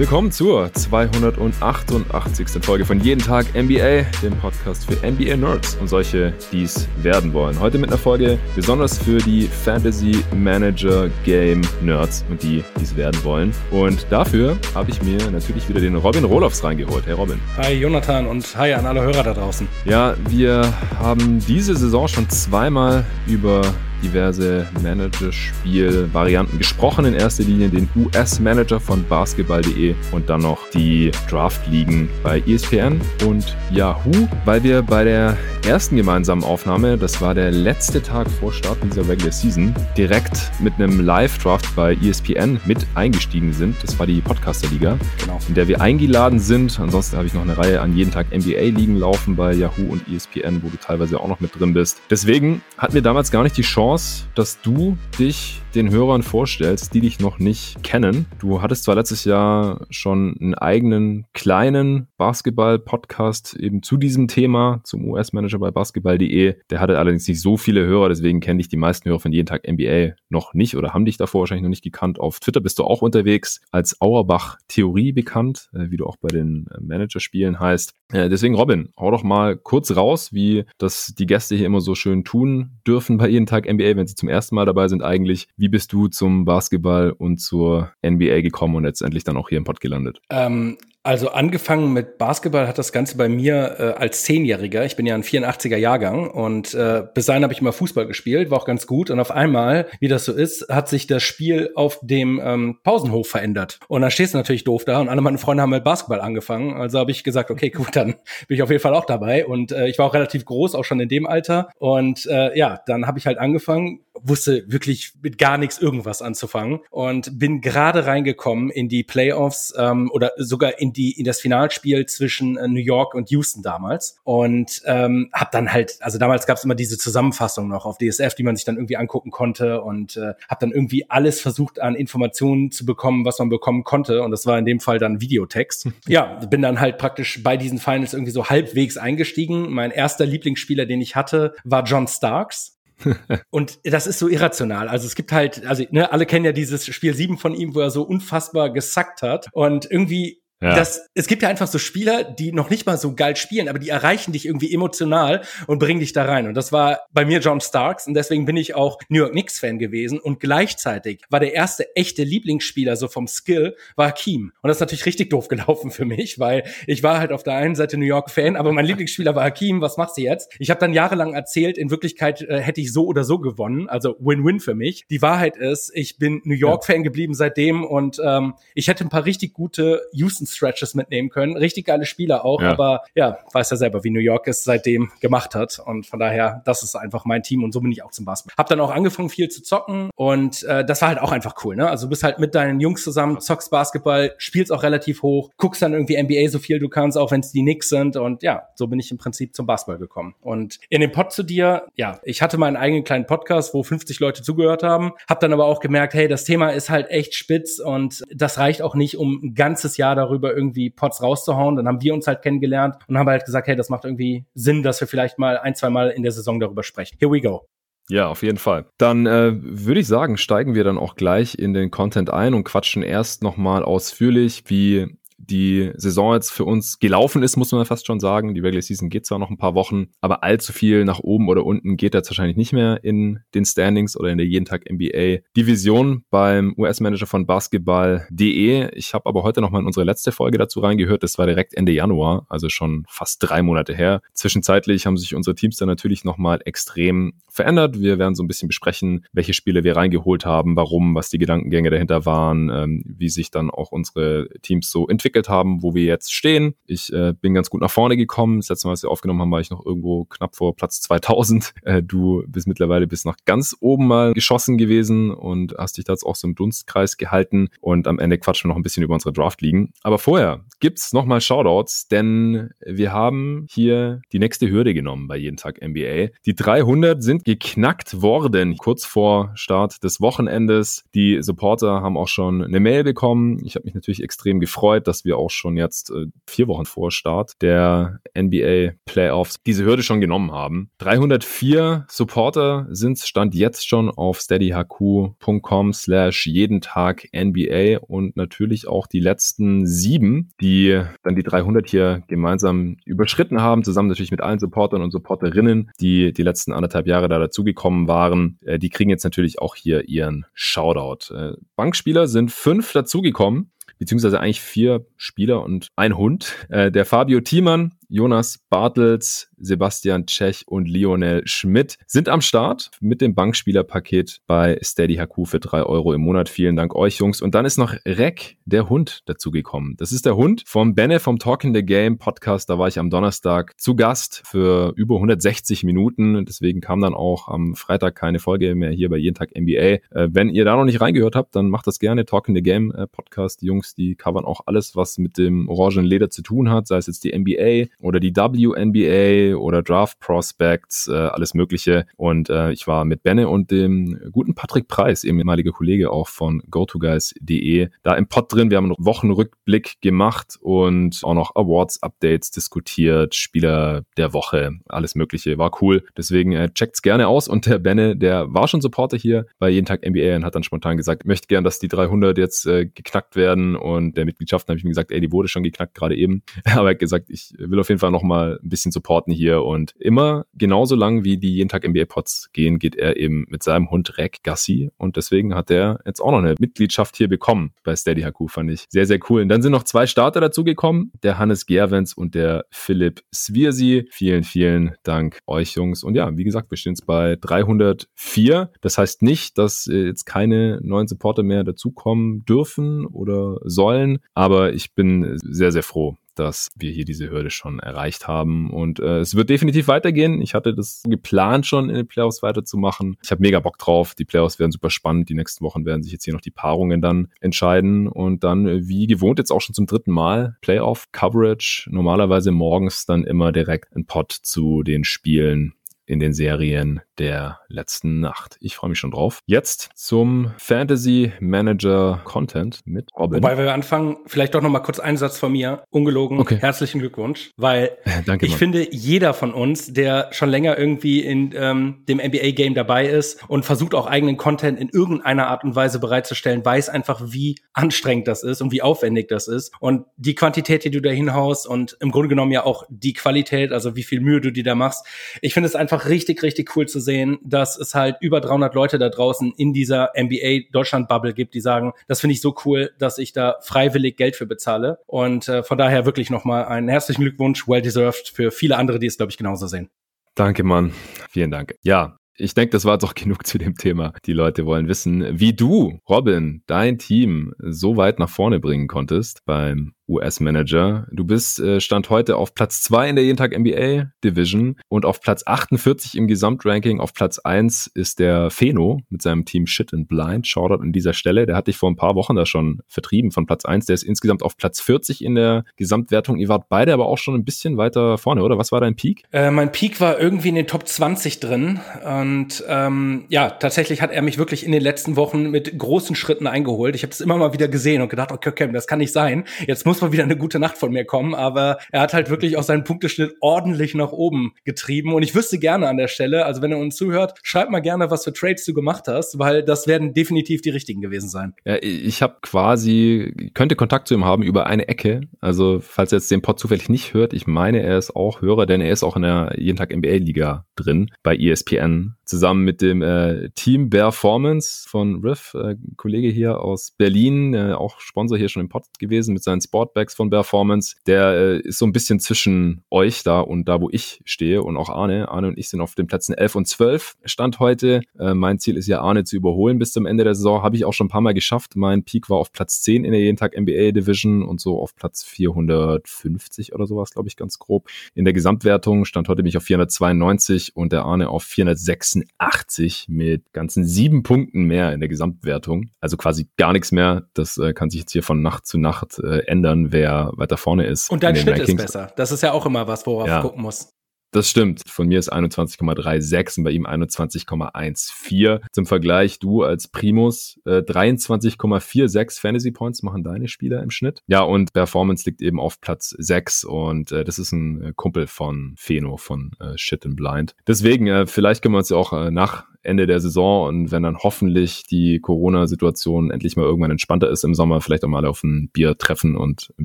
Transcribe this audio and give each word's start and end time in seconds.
Willkommen 0.00 0.32
zur 0.32 0.72
288. 0.72 2.48
Folge 2.62 2.86
von 2.86 3.00
Jeden 3.00 3.20
Tag 3.20 3.44
NBA, 3.54 4.06
dem 4.22 4.34
Podcast 4.40 4.90
für 4.90 4.94
NBA 5.06 5.36
Nerds 5.36 5.74
und 5.74 5.88
solche, 5.88 6.32
die 6.50 6.62
es 6.62 6.88
werden 7.02 7.34
wollen. 7.34 7.60
Heute 7.60 7.76
mit 7.76 7.90
einer 7.90 7.98
Folge 7.98 8.38
besonders 8.56 8.96
für 8.96 9.18
die 9.18 9.42
Fantasy 9.42 10.24
Manager 10.34 11.10
Game 11.26 11.60
Nerds 11.82 12.24
und 12.30 12.42
die, 12.42 12.64
die 12.78 12.82
es 12.82 12.96
werden 12.96 13.22
wollen. 13.24 13.52
Und 13.70 14.06
dafür 14.08 14.56
habe 14.74 14.90
ich 14.90 15.02
mir 15.02 15.18
natürlich 15.30 15.68
wieder 15.68 15.82
den 15.82 15.96
Robin 15.96 16.24
Rolofs 16.24 16.64
reingeholt. 16.64 17.04
Hey 17.04 17.12
Robin. 17.12 17.38
Hi 17.58 17.74
Jonathan 17.74 18.26
und 18.26 18.56
hi 18.56 18.72
an 18.72 18.86
alle 18.86 19.02
Hörer 19.02 19.22
da 19.22 19.34
draußen. 19.34 19.68
Ja, 19.84 20.14
wir 20.30 20.72
haben 20.98 21.44
diese 21.46 21.76
Saison 21.76 22.08
schon 22.08 22.26
zweimal 22.30 23.04
über 23.26 23.60
diverse 24.02 24.66
Managerspiel-Varianten 24.82 26.58
gesprochen. 26.58 27.04
In 27.04 27.14
erster 27.14 27.44
Linie 27.44 27.68
den 27.68 27.88
US-Manager 27.96 28.80
von 28.80 29.04
basketball.de 29.08 29.94
und 30.12 30.28
dann 30.28 30.42
noch 30.42 30.68
die 30.70 31.10
Draft-Ligen 31.28 32.08
bei 32.22 32.42
ESPN 32.46 33.00
und 33.26 33.56
Yahoo, 33.70 34.28
weil 34.44 34.62
wir 34.62 34.82
bei 34.82 35.04
der 35.04 35.36
ersten 35.66 35.96
gemeinsamen 35.96 36.42
Aufnahme, 36.42 36.96
das 36.96 37.20
war 37.20 37.34
der 37.34 37.50
letzte 37.50 38.02
Tag 38.02 38.30
vor 38.30 38.52
Start 38.52 38.78
dieser 38.82 39.06
Regular 39.08 39.32
Season, 39.32 39.74
direkt 39.96 40.50
mit 40.60 40.74
einem 40.74 41.00
Live-Draft 41.00 41.74
bei 41.76 41.94
ESPN 41.96 42.60
mit 42.64 42.86
eingestiegen 42.94 43.52
sind. 43.52 43.76
Das 43.82 43.98
war 43.98 44.06
die 44.06 44.20
Podcaster-Liga, 44.20 44.98
genau. 45.20 45.38
in 45.48 45.54
der 45.54 45.68
wir 45.68 45.80
eingeladen 45.80 46.38
sind. 46.38 46.78
Ansonsten 46.80 47.16
habe 47.16 47.26
ich 47.26 47.34
noch 47.34 47.42
eine 47.42 47.56
Reihe 47.58 47.80
an 47.80 47.96
jeden 47.96 48.10
Tag 48.10 48.26
NBA-Ligen 48.34 48.96
laufen 48.96 49.36
bei 49.36 49.52
Yahoo 49.52 49.90
und 49.90 50.08
ESPN, 50.08 50.62
wo 50.62 50.68
du 50.68 50.76
teilweise 50.76 51.20
auch 51.20 51.28
noch 51.28 51.40
mit 51.40 51.58
drin 51.58 51.74
bist. 51.74 52.00
Deswegen 52.10 52.62
hatten 52.78 52.94
wir 52.94 53.02
damals 53.02 53.30
gar 53.30 53.42
nicht 53.42 53.56
die 53.56 53.62
Chance, 53.62 53.89
Chance, 53.90 54.26
dass 54.36 54.60
du 54.60 54.96
dich 55.18 55.60
den 55.74 55.90
Hörern 55.90 56.22
vorstellst, 56.22 56.94
die 56.94 57.00
dich 57.00 57.20
noch 57.20 57.38
nicht 57.38 57.82
kennen. 57.82 58.26
Du 58.40 58.60
hattest 58.60 58.84
zwar 58.84 58.96
letztes 58.96 59.24
Jahr 59.24 59.86
schon 59.90 60.36
einen 60.40 60.54
eigenen 60.54 61.26
kleinen 61.32 62.08
Basketball-Podcast 62.16 63.54
eben 63.56 63.82
zu 63.82 63.96
diesem 63.96 64.28
Thema, 64.28 64.80
zum 64.84 65.06
US-Manager 65.08 65.58
bei 65.58 65.70
basketball.de. 65.70 66.56
Der 66.70 66.80
hatte 66.80 66.98
allerdings 66.98 67.28
nicht 67.28 67.40
so 67.40 67.56
viele 67.56 67.86
Hörer, 67.86 68.08
deswegen 68.08 68.40
kenne 68.40 68.60
ich 68.60 68.68
die 68.68 68.76
meisten 68.76 69.08
Hörer 69.08 69.20
von 69.20 69.32
jeden 69.32 69.46
Tag 69.46 69.66
NBA 69.68 70.14
noch 70.28 70.54
nicht 70.54 70.76
oder 70.76 70.92
haben 70.92 71.04
dich 71.04 71.16
davor 71.16 71.42
wahrscheinlich 71.42 71.62
noch 71.62 71.70
nicht 71.70 71.84
gekannt. 71.84 72.18
Auf 72.18 72.40
Twitter 72.40 72.60
bist 72.60 72.78
du 72.78 72.84
auch 72.84 73.02
unterwegs 73.02 73.60
als 73.70 74.00
Auerbach-Theorie 74.00 75.12
bekannt, 75.12 75.70
äh, 75.72 75.90
wie 75.90 75.96
du 75.96 76.06
auch 76.06 76.16
bei 76.16 76.28
den 76.28 76.66
äh, 76.74 76.80
Managerspielen 76.80 77.60
heißt. 77.60 77.94
Äh, 78.12 78.28
deswegen, 78.28 78.54
Robin, 78.54 78.90
hau 78.98 79.10
doch 79.10 79.22
mal 79.22 79.56
kurz 79.56 79.94
raus, 79.94 80.32
wie 80.32 80.64
das 80.78 81.14
die 81.16 81.26
Gäste 81.26 81.54
hier 81.54 81.66
immer 81.66 81.80
so 81.80 81.94
schön 81.94 82.24
tun 82.24 82.80
dürfen 82.86 83.18
bei 83.18 83.28
jeden 83.28 83.46
Tag 83.46 83.70
NBA, 83.70 83.96
wenn 83.96 84.06
sie 84.06 84.14
zum 84.14 84.28
ersten 84.28 84.54
Mal 84.54 84.66
dabei 84.66 84.88
sind 84.88 85.02
eigentlich. 85.02 85.48
Wie 85.60 85.68
bist 85.68 85.92
du 85.92 86.08
zum 86.08 86.46
Basketball 86.46 87.12
und 87.12 87.36
zur 87.36 87.92
NBA 88.02 88.40
gekommen 88.40 88.76
und 88.76 88.84
letztendlich 88.84 89.24
dann 89.24 89.36
auch 89.36 89.50
hier 89.50 89.58
im 89.58 89.64
Pod 89.64 89.78
gelandet? 89.78 90.18
Ähm, 90.30 90.78
also 91.02 91.30
angefangen 91.30 91.94
mit 91.94 92.18
Basketball 92.18 92.68
hat 92.68 92.76
das 92.76 92.92
Ganze 92.92 93.16
bei 93.16 93.28
mir 93.30 93.76
äh, 93.78 93.82
als 93.98 94.22
Zehnjähriger. 94.22 94.84
Ich 94.84 94.96
bin 94.96 95.06
ja 95.06 95.14
ein 95.14 95.22
84er 95.22 95.76
Jahrgang 95.78 96.30
und 96.30 96.74
äh, 96.74 97.04
bis 97.14 97.24
dahin 97.24 97.42
habe 97.42 97.54
ich 97.54 97.60
immer 97.60 97.72
Fußball 97.72 98.06
gespielt, 98.06 98.50
war 98.50 98.58
auch 98.58 98.66
ganz 98.66 98.86
gut. 98.86 99.10
Und 99.10 99.18
auf 99.18 99.30
einmal, 99.30 99.86
wie 100.00 100.08
das 100.08 100.26
so 100.26 100.32
ist, 100.32 100.68
hat 100.68 100.90
sich 100.90 101.06
das 101.06 101.22
Spiel 101.22 101.70
auf 101.74 102.00
dem 102.02 102.38
ähm, 102.44 102.78
Pausenhof 102.82 103.28
verändert. 103.28 103.80
Und 103.88 104.02
dann 104.02 104.10
stehst 104.10 104.34
du 104.34 104.38
natürlich 104.38 104.64
doof 104.64 104.84
da 104.84 105.00
und 105.00 105.08
alle 105.08 105.22
meine 105.22 105.38
Freunde 105.38 105.62
haben 105.62 105.70
mit 105.70 105.84
Basketball 105.84 106.20
angefangen. 106.20 106.74
Also 106.74 106.98
habe 106.98 107.10
ich 107.10 107.24
gesagt, 107.24 107.50
okay, 107.50 107.70
gut, 107.74 107.96
dann 107.96 108.16
bin 108.48 108.56
ich 108.56 108.62
auf 108.62 108.70
jeden 108.70 108.82
Fall 108.82 108.94
auch 108.94 109.06
dabei. 109.06 109.46
Und 109.46 109.72
äh, 109.72 109.88
ich 109.88 109.98
war 109.98 110.06
auch 110.06 110.14
relativ 110.14 110.44
groß, 110.44 110.74
auch 110.74 110.84
schon 110.84 111.00
in 111.00 111.08
dem 111.08 111.26
Alter. 111.26 111.70
Und 111.78 112.26
äh, 112.26 112.56
ja, 112.58 112.80
dann 112.86 113.06
habe 113.06 113.18
ich 113.18 113.26
halt 113.26 113.38
angefangen, 113.38 114.00
wusste 114.22 114.64
wirklich 114.66 115.12
mit 115.22 115.38
gar 115.38 115.58
nichts 115.58 115.78
irgendwas 115.78 116.22
anzufangen 116.22 116.80
und 116.90 117.38
bin 117.38 117.60
gerade 117.60 118.06
reingekommen 118.06 118.70
in 118.70 118.88
die 118.88 119.02
Playoffs 119.02 119.72
ähm, 119.76 120.10
oder 120.12 120.32
sogar 120.36 120.78
in 120.80 120.92
die 120.92 121.18
in 121.18 121.24
das 121.24 121.40
Finalspiel 121.40 122.06
zwischen 122.06 122.56
äh, 122.56 122.68
New 122.68 122.80
York 122.80 123.14
und 123.14 123.30
Houston 123.30 123.62
damals 123.62 124.16
und 124.24 124.82
ähm, 124.86 125.30
habe 125.32 125.50
dann 125.52 125.72
halt 125.72 125.98
also 126.00 126.18
damals 126.18 126.46
gab 126.46 126.56
es 126.56 126.64
immer 126.64 126.74
diese 126.74 126.98
Zusammenfassung 126.98 127.68
noch 127.68 127.86
auf 127.86 127.98
DSF, 127.98 128.34
die 128.34 128.42
man 128.42 128.56
sich 128.56 128.64
dann 128.64 128.76
irgendwie 128.76 128.96
angucken 128.96 129.30
konnte 129.30 129.82
und 129.82 130.16
äh, 130.16 130.34
habe 130.48 130.60
dann 130.60 130.72
irgendwie 130.72 131.08
alles 131.10 131.40
versucht 131.40 131.80
an 131.80 131.94
Informationen 131.94 132.70
zu 132.70 132.84
bekommen, 132.86 133.24
was 133.24 133.38
man 133.38 133.48
bekommen 133.48 133.84
konnte 133.84 134.22
und 134.22 134.30
das 134.30 134.46
war 134.46 134.58
in 134.58 134.64
dem 134.64 134.80
Fall 134.80 134.98
dann 134.98 135.20
Videotext. 135.20 135.88
Ja, 136.06 136.40
bin 136.50 136.62
dann 136.62 136.80
halt 136.80 136.98
praktisch 136.98 137.42
bei 137.42 137.56
diesen 137.56 137.78
Finals 137.78 138.14
irgendwie 138.14 138.32
so 138.32 138.46
halbwegs 138.46 138.96
eingestiegen. 138.96 139.70
Mein 139.70 139.92
erster 139.92 140.26
Lieblingsspieler, 140.26 140.86
den 140.86 141.00
ich 141.00 141.14
hatte, 141.14 141.54
war 141.62 141.84
John 141.84 142.08
Starks 142.08 142.79
und 143.50 143.78
das 143.84 144.06
ist 144.06 144.18
so 144.18 144.28
irrational. 144.28 144.88
Also 144.88 145.06
es 145.06 145.14
gibt 145.14 145.32
halt, 145.32 145.66
also 145.66 145.84
ne, 145.90 146.12
alle 146.12 146.26
kennen 146.26 146.44
ja 146.44 146.52
dieses 146.52 146.86
Spiel 146.86 147.14
7 147.14 147.38
von 147.38 147.54
ihm, 147.54 147.74
wo 147.74 147.80
er 147.80 147.90
so 147.90 148.02
unfassbar 148.02 148.70
gesackt 148.70 149.22
hat. 149.22 149.46
Und 149.52 149.90
irgendwie 149.90 150.39
ja. 150.62 150.74
Das, 150.74 151.08
es 151.14 151.26
gibt 151.26 151.42
ja 151.42 151.48
einfach 151.48 151.66
so 151.66 151.78
Spieler, 151.78 152.22
die 152.22 152.52
noch 152.52 152.68
nicht 152.68 152.84
mal 152.84 152.98
so 152.98 153.14
geil 153.14 153.34
spielen, 153.36 153.68
aber 153.68 153.78
die 153.78 153.88
erreichen 153.88 154.32
dich 154.32 154.44
irgendwie 154.44 154.72
emotional 154.74 155.40
und 155.66 155.78
bringen 155.78 156.00
dich 156.00 156.12
da 156.12 156.24
rein. 156.24 156.46
Und 156.46 156.54
das 156.54 156.70
war 156.70 157.00
bei 157.12 157.24
mir 157.24 157.40
John 157.40 157.62
Starks 157.62 158.06
und 158.06 158.12
deswegen 158.12 158.44
bin 158.44 158.58
ich 158.58 158.74
auch 158.74 158.98
New 159.08 159.20
York 159.20 159.32
Knicks 159.32 159.58
Fan 159.58 159.78
gewesen. 159.78 160.20
Und 160.20 160.38
gleichzeitig 160.38 161.22
war 161.30 161.40
der 161.40 161.54
erste 161.54 161.96
echte 161.96 162.24
Lieblingsspieler 162.24 162.96
so 162.96 163.08
vom 163.08 163.26
Skill 163.26 163.74
war 163.96 164.08
Hakim. 164.08 164.52
Und 164.60 164.68
das 164.68 164.76
ist 164.76 164.80
natürlich 164.80 165.06
richtig 165.06 165.30
doof 165.30 165.48
gelaufen 165.48 165.90
für 165.90 166.04
mich, 166.04 166.38
weil 166.38 166.64
ich 166.86 167.02
war 167.02 167.18
halt 167.18 167.32
auf 167.32 167.42
der 167.42 167.54
einen 167.54 167.74
Seite 167.74 167.96
New 167.96 168.04
York 168.04 168.30
Fan, 168.30 168.56
aber 168.56 168.72
mein 168.72 168.84
Lieblingsspieler 168.84 169.34
war 169.34 169.44
Hakim. 169.44 169.80
Was 169.80 169.96
machst 169.96 170.18
du 170.18 170.20
jetzt? 170.20 170.52
Ich 170.58 170.68
habe 170.68 170.78
dann 170.78 170.92
jahrelang 170.92 171.32
erzählt, 171.32 171.78
in 171.78 171.90
Wirklichkeit 171.90 172.42
äh, 172.42 172.60
hätte 172.60 172.82
ich 172.82 172.92
so 172.92 173.06
oder 173.06 173.24
so 173.24 173.38
gewonnen. 173.38 173.88
Also 173.88 174.16
Win-Win 174.18 174.60
für 174.60 174.74
mich. 174.74 175.06
Die 175.08 175.22
Wahrheit 175.22 175.56
ist, 175.56 175.90
ich 175.94 176.18
bin 176.18 176.42
New 176.44 176.54
York 176.54 176.84
Fan 176.84 177.02
geblieben 177.02 177.32
seitdem 177.32 177.82
und 177.82 178.20
ähm, 178.22 178.54
ich 178.74 178.88
hätte 178.88 179.04
ein 179.04 179.08
paar 179.08 179.24
richtig 179.24 179.54
gute 179.54 180.02
Houston 180.12 180.49
Stretches 180.54 180.94
mitnehmen 180.94 181.30
können. 181.30 181.56
Richtig 181.56 181.86
geile 181.86 182.04
Spieler 182.04 182.44
auch, 182.44 182.60
ja. 182.60 182.70
aber 182.70 183.02
ja, 183.14 183.38
weiß 183.52 183.70
ja 183.70 183.76
selber, 183.76 184.04
wie 184.04 184.10
New 184.10 184.20
York 184.20 184.48
es 184.48 184.64
seitdem 184.64 185.10
gemacht 185.20 185.54
hat. 185.54 185.80
Und 185.84 186.06
von 186.06 186.18
daher, 186.18 186.62
das 186.64 186.82
ist 186.82 186.96
einfach 186.96 187.24
mein 187.24 187.42
Team 187.42 187.64
und 187.64 187.72
so 187.72 187.80
bin 187.80 187.92
ich 187.92 188.02
auch 188.02 188.10
zum 188.10 188.24
Basketball. 188.24 188.56
Hab 188.56 188.68
dann 188.68 188.80
auch 188.80 188.90
angefangen, 188.90 189.30
viel 189.30 189.48
zu 189.48 189.62
zocken 189.62 190.10
und 190.14 190.62
äh, 190.64 190.84
das 190.84 191.00
war 191.02 191.08
halt 191.08 191.20
auch 191.20 191.32
einfach 191.32 191.54
cool. 191.64 191.76
Ne? 191.76 191.88
Also 191.88 192.06
du 192.06 192.10
bist 192.10 192.22
halt 192.22 192.38
mit 192.38 192.54
deinen 192.54 192.80
Jungs 192.80 193.04
zusammen, 193.04 193.40
zockst 193.40 193.70
Basketball, 193.70 194.34
spielst 194.38 194.72
auch 194.72 194.82
relativ 194.82 195.22
hoch, 195.22 195.50
guckst 195.56 195.82
dann 195.82 195.92
irgendwie 195.92 196.20
NBA 196.20 196.48
so 196.48 196.58
viel 196.58 196.78
du 196.78 196.88
kannst, 196.88 197.18
auch 197.18 197.30
wenn 197.30 197.40
es 197.40 197.52
die 197.52 197.62
Knicks 197.62 197.88
sind. 197.88 198.16
Und 198.16 198.42
ja, 198.42 198.68
so 198.74 198.86
bin 198.86 198.98
ich 198.98 199.10
im 199.10 199.18
Prinzip 199.18 199.54
zum 199.54 199.66
Basketball 199.66 199.98
gekommen. 199.98 200.34
Und 200.40 200.78
in 200.88 201.00
dem 201.00 201.12
Pod 201.12 201.32
zu 201.32 201.42
dir, 201.42 201.86
ja, 201.94 202.20
ich 202.22 202.42
hatte 202.42 202.58
meinen 202.58 202.76
eigenen 202.76 203.04
kleinen 203.04 203.26
Podcast, 203.26 203.74
wo 203.74 203.82
50 203.82 204.20
Leute 204.20 204.42
zugehört 204.42 204.82
haben, 204.82 205.12
hab 205.28 205.40
dann 205.40 205.52
aber 205.52 205.66
auch 205.66 205.80
gemerkt, 205.80 206.14
hey, 206.14 206.28
das 206.28 206.44
Thema 206.44 206.70
ist 206.70 206.90
halt 206.90 207.10
echt 207.10 207.34
spitz 207.34 207.78
und 207.78 208.22
das 208.34 208.58
reicht 208.58 208.82
auch 208.82 208.94
nicht, 208.94 209.16
um 209.16 209.40
ein 209.42 209.54
ganzes 209.54 209.96
Jahr 209.96 210.14
darüber 210.14 210.39
über 210.40 210.56
irgendwie 210.56 210.88
Pots 210.88 211.22
rauszuhauen. 211.22 211.76
Dann 211.76 211.86
haben 211.86 212.00
wir 212.00 212.14
uns 212.14 212.26
halt 212.26 212.40
kennengelernt 212.42 212.96
und 213.06 213.18
haben 213.18 213.28
halt 213.28 213.44
gesagt, 213.44 213.68
hey, 213.68 213.76
das 213.76 213.90
macht 213.90 214.04
irgendwie 214.04 214.46
Sinn, 214.54 214.82
dass 214.82 215.00
wir 215.00 215.06
vielleicht 215.06 215.38
mal 215.38 215.58
ein, 215.58 215.74
zwei 215.74 215.90
Mal 215.90 216.08
in 216.08 216.22
der 216.22 216.32
Saison 216.32 216.58
darüber 216.58 216.82
sprechen. 216.82 217.18
Here 217.20 217.30
we 217.30 217.40
go. 217.40 217.66
Ja, 218.08 218.26
auf 218.28 218.42
jeden 218.42 218.58
Fall. 218.58 218.86
Dann 218.98 219.26
äh, 219.26 219.52
würde 219.54 220.00
ich 220.00 220.06
sagen, 220.06 220.36
steigen 220.36 220.74
wir 220.74 220.82
dann 220.82 220.98
auch 220.98 221.14
gleich 221.14 221.56
in 221.56 221.74
den 221.74 221.90
Content 221.92 222.30
ein 222.30 222.54
und 222.54 222.64
quatschen 222.64 223.02
erst 223.02 223.42
nochmal 223.44 223.84
ausführlich, 223.84 224.64
wie 224.66 225.16
die 225.48 225.90
Saison 225.96 226.34
jetzt 226.34 226.50
für 226.50 226.64
uns 226.64 226.98
gelaufen 226.98 227.42
ist, 227.42 227.56
muss 227.56 227.72
man 227.72 227.84
fast 227.86 228.06
schon 228.06 228.20
sagen. 228.20 228.54
Die 228.54 228.60
Regular 228.60 228.82
Season 228.82 229.08
geht 229.08 229.26
zwar 229.26 229.38
noch 229.38 229.50
ein 229.50 229.56
paar 229.56 229.74
Wochen, 229.74 230.08
aber 230.20 230.44
allzu 230.44 230.72
viel 230.72 231.04
nach 231.04 231.20
oben 231.20 231.48
oder 231.48 231.64
unten 231.64 231.96
geht 231.96 232.14
jetzt 232.14 232.30
wahrscheinlich 232.30 232.56
nicht 232.56 232.72
mehr 232.72 233.02
in 233.02 233.40
den 233.54 233.64
Standings 233.64 234.16
oder 234.18 234.30
in 234.30 234.38
der 234.38 234.46
jeden 234.46 234.66
Tag 234.66 234.84
NBA 234.90 235.38
Division 235.56 236.24
beim 236.30 236.74
US-Manager 236.76 237.26
von 237.26 237.46
Basketball.de. 237.46 238.90
Ich 238.94 239.14
habe 239.14 239.26
aber 239.26 239.42
heute 239.42 239.60
noch 239.60 239.70
mal 239.70 239.80
in 239.80 239.86
unsere 239.86 240.04
letzte 240.04 240.32
Folge 240.32 240.58
dazu 240.58 240.80
reingehört. 240.80 241.22
Das 241.22 241.38
war 241.38 241.46
direkt 241.46 241.74
Ende 241.74 241.92
Januar, 241.92 242.46
also 242.48 242.68
schon 242.68 243.04
fast 243.08 243.38
drei 243.40 243.62
Monate 243.62 243.94
her. 243.94 244.20
Zwischenzeitlich 244.34 245.06
haben 245.06 245.16
sich 245.16 245.34
unsere 245.34 245.54
Teams 245.54 245.76
dann 245.76 245.88
natürlich 245.88 246.24
noch 246.24 246.38
mal 246.38 246.60
extrem 246.64 247.32
verändert. 247.48 248.00
Wir 248.00 248.18
werden 248.18 248.34
so 248.34 248.42
ein 248.42 248.48
bisschen 248.48 248.68
besprechen, 248.68 249.24
welche 249.32 249.54
Spiele 249.54 249.84
wir 249.84 249.96
reingeholt 249.96 250.44
haben, 250.46 250.76
warum, 250.76 251.14
was 251.14 251.30
die 251.30 251.38
Gedankengänge 251.38 251.90
dahinter 251.90 252.26
waren, 252.26 252.70
ähm, 252.70 253.02
wie 253.06 253.28
sich 253.28 253.50
dann 253.50 253.70
auch 253.70 253.90
unsere 253.92 254.48
Teams 254.62 254.90
so 254.90 255.08
entwickelt 255.08 255.39
haben, 255.48 255.82
wo 255.82 255.94
wir 255.94 256.04
jetzt 256.04 256.32
stehen. 256.32 256.74
Ich 256.86 257.12
äh, 257.12 257.32
bin 257.32 257.54
ganz 257.54 257.70
gut 257.70 257.80
nach 257.80 257.90
vorne 257.90 258.16
gekommen. 258.16 258.58
Das 258.58 258.68
letzte 258.68 258.86
Mal, 258.86 258.92
als 258.92 259.02
wir 259.02 259.10
aufgenommen 259.10 259.40
haben, 259.40 259.50
war 259.50 259.60
ich 259.60 259.70
noch 259.70 259.84
irgendwo 259.84 260.24
knapp 260.24 260.56
vor 260.56 260.74
Platz 260.76 261.00
2000. 261.00 261.72
Äh, 261.82 262.02
du 262.02 262.44
bist 262.46 262.66
mittlerweile 262.66 263.06
bis 263.06 263.24
nach 263.24 263.36
ganz 263.46 263.74
oben 263.80 264.06
mal 264.06 264.34
geschossen 264.34 264.76
gewesen 264.76 265.30
und 265.30 265.74
hast 265.78 265.96
dich 265.96 266.04
da 266.04 266.12
jetzt 266.12 266.24
auch 266.24 266.36
so 266.36 266.46
im 266.46 266.54
Dunstkreis 266.54 267.16
gehalten. 267.16 267.68
Und 267.80 268.06
am 268.06 268.18
Ende 268.18 268.36
quatschen 268.38 268.68
wir 268.68 268.74
noch 268.74 268.76
ein 268.76 268.82
bisschen 268.82 269.02
über 269.02 269.14
unsere 269.14 269.32
Draft 269.32 269.62
liegen. 269.62 269.92
Aber 270.02 270.18
vorher 270.18 270.64
gibt's 270.78 271.12
nochmal 271.12 271.40
Shoutouts, 271.40 272.08
denn 272.08 272.70
wir 272.84 273.12
haben 273.12 273.66
hier 273.70 274.20
die 274.32 274.38
nächste 274.38 274.70
Hürde 274.70 274.92
genommen 274.92 275.26
bei 275.26 275.36
jeden 275.36 275.56
Tag 275.56 275.80
NBA. 275.80 276.28
Die 276.44 276.54
300 276.54 277.22
sind 277.22 277.44
geknackt 277.44 278.20
worden, 278.20 278.76
kurz 278.76 279.04
vor 279.04 279.52
Start 279.54 280.02
des 280.04 280.20
Wochenendes. 280.20 281.04
Die 281.14 281.42
Supporter 281.42 282.02
haben 282.02 282.16
auch 282.16 282.28
schon 282.28 282.62
eine 282.62 282.80
Mail 282.80 283.04
bekommen. 283.04 283.58
Ich 283.64 283.74
habe 283.74 283.84
mich 283.84 283.94
natürlich 283.94 284.22
extrem 284.22 284.60
gefreut, 284.60 285.06
dass 285.06 285.19
dass 285.20 285.24
wir 285.26 285.36
auch 285.36 285.50
schon 285.50 285.76
jetzt 285.76 286.10
äh, 286.10 286.26
vier 286.46 286.66
Wochen 286.68 286.86
vor 286.86 287.10
Start 287.10 287.60
der 287.60 288.20
NBA 288.36 288.92
Playoffs 289.04 289.56
diese 289.66 289.84
Hürde 289.84 290.02
schon 290.02 290.20
genommen 290.20 290.50
haben. 290.50 290.90
304 290.98 292.06
Supporter 292.08 292.86
sind 292.90 293.18
Stand 293.18 293.54
jetzt 293.54 293.86
schon 293.86 294.08
auf 294.08 294.40
steadyhq.com 294.40 295.92
slash 295.92 296.46
jeden 296.46 296.80
Tag 296.80 297.28
NBA 297.36 297.98
und 298.00 298.36
natürlich 298.36 298.88
auch 298.88 299.06
die 299.06 299.20
letzten 299.20 299.86
sieben, 299.86 300.50
die 300.60 301.02
dann 301.22 301.36
die 301.36 301.42
300 301.42 301.88
hier 301.88 302.22
gemeinsam 302.28 302.96
überschritten 303.04 303.60
haben, 303.60 303.84
zusammen 303.84 304.08
natürlich 304.08 304.30
mit 304.30 304.40
allen 304.40 304.58
Supportern 304.58 305.02
und 305.02 305.10
Supporterinnen, 305.10 305.90
die 306.00 306.32
die 306.32 306.42
letzten 306.42 306.72
anderthalb 306.72 307.06
Jahre 307.06 307.28
da 307.28 307.38
dazugekommen 307.38 308.08
waren. 308.08 308.58
Äh, 308.64 308.78
die 308.78 308.88
kriegen 308.88 309.10
jetzt 309.10 309.24
natürlich 309.24 309.60
auch 309.60 309.74
hier 309.74 310.08
ihren 310.08 310.46
Shoutout. 310.54 311.34
Äh, 311.34 311.56
Bankspieler 311.76 312.26
sind 312.26 312.50
fünf 312.50 312.92
dazugekommen 312.92 313.70
beziehungsweise 314.00 314.40
eigentlich 314.40 314.60
vier 314.62 315.06
Spieler 315.16 315.62
und 315.62 315.88
ein 315.94 316.16
Hund. 316.16 316.56
Äh, 316.70 316.90
der 316.90 317.04
Fabio 317.04 317.40
Thiemann, 317.40 317.92
Jonas 318.12 318.58
Bartels, 318.70 319.48
Sebastian 319.56 320.26
Tschech 320.26 320.64
und 320.66 320.88
Lionel 320.88 321.42
Schmidt 321.44 321.96
sind 322.08 322.28
am 322.28 322.40
Start 322.40 322.90
mit 323.00 323.20
dem 323.20 323.36
Bankspielerpaket 323.36 324.40
bei 324.48 324.80
Steady 324.82 325.16
HQ 325.16 325.46
für 325.46 325.60
drei 325.60 325.84
Euro 325.84 326.12
im 326.12 326.22
Monat. 326.22 326.48
Vielen 326.48 326.74
Dank 326.74 326.96
euch, 326.96 327.18
Jungs. 327.18 327.40
Und 327.40 327.54
dann 327.54 327.64
ist 327.64 327.78
noch 327.78 327.94
Rek, 328.04 328.56
der 328.64 328.88
Hund, 328.88 329.20
dazugekommen. 329.26 329.94
Das 329.96 330.10
ist 330.10 330.26
der 330.26 330.36
Hund 330.36 330.64
vom 330.66 330.96
Benne 330.96 331.20
vom 331.20 331.38
Talking 331.38 331.72
the 331.72 331.84
Game 331.84 332.18
Podcast. 332.18 332.68
Da 332.68 332.80
war 332.80 332.88
ich 332.88 332.98
am 332.98 333.10
Donnerstag 333.10 333.78
zu 333.80 333.94
Gast 333.94 334.42
für 334.44 334.92
über 334.96 335.14
160 335.14 335.84
Minuten. 335.84 336.44
Deswegen 336.44 336.80
kam 336.80 337.00
dann 337.00 337.14
auch 337.14 337.46
am 337.46 337.76
Freitag 337.76 338.16
keine 338.16 338.40
Folge 338.40 338.74
mehr 338.74 338.90
hier 338.90 339.08
bei 339.08 339.18
Jeden 339.18 339.36
Tag 339.36 339.50
NBA. 339.56 339.70
Äh, 339.70 340.00
wenn 340.10 340.48
ihr 340.48 340.64
da 340.64 340.74
noch 340.74 340.84
nicht 340.84 341.00
reingehört 341.00 341.36
habt, 341.36 341.54
dann 341.54 341.70
macht 341.70 341.86
das 341.86 342.00
gerne. 342.00 342.24
Talking 342.24 342.56
the 342.56 342.62
Game 342.62 342.90
äh, 342.90 343.06
Podcast. 343.06 343.62
Die 343.62 343.66
Jungs, 343.66 343.94
die 343.94 344.16
covern 344.16 344.44
auch 344.44 344.62
alles, 344.66 344.96
was 344.96 345.16
mit 345.18 345.38
dem 345.38 345.68
orangen 345.68 346.04
Leder 346.04 346.28
zu 346.28 346.42
tun 346.42 346.70
hat, 346.70 346.88
sei 346.88 346.96
es 346.96 347.06
jetzt 347.06 347.22
die 347.22 347.38
NBA 347.38 347.90
oder 348.00 348.20
die 348.20 348.34
WNBA 348.34 349.56
oder 349.56 349.82
Draft 349.82 350.20
Prospects, 350.20 351.08
äh, 351.08 351.14
alles 351.14 351.54
Mögliche. 351.54 352.06
Und 352.16 352.50
äh, 352.50 352.72
ich 352.72 352.86
war 352.86 353.04
mit 353.04 353.22
Benne 353.22 353.48
und 353.48 353.70
dem 353.70 354.18
guten 354.32 354.54
Patrick 354.54 354.88
Preis, 354.88 355.24
ehemaliger 355.24 355.72
Kollege 355.72 356.10
auch 356.10 356.28
von 356.28 356.62
GoToGuys.de, 356.70 357.88
da 358.02 358.14
im 358.14 358.26
Pod 358.26 358.52
drin. 358.52 358.70
Wir 358.70 358.78
haben 358.78 358.86
einen 358.86 358.96
Wochenrückblick 358.98 360.00
gemacht 360.00 360.58
und 360.60 361.20
auch 361.22 361.34
noch 361.34 361.54
Awards-Updates 361.54 362.50
diskutiert, 362.50 363.34
Spieler 363.34 364.04
der 364.16 364.32
Woche, 364.32 364.72
alles 364.88 365.14
Mögliche. 365.14 365.58
War 365.58 365.70
cool. 365.82 366.04
Deswegen 366.16 366.52
äh, 366.52 366.70
checkt's 366.72 367.02
gerne 367.02 367.28
aus. 367.28 367.48
Und 367.48 367.66
der 367.66 367.78
Benne, 367.78 368.16
der 368.16 368.52
war 368.52 368.68
schon 368.68 368.80
Supporter 368.80 369.16
hier 369.16 369.46
bei 369.58 369.68
Jeden 369.68 369.86
Tag 369.86 370.08
NBA 370.08 370.36
und 370.36 370.44
hat 370.44 370.54
dann 370.54 370.62
spontan 370.62 370.96
gesagt, 370.96 371.26
möchte 371.26 371.48
gern, 371.48 371.64
dass 371.64 371.78
die 371.78 371.88
300 371.88 372.38
jetzt 372.38 372.66
äh, 372.66 372.86
geknackt 372.86 373.36
werden. 373.36 373.76
Und 373.76 374.16
der 374.16 374.24
Mitgliedschaften 374.24 374.70
habe 374.70 374.78
ich 374.78 374.84
ihm 374.84 374.90
gesagt, 374.90 375.12
ey, 375.12 375.20
die 375.20 375.32
wurde 375.32 375.48
schon 375.48 375.62
geknackt 375.62 375.94
gerade 375.94 376.16
eben. 376.16 376.42
Aber 376.64 376.88
er 376.88 376.94
hat 376.94 376.98
gesagt, 376.98 377.30
ich 377.30 377.52
will 377.58 377.78
auf 377.78 377.89
jeden 377.90 378.00
Fall 378.00 378.10
noch 378.10 378.22
mal 378.22 378.58
ein 378.62 378.68
bisschen 378.68 378.92
supporten 378.92 379.32
hier 379.32 379.62
und 379.62 379.94
immer 379.98 380.46
genauso 380.54 380.96
lang 380.96 381.24
wie 381.24 381.36
die 381.36 381.54
jeden 381.54 381.68
Tag 381.68 381.86
NBA 381.86 382.06
Pods 382.06 382.48
gehen, 382.52 382.78
geht 382.78 382.96
er 382.96 383.16
eben 383.18 383.44
mit 383.48 383.62
seinem 383.62 383.90
Hund 383.90 384.16
Rek 384.16 384.42
Gassi 384.42 384.90
und 384.96 385.16
deswegen 385.16 385.54
hat 385.54 385.70
er 385.70 386.00
jetzt 386.06 386.20
auch 386.20 386.30
noch 386.30 386.38
eine 386.38 386.54
Mitgliedschaft 386.58 387.16
hier 387.16 387.28
bekommen 387.28 387.72
bei 387.84 387.94
Steady 387.94 388.22
HQ, 388.22 388.50
fand 388.50 388.70
ich 388.70 388.86
sehr, 388.88 389.06
sehr 389.06 389.18
cool. 389.28 389.42
Und 389.42 389.48
dann 389.48 389.60
sind 389.60 389.72
noch 389.72 389.84
zwei 389.84 390.06
Starter 390.06 390.40
dazugekommen, 390.40 391.12
der 391.22 391.38
Hannes 391.38 391.66
Gervens 391.66 392.14
und 392.14 392.34
der 392.34 392.64
Philipp 392.70 393.22
Swirsi. 393.34 394.06
Vielen, 394.10 394.44
vielen 394.44 394.94
Dank 395.02 395.40
euch 395.46 395.74
Jungs 395.74 396.02
und 396.02 396.14
ja, 396.14 396.36
wie 396.36 396.44
gesagt, 396.44 396.70
wir 396.70 396.78
stehen 396.78 396.94
jetzt 396.94 397.06
bei 397.06 397.36
304. 397.40 398.70
Das 398.80 398.96
heißt 398.98 399.22
nicht, 399.22 399.58
dass 399.58 399.86
jetzt 399.86 400.24
keine 400.24 400.80
neuen 400.82 401.08
Supporter 401.08 401.42
mehr 401.42 401.64
dazukommen 401.64 402.44
dürfen 402.44 403.06
oder 403.06 403.58
sollen, 403.64 404.18
aber 404.34 404.72
ich 404.72 404.94
bin 404.94 405.36
sehr, 405.42 405.72
sehr 405.72 405.82
froh, 405.82 406.16
dass 406.34 406.68
wir 406.76 406.90
hier 406.90 407.04
diese 407.04 407.30
Hürde 407.30 407.50
schon 407.50 407.78
erreicht 407.78 408.28
haben. 408.28 408.70
Und 408.70 409.00
äh, 409.00 409.18
es 409.18 409.34
wird 409.34 409.50
definitiv 409.50 409.88
weitergehen. 409.88 410.40
Ich 410.40 410.54
hatte 410.54 410.74
das 410.74 411.02
geplant, 411.06 411.66
schon 411.66 411.88
in 411.88 411.96
den 411.96 412.06
Playoffs 412.06 412.42
weiterzumachen. 412.42 413.16
Ich 413.22 413.30
habe 413.30 413.42
mega 413.42 413.60
Bock 413.60 413.78
drauf. 413.78 414.14
Die 414.14 414.24
Playoffs 414.24 414.58
werden 414.58 414.72
super 414.72 414.90
spannend. 414.90 415.28
Die 415.28 415.34
nächsten 415.34 415.64
Wochen 415.64 415.84
werden 415.84 416.02
sich 416.02 416.12
jetzt 416.12 416.24
hier 416.24 416.34
noch 416.34 416.40
die 416.40 416.50
Paarungen 416.50 417.00
dann 417.00 417.28
entscheiden. 417.40 418.08
Und 418.08 418.44
dann, 418.44 418.66
äh, 418.66 418.88
wie 418.88 419.06
gewohnt, 419.06 419.38
jetzt 419.38 419.50
auch 419.50 419.60
schon 419.60 419.74
zum 419.74 419.86
dritten 419.86 420.12
Mal 420.12 420.56
Playoff-Coverage. 420.60 421.88
Normalerweise 421.90 422.52
morgens 422.52 423.06
dann 423.06 423.24
immer 423.24 423.52
direkt 423.52 423.94
ein 423.96 424.06
Pod 424.06 424.32
zu 424.32 424.82
den 424.82 425.04
Spielen 425.04 425.74
in 426.10 426.18
den 426.18 426.34
Serien 426.34 427.00
der 427.18 427.60
letzten 427.68 428.18
Nacht. 428.18 428.56
Ich 428.60 428.74
freue 428.74 428.90
mich 428.90 428.98
schon 428.98 429.12
drauf. 429.12 429.38
Jetzt 429.46 429.90
zum 429.94 430.52
Fantasy 430.58 431.32
Manager 431.38 432.20
Content 432.24 432.80
mit 432.84 433.10
Robin. 433.16 433.42
Wobei 433.42 433.56
wir 433.56 433.72
anfangen, 433.72 434.16
vielleicht 434.26 434.54
doch 434.54 434.62
noch 434.62 434.70
mal 434.70 434.80
kurz 434.80 434.98
einen 434.98 435.16
Satz 435.16 435.38
von 435.38 435.52
mir. 435.52 435.84
Ungelogen. 435.90 436.40
Okay. 436.40 436.56
Herzlichen 436.56 436.98
Glückwunsch, 436.98 437.50
weil 437.56 437.96
Danke, 438.26 438.46
ich 438.46 438.52
Mann. 438.52 438.58
finde, 438.58 438.92
jeder 438.92 439.34
von 439.34 439.54
uns, 439.54 439.92
der 439.92 440.30
schon 440.32 440.48
länger 440.48 440.76
irgendwie 440.78 441.20
in 441.20 441.54
ähm, 441.54 442.04
dem 442.08 442.18
NBA-Game 442.18 442.74
dabei 442.74 443.06
ist 443.06 443.48
und 443.48 443.64
versucht 443.64 443.94
auch 443.94 444.06
eigenen 444.06 444.36
Content 444.36 444.80
in 444.80 444.88
irgendeiner 444.88 445.46
Art 445.46 445.62
und 445.62 445.76
Weise 445.76 446.00
bereitzustellen, 446.00 446.64
weiß 446.64 446.88
einfach, 446.88 447.20
wie 447.26 447.54
anstrengend 447.72 448.26
das 448.26 448.42
ist 448.42 448.60
und 448.62 448.72
wie 448.72 448.82
aufwendig 448.82 449.28
das 449.28 449.46
ist. 449.46 449.72
Und 449.78 450.06
die 450.16 450.34
Quantität, 450.34 450.82
die 450.84 450.90
du 450.90 451.00
da 451.00 451.10
hinhaust 451.10 451.68
und 451.68 451.96
im 452.00 452.10
Grunde 452.10 452.28
genommen 452.28 452.50
ja 452.50 452.64
auch 452.64 452.84
die 452.88 453.12
Qualität, 453.12 453.70
also 453.70 453.94
wie 453.94 454.02
viel 454.02 454.20
Mühe 454.20 454.40
du 454.40 454.50
dir 454.50 454.64
da 454.64 454.74
machst. 454.74 455.06
Ich 455.40 455.54
finde 455.54 455.68
es 455.68 455.76
einfach 455.76 455.99
einfach 456.00 456.08
richtig, 456.08 456.42
richtig 456.42 456.76
cool 456.76 456.86
zu 456.86 457.00
sehen, 457.00 457.38
dass 457.42 457.78
es 457.78 457.94
halt 457.94 458.16
über 458.20 458.40
300 458.40 458.74
Leute 458.74 458.98
da 458.98 459.08
draußen 459.08 459.52
in 459.56 459.72
dieser 459.72 460.10
NBA 460.16 460.70
Deutschland 460.72 461.08
Bubble 461.08 461.34
gibt, 461.34 461.54
die 461.54 461.60
sagen, 461.60 461.92
das 462.08 462.20
finde 462.20 462.34
ich 462.34 462.40
so 462.40 462.54
cool, 462.64 462.90
dass 462.98 463.18
ich 463.18 463.32
da 463.32 463.56
freiwillig 463.62 464.16
Geld 464.16 464.36
für 464.36 464.46
bezahle. 464.46 464.98
Und 465.06 465.48
äh, 465.48 465.62
von 465.62 465.78
daher 465.78 466.06
wirklich 466.06 466.30
nochmal 466.30 466.66
einen 466.66 466.88
herzlichen 466.88 467.22
Glückwunsch, 467.22 467.68
well 467.68 467.82
deserved 467.82 468.28
für 468.28 468.50
viele 468.50 468.76
andere, 468.76 468.98
die 468.98 469.06
es, 469.06 469.16
glaube 469.16 469.30
ich, 469.30 469.38
genauso 469.38 469.66
sehen. 469.66 469.90
Danke, 470.34 470.62
Mann. 470.62 470.92
Vielen 471.30 471.50
Dank. 471.50 471.74
Ja, 471.82 472.16
ich 472.36 472.54
denke, 472.54 472.70
das 472.70 472.86
war 472.86 472.96
doch 472.96 473.14
genug 473.14 473.46
zu 473.46 473.58
dem 473.58 473.74
Thema. 473.74 474.14
Die 474.24 474.32
Leute 474.32 474.64
wollen 474.64 474.88
wissen, 474.88 475.38
wie 475.38 475.52
du, 475.52 475.98
Robin, 476.08 476.62
dein 476.66 476.98
Team 476.98 477.52
so 477.58 477.96
weit 477.96 478.18
nach 478.18 478.30
vorne 478.30 478.60
bringen 478.60 478.88
konntest 478.88 479.42
beim 479.44 479.92
US-Manager. 480.10 481.06
Du 481.12 481.24
bist 481.24 481.60
äh, 481.60 481.80
Stand 481.80 482.10
heute 482.10 482.36
auf 482.36 482.54
Platz 482.54 482.82
2 482.82 483.10
in 483.10 483.16
der 483.16 483.24
jeden 483.24 483.36
Tag 483.36 483.56
NBA 483.56 484.10
Division 484.24 484.76
und 484.88 485.04
auf 485.04 485.20
Platz 485.20 485.44
48 485.46 486.16
im 486.16 486.26
Gesamtranking. 486.26 487.00
Auf 487.00 487.14
Platz 487.14 487.38
1 487.38 487.86
ist 487.94 488.18
der 488.18 488.50
Feno 488.50 489.00
mit 489.08 489.22
seinem 489.22 489.44
Team 489.44 489.66
Shit 489.66 489.94
and 489.94 490.08
Blind. 490.08 490.46
Shoutout 490.46 490.82
an 490.82 490.92
dieser 490.92 491.12
Stelle. 491.12 491.46
Der 491.46 491.56
hat 491.56 491.68
dich 491.68 491.76
vor 491.76 491.90
ein 491.90 491.96
paar 491.96 492.16
Wochen 492.16 492.34
da 492.34 492.44
schon 492.44 492.80
vertrieben 492.88 493.30
von 493.30 493.46
Platz 493.46 493.64
1. 493.64 493.86
Der 493.86 493.94
ist 493.94 494.02
insgesamt 494.02 494.42
auf 494.42 494.56
Platz 494.56 494.80
40 494.80 495.24
in 495.24 495.36
der 495.36 495.64
Gesamtwertung. 495.76 496.38
Ihr 496.38 496.48
wart 496.48 496.68
beide 496.68 496.92
aber 496.92 497.06
auch 497.06 497.18
schon 497.18 497.34
ein 497.34 497.44
bisschen 497.44 497.76
weiter 497.76 498.18
vorne, 498.18 498.42
oder? 498.42 498.58
Was 498.58 498.72
war 498.72 498.80
dein 498.80 498.96
Peak? 498.96 499.22
Äh, 499.32 499.50
mein 499.50 499.72
Peak 499.72 500.00
war 500.00 500.18
irgendwie 500.18 500.48
in 500.48 500.56
den 500.56 500.66
Top 500.66 500.86
20 500.86 501.40
drin. 501.40 501.80
Und 502.04 502.64
ähm, 502.68 503.26
ja, 503.28 503.50
tatsächlich 503.50 504.02
hat 504.02 504.10
er 504.10 504.22
mich 504.22 504.38
wirklich 504.38 504.66
in 504.66 504.72
den 504.72 504.82
letzten 504.82 505.16
Wochen 505.16 505.50
mit 505.50 505.78
großen 505.78 506.16
Schritten 506.16 506.46
eingeholt. 506.46 506.94
Ich 506.96 507.02
habe 507.02 507.10
das 507.10 507.20
immer 507.20 507.36
mal 507.36 507.52
wieder 507.52 507.68
gesehen 507.68 508.02
und 508.02 508.08
gedacht, 508.08 508.32
okay, 508.32 508.50
okay, 508.50 508.70
das 508.72 508.86
kann 508.86 508.98
nicht 508.98 509.12
sein. 509.12 509.44
Jetzt 509.66 509.86
muss 509.86 509.99
mal 510.00 510.12
wieder 510.12 510.24
eine 510.24 510.36
gute 510.36 510.58
Nacht 510.58 510.78
von 510.78 510.92
mir 510.92 511.04
kommen, 511.04 511.34
aber 511.34 511.78
er 511.90 512.00
hat 512.00 512.14
halt 512.14 512.30
wirklich 512.30 512.56
auch 512.56 512.62
seinen 512.62 512.84
Punkteschnitt 512.84 513.34
ordentlich 513.40 513.94
nach 513.94 514.12
oben 514.12 514.52
getrieben 514.64 515.14
und 515.14 515.22
ich 515.22 515.34
wüsste 515.34 515.58
gerne 515.58 515.88
an 515.88 515.96
der 515.96 516.08
Stelle, 516.08 516.46
also 516.46 516.62
wenn 516.62 516.72
er 516.72 516.78
uns 516.78 516.96
zuhört, 516.96 517.38
schreib 517.42 517.70
mal 517.70 517.80
gerne, 517.80 518.10
was 518.10 518.24
für 518.24 518.32
Trades 518.32 518.64
du 518.64 518.74
gemacht 518.74 519.04
hast, 519.08 519.38
weil 519.38 519.62
das 519.62 519.86
werden 519.86 520.14
definitiv 520.14 520.62
die 520.62 520.70
richtigen 520.70 521.00
gewesen 521.00 521.28
sein. 521.28 521.54
Ja, 521.64 521.76
ich 521.80 522.22
habe 522.22 522.36
quasi, 522.42 523.50
könnte 523.54 523.76
Kontakt 523.76 524.08
zu 524.08 524.14
ihm 524.14 524.24
haben 524.24 524.42
über 524.42 524.66
eine 524.66 524.88
Ecke, 524.88 525.22
also 525.40 525.80
falls 525.80 526.12
er 526.12 526.18
jetzt 526.18 526.30
den 526.30 526.42
Pod 526.42 526.58
zufällig 526.58 526.88
nicht 526.88 527.14
hört, 527.14 527.32
ich 527.32 527.46
meine, 527.46 527.82
er 527.82 527.98
ist 527.98 528.14
auch 528.14 528.40
Hörer, 528.40 528.66
denn 528.66 528.80
er 528.80 528.92
ist 528.92 529.02
auch 529.02 529.16
in 529.16 529.22
der 529.22 529.54
jeden 529.56 529.76
Tag 529.76 529.94
NBA-Liga 529.94 530.66
drin 530.76 531.10
bei 531.22 531.36
ESPN 531.36 532.16
zusammen 532.30 532.64
mit 532.64 532.80
dem 532.80 533.02
äh, 533.02 533.50
Team 533.50 533.90
Performance 533.90 534.88
von 534.88 535.20
Riff, 535.22 535.54
äh, 535.54 535.76
Kollege 535.96 536.28
hier 536.28 536.60
aus 536.60 536.92
Berlin, 536.96 537.54
äh, 537.54 537.72
auch 537.72 538.00
Sponsor 538.00 538.38
hier 538.38 538.48
schon 538.48 538.62
im 538.62 538.68
Pod 538.68 538.84
gewesen 538.98 539.34
mit 539.34 539.42
seinen 539.42 539.60
Sportbacks 539.90 540.14
von 540.14 540.30
Performance. 540.30 540.96
Der 541.06 541.32
äh, 541.32 541.60
ist 541.60 541.78
so 541.78 541.86
ein 541.86 541.92
bisschen 541.92 542.20
zwischen 542.20 542.82
euch 542.90 543.22
da 543.22 543.40
und 543.40 543.68
da, 543.68 543.80
wo 543.80 543.88
ich 543.90 544.20
stehe 544.24 544.62
und 544.62 544.76
auch 544.76 544.88
Arne. 544.88 545.28
Arne 545.28 545.48
und 545.48 545.58
ich 545.58 545.68
sind 545.68 545.80
auf 545.80 545.94
den 545.94 546.06
Plätzen 546.06 546.34
11 546.34 546.54
und 546.56 546.68
12 546.68 547.16
Stand 547.24 547.58
heute. 547.58 548.02
Äh, 548.18 548.34
mein 548.34 548.58
Ziel 548.58 548.76
ist 548.76 548.86
ja, 548.86 549.00
Arne 549.00 549.24
zu 549.24 549.36
überholen 549.36 549.78
bis 549.78 549.92
zum 549.92 550.06
Ende 550.06 550.24
der 550.24 550.34
Saison. 550.34 550.62
Habe 550.62 550.76
ich 550.76 550.84
auch 550.84 550.92
schon 550.92 551.06
ein 551.06 551.10
paar 551.10 551.20
Mal 551.20 551.34
geschafft. 551.34 551.76
Mein 551.76 552.04
Peak 552.04 552.30
war 552.30 552.38
auf 552.38 552.52
Platz 552.52 552.82
10 552.82 553.04
in 553.04 553.12
der 553.12 553.20
jeden 553.20 553.36
Tag 553.36 553.58
NBA 553.58 553.92
Division 553.92 554.42
und 554.42 554.60
so 554.60 554.80
auf 554.80 554.94
Platz 554.94 555.24
450 555.24 556.72
oder 556.74 556.86
sowas, 556.86 557.10
glaube 557.10 557.28
ich, 557.28 557.36
ganz 557.36 557.58
grob. 557.58 557.88
In 558.14 558.24
der 558.24 558.34
Gesamtwertung 558.34 559.04
stand 559.04 559.28
heute 559.28 559.42
mich 559.42 559.56
auf 559.56 559.64
492 559.64 560.76
und 560.76 560.92
der 560.92 561.04
Arne 561.04 561.28
auf 561.28 561.42
406 561.42 561.90
86 561.90 563.06
mit 563.08 563.52
ganzen 563.52 563.84
sieben 563.84 564.22
Punkten 564.22 564.64
mehr 564.64 564.92
in 564.92 565.00
der 565.00 565.08
Gesamtwertung. 565.08 565.90
Also 566.00 566.16
quasi 566.16 566.48
gar 566.56 566.72
nichts 566.72 566.92
mehr. 566.92 567.28
Das 567.34 567.58
äh, 567.58 567.72
kann 567.72 567.90
sich 567.90 568.00
jetzt 568.00 568.12
hier 568.12 568.22
von 568.22 568.42
Nacht 568.42 568.66
zu 568.66 568.78
Nacht 568.78 569.18
äh, 569.18 569.40
ändern, 569.46 569.79
wer 569.90 570.32
weiter 570.36 570.56
vorne 570.56 570.86
ist. 570.86 571.10
Und 571.10 571.22
dein 571.22 571.36
Schnitt 571.36 571.58
Rankings. 571.58 571.82
ist 571.82 571.86
besser. 571.86 572.12
Das 572.16 572.32
ist 572.32 572.42
ja 572.42 572.52
auch 572.52 572.66
immer 572.66 572.86
was, 572.86 573.06
worauf 573.06 573.28
ja. 573.28 573.40
gucken 573.40 573.62
muss. 573.62 573.92
Das 574.32 574.48
stimmt. 574.48 574.82
Von 574.86 575.08
mir 575.08 575.18
ist 575.18 575.32
21,36 575.32 576.58
und 576.58 576.64
bei 576.64 576.70
ihm 576.70 576.86
21,14. 576.86 578.60
Zum 578.70 578.86
Vergleich, 578.86 579.40
du 579.40 579.64
als 579.64 579.88
Primus 579.88 580.60
äh, 580.64 580.82
23,46 580.82 582.40
Fantasy 582.40 582.70
Points 582.70 583.02
machen 583.02 583.24
deine 583.24 583.48
Spieler 583.48 583.82
im 583.82 583.90
Schnitt. 583.90 584.22
Ja, 584.28 584.42
und 584.42 584.72
Performance 584.72 585.28
liegt 585.28 585.42
eben 585.42 585.58
auf 585.58 585.80
Platz 585.80 586.14
6 586.16 586.62
und 586.64 587.10
äh, 587.10 587.24
das 587.24 587.40
ist 587.40 587.50
ein 587.52 587.92
Kumpel 587.96 588.28
von 588.28 588.74
Feno 588.76 589.16
von 589.16 589.50
äh, 589.58 589.76
Shit 589.76 590.06
and 590.06 590.14
Blind. 590.14 590.54
Deswegen, 590.66 591.08
äh, 591.08 591.26
vielleicht 591.26 591.62
können 591.62 591.74
wir 591.74 591.78
uns 591.78 591.88
ja 591.88 591.96
auch 591.96 592.12
äh, 592.12 592.30
nach 592.30 592.66
Ende 592.82 593.06
der 593.06 593.20
Saison 593.20 593.68
und 593.68 593.90
wenn 593.90 594.02
dann 594.02 594.18
hoffentlich 594.18 594.84
die 594.84 595.20
Corona-Situation 595.20 596.30
endlich 596.30 596.56
mal 596.56 596.64
irgendwann 596.64 596.90
entspannter 596.90 597.30
ist 597.30 597.44
im 597.44 597.54
Sommer, 597.54 597.80
vielleicht 597.80 598.04
auch 598.04 598.08
mal 598.08 598.24
auf 598.24 598.42
ein 598.42 598.70
Bier 598.72 598.96
treffen 598.96 599.36
und 599.36 599.72
ein 599.78 599.84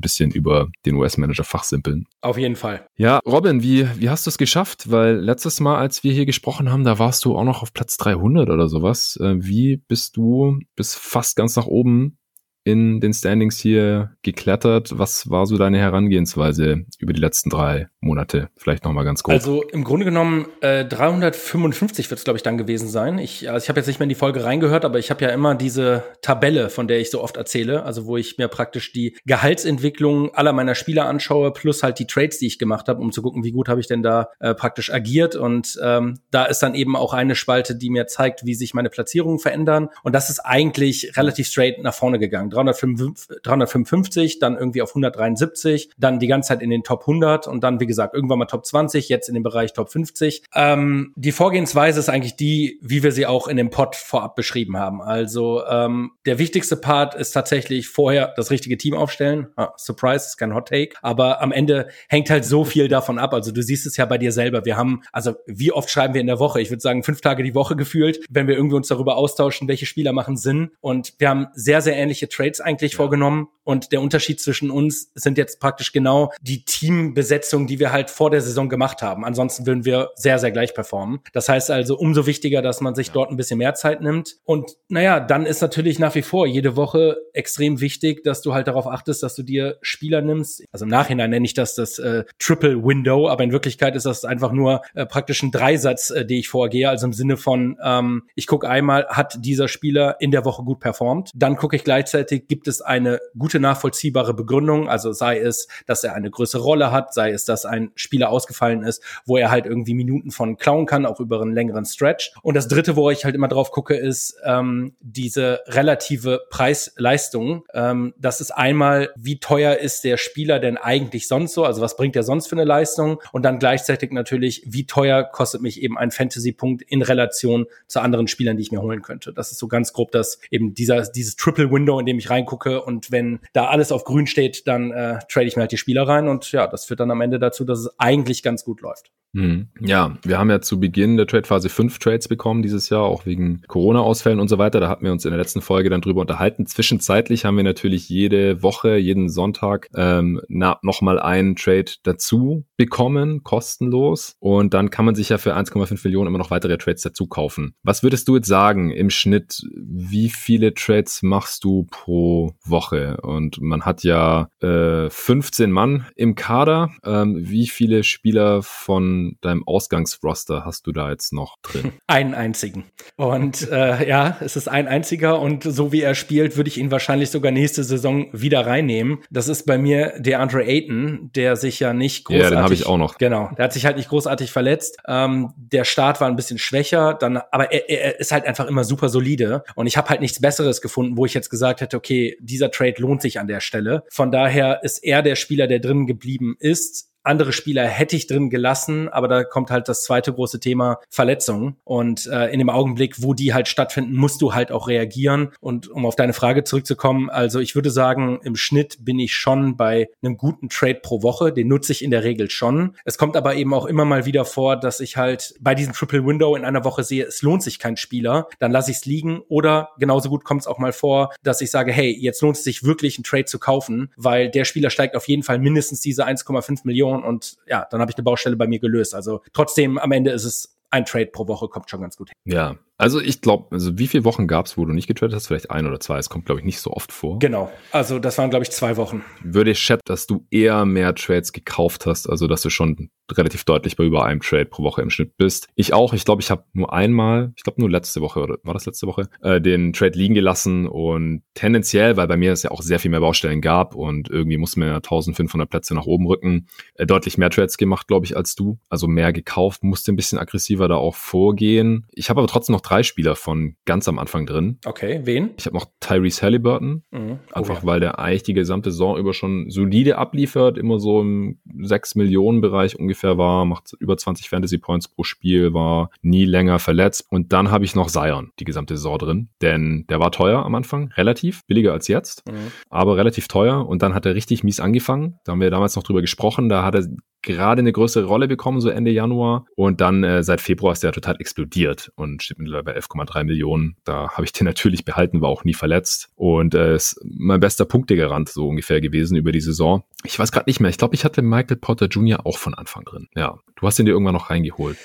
bisschen 0.00 0.30
über 0.30 0.68
den 0.84 0.96
US-Manager 0.96 1.44
fachsimpeln. 1.44 2.06
Auf 2.20 2.38
jeden 2.38 2.56
Fall. 2.56 2.86
Ja, 2.96 3.20
Robin, 3.26 3.62
wie, 3.62 3.86
wie 3.98 4.08
hast 4.08 4.26
du 4.26 4.30
es 4.30 4.38
geschafft? 4.38 4.90
Weil 4.90 5.16
letztes 5.16 5.60
Mal, 5.60 5.76
als 5.76 6.04
wir 6.04 6.12
hier 6.12 6.26
gesprochen 6.26 6.70
haben, 6.70 6.84
da 6.84 6.98
warst 6.98 7.24
du 7.24 7.36
auch 7.36 7.44
noch 7.44 7.62
auf 7.62 7.72
Platz 7.72 7.96
300 7.98 8.48
oder 8.48 8.68
sowas. 8.68 9.18
Äh, 9.20 9.36
wie 9.38 9.76
bist 9.76 10.16
du 10.16 10.60
bis 10.74 10.94
fast 10.94 11.36
ganz 11.36 11.56
nach 11.56 11.66
oben 11.66 12.18
in 12.66 13.00
den 13.00 13.14
Standings 13.14 13.58
hier 13.58 14.10
geklettert. 14.22 14.98
Was 14.98 15.30
war 15.30 15.46
so 15.46 15.56
deine 15.56 15.78
Herangehensweise 15.78 16.84
über 16.98 17.12
die 17.12 17.20
letzten 17.20 17.48
drei 17.48 17.86
Monate? 18.00 18.48
Vielleicht 18.56 18.84
noch 18.84 18.92
mal 18.92 19.04
ganz 19.04 19.22
kurz. 19.22 19.34
Also 19.36 19.62
im 19.62 19.84
Grunde 19.84 20.04
genommen 20.04 20.46
äh, 20.62 20.84
355 20.84 22.10
wird 22.10 22.18
es, 22.18 22.24
glaube 22.24 22.38
ich, 22.38 22.42
dann 22.42 22.58
gewesen 22.58 22.88
sein. 22.88 23.20
Ich, 23.20 23.48
also 23.48 23.62
ich 23.62 23.68
habe 23.68 23.78
jetzt 23.78 23.86
nicht 23.86 24.00
mehr 24.00 24.06
in 24.06 24.08
die 24.08 24.16
Folge 24.16 24.42
reingehört, 24.42 24.84
aber 24.84 24.98
ich 24.98 25.10
habe 25.10 25.24
ja 25.24 25.30
immer 25.30 25.54
diese 25.54 26.02
Tabelle, 26.22 26.68
von 26.68 26.88
der 26.88 26.98
ich 26.98 27.12
so 27.12 27.22
oft 27.22 27.36
erzähle, 27.36 27.84
also 27.84 28.06
wo 28.06 28.16
ich 28.16 28.36
mir 28.36 28.48
praktisch 28.48 28.92
die 28.92 29.16
Gehaltsentwicklung 29.26 30.34
aller 30.34 30.52
meiner 30.52 30.74
Spieler 30.74 31.06
anschaue, 31.06 31.52
plus 31.52 31.84
halt 31.84 32.00
die 32.00 32.08
Trades, 32.08 32.40
die 32.40 32.48
ich 32.48 32.58
gemacht 32.58 32.88
habe, 32.88 33.00
um 33.00 33.12
zu 33.12 33.22
gucken, 33.22 33.44
wie 33.44 33.52
gut 33.52 33.68
habe 33.68 33.78
ich 33.78 33.86
denn 33.86 34.02
da 34.02 34.30
äh, 34.40 34.54
praktisch 34.54 34.92
agiert. 34.92 35.36
Und 35.36 35.78
ähm, 35.84 36.18
da 36.32 36.46
ist 36.46 36.64
dann 36.64 36.74
eben 36.74 36.96
auch 36.96 37.14
eine 37.14 37.36
Spalte, 37.36 37.76
die 37.76 37.90
mir 37.90 38.08
zeigt, 38.08 38.44
wie 38.44 38.54
sich 38.54 38.74
meine 38.74 38.90
Platzierungen 38.90 39.38
verändern. 39.38 39.88
Und 40.02 40.16
das 40.16 40.30
ist 40.30 40.40
eigentlich 40.40 41.16
relativ 41.16 41.46
straight 41.46 41.80
nach 41.80 41.94
vorne 41.94 42.18
gegangen. 42.18 42.50
355, 42.64 44.38
dann 44.38 44.56
irgendwie 44.56 44.82
auf 44.82 44.90
173, 44.90 45.90
dann 45.96 46.18
die 46.18 46.26
ganze 46.26 46.48
Zeit 46.48 46.62
in 46.62 46.70
den 46.70 46.82
Top 46.82 47.02
100 47.02 47.46
und 47.46 47.62
dann, 47.62 47.80
wie 47.80 47.86
gesagt, 47.86 48.14
irgendwann 48.14 48.38
mal 48.38 48.46
Top 48.46 48.66
20, 48.66 49.08
jetzt 49.08 49.28
in 49.28 49.34
dem 49.34 49.42
Bereich 49.42 49.72
Top 49.72 49.90
50. 49.90 50.42
Ähm, 50.54 51.12
die 51.16 51.32
Vorgehensweise 51.32 52.00
ist 52.00 52.08
eigentlich 52.08 52.36
die, 52.36 52.78
wie 52.82 53.02
wir 53.02 53.12
sie 53.12 53.26
auch 53.26 53.48
in 53.48 53.56
dem 53.56 53.70
Pod 53.70 53.96
vorab 53.96 54.36
beschrieben 54.36 54.76
haben. 54.76 55.02
Also 55.02 55.64
ähm, 55.66 56.12
der 56.24 56.38
wichtigste 56.38 56.76
Part 56.76 57.14
ist 57.14 57.32
tatsächlich 57.32 57.88
vorher 57.88 58.32
das 58.36 58.50
richtige 58.50 58.76
Team 58.76 58.94
aufstellen. 58.94 59.48
Ah, 59.56 59.72
Surprise, 59.76 60.26
ist 60.26 60.36
kein 60.36 60.54
Hot 60.54 60.68
Take, 60.68 60.96
aber 61.02 61.40
am 61.40 61.52
Ende 61.52 61.88
hängt 62.08 62.30
halt 62.30 62.44
so 62.44 62.64
viel 62.64 62.88
davon 62.88 63.18
ab. 63.18 63.34
Also 63.34 63.52
du 63.52 63.62
siehst 63.62 63.86
es 63.86 63.96
ja 63.96 64.04
bei 64.06 64.18
dir 64.18 64.32
selber. 64.32 64.64
Wir 64.64 64.76
haben, 64.76 65.02
also 65.12 65.34
wie 65.46 65.72
oft 65.72 65.90
schreiben 65.90 66.14
wir 66.14 66.20
in 66.20 66.26
der 66.26 66.38
Woche? 66.38 66.60
Ich 66.60 66.70
würde 66.70 66.80
sagen, 66.80 67.02
fünf 67.02 67.20
Tage 67.20 67.42
die 67.42 67.54
Woche 67.54 67.76
gefühlt, 67.76 68.20
wenn 68.30 68.46
wir 68.46 68.56
irgendwie 68.56 68.76
uns 68.76 68.88
darüber 68.88 69.16
austauschen, 69.16 69.68
welche 69.68 69.86
Spieler 69.86 70.12
machen 70.12 70.36
Sinn. 70.36 70.70
Und 70.80 71.14
wir 71.18 71.28
haben 71.28 71.48
sehr, 71.54 71.80
sehr 71.80 71.96
ähnliche 71.96 72.28
Trades 72.28 72.45
Trades 72.46 72.60
eigentlich 72.60 72.92
ja. 72.92 72.96
vorgenommen. 72.96 73.48
Und 73.64 73.90
der 73.90 74.00
Unterschied 74.00 74.40
zwischen 74.40 74.70
uns 74.70 75.10
sind 75.16 75.38
jetzt 75.38 75.58
praktisch 75.58 75.90
genau 75.90 76.30
die 76.40 76.64
Teambesetzung, 76.64 77.66
die 77.66 77.80
wir 77.80 77.90
halt 77.90 78.10
vor 78.10 78.30
der 78.30 78.40
Saison 78.40 78.68
gemacht 78.68 79.02
haben. 79.02 79.24
Ansonsten 79.24 79.66
würden 79.66 79.84
wir 79.84 80.10
sehr, 80.14 80.38
sehr 80.38 80.52
gleich 80.52 80.72
performen. 80.72 81.18
Das 81.32 81.48
heißt 81.48 81.72
also 81.72 81.98
umso 81.98 82.26
wichtiger, 82.26 82.62
dass 82.62 82.80
man 82.80 82.94
sich 82.94 83.08
ja. 83.08 83.14
dort 83.14 83.30
ein 83.32 83.36
bisschen 83.36 83.58
mehr 83.58 83.74
Zeit 83.74 84.02
nimmt. 84.02 84.36
Und 84.44 84.76
naja, 84.88 85.18
dann 85.18 85.46
ist 85.46 85.62
natürlich 85.62 85.98
nach 85.98 86.14
wie 86.14 86.22
vor 86.22 86.46
jede 86.46 86.76
Woche 86.76 87.16
extrem 87.32 87.80
wichtig, 87.80 88.22
dass 88.22 88.40
du 88.40 88.54
halt 88.54 88.68
darauf 88.68 88.86
achtest, 88.86 89.24
dass 89.24 89.34
du 89.34 89.42
dir 89.42 89.78
Spieler 89.82 90.22
nimmst. 90.22 90.62
Also 90.70 90.84
im 90.84 90.90
Nachhinein 90.90 91.30
nenne 91.30 91.44
ich 91.44 91.54
das 91.54 91.74
das 91.74 91.98
äh, 91.98 92.22
Triple 92.38 92.84
Window, 92.84 93.28
aber 93.28 93.42
in 93.42 93.50
Wirklichkeit 93.50 93.96
ist 93.96 94.06
das 94.06 94.24
einfach 94.24 94.52
nur 94.52 94.82
äh, 94.94 95.06
praktisch 95.06 95.42
ein 95.42 95.50
Dreisatz, 95.50 96.10
äh, 96.10 96.24
den 96.24 96.38
ich 96.38 96.48
vorgehe. 96.48 96.88
Also 96.88 97.06
im 97.06 97.12
Sinne 97.12 97.36
von, 97.36 97.76
ähm, 97.82 98.22
ich 98.36 98.46
gucke 98.46 98.68
einmal, 98.68 99.08
hat 99.08 99.38
dieser 99.44 99.66
Spieler 99.66 100.20
in 100.20 100.30
der 100.30 100.44
Woche 100.44 100.62
gut 100.62 100.78
performt. 100.78 101.32
Dann 101.34 101.56
gucke 101.56 101.74
ich 101.74 101.82
gleichzeitig, 101.82 102.35
gibt 102.40 102.68
es 102.68 102.80
eine 102.80 103.20
gute 103.38 103.60
nachvollziehbare 103.60 104.34
Begründung, 104.34 104.88
also 104.88 105.12
sei 105.12 105.38
es, 105.38 105.68
dass 105.86 106.04
er 106.04 106.14
eine 106.14 106.30
größere 106.30 106.62
Rolle 106.62 106.92
hat, 106.92 107.14
sei 107.14 107.30
es, 107.30 107.44
dass 107.44 107.64
ein 107.64 107.92
Spieler 107.94 108.30
ausgefallen 108.30 108.82
ist, 108.82 109.02
wo 109.24 109.36
er 109.36 109.50
halt 109.50 109.66
irgendwie 109.66 109.94
Minuten 109.94 110.30
von 110.30 110.56
klauen 110.56 110.86
kann, 110.86 111.06
auch 111.06 111.20
über 111.20 111.40
einen 111.40 111.52
längeren 111.52 111.84
Stretch. 111.84 112.32
Und 112.42 112.54
das 112.54 112.68
dritte, 112.68 112.96
wo 112.96 113.10
ich 113.10 113.24
halt 113.24 113.34
immer 113.34 113.48
drauf 113.48 113.70
gucke, 113.70 113.94
ist 113.94 114.36
ähm, 114.44 114.94
diese 115.00 115.60
relative 115.66 116.42
Preis-Leistung. 116.50 117.64
Ähm, 117.74 118.14
das 118.18 118.40
ist 118.40 118.50
einmal, 118.50 119.10
wie 119.16 119.38
teuer 119.38 119.76
ist 119.76 120.04
der 120.04 120.16
Spieler 120.16 120.58
denn 120.58 120.76
eigentlich 120.76 121.28
sonst 121.28 121.54
so, 121.54 121.64
also 121.64 121.80
was 121.80 121.96
bringt 121.96 122.16
er 122.16 122.22
sonst 122.22 122.48
für 122.48 122.56
eine 122.56 122.64
Leistung? 122.64 123.20
Und 123.32 123.44
dann 123.44 123.58
gleichzeitig 123.58 124.12
natürlich, 124.12 124.62
wie 124.66 124.86
teuer 124.86 125.24
kostet 125.24 125.62
mich 125.62 125.82
eben 125.82 125.98
ein 125.98 126.10
Fantasy-Punkt 126.10 126.82
in 126.82 127.02
Relation 127.02 127.66
zu 127.86 128.00
anderen 128.00 128.28
Spielern, 128.28 128.56
die 128.56 128.62
ich 128.62 128.72
mir 128.72 128.82
holen 128.82 129.02
könnte. 129.02 129.32
Das 129.32 129.52
ist 129.52 129.58
so 129.58 129.68
ganz 129.68 129.92
grob 129.92 130.10
das 130.12 130.38
eben 130.50 130.74
dieser, 130.74 131.02
dieses 131.02 131.36
Triple 131.36 131.70
Window, 131.70 131.98
in 131.98 132.06
dem 132.06 132.18
ich 132.18 132.25
rein 132.30 132.36
reingucke 132.46 132.82
und 132.82 133.10
wenn 133.10 133.40
da 133.52 133.66
alles 133.66 133.92
auf 133.92 134.04
grün 134.04 134.26
steht, 134.26 134.66
dann 134.66 134.90
äh, 134.90 135.18
trade 135.28 135.46
ich 135.46 135.56
mir 135.56 135.62
halt 135.62 135.72
die 135.72 135.76
Spieler 135.76 136.06
rein 136.06 136.28
und 136.28 136.52
ja, 136.52 136.66
das 136.66 136.84
führt 136.84 137.00
dann 137.00 137.10
am 137.10 137.20
Ende 137.20 137.38
dazu, 137.38 137.64
dass 137.64 137.80
es 137.80 137.98
eigentlich 137.98 138.42
ganz 138.42 138.64
gut 138.64 138.80
läuft. 138.80 139.10
Hm. 139.34 139.68
Ja, 139.80 140.16
wir 140.22 140.38
haben 140.38 140.48
ja 140.48 140.62
zu 140.62 140.80
Beginn 140.80 141.18
der 141.18 141.26
Trade-Phase 141.26 141.68
fünf 141.68 141.98
Trades 141.98 142.26
bekommen 142.26 142.62
dieses 142.62 142.88
Jahr, 142.88 143.02
auch 143.02 143.26
wegen 143.26 143.60
Corona-Ausfällen 143.68 144.40
und 144.40 144.48
so 144.48 144.56
weiter. 144.56 144.80
Da 144.80 144.88
hatten 144.88 145.04
wir 145.04 145.12
uns 145.12 145.26
in 145.26 145.30
der 145.30 145.38
letzten 145.38 145.60
Folge 145.60 145.90
dann 145.90 146.00
drüber 146.00 146.22
unterhalten. 146.22 146.66
Zwischenzeitlich 146.66 147.44
haben 147.44 147.56
wir 147.56 147.64
natürlich 147.64 148.08
jede 148.08 148.62
Woche, 148.62 148.96
jeden 148.96 149.28
Sonntag 149.28 149.88
ähm, 149.94 150.40
nochmal 150.48 151.18
einen 151.18 151.56
Trade 151.56 151.92
dazu 152.02 152.64
bekommen, 152.78 153.42
kostenlos. 153.42 154.36
Und 154.38 154.72
dann 154.72 154.90
kann 154.90 155.04
man 155.04 155.14
sich 155.14 155.28
ja 155.28 155.38
für 155.38 155.54
1,5 155.54 156.00
Millionen 156.04 156.28
immer 156.28 156.38
noch 156.38 156.50
weitere 156.50 156.78
Trades 156.78 157.02
dazu 157.02 157.26
kaufen. 157.26 157.74
Was 157.82 158.02
würdest 158.02 158.28
du 158.28 158.36
jetzt 158.36 158.48
sagen 158.48 158.90
im 158.90 159.10
Schnitt? 159.10 159.62
Wie 159.74 160.30
viele 160.30 160.72
Trades 160.72 161.22
machst 161.22 161.62
du 161.64 161.86
pro 161.90 162.54
Woche? 162.64 163.18
Und 163.20 163.60
man 163.60 163.82
hat 163.82 164.02
ja 164.02 164.48
äh, 164.60 165.10
15 165.10 165.70
Mann 165.70 166.06
im 166.16 166.34
Kader. 166.36 166.90
Ähm, 167.04 167.36
wie 167.38 167.66
viele 167.66 168.02
Spieler 168.02 168.62
von 168.62 169.15
deinem 169.40 169.66
Ausgangsroster 169.66 170.64
hast 170.64 170.86
du 170.86 170.92
da 170.92 171.10
jetzt 171.10 171.32
noch 171.32 171.56
drin? 171.62 171.92
Einen 172.06 172.34
einzigen. 172.34 172.84
Und 173.16 173.70
äh, 173.70 174.08
ja, 174.08 174.36
es 174.40 174.56
ist 174.56 174.68
ein 174.68 174.88
einziger 174.88 175.40
und 175.40 175.62
so 175.64 175.92
wie 175.92 176.02
er 176.02 176.14
spielt, 176.14 176.56
würde 176.56 176.68
ich 176.68 176.78
ihn 176.78 176.90
wahrscheinlich 176.90 177.30
sogar 177.30 177.52
nächste 177.52 177.84
Saison 177.84 178.26
wieder 178.32 178.66
reinnehmen. 178.66 179.18
Das 179.30 179.48
ist 179.48 179.64
bei 179.64 179.78
mir 179.78 180.14
der 180.18 180.40
Andre 180.40 180.64
Ayton, 180.64 181.30
der 181.34 181.56
sich 181.56 181.80
ja 181.80 181.92
nicht 181.92 182.24
großartig. 182.24 182.50
Ja, 182.50 182.56
den 182.56 182.62
habe 182.62 182.74
ich 182.74 182.86
auch 182.86 182.98
noch. 182.98 183.18
Genau, 183.18 183.50
der 183.56 183.64
hat 183.64 183.72
sich 183.72 183.86
halt 183.86 183.96
nicht 183.96 184.08
großartig 184.08 184.50
verletzt. 184.50 184.98
Ähm, 185.06 185.52
der 185.56 185.84
Start 185.84 186.20
war 186.20 186.28
ein 186.28 186.36
bisschen 186.36 186.58
schwächer, 186.58 187.14
dann, 187.14 187.38
aber 187.50 187.72
er, 187.72 187.88
er 187.88 188.20
ist 188.20 188.32
halt 188.32 188.46
einfach 188.46 188.66
immer 188.66 188.84
super 188.84 189.08
solide. 189.08 189.64
Und 189.74 189.86
ich 189.86 189.96
habe 189.96 190.08
halt 190.10 190.20
nichts 190.20 190.40
Besseres 190.40 190.80
gefunden, 190.80 191.16
wo 191.16 191.26
ich 191.26 191.34
jetzt 191.34 191.50
gesagt 191.50 191.80
hätte, 191.80 191.96
okay, 191.96 192.36
dieser 192.40 192.70
Trade 192.70 192.94
lohnt 192.98 193.22
sich 193.22 193.40
an 193.40 193.48
der 193.48 193.60
Stelle. 193.60 194.04
Von 194.10 194.30
daher 194.30 194.82
ist 194.82 194.98
er 194.98 195.22
der 195.22 195.36
Spieler, 195.36 195.66
der 195.66 195.80
drin 195.80 196.06
geblieben 196.06 196.56
ist 196.58 197.10
andere 197.26 197.52
Spieler 197.52 197.86
hätte 197.86 198.16
ich 198.16 198.26
drin 198.26 198.50
gelassen, 198.50 199.08
aber 199.08 199.28
da 199.28 199.44
kommt 199.44 199.70
halt 199.70 199.88
das 199.88 200.04
zweite 200.04 200.32
große 200.32 200.60
Thema 200.60 200.98
Verletzungen. 201.10 201.76
Und 201.84 202.26
äh, 202.26 202.46
in 202.48 202.58
dem 202.58 202.70
Augenblick, 202.70 203.22
wo 203.22 203.34
die 203.34 203.52
halt 203.52 203.68
stattfinden, 203.68 204.14
musst 204.14 204.40
du 204.42 204.54
halt 204.54 204.72
auch 204.72 204.88
reagieren. 204.88 205.52
Und 205.60 205.88
um 205.88 206.06
auf 206.06 206.16
deine 206.16 206.32
Frage 206.32 206.64
zurückzukommen, 206.64 207.30
also 207.30 207.60
ich 207.60 207.74
würde 207.74 207.90
sagen, 207.90 208.40
im 208.42 208.56
Schnitt 208.56 209.04
bin 209.04 209.18
ich 209.18 209.34
schon 209.34 209.76
bei 209.76 210.08
einem 210.22 210.36
guten 210.36 210.68
Trade 210.68 211.00
pro 211.02 211.22
Woche. 211.22 211.52
Den 211.52 211.68
nutze 211.68 211.92
ich 211.92 212.02
in 212.02 212.10
der 212.10 212.24
Regel 212.24 212.50
schon. 212.50 212.96
Es 213.04 213.18
kommt 213.18 213.36
aber 213.36 213.54
eben 213.54 213.74
auch 213.74 213.86
immer 213.86 214.04
mal 214.04 214.24
wieder 214.26 214.44
vor, 214.44 214.76
dass 214.76 215.00
ich 215.00 215.16
halt 215.16 215.54
bei 215.60 215.74
diesem 215.74 215.92
Triple 215.92 216.24
Window 216.24 216.54
in 216.56 216.64
einer 216.64 216.84
Woche 216.84 217.02
sehe, 217.02 217.24
es 217.24 217.42
lohnt 217.42 217.62
sich 217.62 217.78
kein 217.78 217.96
Spieler, 217.96 218.48
dann 218.58 218.72
lasse 218.72 218.90
ich 218.90 218.98
es 218.98 219.04
liegen. 219.04 219.40
Oder 219.48 219.90
genauso 219.98 220.28
gut 220.28 220.44
kommt 220.44 220.62
es 220.62 220.66
auch 220.66 220.78
mal 220.78 220.92
vor, 220.92 221.34
dass 221.42 221.60
ich 221.60 221.70
sage, 221.70 221.92
hey, 221.92 222.16
jetzt 222.18 222.42
lohnt 222.42 222.56
es 222.56 222.64
sich 222.64 222.84
wirklich, 222.84 223.18
einen 223.18 223.24
Trade 223.24 223.44
zu 223.46 223.58
kaufen, 223.58 224.12
weil 224.16 224.50
der 224.50 224.64
Spieler 224.64 224.90
steigt 224.90 225.16
auf 225.16 225.28
jeden 225.28 225.42
Fall 225.42 225.58
mindestens 225.58 226.00
diese 226.00 226.26
1,5 226.26 226.80
Millionen 226.84 227.15
Millionen 227.16 227.24
und 227.24 227.56
ja, 227.66 227.86
dann 227.90 228.00
habe 228.00 228.10
ich 228.10 228.16
eine 228.16 228.24
Baustelle 228.24 228.56
bei 228.56 228.66
mir 228.66 228.78
gelöst. 228.78 229.14
Also 229.14 229.42
trotzdem, 229.52 229.98
am 229.98 230.12
Ende 230.12 230.30
ist 230.30 230.44
es 230.44 230.76
ein 230.90 231.04
Trade 231.04 231.26
pro 231.26 231.48
Woche, 231.48 231.68
kommt 231.68 231.90
schon 231.90 232.00
ganz 232.00 232.16
gut 232.16 232.30
hin. 232.30 232.54
Ja, 232.54 232.76
also 232.98 233.20
ich 233.20 233.40
glaube, 233.40 233.66
also 233.72 233.98
wie 233.98 234.06
viele 234.06 234.24
Wochen 234.24 234.46
gab 234.46 234.66
es, 234.66 234.78
wo 234.78 234.84
du 234.84 234.92
nicht 234.92 235.06
getradet 235.06 235.34
hast? 235.34 235.48
Vielleicht 235.48 235.70
ein 235.70 235.86
oder 235.86 236.00
zwei. 236.00 236.18
Es 236.18 236.30
kommt, 236.30 236.46
glaube 236.46 236.60
ich, 236.60 236.64
nicht 236.64 236.80
so 236.80 236.92
oft 236.92 237.12
vor. 237.12 237.38
Genau. 237.38 237.70
Also 237.92 238.18
das 238.18 238.38
waren, 238.38 238.50
glaube 238.50 238.64
ich, 238.64 238.70
zwei 238.70 238.96
Wochen. 238.96 239.22
Würde 239.42 239.70
ich 239.72 239.78
schätzen, 239.78 240.02
dass 240.06 240.26
du 240.26 240.46
eher 240.50 240.84
mehr 240.86 241.14
Trades 241.14 241.52
gekauft 241.52 242.06
hast, 242.06 242.28
also 242.28 242.46
dass 242.46 242.62
du 242.62 242.70
schon 242.70 243.10
relativ 243.32 243.64
deutlich 243.64 243.96
bei 243.96 244.04
über 244.04 244.24
einem 244.24 244.40
Trade 244.40 244.66
pro 244.66 244.82
Woche 244.82 245.02
im 245.02 245.10
Schnitt 245.10 245.36
bist. 245.36 245.68
Ich 245.74 245.92
auch. 245.92 246.12
Ich 246.12 246.24
glaube, 246.24 246.42
ich 246.42 246.50
habe 246.50 246.64
nur 246.72 246.92
einmal, 246.92 247.52
ich 247.56 247.64
glaube 247.64 247.80
nur 247.80 247.90
letzte 247.90 248.20
Woche, 248.20 248.40
oder 248.40 248.58
war 248.62 248.74
das 248.74 248.86
letzte 248.86 249.06
Woche, 249.06 249.28
äh, 249.42 249.60
den 249.60 249.92
Trade 249.92 250.16
liegen 250.16 250.34
gelassen 250.34 250.86
und 250.86 251.42
tendenziell, 251.54 252.16
weil 252.16 252.28
bei 252.28 252.36
mir 252.36 252.52
es 252.52 252.62
ja 252.62 252.70
auch 252.70 252.82
sehr 252.82 252.98
viel 252.98 253.10
mehr 253.10 253.20
Baustellen 253.20 253.60
gab 253.60 253.94
und 253.94 254.30
irgendwie 254.30 254.58
muss 254.58 254.76
man 254.76 254.88
ja 254.88 254.94
1500 254.96 255.68
Plätze 255.68 255.94
nach 255.94 256.06
oben 256.06 256.26
rücken, 256.26 256.68
äh, 256.94 257.06
deutlich 257.06 257.36
mehr 257.36 257.50
Trades 257.50 257.76
gemacht, 257.76 258.06
glaube 258.06 258.26
ich, 258.26 258.36
als 258.36 258.54
du. 258.54 258.78
Also 258.88 259.08
mehr 259.08 259.32
gekauft, 259.32 259.82
musste 259.82 260.12
ein 260.12 260.16
bisschen 260.16 260.38
aggressiver 260.38 260.88
da 260.88 260.94
auch 260.94 261.16
vorgehen. 261.16 262.06
Ich 262.12 262.30
habe 262.30 262.40
aber 262.40 262.48
trotzdem 262.48 262.74
noch 262.74 262.82
drei 262.86 263.02
Spieler 263.02 263.34
von 263.34 263.76
ganz 263.84 264.08
am 264.08 264.18
Anfang 264.18 264.46
drin. 264.46 264.78
Okay, 264.84 265.20
wen? 265.24 265.50
Ich 265.58 265.66
habe 265.66 265.76
noch 265.76 265.86
Tyrese 266.00 266.42
Halliburton, 266.42 267.02
mhm. 267.10 267.38
oh, 267.50 267.58
einfach 267.58 267.80
ja. 267.80 267.86
weil 267.86 268.00
der 268.00 268.18
eigentlich 268.18 268.44
die 268.44 268.54
gesamte 268.54 268.92
Saison 268.92 269.18
über 269.18 269.34
schon 269.34 269.70
solide 269.70 270.18
abliefert, 270.18 270.78
immer 270.78 270.98
so 270.98 271.20
im 271.20 271.58
6 271.80 272.14
Millionen 272.14 272.60
Bereich 272.60 272.98
ungefähr 272.98 273.38
war, 273.38 273.64
macht 273.64 273.92
über 273.98 274.16
20 274.16 274.48
Fantasy 274.48 274.78
Points 274.78 275.08
pro 275.08 275.24
Spiel, 275.24 275.74
war 275.74 276.10
nie 276.22 276.44
länger 276.44 276.78
verletzt. 276.78 277.26
Und 277.30 277.52
dann 277.52 277.70
habe 277.70 277.84
ich 277.84 277.94
noch 277.94 278.08
Zion 278.08 278.52
die 278.60 278.64
gesamte 278.64 278.96
Saison 278.96 279.18
drin, 279.18 279.48
denn 279.62 280.06
der 280.08 280.20
war 280.20 280.30
teuer 280.30 280.64
am 280.64 280.74
Anfang, 280.74 281.10
relativ, 281.16 281.66
billiger 281.66 281.92
als 281.92 282.08
jetzt, 282.08 282.46
mhm. 282.46 282.70
aber 282.88 283.16
relativ 283.16 283.48
teuer. 283.48 283.86
Und 283.86 284.02
dann 284.02 284.14
hat 284.14 284.26
er 284.26 284.34
richtig 284.34 284.62
mies 284.62 284.80
angefangen. 284.80 285.38
Da 285.44 285.52
haben 285.52 285.60
wir 285.60 285.70
damals 285.70 285.96
noch 285.96 286.04
drüber 286.04 286.20
gesprochen. 286.20 286.68
Da 286.68 286.84
hat 286.84 286.94
er 286.94 287.06
gerade 287.46 287.80
eine 287.80 287.92
größere 287.92 288.26
Rolle 288.26 288.48
bekommen, 288.48 288.80
so 288.80 288.90
Ende 288.90 289.10
Januar. 289.10 289.66
Und 289.74 290.00
dann 290.00 290.22
äh, 290.24 290.42
seit 290.42 290.60
Februar 290.60 290.92
ist 290.92 291.02
der 291.02 291.12
total 291.12 291.36
explodiert 291.38 292.12
und 292.16 292.42
steht 292.42 292.58
mittlerweile 292.58 292.84
bei 292.84 292.98
11,3 292.98 293.44
Millionen. 293.44 293.96
Da 294.04 294.30
habe 294.30 294.44
ich 294.44 294.52
den 294.52 294.64
natürlich 294.66 295.04
behalten, 295.04 295.40
war 295.40 295.48
auch 295.48 295.64
nie 295.64 295.74
verletzt. 295.74 296.28
Und 296.34 296.74
äh, 296.74 296.94
ist 296.94 297.18
mein 297.24 297.60
bester 297.60 297.84
Punktegarant 297.84 298.48
so 298.48 298.68
ungefähr 298.68 299.00
gewesen 299.00 299.36
über 299.36 299.52
die 299.52 299.60
Saison. 299.60 300.04
Ich 300.24 300.38
weiß 300.38 300.52
gerade 300.52 300.68
nicht 300.68 300.80
mehr. 300.80 300.90
Ich 300.90 300.98
glaube, 300.98 301.14
ich 301.14 301.24
hatte 301.24 301.40
Michael 301.42 301.76
Potter 301.76 302.06
Jr. 302.06 302.44
auch 302.44 302.58
von 302.58 302.74
Anfang 302.74 303.04
drin. 303.04 303.28
Ja, 303.34 303.58
du 303.76 303.86
hast 303.86 303.98
ihn 303.98 304.06
dir 304.06 304.12
irgendwann 304.12 304.34
noch 304.34 304.50
reingeholt. 304.50 304.96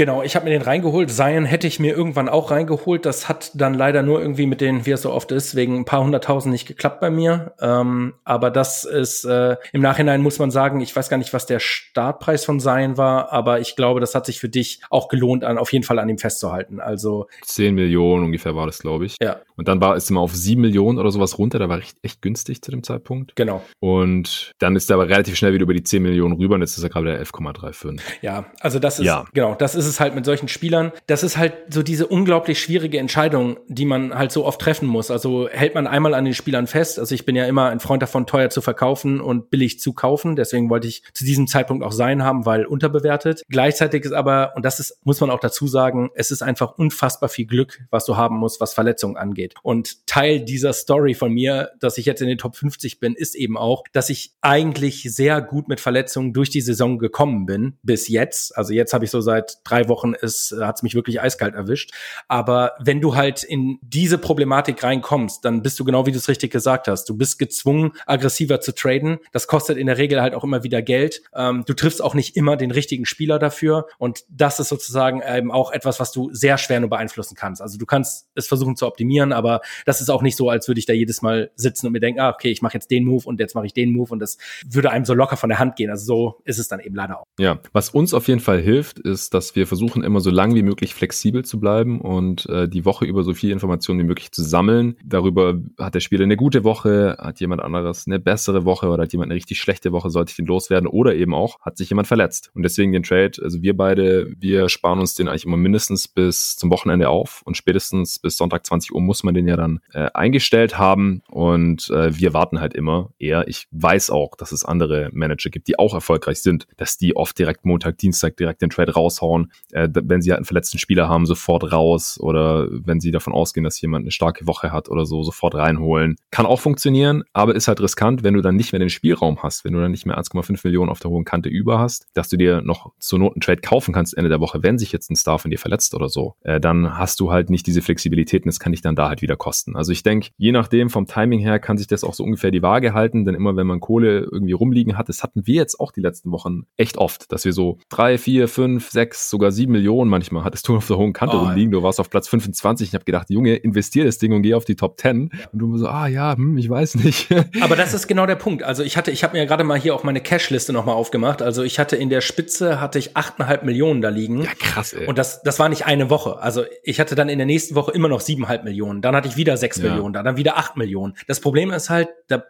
Genau, 0.00 0.22
ich 0.22 0.34
habe 0.34 0.46
mir 0.46 0.52
den 0.52 0.62
reingeholt. 0.62 1.10
Zion 1.10 1.44
hätte 1.44 1.66
ich 1.66 1.78
mir 1.78 1.94
irgendwann 1.94 2.30
auch 2.30 2.50
reingeholt. 2.50 3.04
Das 3.04 3.28
hat 3.28 3.50
dann 3.52 3.74
leider 3.74 4.02
nur 4.02 4.18
irgendwie 4.18 4.46
mit 4.46 4.62
den, 4.62 4.86
wie 4.86 4.92
es 4.92 5.02
so 5.02 5.12
oft 5.12 5.30
ist, 5.30 5.56
wegen 5.56 5.76
ein 5.76 5.84
paar 5.84 6.02
hunderttausend 6.02 6.50
nicht 6.52 6.66
geklappt 6.66 7.00
bei 7.00 7.10
mir. 7.10 7.52
Ähm, 7.60 8.14
aber 8.24 8.50
das 8.50 8.84
ist 8.84 9.26
äh, 9.26 9.58
im 9.74 9.82
Nachhinein 9.82 10.22
muss 10.22 10.38
man 10.38 10.50
sagen, 10.50 10.80
ich 10.80 10.96
weiß 10.96 11.10
gar 11.10 11.18
nicht, 11.18 11.34
was 11.34 11.44
der 11.44 11.60
Startpreis 11.60 12.46
von 12.46 12.60
Zion 12.60 12.96
war, 12.96 13.30
aber 13.30 13.60
ich 13.60 13.76
glaube, 13.76 14.00
das 14.00 14.14
hat 14.14 14.24
sich 14.24 14.40
für 14.40 14.48
dich 14.48 14.80
auch 14.88 15.08
gelohnt, 15.08 15.44
an 15.44 15.58
auf 15.58 15.70
jeden 15.70 15.84
Fall 15.84 15.98
an 15.98 16.08
ihm 16.08 16.16
festzuhalten. 16.16 16.80
Also 16.80 17.26
zehn 17.42 17.74
Millionen 17.74 18.24
ungefähr 18.24 18.56
war 18.56 18.64
das, 18.64 18.78
glaube 18.78 19.04
ich. 19.04 19.16
Ja. 19.20 19.42
Und 19.56 19.68
dann 19.68 19.82
war 19.82 19.96
es 19.96 20.08
immer 20.08 20.22
auf 20.22 20.34
sieben 20.34 20.62
Millionen 20.62 20.98
oder 20.98 21.10
sowas 21.10 21.36
runter. 21.36 21.58
Da 21.58 21.68
war 21.68 21.76
echt, 21.76 21.98
echt 22.00 22.22
günstig 22.22 22.62
zu 22.62 22.70
dem 22.70 22.82
Zeitpunkt. 22.82 23.36
Genau. 23.36 23.62
Und 23.80 24.52
dann 24.60 24.76
ist 24.76 24.88
er 24.88 24.94
aber 24.94 25.10
relativ 25.10 25.36
schnell 25.36 25.52
wieder 25.52 25.64
über 25.64 25.74
die 25.74 25.82
zehn 25.82 26.02
Millionen 26.02 26.36
rüber 26.36 26.54
und 26.54 26.62
jetzt 26.62 26.78
ist 26.78 26.82
er 26.82 26.88
gerade 26.88 27.04
der 27.04 27.22
11,35. 27.22 28.00
Ja, 28.22 28.46
also 28.60 28.78
das 28.78 28.98
ist 28.98 29.04
ja. 29.04 29.26
genau, 29.34 29.54
das 29.56 29.74
ist 29.74 29.89
es 29.90 30.00
halt 30.00 30.14
mit 30.14 30.24
solchen 30.24 30.48
Spielern. 30.48 30.92
Das 31.06 31.22
ist 31.22 31.36
halt 31.36 31.52
so 31.68 31.82
diese 31.82 32.06
unglaublich 32.06 32.60
schwierige 32.60 32.98
Entscheidung, 32.98 33.58
die 33.68 33.84
man 33.84 34.14
halt 34.14 34.32
so 34.32 34.46
oft 34.46 34.60
treffen 34.60 34.88
muss. 34.88 35.10
Also 35.10 35.48
hält 35.50 35.74
man 35.74 35.86
einmal 35.86 36.14
an 36.14 36.24
den 36.24 36.34
Spielern 36.34 36.66
fest. 36.66 36.98
Also 36.98 37.14
ich 37.14 37.26
bin 37.26 37.36
ja 37.36 37.46
immer 37.46 37.68
ein 37.68 37.80
Freund 37.80 38.02
davon, 38.02 38.26
teuer 38.26 38.50
zu 38.50 38.60
verkaufen 38.60 39.20
und 39.20 39.50
billig 39.50 39.80
zu 39.80 39.92
kaufen. 39.92 40.36
Deswegen 40.36 40.70
wollte 40.70 40.88
ich 40.88 41.02
zu 41.12 41.24
diesem 41.24 41.46
Zeitpunkt 41.46 41.84
auch 41.84 41.92
sein 41.92 42.22
haben, 42.22 42.46
weil 42.46 42.64
unterbewertet. 42.64 43.42
Gleichzeitig 43.48 44.04
ist 44.04 44.12
aber, 44.12 44.52
und 44.56 44.64
das 44.64 44.80
ist, 44.80 44.98
muss 45.04 45.20
man 45.20 45.30
auch 45.30 45.40
dazu 45.40 45.66
sagen, 45.66 46.10
es 46.14 46.30
ist 46.30 46.42
einfach 46.42 46.78
unfassbar 46.78 47.28
viel 47.28 47.46
Glück, 47.46 47.80
was 47.90 48.04
du 48.04 48.16
haben 48.16 48.36
musst, 48.36 48.60
was 48.60 48.72
Verletzungen 48.72 49.16
angeht. 49.16 49.54
Und 49.62 50.06
Teil 50.06 50.40
dieser 50.40 50.72
Story 50.72 51.14
von 51.14 51.32
mir, 51.32 51.70
dass 51.80 51.98
ich 51.98 52.06
jetzt 52.06 52.22
in 52.22 52.28
den 52.28 52.38
Top 52.38 52.56
50 52.56 53.00
bin, 53.00 53.14
ist 53.14 53.34
eben 53.34 53.56
auch, 53.56 53.84
dass 53.92 54.10
ich 54.10 54.32
eigentlich 54.40 55.02
sehr 55.02 55.40
gut 55.42 55.68
mit 55.68 55.80
Verletzungen 55.80 56.32
durch 56.32 56.50
die 56.50 56.60
Saison 56.60 56.98
gekommen 56.98 57.46
bin, 57.46 57.78
bis 57.82 58.08
jetzt. 58.08 58.56
Also 58.56 58.72
jetzt 58.72 58.92
habe 58.92 59.04
ich 59.04 59.10
so 59.10 59.20
seit 59.20 59.64
drei 59.70 59.88
Wochen 59.88 60.14
ist, 60.14 60.54
hat 60.60 60.76
es 60.76 60.82
mich 60.82 60.94
wirklich 60.94 61.20
eiskalt 61.20 61.54
erwischt. 61.54 61.92
Aber 62.28 62.72
wenn 62.80 63.00
du 63.00 63.16
halt 63.16 63.42
in 63.42 63.78
diese 63.82 64.18
Problematik 64.18 64.82
reinkommst, 64.82 65.44
dann 65.44 65.62
bist 65.62 65.78
du 65.78 65.84
genau 65.84 66.06
wie 66.06 66.12
du 66.12 66.18
es 66.18 66.28
richtig 66.28 66.50
gesagt 66.50 66.88
hast. 66.88 67.08
Du 67.08 67.16
bist 67.16 67.38
gezwungen, 67.38 67.92
aggressiver 68.06 68.60
zu 68.60 68.74
traden. 68.74 69.18
Das 69.32 69.46
kostet 69.46 69.78
in 69.78 69.86
der 69.86 69.98
Regel 69.98 70.20
halt 70.20 70.34
auch 70.34 70.44
immer 70.44 70.64
wieder 70.64 70.82
Geld. 70.82 71.22
Ähm, 71.34 71.64
du 71.66 71.74
triffst 71.74 72.02
auch 72.02 72.14
nicht 72.14 72.36
immer 72.36 72.56
den 72.56 72.70
richtigen 72.70 73.06
Spieler 73.06 73.38
dafür. 73.38 73.86
Und 73.98 74.24
das 74.28 74.60
ist 74.60 74.68
sozusagen 74.68 75.22
eben 75.26 75.50
auch 75.50 75.72
etwas, 75.72 76.00
was 76.00 76.12
du 76.12 76.30
sehr 76.32 76.58
schwer 76.58 76.80
nur 76.80 76.90
beeinflussen 76.90 77.36
kannst. 77.36 77.62
Also 77.62 77.78
du 77.78 77.86
kannst 77.86 78.28
es 78.34 78.46
versuchen 78.46 78.76
zu 78.76 78.86
optimieren, 78.86 79.32
aber 79.32 79.60
das 79.86 80.00
ist 80.00 80.10
auch 80.10 80.22
nicht 80.22 80.36
so, 80.36 80.50
als 80.50 80.68
würde 80.68 80.78
ich 80.78 80.86
da 80.86 80.92
jedes 80.92 81.22
Mal 81.22 81.50
sitzen 81.54 81.86
und 81.86 81.92
mir 81.92 82.00
denken, 82.00 82.20
ah, 82.20 82.30
okay, 82.30 82.50
ich 82.50 82.62
mache 82.62 82.74
jetzt 82.74 82.90
den 82.90 83.04
Move 83.04 83.24
und 83.26 83.40
jetzt 83.40 83.54
mache 83.54 83.66
ich 83.66 83.72
den 83.72 83.92
Move 83.92 84.10
und 84.12 84.18
das 84.18 84.38
würde 84.68 84.90
einem 84.90 85.04
so 85.04 85.14
locker 85.14 85.36
von 85.36 85.48
der 85.48 85.58
Hand 85.58 85.76
gehen. 85.76 85.90
Also 85.90 86.04
so 86.04 86.42
ist 86.44 86.58
es 86.58 86.68
dann 86.68 86.80
eben 86.80 86.94
leider 86.94 87.20
auch. 87.20 87.24
Ja, 87.38 87.60
was 87.72 87.90
uns 87.90 88.14
auf 88.14 88.28
jeden 88.28 88.40
Fall 88.40 88.60
hilft, 88.60 88.98
ist, 88.98 89.34
dass 89.34 89.56
wir 89.56 89.59
versuchen 89.66 90.02
immer 90.02 90.20
so 90.20 90.30
lang 90.30 90.54
wie 90.54 90.62
möglich 90.62 90.94
flexibel 90.94 91.44
zu 91.44 91.60
bleiben 91.60 92.00
und 92.00 92.46
äh, 92.46 92.68
die 92.68 92.84
Woche 92.84 93.04
über 93.04 93.22
so 93.22 93.34
viel 93.34 93.50
Informationen 93.50 94.00
wie 94.00 94.04
möglich 94.04 94.32
zu 94.32 94.42
sammeln. 94.42 94.96
Darüber 95.04 95.58
hat 95.78 95.94
der 95.94 96.00
Spieler 96.00 96.24
eine 96.24 96.36
gute 96.36 96.64
Woche, 96.64 97.16
hat 97.18 97.40
jemand 97.40 97.62
anderes 97.62 98.06
eine 98.06 98.18
bessere 98.20 98.64
Woche 98.64 98.88
oder 98.88 99.04
hat 99.04 99.12
jemand 99.12 99.30
eine 99.30 99.36
richtig 99.36 99.60
schlechte 99.60 99.92
Woche, 99.92 100.10
sollte 100.10 100.30
ich 100.30 100.36
den 100.36 100.46
loswerden 100.46 100.86
oder 100.88 101.14
eben 101.14 101.34
auch 101.34 101.58
hat 101.60 101.76
sich 101.76 101.90
jemand 101.90 102.08
verletzt. 102.08 102.50
Und 102.54 102.62
deswegen 102.62 102.92
den 102.92 103.02
Trade, 103.02 103.32
also 103.42 103.62
wir 103.62 103.76
beide, 103.76 104.32
wir 104.38 104.68
sparen 104.68 104.98
uns 104.98 105.14
den 105.14 105.28
eigentlich 105.28 105.44
immer 105.44 105.56
mindestens 105.56 106.08
bis 106.08 106.56
zum 106.56 106.70
Wochenende 106.70 107.08
auf 107.08 107.42
und 107.44 107.56
spätestens 107.56 108.18
bis 108.18 108.36
Sonntag 108.36 108.66
20 108.66 108.92
Uhr 108.92 109.00
muss 109.00 109.22
man 109.22 109.34
den 109.34 109.46
ja 109.46 109.56
dann 109.56 109.80
äh, 109.92 110.10
eingestellt 110.14 110.78
haben 110.78 111.22
und 111.28 111.90
äh, 111.90 112.18
wir 112.18 112.34
warten 112.34 112.60
halt 112.60 112.74
immer 112.74 113.10
eher. 113.18 113.48
Ich 113.48 113.66
weiß 113.70 114.10
auch, 114.10 114.36
dass 114.36 114.52
es 114.52 114.64
andere 114.64 115.10
Manager 115.12 115.50
gibt, 115.50 115.68
die 115.68 115.78
auch 115.78 115.94
erfolgreich 115.94 116.42
sind, 116.42 116.66
dass 116.76 116.96
die 116.98 117.16
oft 117.16 117.38
direkt 117.38 117.64
Montag, 117.64 117.98
Dienstag 117.98 118.36
direkt 118.36 118.62
den 118.62 118.70
Trade 118.70 118.92
raushauen, 118.92 119.49
äh, 119.72 119.88
wenn 119.92 120.22
sie 120.22 120.30
halt 120.30 120.38
einen 120.38 120.44
verletzten 120.44 120.78
Spieler 120.78 121.08
haben, 121.08 121.26
sofort 121.26 121.72
raus 121.72 122.18
oder 122.20 122.68
wenn 122.70 123.00
sie 123.00 123.10
davon 123.10 123.32
ausgehen, 123.32 123.64
dass 123.64 123.80
jemand 123.80 124.04
eine 124.04 124.10
starke 124.10 124.46
Woche 124.46 124.72
hat 124.72 124.88
oder 124.88 125.06
so, 125.06 125.22
sofort 125.22 125.54
reinholen. 125.54 126.16
Kann 126.30 126.46
auch 126.46 126.60
funktionieren, 126.60 127.22
aber 127.32 127.54
ist 127.54 127.68
halt 127.68 127.80
riskant, 127.80 128.22
wenn 128.22 128.34
du 128.34 128.40
dann 128.40 128.56
nicht 128.56 128.72
mehr 128.72 128.80
den 128.80 128.90
Spielraum 128.90 129.42
hast, 129.42 129.64
wenn 129.64 129.72
du 129.72 129.80
dann 129.80 129.90
nicht 129.90 130.06
mehr 130.06 130.18
1,5 130.18 130.60
Millionen 130.64 130.90
auf 130.90 131.00
der 131.00 131.10
hohen 131.10 131.24
Kante 131.24 131.48
über 131.48 131.78
hast, 131.78 132.06
dass 132.14 132.28
du 132.28 132.36
dir 132.36 132.62
noch 132.62 132.92
zur 132.98 133.18
Not 133.18 133.34
einen 133.34 133.40
Trade 133.40 133.60
kaufen 133.60 133.92
kannst 133.92 134.16
Ende 134.16 134.28
der 134.28 134.40
Woche, 134.40 134.62
wenn 134.62 134.78
sich 134.78 134.92
jetzt 134.92 135.10
ein 135.10 135.16
Star 135.16 135.38
von 135.38 135.50
dir 135.50 135.58
verletzt 135.58 135.94
oder 135.94 136.08
so, 136.08 136.34
äh, 136.42 136.60
dann 136.60 136.98
hast 136.98 137.20
du 137.20 137.30
halt 137.30 137.50
nicht 137.50 137.66
diese 137.66 137.82
Flexibilität 137.82 138.44
und 138.44 138.48
das 138.48 138.60
kann 138.60 138.72
dich 138.72 138.82
dann 138.82 138.96
da 138.96 139.08
halt 139.08 139.22
wieder 139.22 139.36
kosten. 139.36 139.76
Also 139.76 139.92
ich 139.92 140.02
denke, 140.02 140.28
je 140.36 140.52
nachdem 140.52 140.90
vom 140.90 141.06
Timing 141.06 141.40
her 141.40 141.58
kann 141.58 141.78
sich 141.78 141.86
das 141.86 142.04
auch 142.04 142.14
so 142.14 142.24
ungefähr 142.24 142.50
die 142.50 142.62
Waage 142.62 142.94
halten, 142.94 143.24
denn 143.24 143.34
immer 143.34 143.56
wenn 143.56 143.66
man 143.66 143.80
Kohle 143.80 144.28
irgendwie 144.30 144.52
rumliegen 144.52 144.96
hat, 144.96 145.08
das 145.08 145.22
hatten 145.22 145.46
wir 145.46 145.56
jetzt 145.56 145.80
auch 145.80 145.92
die 145.92 146.00
letzten 146.00 146.30
Wochen 146.30 146.62
echt 146.76 146.98
oft, 146.98 147.32
dass 147.32 147.44
wir 147.44 147.52
so 147.52 147.78
drei, 147.88 148.18
vier, 148.18 148.48
fünf, 148.48 148.90
sechs, 148.90 149.30
sogar 149.40 149.52
sieben 149.52 149.72
Millionen 149.72 150.10
manchmal 150.10 150.44
hattest 150.44 150.68
du 150.68 150.76
auf 150.76 150.86
der 150.86 150.98
hohen 150.98 151.14
Kante 151.14 151.36
oh, 151.36 151.40
rumliegen. 151.40 151.72
Du 151.72 151.82
warst 151.82 151.98
auf 151.98 152.10
Platz 152.10 152.28
25. 152.28 152.88
Ich 152.88 152.94
habe 152.94 153.04
gedacht, 153.04 153.30
Junge, 153.30 153.56
investier 153.56 154.04
das 154.04 154.18
Ding 154.18 154.34
und 154.34 154.42
geh 154.42 154.52
auf 154.52 154.66
die 154.66 154.76
Top 154.76 155.00
10. 155.00 155.30
Und 155.52 155.58
du 155.58 155.78
so, 155.78 155.88
ah 155.88 156.06
ja, 156.08 156.36
hm, 156.36 156.58
ich 156.58 156.68
weiß 156.68 156.96
nicht. 156.96 157.28
Aber 157.62 157.74
das 157.74 157.94
ist 157.94 158.06
genau 158.06 158.26
der 158.26 158.36
Punkt. 158.36 158.62
Also 158.62 158.82
ich 158.82 158.98
hatte, 158.98 159.10
ich 159.10 159.24
habe 159.24 159.38
mir 159.38 159.46
gerade 159.46 159.64
mal 159.64 159.78
hier 159.78 159.94
auch 159.94 160.04
meine 160.04 160.20
Cash-Liste 160.20 160.74
nochmal 160.74 160.94
aufgemacht. 160.94 161.40
Also 161.40 161.62
ich 161.62 161.78
hatte 161.78 161.96
in 161.96 162.10
der 162.10 162.20
Spitze 162.20 162.82
hatte 162.82 162.98
ich 162.98 163.16
8,5 163.16 163.64
Millionen 163.64 164.02
da 164.02 164.10
liegen. 164.10 164.42
Ja, 164.42 164.50
krass, 164.58 164.92
ey. 164.92 165.06
Und 165.06 165.16
das, 165.16 165.42
das 165.42 165.58
war 165.58 165.70
nicht 165.70 165.86
eine 165.86 166.10
Woche. 166.10 166.38
Also 166.38 166.64
ich 166.82 167.00
hatte 167.00 167.14
dann 167.14 167.30
in 167.30 167.38
der 167.38 167.46
nächsten 167.46 167.74
Woche 167.74 167.92
immer 167.92 168.08
noch 168.08 168.20
7,5 168.20 168.64
Millionen. 168.64 169.00
Dann 169.00 169.16
hatte 169.16 169.28
ich 169.28 169.38
wieder 169.38 169.56
6 169.56 169.78
ja. 169.78 169.90
Millionen 169.90 170.12
da, 170.12 170.22
dann 170.22 170.36
wieder 170.36 170.58
8 170.58 170.76
Millionen. 170.76 171.14
Das 171.26 171.40
Problem 171.40 171.70
ist 171.70 171.88
halt, 171.88 172.08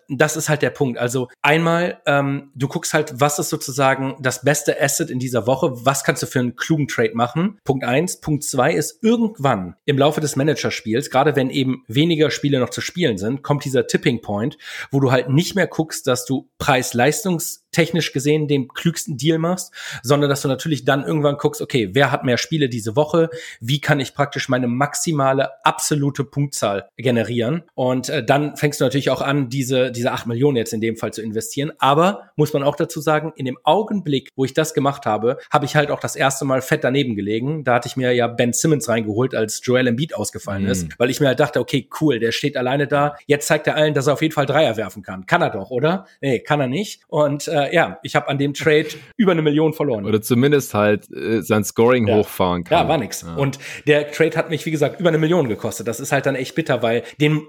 das 0.09 0.37
ist 0.37 0.49
halt 0.49 0.63
der 0.63 0.71
Punkt. 0.71 0.99
Also 0.99 1.29
einmal, 1.41 2.01
ähm, 2.07 2.51
du 2.57 2.67
guckst 2.67 2.95
halt, 2.95 3.21
was 3.21 3.39
ist 3.39 3.51
sozusagen 3.51 4.17
das 4.21 4.43
beste 4.43 4.81
Asset 4.81 5.09
in 5.09 5.21
dieser 5.21 5.47
Woche? 5.47 5.71
Was 5.85 6.03
kannst 6.03 6.23
du 6.23 6.27
für 6.27 6.41
einen 6.41 6.57
klugen 6.57 6.80
Trade 6.89 7.13
machen? 7.15 7.59
Punkt 7.65 7.85
eins. 7.85 8.21
Punkt 8.21 8.45
zwei 8.45 8.73
ist, 8.73 9.03
irgendwann 9.03 9.77
im 9.85 9.99
Laufe 9.99 10.21
des 10.21 10.37
Managerspiels, 10.37 11.11
gerade 11.11 11.37
wenn 11.37 11.51
eben 11.51 11.85
weniger 11.89 12.31
Spiele 12.31 12.61
noch 12.61 12.71
zu 12.71 12.81
spielen 12.81 13.19
sind, 13.19 13.43
kommt 13.43 13.65
dieser 13.65 13.87
Tipping 13.87 14.21
Point, 14.21 14.59
wo 14.91 15.01
du 15.01 15.11
halt 15.11 15.29
nicht 15.29 15.55
mehr 15.55 15.67
guckst, 15.67 16.07
dass 16.07 16.25
du 16.25 16.49
Preis-Leistungs 16.59 17.67
technisch 17.73 18.13
gesehen 18.13 18.49
den 18.49 18.69
klügsten 18.69 19.17
Deal 19.17 19.39
machst, 19.39 19.73
sondern 20.03 20.31
dass 20.31 20.43
du 20.43 20.49
natürlich 20.49 20.85
dann 20.85 21.05
irgendwann 21.05 21.37
guckst, 21.37 21.61
okay, 21.61 21.91
wer 21.93 22.11
hat 22.11 22.25
mehr 22.25 22.39
Spiele 22.39 22.69
diese 22.69 22.97
Woche? 22.97 23.31
Wie 23.61 23.81
kann 23.81 24.01
ich 24.01 24.15
praktisch 24.15 24.49
meine 24.49 24.69
maximale 24.69 25.65
absolute 25.65 26.25
Punktzahl 26.25 26.89
generieren? 26.97 27.63
Und 27.75 28.09
äh, 28.09 28.25
dann 28.25 28.57
fängst 28.57 28.81
du 28.81 28.85
natürlich 28.85 29.11
auch 29.11 29.23
an, 29.23 29.49
diese, 29.49 29.91
diese 29.93 30.13
acht 30.13 30.27
Millionen 30.27 30.57
jetzt 30.57 30.73
in 30.73 30.81
dem 30.81 30.97
Fall 30.97 31.13
zu 31.13 31.23
investieren. 31.23 31.73
Aber 31.79 32.31
muss 32.37 32.53
man 32.53 32.63
auch 32.63 32.77
dazu 32.77 33.01
sagen, 33.01 33.33
in 33.37 33.45
dem 33.45 33.59
Augenblick, 33.65 34.31
wo 34.37 34.45
ich 34.45 34.55
das 34.55 34.75
gemacht 34.75 35.07
habe, 35.07 35.39
habe 35.51 35.65
ich 35.65 35.77
halt 35.77 35.91
auch 35.91 36.01
das 36.01 36.17
erste 36.17 36.45
Mal 36.45 36.63
fett 36.63 36.85
daneben 36.85 37.17
gelegen. 37.17 37.65
Da 37.65 37.75
hatte 37.75 37.89
ich 37.89 37.97
mir 37.97 38.13
ja 38.13 38.27
Ben 38.27 38.53
Simmons 38.53 38.89
reingeholt, 38.89 39.35
als 39.35 39.61
Joel 39.65 39.87
Embiid 39.87 40.15
ausgefallen 40.15 40.65
mhm. 40.65 40.71
ist, 40.71 40.89
weil 40.99 41.11
ich 41.11 41.21
mir 41.21 41.29
halt 41.29 41.41
dachte, 41.41 41.61
okay, 41.61 41.89
cool, 42.01 42.19
der 42.19 42.33
steht 42.33 42.57
alleine 42.57 42.87
da. 42.87 43.17
Jetzt 43.27 43.47
zeigt 43.47 43.67
er 43.67 43.77
allen, 43.77 43.95
dass 43.95 44.07
er 44.07 44.15
auf 44.15 44.23
jeden 44.23 44.35
Fall 44.35 44.47
Dreier 44.47 44.77
werfen 44.77 45.03
kann. 45.03 45.27
Kann 45.27 45.43
er 45.43 45.51
doch, 45.51 45.71
oder? 45.71 46.07
Nee, 46.21 46.41
kann 46.41 46.61
er 46.61 46.67
nicht. 46.67 47.03
Und 47.09 47.49
äh, 47.49 47.60
äh, 47.69 47.75
ja, 47.75 47.99
ich 48.03 48.15
habe 48.17 48.29
an 48.29 48.39
dem 48.39 48.55
Trade 48.55 48.89
über 49.17 49.33
eine 49.33 49.43
Million 49.43 49.73
verloren. 49.73 50.07
Oder 50.07 50.23
zumindest 50.23 50.75
halt 50.75 51.11
äh, 51.11 51.43
sein 51.43 51.65
Scoring 51.65 52.09
ja. 52.09 52.17
hochfahren 52.17 52.65
kann. 52.65 52.79
Ja, 52.79 52.89
war 52.89 52.99
nix. 52.99 53.23
Ja. 53.23 53.35
Und 53.35 53.59
der 53.87 54.11
Trade 54.11 54.37
hat 54.37 54.51
mich, 54.51 54.67
wie 54.67 54.71
gesagt, 54.71 55.01
über 55.01 55.09
eine 55.09 55.19
Million 55.19 55.49
gekostet. 55.49 55.87
Das 55.89 56.01
ist 56.01 56.13
halt 56.13 56.27
dann 56.27 56.35
echt 56.35 56.55
bitter, 56.55 56.83
weil 56.83 57.03
den 57.21 57.43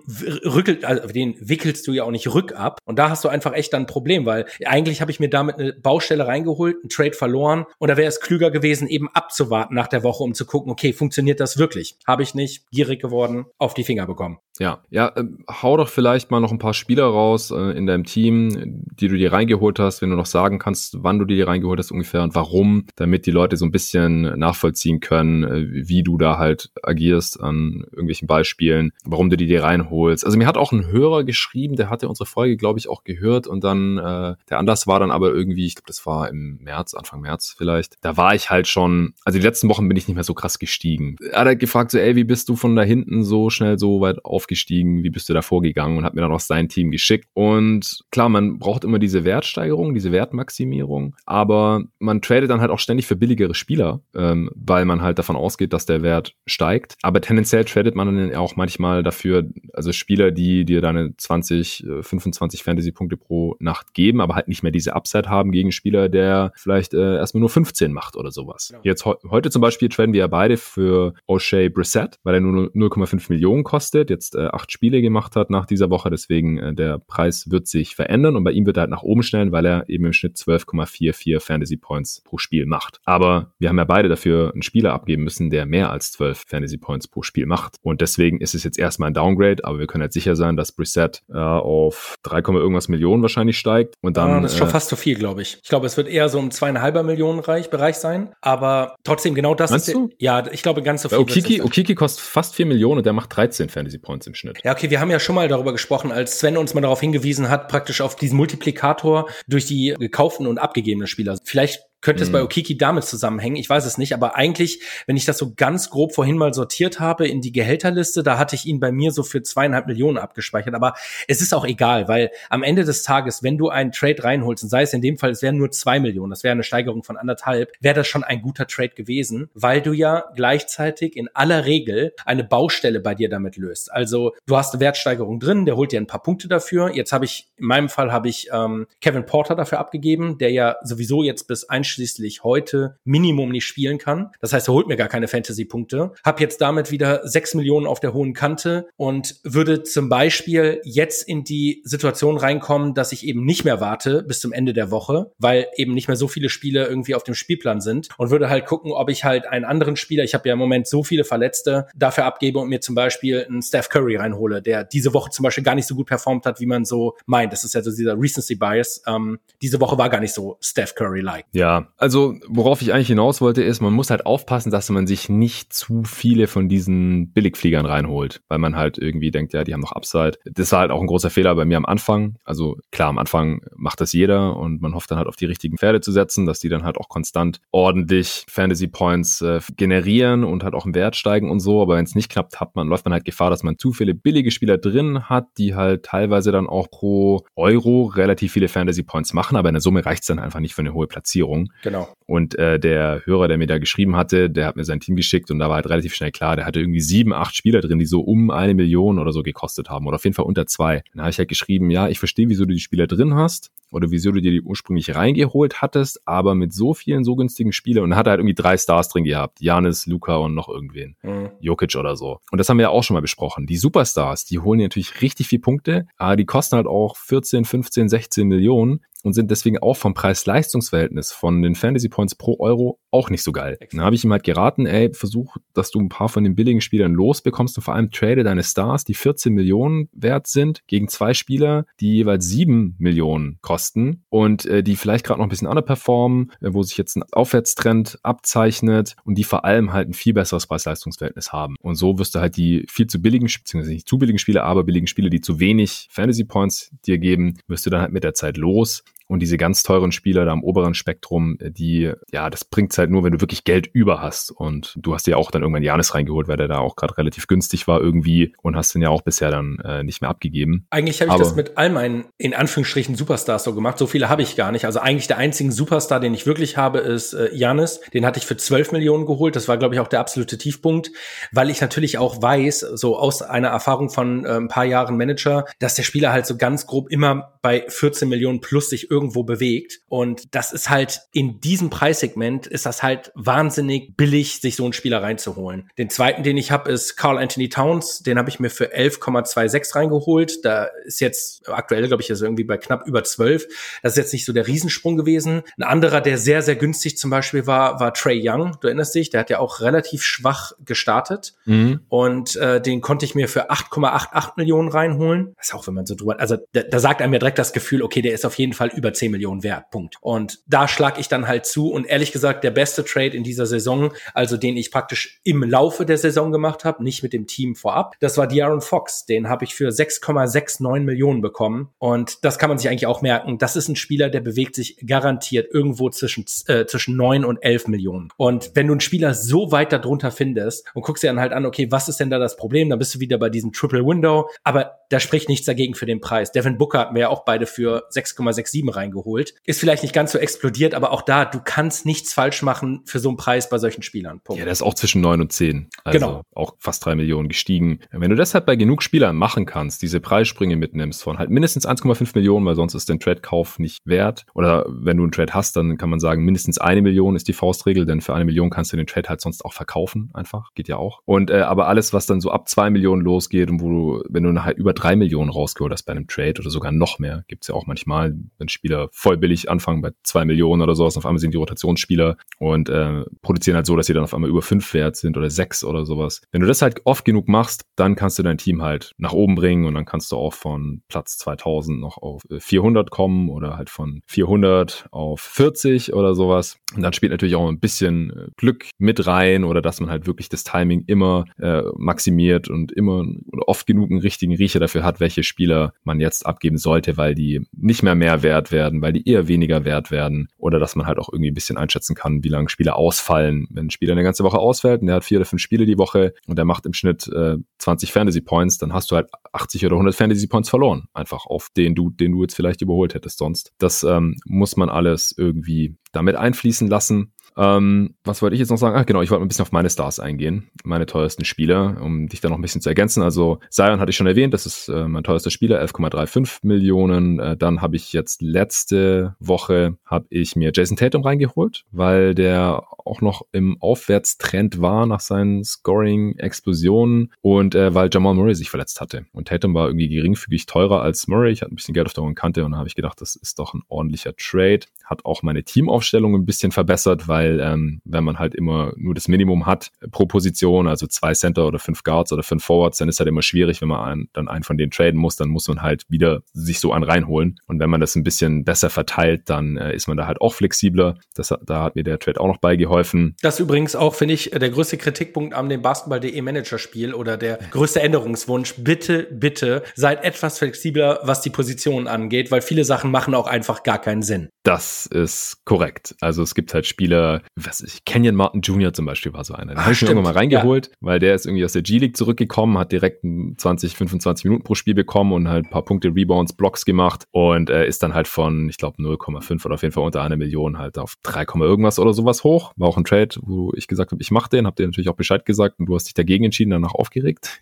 rückelt, 0.45 0.86
also 0.86 1.08
den 1.08 1.36
wickelst 1.39 1.88
du 1.88 1.93
ja 1.93 2.04
auch 2.04 2.12
nicht 2.12 2.34
rückab. 2.34 2.80
Und 2.86 3.00
da 3.00 3.10
hast 3.10 3.24
du 3.24 3.30
einfach 3.30 3.54
echt 3.54 3.74
dann 3.74 3.84
ein 3.84 3.88
Problem, 3.88 4.26
weil 4.26 4.45
eigentlich 4.65 5.02
habe 5.02 5.12
ich 5.12 5.19
mir 5.19 5.30
damit 5.30 5.56
eine 5.56 5.74
Baustelle 5.74 6.28
reingeholt, 6.28 6.78
einen 6.82 6.89
Trade 6.89 7.13
verloren. 7.13 7.65
Und 7.80 7.89
da 7.89 7.97
wäre 7.97 8.08
es 8.08 8.19
klüger 8.19 8.52
gewesen, 8.52 8.88
eben 8.88 9.10
abzuwarten 9.10 9.76
nach 9.76 9.88
der 9.88 10.04
Woche, 10.04 10.24
um 10.24 10.34
zu 10.34 10.45
gucken, 10.45 10.71
okay, 10.71 10.93
funktioniert 10.93 11.39
das 11.39 11.58
wirklich? 11.58 11.97
Habe 12.08 12.24
ich 12.24 12.36
nicht, 12.36 12.69
gierig 12.71 13.02
geworden, 13.02 13.45
auf 13.58 13.74
die 13.74 13.84
Finger 13.84 14.06
bekommen. 14.06 14.39
Ja, 14.62 14.78
ja, 14.91 15.08
äh, 15.15 15.24
hau 15.50 15.76
doch 15.76 15.89
vielleicht 15.89 16.30
mal 16.30 16.39
noch 16.39 16.52
ein 16.52 16.60
paar 16.60 16.76
Spieler 16.76 17.06
raus 17.06 17.50
äh, 17.50 17.76
in 17.76 17.88
deinem 17.88 18.04
Team, 18.04 18.84
die 18.93 19.08
du 19.08 19.17
dir 19.17 19.34
reingeholt 19.34 19.80
hast, 19.80 20.04
wenn 20.04 20.12
du 20.12 20.15
noch 20.15 20.28
sagen 20.28 20.60
kannst, 20.60 20.97
wann 21.00 21.17
du 21.17 21.26
dir 21.26 21.47
reingeholt 21.47 21.80
hast 21.80 21.89
ungefähr 21.89 22.21
und 22.21 22.36
warum, 22.36 22.86
damit 22.95 23.26
die 23.26 23.32
Leute 23.32 23.58
so 23.58 23.65
ein 23.65 23.71
bisschen 23.71 24.38
nachvollziehen 24.38 25.00
können, 25.00 25.43
äh, 25.43 25.88
wie 25.88 26.04
du 26.04 26.15
da 26.19 26.38
halt 26.38 26.69
agierst 26.84 27.41
an 27.41 27.86
irgendwelchen 27.89 28.28
Beispielen, 28.28 28.91
warum 29.04 29.32
du 29.32 29.36
die 29.36 29.47
dir 29.47 29.63
reinholst. 29.63 30.24
Also 30.24 30.38
mir 30.38 30.45
hat 30.45 30.58
auch 30.58 30.71
ein 30.71 30.86
Hörer 30.86 31.24
geschrieben, 31.24 31.76
der 31.76 31.89
hatte 31.89 32.08
unsere 32.08 32.28
Folge, 32.28 32.56
glaube 32.56 32.78
ich, 32.78 32.88
auch 32.88 33.04
gehört 33.04 33.47
und 33.47 33.63
dann, 33.63 33.97
äh, 33.97 34.36
der 34.47 34.60
Anlass 34.60 34.86
war 34.86 35.00
dann 35.00 35.10
aber 35.10 35.34
irgendwie, 35.34 35.65
ich 35.65 35.74
glaube, 35.74 35.88
das 35.88 36.06
war 36.06 36.30
im 36.30 36.60
März, 36.62 36.93
Anfang 36.93 37.21
März 37.21 37.56
vielleicht, 37.58 37.95
da 38.02 38.15
war 38.15 38.36
ich 38.36 38.52
halt 38.52 38.67
schon, 38.67 39.15
also 39.26 39.39
die 39.39 39.43
letzten 39.43 39.69
Wochen 39.69 39.88
bin 39.88 39.97
ich 39.97 40.08
nicht 40.08 40.13
mehr 40.13 40.24
so 40.24 40.36
krass 40.36 40.60
gestiegen. 40.60 41.15
Er 41.32 41.39
hat 41.39 41.47
halt 41.47 41.60
gefragt 41.60 41.89
so, 41.89 41.97
ey, 41.97 42.15
wie 42.15 42.26
bist 42.26 42.47
du 42.47 42.56
von 42.56 42.76
da 42.76 42.84
hinten 42.84 43.24
so 43.24 43.50
schnell 43.50 43.80
so 43.80 44.02
weit 44.02 44.24
auf 44.24 44.50
aufgestiegen, 44.51 45.03
wie 45.03 45.09
bist 45.09 45.29
du 45.29 45.33
da 45.33 45.41
vorgegangen 45.41 45.97
und 45.97 46.03
hat 46.03 46.13
mir 46.13 46.21
dann 46.21 46.31
auch 46.31 46.39
sein 46.39 46.67
Team 46.67 46.91
geschickt. 46.91 47.27
Und 47.33 48.01
klar, 48.11 48.29
man 48.29 48.59
braucht 48.59 48.83
immer 48.83 48.99
diese 48.99 49.23
Wertsteigerung, 49.23 49.93
diese 49.93 50.11
Wertmaximierung, 50.11 51.15
aber 51.25 51.83
man 51.99 52.21
tradet 52.21 52.49
dann 52.49 52.61
halt 52.61 52.71
auch 52.71 52.79
ständig 52.79 53.07
für 53.07 53.15
billigere 53.15 53.55
Spieler, 53.55 54.01
ähm, 54.15 54.49
weil 54.55 54.85
man 54.85 55.01
halt 55.01 55.19
davon 55.19 55.35
ausgeht, 55.35 55.73
dass 55.73 55.85
der 55.85 56.01
Wert 56.01 56.35
steigt. 56.45 56.95
Aber 57.01 57.21
tendenziell 57.21 57.65
tradet 57.65 57.95
man 57.95 58.15
dann 58.15 58.35
auch 58.35 58.55
manchmal 58.55 59.03
dafür, 59.03 59.49
also 59.73 59.91
Spieler, 59.91 60.31
die 60.31 60.65
dir 60.65 60.81
deine 60.81 61.15
20, 61.15 61.85
25 62.01 62.59
äh, 62.59 62.63
Fantasy-Punkte 62.63 63.17
pro 63.17 63.55
Nacht 63.59 63.93
geben, 63.93 64.21
aber 64.21 64.35
halt 64.35 64.47
nicht 64.47 64.63
mehr 64.63 64.71
diese 64.71 64.95
Upside 64.95 65.29
haben 65.29 65.51
gegen 65.51 65.71
Spieler, 65.71 66.09
der 66.09 66.51
vielleicht 66.55 66.93
äh, 66.93 67.15
erstmal 67.15 67.39
nur 67.39 67.49
15 67.49 67.93
macht 67.93 68.15
oder 68.15 68.31
sowas. 68.31 68.69
Genau. 68.69 68.81
Jetzt 68.83 69.05
heute 69.05 69.49
zum 69.49 69.61
Beispiel 69.61 69.89
traden 69.89 70.13
wir 70.13 70.19
ja 70.19 70.27
beide 70.27 70.57
für 70.57 71.13
O'Shea 71.27 71.69
Brissett, 71.69 72.19
weil 72.23 72.35
er 72.35 72.41
nur 72.41 72.69
0,5 72.73 73.31
Millionen 73.31 73.63
kostet. 73.63 74.09
Jetzt 74.09 74.35
äh, 74.41 74.49
acht 74.51 74.71
Spiele 74.71 75.01
gemacht 75.01 75.36
hat 75.36 75.49
nach 75.49 75.65
dieser 75.65 75.89
Woche. 75.89 76.10
Deswegen 76.10 76.58
äh, 76.58 76.73
der 76.73 76.99
Preis 76.99 77.49
wird 77.49 77.67
sich 77.67 77.95
verändern 77.95 78.36
und 78.36 78.43
bei 78.43 78.51
ihm 78.51 78.65
wird 78.65 78.77
er 78.77 78.82
halt 78.82 78.91
nach 78.91 79.04
oben 79.04 79.23
schnellen, 79.23 79.51
weil 79.51 79.65
er 79.65 79.89
eben 79.89 80.06
im 80.06 80.13
Schnitt 80.13 80.38
12,44 80.38 81.39
Fantasy 81.39 81.77
Points 81.77 82.21
pro 82.23 82.38
Spiel 82.38 82.65
macht. 82.65 82.99
Aber 83.06 83.54
wir 83.60 83.69
haben 83.69 83.77
ja 83.77 83.84
beide 83.84 84.10
dafür 84.10 84.51
einen 84.54 84.62
Spieler 84.62 84.93
abgeben 84.93 85.23
müssen, 85.23 85.49
der 85.49 85.65
mehr 85.65 85.91
als 85.91 86.12
12 86.13 86.43
Fantasy 86.47 86.77
Points 86.77 87.08
pro 87.08 87.23
Spiel 87.23 87.45
macht. 87.45 87.75
Und 87.82 88.01
deswegen 88.01 88.39
ist 88.39 88.56
es 88.56 88.63
jetzt 88.63 88.80
erstmal 88.80 89.10
ein 89.10 89.13
Downgrade, 89.13 89.63
aber 89.63 89.80
wir 89.80 89.88
können 89.88 90.01
halt 90.01 90.13
sicher 90.13 90.36
sein, 90.36 90.56
dass 90.58 90.71
Brissett 90.71 91.23
äh, 91.30 91.38
auf 91.38 92.17
3, 92.23 92.39
irgendwas 92.39 92.88
Millionen 92.88 93.21
wahrscheinlich 93.21 93.58
steigt. 93.58 93.95
Und 94.01 94.17
dann. 94.17 94.30
Ah, 94.30 94.41
das 94.41 94.54
ist 94.54 94.58
schon 94.58 94.67
äh, 94.67 94.71
fast 94.71 94.89
zu 94.89 94.95
viel, 94.95 95.15
glaube 95.15 95.41
ich. 95.41 95.60
Ich 95.63 95.69
glaube, 95.69 95.86
es 95.86 95.97
wird 95.97 96.08
eher 96.08 96.30
so 96.30 96.39
um 96.39 96.51
zweieinhalber 96.51 97.04
Millionen 97.04 97.39
Reich, 97.39 97.69
Bereich 97.69 97.97
sein. 97.97 98.34
Aber 98.41 98.95
trotzdem 99.04 99.36
genau 99.36 99.56
das 99.56 99.71
Meinst 99.71 99.88
ist. 99.88 99.95
Du? 99.95 100.10
Ja, 100.17 100.43
ich 100.51 100.63
glaube 100.63 100.82
ganz 100.82 101.04
so 101.04 101.10
viel. 101.10 101.17
Okiki, 101.17 101.62
Okiki 101.62 101.95
kostet 101.95 102.23
fast 102.23 102.56
4 102.56 102.65
Millionen 102.65 102.99
und 102.99 103.06
der 103.06 103.13
macht 103.13 103.36
13 103.36 103.69
Fantasy 103.69 103.97
Points 103.97 104.20
im 104.27 104.36
Schnitt. 104.36 104.60
Ja, 104.63 104.71
okay, 104.71 104.89
wir 104.89 104.99
haben 104.99 105.12
ja 105.12 105.19
schon 105.19 105.36
mal 105.36 105.47
darüber 105.47 105.71
gesprochen, 105.71 106.12
als 106.12 106.39
Sven 106.39 106.57
uns 106.57 106.73
mal 106.73 106.81
darauf 106.81 106.99
hingewiesen 106.99 107.49
hat, 107.49 107.67
praktisch 107.67 108.01
auf 108.01 108.15
diesen 108.15 108.38
Multiplikator 108.38 109.29
durch 109.47 109.65
die 109.65 109.95
gekauften 109.99 110.47
und 110.47 110.57
abgegebenen 110.57 111.07
Spieler. 111.07 111.38
Vielleicht 111.43 111.81
könnte 112.01 112.23
es 112.23 112.31
bei 112.31 112.39
mhm. 112.39 112.45
Okiki 112.45 112.77
damit 112.77 113.05
zusammenhängen? 113.05 113.55
Ich 113.55 113.69
weiß 113.69 113.85
es 113.85 113.97
nicht, 113.97 114.13
aber 114.13 114.35
eigentlich, 114.35 114.81
wenn 115.05 115.17
ich 115.17 115.25
das 115.25 115.37
so 115.37 115.53
ganz 115.55 115.89
grob 115.89 116.13
vorhin 116.13 116.37
mal 116.37 116.53
sortiert 116.53 116.99
habe 116.99 117.27
in 117.27 117.41
die 117.41 117.51
Gehälterliste, 117.51 118.23
da 118.23 118.37
hatte 118.37 118.55
ich 118.55 118.65
ihn 118.65 118.79
bei 118.79 118.91
mir 118.91 119.11
so 119.11 119.23
für 119.23 119.43
zweieinhalb 119.43 119.87
Millionen 119.87 120.17
abgespeichert. 120.17 120.73
Aber 120.73 120.95
es 121.27 121.41
ist 121.41 121.53
auch 121.53 121.65
egal, 121.65 122.07
weil 122.07 122.31
am 122.49 122.63
Ende 122.63 122.83
des 122.83 123.03
Tages, 123.03 123.43
wenn 123.43 123.57
du 123.57 123.69
einen 123.69 123.91
Trade 123.91 124.23
reinholst, 124.23 124.63
und 124.63 124.69
sei 124.69 124.81
es 124.81 124.93
in 124.93 125.01
dem 125.01 125.17
Fall, 125.17 125.29
es 125.29 125.41
wären 125.41 125.57
nur 125.57 125.71
zwei 125.71 125.99
Millionen, 125.99 126.31
das 126.31 126.43
wäre 126.43 126.53
eine 126.53 126.63
Steigerung 126.63 127.03
von 127.03 127.17
anderthalb, 127.17 127.71
wäre 127.79 127.95
das 127.95 128.07
schon 128.07 128.23
ein 128.23 128.41
guter 128.41 128.67
Trade 128.67 128.89
gewesen, 128.89 129.49
weil 129.53 129.81
du 129.81 129.93
ja 129.93 130.25
gleichzeitig 130.35 131.15
in 131.15 131.29
aller 131.33 131.65
Regel 131.65 132.13
eine 132.25 132.43
Baustelle 132.43 132.99
bei 132.99 133.13
dir 133.13 133.29
damit 133.29 133.57
löst. 133.57 133.91
Also 133.91 134.33
du 134.47 134.57
hast 134.57 134.73
eine 134.73 134.81
Wertsteigerung 134.81 135.39
drin, 135.39 135.65
der 135.65 135.75
holt 135.75 135.91
dir 135.91 136.01
ein 136.01 136.07
paar 136.07 136.23
Punkte 136.23 136.47
dafür. 136.47 136.93
Jetzt 136.95 137.13
habe 137.13 137.25
ich, 137.25 137.47
in 137.57 137.65
meinem 137.65 137.89
Fall 137.89 138.11
habe 138.11 138.27
ich 138.27 138.49
ähm, 138.51 138.87
Kevin 139.01 139.25
Porter 139.25 139.55
dafür 139.55 139.79
abgegeben, 139.79 140.37
der 140.37 140.51
ja 140.51 140.77
sowieso 140.83 141.23
jetzt 141.23 141.47
bis 141.47 141.69
ein 141.69 141.83
einschließlich 141.91 142.43
heute 142.43 142.95
Minimum 143.04 143.49
nicht 143.49 143.65
spielen 143.65 143.97
kann. 143.97 144.32
Das 144.39 144.54
heißt, 144.54 144.69
er 144.69 144.73
holt 144.73 144.88
mir 144.88 144.95
gar 144.95 145.10
keine 145.10 145.27
Fantasy-Punkte. 145.27 146.13
Hab 146.23 146.39
jetzt 146.39 146.62
damit 146.62 146.89
wieder 146.91 147.27
sechs 147.27 147.54
Millionen 147.54 147.86
auf 147.86 147.99
der 147.99 148.13
hohen 148.13 148.34
Kante 148.34 148.88
und 148.95 149.36
würde 149.43 149.84
zum 149.84 150.08
Beispiel 150.08 150.82
jetzt 150.86 151.27
in 151.27 151.43
die 151.43 151.82
Situation 151.84 152.38
reinkommen, 152.38 152.93
dass 152.93 153.12
ich 153.12 153.25
eben 153.25 153.43
nicht 153.43 153.65
mehr 153.65 153.82
warte 153.82 154.23
bis 154.23 154.39
zum 154.39 154.54
Ende 154.54 154.73
der 154.73 154.89
Woche, 154.89 155.32
weil 155.38 155.67
eben 155.75 155.93
nicht 155.93 156.08
mehr 156.08 156.15
so 156.15 156.27
viele 156.27 156.47
Spiele 156.49 156.88
irgendwie 156.88 157.15
auf 157.15 157.23
dem 157.23 157.36
Spielplan 157.36 157.82
sind 157.82 158.10
und 158.17 158.30
würde 158.30 158.49
halt 158.49 158.65
gucken, 158.65 158.93
ob 158.93 159.10
ich 159.10 159.25
halt 159.25 159.47
einen 159.47 159.65
anderen 159.65 159.97
Spieler, 159.97 160.23
ich 160.23 160.34
habe 160.34 160.47
ja 160.47 160.54
im 160.54 160.60
Moment 160.60 160.88
so 160.88 161.04
viele 161.04 161.25
Verletzte, 161.25 161.88
dafür 161.95 162.25
abgebe 162.25 162.60
und 162.60 162.69
mir 162.69 162.80
zum 162.80 162.95
Beispiel 162.95 163.45
einen 163.45 163.62
Steph 163.62 163.89
Curry 163.89 164.15
reinhole, 164.15 164.62
der 164.62 164.86
diese 164.86 165.13
Woche 165.13 165.32
zum 165.32 165.43
Beispiel 165.43 165.63
gar 165.63 165.75
nicht 165.75 165.88
so 165.88 165.95
gut 165.95 166.08
performt 166.08 166.45
hat, 166.45 166.60
wie 166.60 166.65
man 166.65 166.86
so 166.86 167.17
meint. 167.25 167.51
Das 167.51 167.63
ist 167.63 167.73
ja 167.73 167.82
so 167.82 167.91
dieser 167.91 168.19
Recency 168.19 168.56
Bias. 168.56 169.04
Ähm, 169.06 169.39
diese 169.62 169.82
Woche 169.82 169.97
war 169.97 170.10
gar 170.10 170.21
nicht 170.21 170.34
so 170.34 170.58
Steph 170.62 170.95
Curry-like. 170.95 171.45
Ja, 171.51 171.80
also 171.97 172.35
worauf 172.47 172.81
ich 172.81 172.93
eigentlich 172.93 173.07
hinaus 173.07 173.41
wollte, 173.41 173.63
ist, 173.63 173.81
man 173.81 173.93
muss 173.93 174.09
halt 174.09 174.25
aufpassen, 174.25 174.71
dass 174.71 174.89
man 174.89 175.07
sich 175.07 175.29
nicht 175.29 175.73
zu 175.73 176.03
viele 176.03 176.47
von 176.47 176.69
diesen 176.69 177.31
Billigfliegern 177.31 177.85
reinholt, 177.85 178.41
weil 178.47 178.57
man 178.59 178.75
halt 178.75 178.97
irgendwie 178.97 179.31
denkt, 179.31 179.53
ja, 179.53 179.63
die 179.63 179.73
haben 179.73 179.81
noch 179.81 179.91
Upside. 179.91 180.37
Das 180.45 180.71
war 180.71 180.79
halt 180.79 180.91
auch 180.91 181.01
ein 181.01 181.07
großer 181.07 181.29
Fehler 181.29 181.55
bei 181.55 181.65
mir 181.65 181.77
am 181.77 181.85
Anfang. 181.85 182.35
Also 182.43 182.77
klar, 182.91 183.09
am 183.09 183.17
Anfang 183.17 183.61
macht 183.75 184.01
das 184.01 184.13
jeder 184.13 184.57
und 184.57 184.81
man 184.81 184.93
hofft 184.95 185.11
dann 185.11 185.17
halt 185.17 185.27
auf 185.27 185.35
die 185.35 185.45
richtigen 185.45 185.77
Pferde 185.77 186.01
zu 186.01 186.11
setzen, 186.11 186.45
dass 186.45 186.59
die 186.59 186.69
dann 186.69 186.83
halt 186.83 186.97
auch 186.97 187.09
konstant 187.09 187.59
ordentlich 187.71 188.45
Fantasy 188.47 188.87
Points 188.87 189.41
äh, 189.41 189.59
generieren 189.77 190.43
und 190.43 190.63
halt 190.63 190.73
auch 190.73 190.85
im 190.85 190.95
Wert 190.95 191.15
steigen 191.15 191.49
und 191.49 191.59
so. 191.59 191.81
Aber 191.81 191.95
wenn 191.95 192.05
es 192.05 192.15
nicht 192.15 192.29
klappt, 192.29 192.59
hat 192.59 192.75
man, 192.75 192.87
läuft 192.87 193.05
man 193.05 193.13
halt 193.13 193.25
Gefahr, 193.25 193.49
dass 193.49 193.63
man 193.63 193.77
zu 193.77 193.93
viele 193.93 194.13
billige 194.13 194.51
Spieler 194.51 194.77
drin 194.77 195.29
hat, 195.29 195.47
die 195.57 195.75
halt 195.75 196.03
teilweise 196.03 196.51
dann 196.51 196.67
auch 196.67 196.89
pro 196.89 197.45
Euro 197.55 198.05
relativ 198.05 198.53
viele 198.53 198.67
Fantasy 198.67 199.03
Points 199.03 199.33
machen, 199.33 199.57
aber 199.57 199.69
in 199.69 199.75
der 199.75 199.81
Summe 199.81 200.05
reicht 200.05 200.23
es 200.23 200.27
dann 200.27 200.39
einfach 200.39 200.59
nicht 200.59 200.73
für 200.73 200.81
eine 200.81 200.93
hohe 200.93 201.07
Platzierung. 201.07 201.70
Genau. 201.84 202.10
Und 202.25 202.55
äh, 202.57 202.79
der 202.79 203.21
Hörer, 203.25 203.47
der 203.47 203.57
mir 203.57 203.67
da 203.67 203.77
geschrieben 203.77 204.15
hatte, 204.15 204.49
der 204.49 204.65
hat 204.65 204.75
mir 204.75 204.84
sein 204.84 204.99
Team 204.99 205.15
geschickt 205.15 205.51
und 205.51 205.60
da 205.60 205.67
war 205.67 205.75
halt 205.75 205.89
relativ 205.89 206.13
schnell 206.13 206.31
klar, 206.31 206.55
der 206.55 206.65
hatte 206.65 206.79
irgendwie 206.79 207.01
sieben, 207.01 207.34
acht 207.34 207.55
Spieler 207.55 207.81
drin, 207.81 207.99
die 207.99 208.05
so 208.05 208.21
um 208.21 208.51
eine 208.51 208.73
Million 208.73 209.19
oder 209.19 209.31
so 209.31 209.43
gekostet 209.43 209.89
haben 209.89 210.07
oder 210.07 210.15
auf 210.15 210.23
jeden 210.23 210.34
Fall 210.34 210.45
unter 210.45 210.65
zwei. 210.65 211.03
Dann 211.13 211.21
habe 211.21 211.31
ich 211.31 211.38
halt 211.38 211.49
geschrieben, 211.49 211.91
ja, 211.91 212.07
ich 212.07 212.19
verstehe, 212.19 212.47
wieso 212.47 212.65
du 212.65 212.73
die 212.73 212.79
Spieler 212.79 213.07
drin 213.07 213.36
hast 213.36 213.71
oder 213.91 214.12
wieso 214.12 214.31
du 214.31 214.41
dir 214.41 214.51
die 214.51 214.62
ursprünglich 214.62 215.13
reingeholt 215.15 215.81
hattest, 215.81 216.21
aber 216.25 216.55
mit 216.55 216.73
so 216.73 216.93
vielen 216.93 217.23
so 217.23 217.36
günstigen 217.36 217.73
Spielern 217.73 218.05
und 218.05 218.15
hat 218.15 218.27
halt 218.27 218.39
irgendwie 218.39 218.55
drei 218.55 218.77
Stars 218.77 219.10
drin 219.10 219.25
gehabt, 219.25 219.60
Janis, 219.60 220.05
Luca 220.05 220.38
und 220.38 220.55
noch 220.55 220.69
irgendwen, 220.69 221.15
mhm. 221.23 221.49
Jokic 221.60 221.95
oder 221.95 222.15
so. 222.15 222.39
Und 222.51 222.57
das 222.57 222.69
haben 222.69 222.77
wir 222.77 222.84
ja 222.84 222.89
auch 222.89 223.03
schon 223.03 223.15
mal 223.15 223.21
besprochen. 223.21 223.65
Die 223.65 223.77
Superstars, 223.77 224.45
die 224.45 224.60
holen 224.60 224.79
natürlich 224.79 225.21
richtig 225.21 225.47
viel 225.47 225.60
Punkte, 225.60 226.07
aber 226.17 226.36
die 226.36 226.45
kosten 226.45 226.77
halt 226.77 226.88
auch 226.88 227.17
14, 227.17 227.65
15, 227.65 228.10
16 228.10 228.47
Millionen 228.47 229.01
und 229.23 229.34
sind 229.34 229.51
deswegen 229.51 229.79
auch 229.79 229.95
vom 229.95 230.13
Preis-Leistungs-Verhältnis 230.13 231.31
von 231.31 231.62
den 231.62 231.75
Fantasy 231.75 232.10
Points 232.10 232.36
pro 232.36 232.57
Euro 232.60 232.99
auch 233.12 233.29
nicht 233.29 233.43
so 233.43 233.51
geil. 233.51 233.77
Dann 233.91 234.01
habe 234.01 234.15
ich 234.15 234.23
ihm 234.23 234.31
halt 234.31 234.43
geraten, 234.43 234.86
ey, 234.86 235.13
versuch, 235.13 235.57
dass 235.73 235.91
du 235.91 235.99
ein 235.99 236.10
paar 236.10 236.29
von 236.29 236.43
den 236.43 236.55
billigen 236.55 236.81
Spielern 236.81 237.13
losbekommst 237.13 237.77
und 237.77 237.84
vor 237.84 237.93
allem 237.93 238.10
trade 238.10 238.43
deine 238.43 238.63
Stars, 238.63 239.03
die 239.03 239.13
14 239.13 239.53
Millionen 239.53 240.10
wert 240.13 240.47
sind, 240.47 240.81
gegen 240.88 241.07
zwei 241.10 241.34
Spieler, 241.34 241.86
die 241.99 242.13
jeweils 242.15 242.45
7 242.47 242.95
Millionen 242.99 243.60
kosten 243.62 244.23
und 244.29 244.65
äh, 244.65 244.81
die 244.81 244.95
vielleicht 244.95 245.25
gerade 245.25 245.39
noch 245.39 245.45
ein 245.45 245.49
bisschen 245.49 245.67
underperformen, 245.67 246.51
äh, 246.62 246.73
wo 246.73 246.84
sich 246.84 246.97
jetzt 246.97 247.17
ein 247.17 247.23
Aufwärtstrend 247.31 248.19
abzeichnet 248.23 249.15
und 249.25 249.38
die 249.38 249.43
vor 249.43 249.65
allem 249.65 249.91
halt 249.93 250.10
ein 250.10 250.13
viel 250.13 250.34
besseres 250.34 250.67
Preis-Leistungs-Verhältnis 250.67 251.51
haben. 251.51 251.75
Und 251.81 251.95
so 251.95 252.17
wirst 252.17 252.36
du 252.36 252.39
halt 252.39 252.55
die 252.55 252.86
viel 252.89 253.07
zu 253.07 253.21
billigen, 253.21 253.47
beziehungsweise 253.47 253.93
nicht 253.93 254.07
zu 254.07 254.17
billigen 254.17 254.39
Spiele, 254.39 254.63
aber 254.63 254.84
billigen 254.84 255.07
Spiele, 255.07 255.29
die 255.29 255.41
zu 255.41 255.60
wenig 255.60 256.07
Fantasy 256.12 256.45
Points 256.45 256.91
dir 257.05 257.17
geben, 257.17 257.57
wirst 257.67 257.86
du 257.86 257.89
dann 257.89 258.01
halt 258.01 258.13
mit 258.13 258.23
der 258.23 258.34
Zeit 258.34 258.57
los 258.57 259.03
und 259.31 259.39
diese 259.39 259.55
ganz 259.55 259.81
teuren 259.81 260.11
Spieler 260.11 260.43
da 260.43 260.51
am 260.51 260.61
oberen 260.61 260.93
Spektrum, 260.93 261.57
die, 261.61 262.11
ja, 262.33 262.49
das 262.49 262.65
bringt's 262.65 262.97
halt 262.97 263.11
nur, 263.11 263.23
wenn 263.23 263.31
du 263.31 263.39
wirklich 263.39 263.63
Geld 263.63 263.87
über 263.87 264.21
hast. 264.21 264.51
Und 264.51 264.93
du 264.97 265.13
hast 265.13 265.25
dir 265.25 265.37
auch 265.37 265.51
dann 265.51 265.61
irgendwann 265.61 265.83
Janis 265.83 266.13
reingeholt, 266.13 266.49
weil 266.49 266.57
der 266.57 266.67
da 266.67 266.79
auch 266.79 266.97
gerade 266.97 267.17
relativ 267.17 267.47
günstig 267.47 267.87
war 267.87 268.01
irgendwie 268.01 268.53
und 268.61 268.75
hast 268.75 268.93
den 268.93 269.01
ja 269.01 269.07
auch 269.07 269.21
bisher 269.21 269.49
dann 269.49 269.79
äh, 269.85 270.03
nicht 270.03 270.19
mehr 270.19 270.29
abgegeben. 270.29 270.85
Eigentlich 270.89 271.21
habe 271.21 271.31
ich 271.31 271.37
das 271.37 271.55
mit 271.55 271.77
all 271.77 271.89
meinen, 271.91 272.25
in 272.37 272.53
Anführungsstrichen, 272.53 273.15
Superstars 273.15 273.63
so 273.63 273.73
gemacht. 273.73 273.97
So 273.97 274.05
viele 274.05 274.27
habe 274.27 274.41
ich 274.41 274.57
gar 274.57 274.73
nicht. 274.73 274.83
Also 274.83 274.99
eigentlich 274.99 275.27
der 275.27 275.37
einzige 275.37 275.71
Superstar, 275.71 276.19
den 276.19 276.33
ich 276.33 276.45
wirklich 276.45 276.75
habe, 276.75 276.99
ist 276.99 277.31
äh, 277.31 277.55
Janis. 277.55 278.01
Den 278.13 278.25
hatte 278.25 278.37
ich 278.37 278.45
für 278.45 278.57
12 278.57 278.91
Millionen 278.91 279.25
geholt. 279.25 279.55
Das 279.55 279.69
war, 279.69 279.77
glaube 279.77 279.95
ich, 279.95 280.01
auch 280.01 280.09
der 280.09 280.19
absolute 280.19 280.57
Tiefpunkt, 280.57 281.09
weil 281.53 281.69
ich 281.69 281.79
natürlich 281.79 282.17
auch 282.17 282.41
weiß, 282.41 282.81
so 282.95 283.17
aus 283.17 283.41
einer 283.41 283.69
Erfahrung 283.69 284.09
von 284.09 284.43
äh, 284.43 284.57
ein 284.57 284.67
paar 284.67 284.83
Jahren 284.83 285.15
Manager, 285.15 285.63
dass 285.79 285.95
der 285.95 286.03
Spieler 286.03 286.33
halt 286.33 286.45
so 286.45 286.57
ganz 286.57 286.85
grob 286.85 287.09
immer 287.09 287.53
bei 287.61 287.85
14 287.87 288.27
Millionen 288.27 288.59
plus 288.59 288.89
sich 288.89 289.09
irgendwie 289.09 289.20
irgendwo 289.21 289.43
bewegt. 289.43 289.99
Und 290.07 290.55
das 290.55 290.73
ist 290.73 290.89
halt 290.89 291.21
in 291.31 291.62
diesem 291.62 291.89
Preissegment 291.89 292.65
ist 292.65 292.88
das 292.88 293.03
halt 293.03 293.31
wahnsinnig 293.36 294.17
billig, 294.17 294.62
sich 294.62 294.75
so 294.75 294.84
einen 294.84 294.93
Spieler 294.93 295.21
reinzuholen. 295.21 295.89
Den 295.97 296.10
zweiten, 296.10 296.41
den 296.41 296.57
ich 296.57 296.71
habe, 296.71 296.91
ist 296.91 297.17
Carl 297.17 297.38
Anthony 297.38 297.69
Towns. 297.69 298.19
Den 298.19 298.39
habe 298.39 298.49
ich 298.49 298.60
mir 298.60 298.69
für 298.71 298.95
11,26 298.95 299.95
reingeholt. 299.95 300.65
Da 300.65 300.89
ist 301.05 301.21
jetzt 301.21 301.69
aktuell, 301.69 302.07
glaube 302.07 302.23
ich, 302.23 302.29
ist 302.29 302.41
irgendwie 302.41 302.63
bei 302.63 302.77
knapp 302.77 303.07
über 303.07 303.23
12. 303.23 303.67
Das 304.01 304.13
ist 304.13 304.17
jetzt 304.17 304.34
nicht 304.34 304.45
so 304.45 304.53
der 304.53 304.65
Riesensprung 304.67 305.17
gewesen. 305.17 305.62
Ein 305.77 305.84
anderer, 305.84 306.21
der 306.21 306.38
sehr, 306.38 306.63
sehr 306.63 306.75
günstig 306.75 307.17
zum 307.17 307.29
Beispiel 307.29 307.67
war, 307.67 307.99
war 307.99 308.13
Trey 308.13 308.41
Young. 308.43 308.77
Du 308.81 308.88
erinnerst 308.88 309.13
dich, 309.13 309.29
der 309.29 309.41
hat 309.41 309.49
ja 309.51 309.60
auch 309.60 309.81
relativ 309.81 310.23
schwach 310.23 310.71
gestartet. 310.84 311.53
Mhm. 311.65 312.01
Und 312.10 312.55
äh, 312.55 312.81
den 312.81 313.01
konnte 313.01 313.25
ich 313.25 313.36
mir 313.36 313.47
für 313.47 313.69
8,88 313.69 314.53
Millionen 314.55 314.89
reinholen. 314.89 315.53
Das 315.57 315.67
ist 315.67 315.75
auch, 315.75 315.86
wenn 315.86 315.93
man 315.93 316.07
so 316.07 316.15
drüber, 316.15 316.39
also 316.39 316.57
da, 316.73 316.81
da 316.81 316.99
sagt 316.99 317.21
einem 317.21 317.34
ja 317.34 317.39
direkt 317.39 317.60
das 317.60 317.73
Gefühl, 317.73 318.01
okay, 318.01 318.21
der 318.21 318.34
ist 318.34 318.45
auf 318.45 318.55
jeden 318.55 318.73
Fall 318.73 318.89
über 318.89 319.11
10 319.13 319.32
Millionen 319.32 319.63
wert. 319.63 319.89
Punkt. 319.91 320.15
Und 320.21 320.60
da 320.67 320.88
schlag 320.88 321.19
ich 321.19 321.28
dann 321.28 321.47
halt 321.47 321.65
zu. 321.65 321.91
Und 321.91 322.06
ehrlich 322.06 322.32
gesagt, 322.32 322.63
der 322.63 322.71
beste 322.71 323.04
Trade 323.04 323.36
in 323.36 323.43
dieser 323.43 323.65
Saison, 323.65 324.13
also 324.34 324.58
den 324.58 324.78
ich 324.78 324.91
praktisch 324.91 325.39
im 325.43 325.63
Laufe 325.63 326.06
der 326.06 326.17
Saison 326.17 326.52
gemacht 326.52 326.86
habe, 326.86 327.04
nicht 327.04 327.24
mit 327.24 327.34
dem 327.34 327.47
Team 327.47 327.76
vorab, 327.76 328.15
das 328.19 328.38
war 328.38 328.47
De'Aaron 328.47 328.82
Fox. 328.82 329.26
Den 329.26 329.50
habe 329.50 329.65
ich 329.65 329.76
für 329.76 329.89
6,69 329.89 331.02
Millionen 331.02 331.41
bekommen. 331.41 331.89
Und 332.00 332.43
das 332.43 332.60
kann 332.60 332.69
man 332.69 332.78
sich 332.78 332.89
eigentlich 332.89 333.08
auch 333.08 333.21
merken. 333.21 333.58
Das 333.58 333.76
ist 333.76 333.88
ein 333.88 333.95
Spieler, 333.95 334.30
der 334.30 334.41
bewegt 334.41 334.76
sich 334.76 334.97
garantiert 335.06 335.74
irgendwo 335.74 336.10
zwischen, 336.10 336.45
äh, 336.67 336.86
zwischen 336.86 337.15
9 337.15 337.45
und 337.45 337.58
11 337.58 337.88
Millionen. 337.88 338.30
Und 338.38 338.71
wenn 338.76 338.88
du 338.88 338.93
einen 338.93 339.02
Spieler 339.02 339.34
so 339.34 339.71
weit 339.71 339.91
darunter 339.91 340.32
findest 340.32 340.86
und 340.93 341.04
guckst 341.04 341.24
dir 341.24 341.28
dann 341.28 341.39
halt 341.39 341.54
an, 341.54 341.65
okay, 341.65 341.91
was 341.91 342.10
ist 342.10 342.19
denn 342.19 342.30
da 342.30 342.39
das 342.39 342.56
Problem? 342.56 342.89
Dann 342.89 343.00
bist 343.00 343.15
du 343.15 343.19
wieder 343.19 343.38
bei 343.38 343.50
diesem 343.50 343.71
Triple 343.71 344.06
Window. 344.06 344.50
Aber 344.63 345.00
da 345.12 345.19
spricht 345.19 345.50
nichts 345.50 345.65
dagegen 345.65 345.93
für 345.93 346.06
den 346.06 346.21
Preis. 346.21 346.52
Devin 346.52 346.78
Booker 346.78 347.00
hatten 347.00 347.15
wir 347.15 347.21
ja 347.21 347.30
auch 347.30 347.43
beide 347.43 347.65
für 347.65 348.08
6,67 348.13 348.95
reingeholt. 348.95 349.54
Ist 349.65 349.80
vielleicht 349.80 350.04
nicht 350.04 350.13
ganz 350.13 350.32
so 350.32 350.38
explodiert, 350.38 350.93
aber 350.93 351.12
auch 351.12 351.21
da, 351.21 351.43
du 351.43 351.60
kannst 351.63 352.06
nichts 352.06 352.34
falsch 352.34 352.62
machen 352.62 353.02
für 353.06 353.19
so 353.19 353.28
einen 353.30 353.38
Preis 353.38 353.69
bei 353.69 353.78
solchen 353.78 354.04
Spielern. 354.04 354.39
Punkt. 354.39 354.60
Ja, 354.60 354.65
der 354.65 354.71
ist 354.71 354.82
auch 354.82 354.93
zwischen 354.93 355.21
9 355.21 355.41
und 355.41 355.52
10. 355.52 355.89
Also 356.06 356.19
genau. 356.19 356.41
auch 356.56 356.76
fast 356.80 357.06
3 357.06 357.15
Millionen 357.15 357.50
gestiegen. 357.50 358.00
Wenn 358.12 358.30
du 358.30 358.38
deshalb 358.38 358.65
bei 358.65 358.78
genug 358.78 359.04
Spielern 359.04 359.36
machen 359.36 359.65
kannst, 359.65 360.02
diese 360.02 360.21
Preissprünge 360.21 360.78
mitnimmst 360.78 361.21
von 361.21 361.38
halt 361.38 361.50
mindestens 361.50 361.86
1,5 361.86 362.32
Millionen, 362.34 362.65
weil 362.65 362.76
sonst 362.76 362.93
ist 362.93 363.10
dein 363.10 363.19
Trade-Kauf 363.19 363.80
nicht 363.80 364.00
wert. 364.06 364.45
Oder 364.54 364.86
wenn 364.88 365.17
du 365.17 365.24
einen 365.24 365.34
Trade 365.34 365.54
hast, 365.54 365.76
dann 365.76 365.97
kann 365.97 366.10
man 366.10 366.21
sagen, 366.21 366.45
mindestens 366.45 366.78
eine 366.78 367.02
Million 367.02 367.36
ist 367.36 367.50
die 367.50 367.54
Faustregel, 367.54 368.06
denn 368.06 368.21
für 368.21 368.34
eine 368.34 368.45
Million 368.45 368.69
kannst 368.69 368.93
du 368.93 368.97
den 368.97 369.08
Trade 369.08 369.28
halt 369.28 369.41
sonst 369.41 369.65
auch 369.65 369.74
verkaufen, 369.74 370.30
einfach. 370.34 370.69
Geht 370.74 370.88
ja 370.88 370.95
auch. 370.95 371.19
Und 371.26 371.50
äh, 371.50 371.62
aber 371.62 371.88
alles, 371.88 372.13
was 372.13 372.28
dann 372.28 372.39
so 372.39 372.50
ab 372.52 372.69
zwei 372.69 372.89
Millionen 372.89 373.21
losgeht 373.21 373.69
und 373.69 373.82
wo 373.82 373.89
du, 373.89 374.24
wenn 374.30 374.43
du 374.43 374.63
halt 374.63 374.78
über 374.78 374.93
drei 375.01 375.15
Millionen 375.15 375.49
rausgeholt 375.49 375.91
hast 375.91 376.03
bei 376.03 376.11
einem 376.11 376.27
Trade 376.27 376.59
oder 376.59 376.69
sogar 376.69 376.91
noch 376.91 377.19
mehr, 377.19 377.43
gibt's 377.47 377.67
ja 377.67 377.75
auch 377.75 377.85
manchmal, 377.87 378.35
wenn 378.57 378.69
Spieler 378.69 379.09
voll 379.11 379.37
billig 379.37 379.69
anfangen 379.69 380.01
bei 380.01 380.11
zwei 380.23 380.45
Millionen 380.45 380.81
oder 380.81 380.95
sowas, 380.95 381.17
auf 381.17 381.25
einmal 381.25 381.39
sind 381.39 381.53
die 381.53 381.57
Rotationsspieler 381.57 382.37
und 382.59 382.89
äh, 382.89 383.23
produzieren 383.41 383.75
halt 383.75 383.85
so, 383.85 383.95
dass 383.95 384.07
sie 384.07 384.13
dann 384.13 384.23
auf 384.23 384.33
einmal 384.33 384.49
über 384.49 384.61
fünf 384.61 384.93
wert 384.93 385.15
sind 385.15 385.37
oder 385.37 385.49
sechs 385.49 385.83
oder 385.83 386.05
sowas. 386.05 386.41
Wenn 386.51 386.61
du 386.61 386.67
das 386.67 386.81
halt 386.81 387.01
oft 387.05 387.25
genug 387.25 387.47
machst, 387.47 387.83
dann 387.95 388.15
kannst 388.15 388.37
du 388.39 388.43
dein 388.43 388.57
Team 388.57 388.81
halt 388.81 389.13
nach 389.17 389.33
oben 389.33 389.55
bringen 389.55 389.85
und 389.85 389.95
dann 389.95 390.05
kannst 390.05 390.31
du 390.31 390.37
auch 390.37 390.53
von 390.53 391.01
Platz 391.07 391.37
2000 391.37 391.99
noch 391.99 392.17
auf 392.17 392.43
400 392.57 393.07
äh, 393.07 393.09
kommen 393.09 393.49
oder 393.49 393.77
halt 393.77 393.89
von 393.89 394.21
400 394.27 395.07
auf 395.11 395.41
40 395.41 396.13
oder 396.13 396.35
sowas. 396.35 396.77
Und 396.95 397.03
dann 397.03 397.13
spielt 397.13 397.31
natürlich 397.31 397.55
auch 397.55 397.67
ein 397.67 397.79
bisschen 397.79 398.31
äh, 398.31 398.47
Glück 398.57 398.85
mit 398.97 399.25
rein 399.25 399.63
oder 399.63 399.81
dass 399.81 399.99
man 400.01 400.09
halt 400.09 400.27
wirklich 400.27 400.49
das 400.49 400.63
Timing 400.63 401.03
immer 401.07 401.45
äh, 401.59 401.83
maximiert 401.95 402.69
und 402.69 402.91
immer 402.91 403.25
oder 403.51 403.67
oft 403.67 403.87
genug 403.87 404.11
einen 404.11 404.19
richtigen 404.19 404.55
Riecher 404.55 404.79
dafür 404.79 404.90
hat, 404.99 405.19
welche 405.19 405.43
Spieler 405.43 405.93
man 406.04 406.19
jetzt 406.19 406.45
abgeben 406.45 406.77
sollte, 406.77 407.17
weil 407.17 407.36
die 407.36 407.65
nicht 407.71 408.04
mehr 408.04 408.15
mehr 408.15 408.43
wert 408.43 408.71
werden, 408.71 409.01
weil 409.01 409.13
die 409.13 409.27
eher 409.27 409.47
weniger 409.47 409.86
wert 409.86 410.12
werden 410.12 410.47
oder 410.58 410.80
dass 410.80 410.95
man 410.95 411.08
halt 411.08 411.19
auch 411.19 411.30
irgendwie 411.30 411.51
ein 411.51 411.56
bisschen 411.56 411.77
einschätzen 411.77 412.15
kann, 412.15 412.43
wie 412.43 412.49
lange 412.49 412.69
Spieler 412.69 412.95
ausfallen. 412.95 413.67
Wenn 413.69 413.88
ein 413.88 413.91
Spieler 413.91 414.13
eine 414.13 414.23
ganze 414.23 414.43
Woche 414.43 414.60
ausfällt 414.60 415.01
und 415.01 415.08
der 415.08 415.17
hat 415.17 415.23
vier 415.23 415.39
oder 415.39 415.45
fünf 415.45 415.62
Spiele 415.62 415.86
die 415.86 415.97
Woche 415.97 416.34
und 416.47 416.58
der 416.58 416.65
macht 416.65 416.86
im 416.86 416.93
Schnitt 416.93 417.27
äh, 417.27 417.58
20 417.80 418.12
Fantasy 418.12 418.41
Points, 418.41 418.77
dann 418.77 418.93
hast 418.93 419.12
du 419.12 419.15
halt 419.15 419.30
80 419.54 419.86
oder 419.86 419.95
100 419.95 420.15
Fantasy 420.15 420.47
Points 420.47 420.69
verloren, 420.69 421.06
einfach 421.13 421.45
auf 421.45 421.69
den 421.75 421.95
du, 421.95 422.10
den 422.10 422.34
du 422.34 422.41
jetzt 422.41 422.56
vielleicht 422.56 422.82
überholt 422.82 423.13
hättest 423.13 423.38
sonst. 423.38 423.73
Das 423.77 424.04
ähm, 424.04 424.36
muss 424.45 424.77
man 424.77 424.89
alles 424.89 425.34
irgendwie 425.38 425.95
damit 426.12 426.36
einfließen 426.36 426.88
lassen. 426.88 427.34
Ähm, 427.57 428.15
was 428.23 428.41
wollte 428.41 428.55
ich 428.55 428.59
jetzt 428.59 428.69
noch 428.69 428.77
sagen? 428.77 428.95
Ach 428.97 429.05
genau, 429.05 429.21
ich 429.21 429.29
wollte 429.29 429.43
ein 429.43 429.47
bisschen 429.47 429.63
auf 429.63 429.71
meine 429.71 429.89
Stars 429.89 430.19
eingehen, 430.19 430.69
meine 430.83 431.05
teuersten 431.05 431.45
Spieler, 431.45 431.97
um 432.01 432.27
dich 432.27 432.41
da 432.41 432.49
noch 432.49 432.57
ein 432.57 432.61
bisschen 432.61 432.81
zu 432.81 432.89
ergänzen. 432.89 433.23
Also 433.23 433.59
Zion 433.69 433.99
hatte 433.99 434.09
ich 434.09 434.15
schon 434.15 434.27
erwähnt, 434.27 434.53
das 434.53 434.65
ist 434.65 434.87
äh, 434.89 435.07
mein 435.07 435.23
teuerster 435.23 435.51
Spieler, 435.51 435.81
11,35 435.83 436.59
Millionen. 436.63 437.39
Äh, 437.39 437.57
dann 437.57 437.81
habe 437.81 437.95
ich 437.95 438.13
jetzt 438.13 438.41
letzte 438.41 439.35
Woche 439.39 439.97
habe 440.05 440.25
ich 440.29 440.55
mir 440.55 440.71
Jason 440.73 440.97
Tatum 440.97 441.23
reingeholt, 441.23 441.83
weil 441.91 442.35
der 442.35 442.83
auch 443.05 443.21
noch 443.21 443.41
im 443.51 443.77
Aufwärtstrend 443.81 444.81
war 444.81 445.05
nach 445.05 445.19
seinen 445.19 445.63
Scoring-Explosionen 445.63 447.33
und 447.41 447.75
äh, 447.75 447.93
weil 447.93 448.09
Jamal 448.11 448.35
Murray 448.35 448.55
sich 448.55 448.69
verletzt 448.69 449.01
hatte. 449.01 449.25
Und 449.33 449.47
Tatum 449.47 449.73
war 449.73 449.87
irgendwie 449.87 450.09
geringfügig 450.09 450.65
teurer 450.65 451.01
als 451.01 451.27
Murray. 451.27 451.51
Ich 451.51 451.61
hatte 451.61 451.73
ein 451.73 451.75
bisschen 451.75 451.93
Geld 451.93 452.07
auf 452.07 452.13
der 452.13 452.23
hohen 452.23 452.35
Kante 452.35 452.63
und 452.63 452.71
da 452.71 452.77
habe 452.77 452.87
ich 452.87 452.95
gedacht, 452.95 453.19
das 453.21 453.35
ist 453.35 453.59
doch 453.59 453.73
ein 453.73 453.81
ordentlicher 453.87 454.35
Trade. 454.35 454.81
Hat 455.03 455.25
auch 455.25 455.43
meine 455.43 455.63
Teamaufstellung 455.63 456.35
ein 456.35 456.45
bisschen 456.45 456.71
verbessert, 456.71 457.27
weil 457.27 457.40
weil 457.41 457.60
ähm, 457.60 458.01
wenn 458.06 458.23
man 458.23 458.38
halt 458.38 458.54
immer 458.54 458.93
nur 458.95 459.15
das 459.15 459.27
Minimum 459.27 459.65
hat 459.65 459.91
pro 460.12 460.25
Position, 460.25 460.88
also 460.88 461.08
zwei 461.08 461.34
Center 461.34 461.65
oder 461.65 461.80
fünf 461.80 462.04
Guards 462.04 462.32
oder 462.32 462.43
fünf 462.43 462.63
Forwards, 462.63 462.99
dann 462.99 463.10
ist 463.10 463.19
halt 463.19 463.27
immer 463.27 463.41
schwierig, 463.41 463.82
wenn 463.82 463.88
man 463.88 464.01
einen, 464.01 464.30
dann 464.34 464.47
einen 464.47 464.63
von 464.63 464.77
denen 464.77 464.91
traden 464.91 465.19
muss, 465.19 465.36
dann 465.36 465.49
muss 465.49 465.67
man 465.67 465.82
halt 465.82 466.04
wieder 466.10 466.41
sich 466.54 466.80
so 466.80 466.93
einen 466.93 467.04
reinholen. 467.04 467.60
Und 467.65 467.80
wenn 467.80 467.89
man 467.89 467.99
das 467.99 468.15
ein 468.15 468.23
bisschen 468.23 468.63
besser 468.63 468.89
verteilt, 468.89 469.49
dann 469.49 469.77
äh, 469.77 469.95
ist 469.95 470.08
man 470.08 470.17
da 470.17 470.27
halt 470.27 470.39
auch 470.39 470.54
flexibler. 470.54 471.17
Das, 471.34 471.54
da 471.65 471.84
hat 471.84 471.95
mir 471.95 472.04
der 472.04 472.19
Trade 472.19 472.39
auch 472.39 472.47
noch 472.47 472.58
beigeholfen. 472.58 473.36
Das 473.41 473.60
übrigens 473.60 473.95
auch, 473.95 474.13
finde 474.13 474.36
ich, 474.36 474.51
der 474.51 474.69
größte 474.69 474.97
Kritikpunkt 474.97 475.56
am 475.56 475.69
dem 475.69 475.82
Basketball.de 475.82 476.41
Manager-Spiel 476.41 477.13
oder 477.13 477.38
der 477.38 477.58
größte 477.71 478.01
Änderungswunsch. 478.01 478.75
Bitte, 478.77 479.27
bitte 479.32 479.84
seid 479.95 480.23
etwas 480.23 480.60
flexibler, 480.60 481.19
was 481.23 481.41
die 481.41 481.49
Positionen 481.49 482.08
angeht, 482.08 482.51
weil 482.51 482.62
viele 482.62 482.84
Sachen 482.84 483.10
machen 483.10 483.34
auch 483.34 483.47
einfach 483.47 483.84
gar 483.84 483.99
keinen 483.99 484.21
Sinn. 484.21 484.49
Das 484.63 485.08
ist 485.08 485.58
korrekt. 485.65 486.15
Also 486.21 486.43
es 486.43 486.54
gibt 486.54 486.73
halt 486.73 486.86
Spieler, 486.86 487.30
was 487.55 487.81
ich, 487.81 488.03
Kenyon 488.05 488.35
Martin 488.35 488.61
Jr. 488.61 488.93
zum 488.93 489.05
Beispiel 489.05 489.33
war 489.33 489.43
so 489.43 489.53
einer. 489.53 489.73
Den 489.73 489.81
habe 489.81 489.93
ich 489.93 490.01
irgendwann 490.01 490.23
mal 490.23 490.33
reingeholt, 490.33 490.87
ja. 490.87 490.93
weil 491.01 491.19
der 491.19 491.35
ist 491.35 491.45
irgendwie 491.45 491.65
aus 491.65 491.73
der 491.73 491.81
G-League 491.81 492.17
zurückgekommen, 492.17 492.77
hat 492.77 492.91
direkt 492.91 493.23
20, 493.23 493.95
25 493.95 494.45
Minuten 494.45 494.63
pro 494.63 494.75
Spiel 494.75 494.93
bekommen 494.93 495.33
und 495.33 495.47
halt 495.47 495.65
ein 495.65 495.69
paar 495.69 495.83
Punkte, 495.83 496.09
Rebounds, 496.09 496.53
Blocks 496.53 496.85
gemacht 496.85 497.25
und 497.31 497.69
äh, 497.69 497.87
ist 497.87 498.03
dann 498.03 498.13
halt 498.13 498.27
von, 498.27 498.69
ich 498.69 498.77
glaube, 498.77 499.01
0,5 499.01 499.65
oder 499.65 499.75
auf 499.75 499.81
jeden 499.81 499.93
Fall 499.93 500.03
unter 500.03 500.21
einer 500.21 500.37
Million 500.37 500.77
halt 500.77 500.97
auf 500.97 501.15
3, 501.23 501.45
irgendwas 501.61 501.99
oder 501.99 502.13
sowas 502.13 502.43
hoch. 502.43 502.73
War 502.75 502.87
auch 502.87 502.97
ein 502.97 503.03
Trade, 503.03 503.35
wo 503.41 503.71
ich 503.75 503.87
gesagt 503.87 504.11
habe, 504.11 504.21
ich 504.21 504.31
mache 504.31 504.49
den, 504.49 504.65
habe 504.65 504.75
dir 504.75 504.85
natürlich 504.85 505.09
auch 505.09 505.15
Bescheid 505.15 505.45
gesagt 505.45 505.79
und 505.79 505.87
du 505.87 505.95
hast 505.95 506.05
dich 506.05 506.13
dagegen 506.13 506.45
entschieden, 506.45 506.71
danach 506.71 506.93
aufgeregt. 506.93 507.59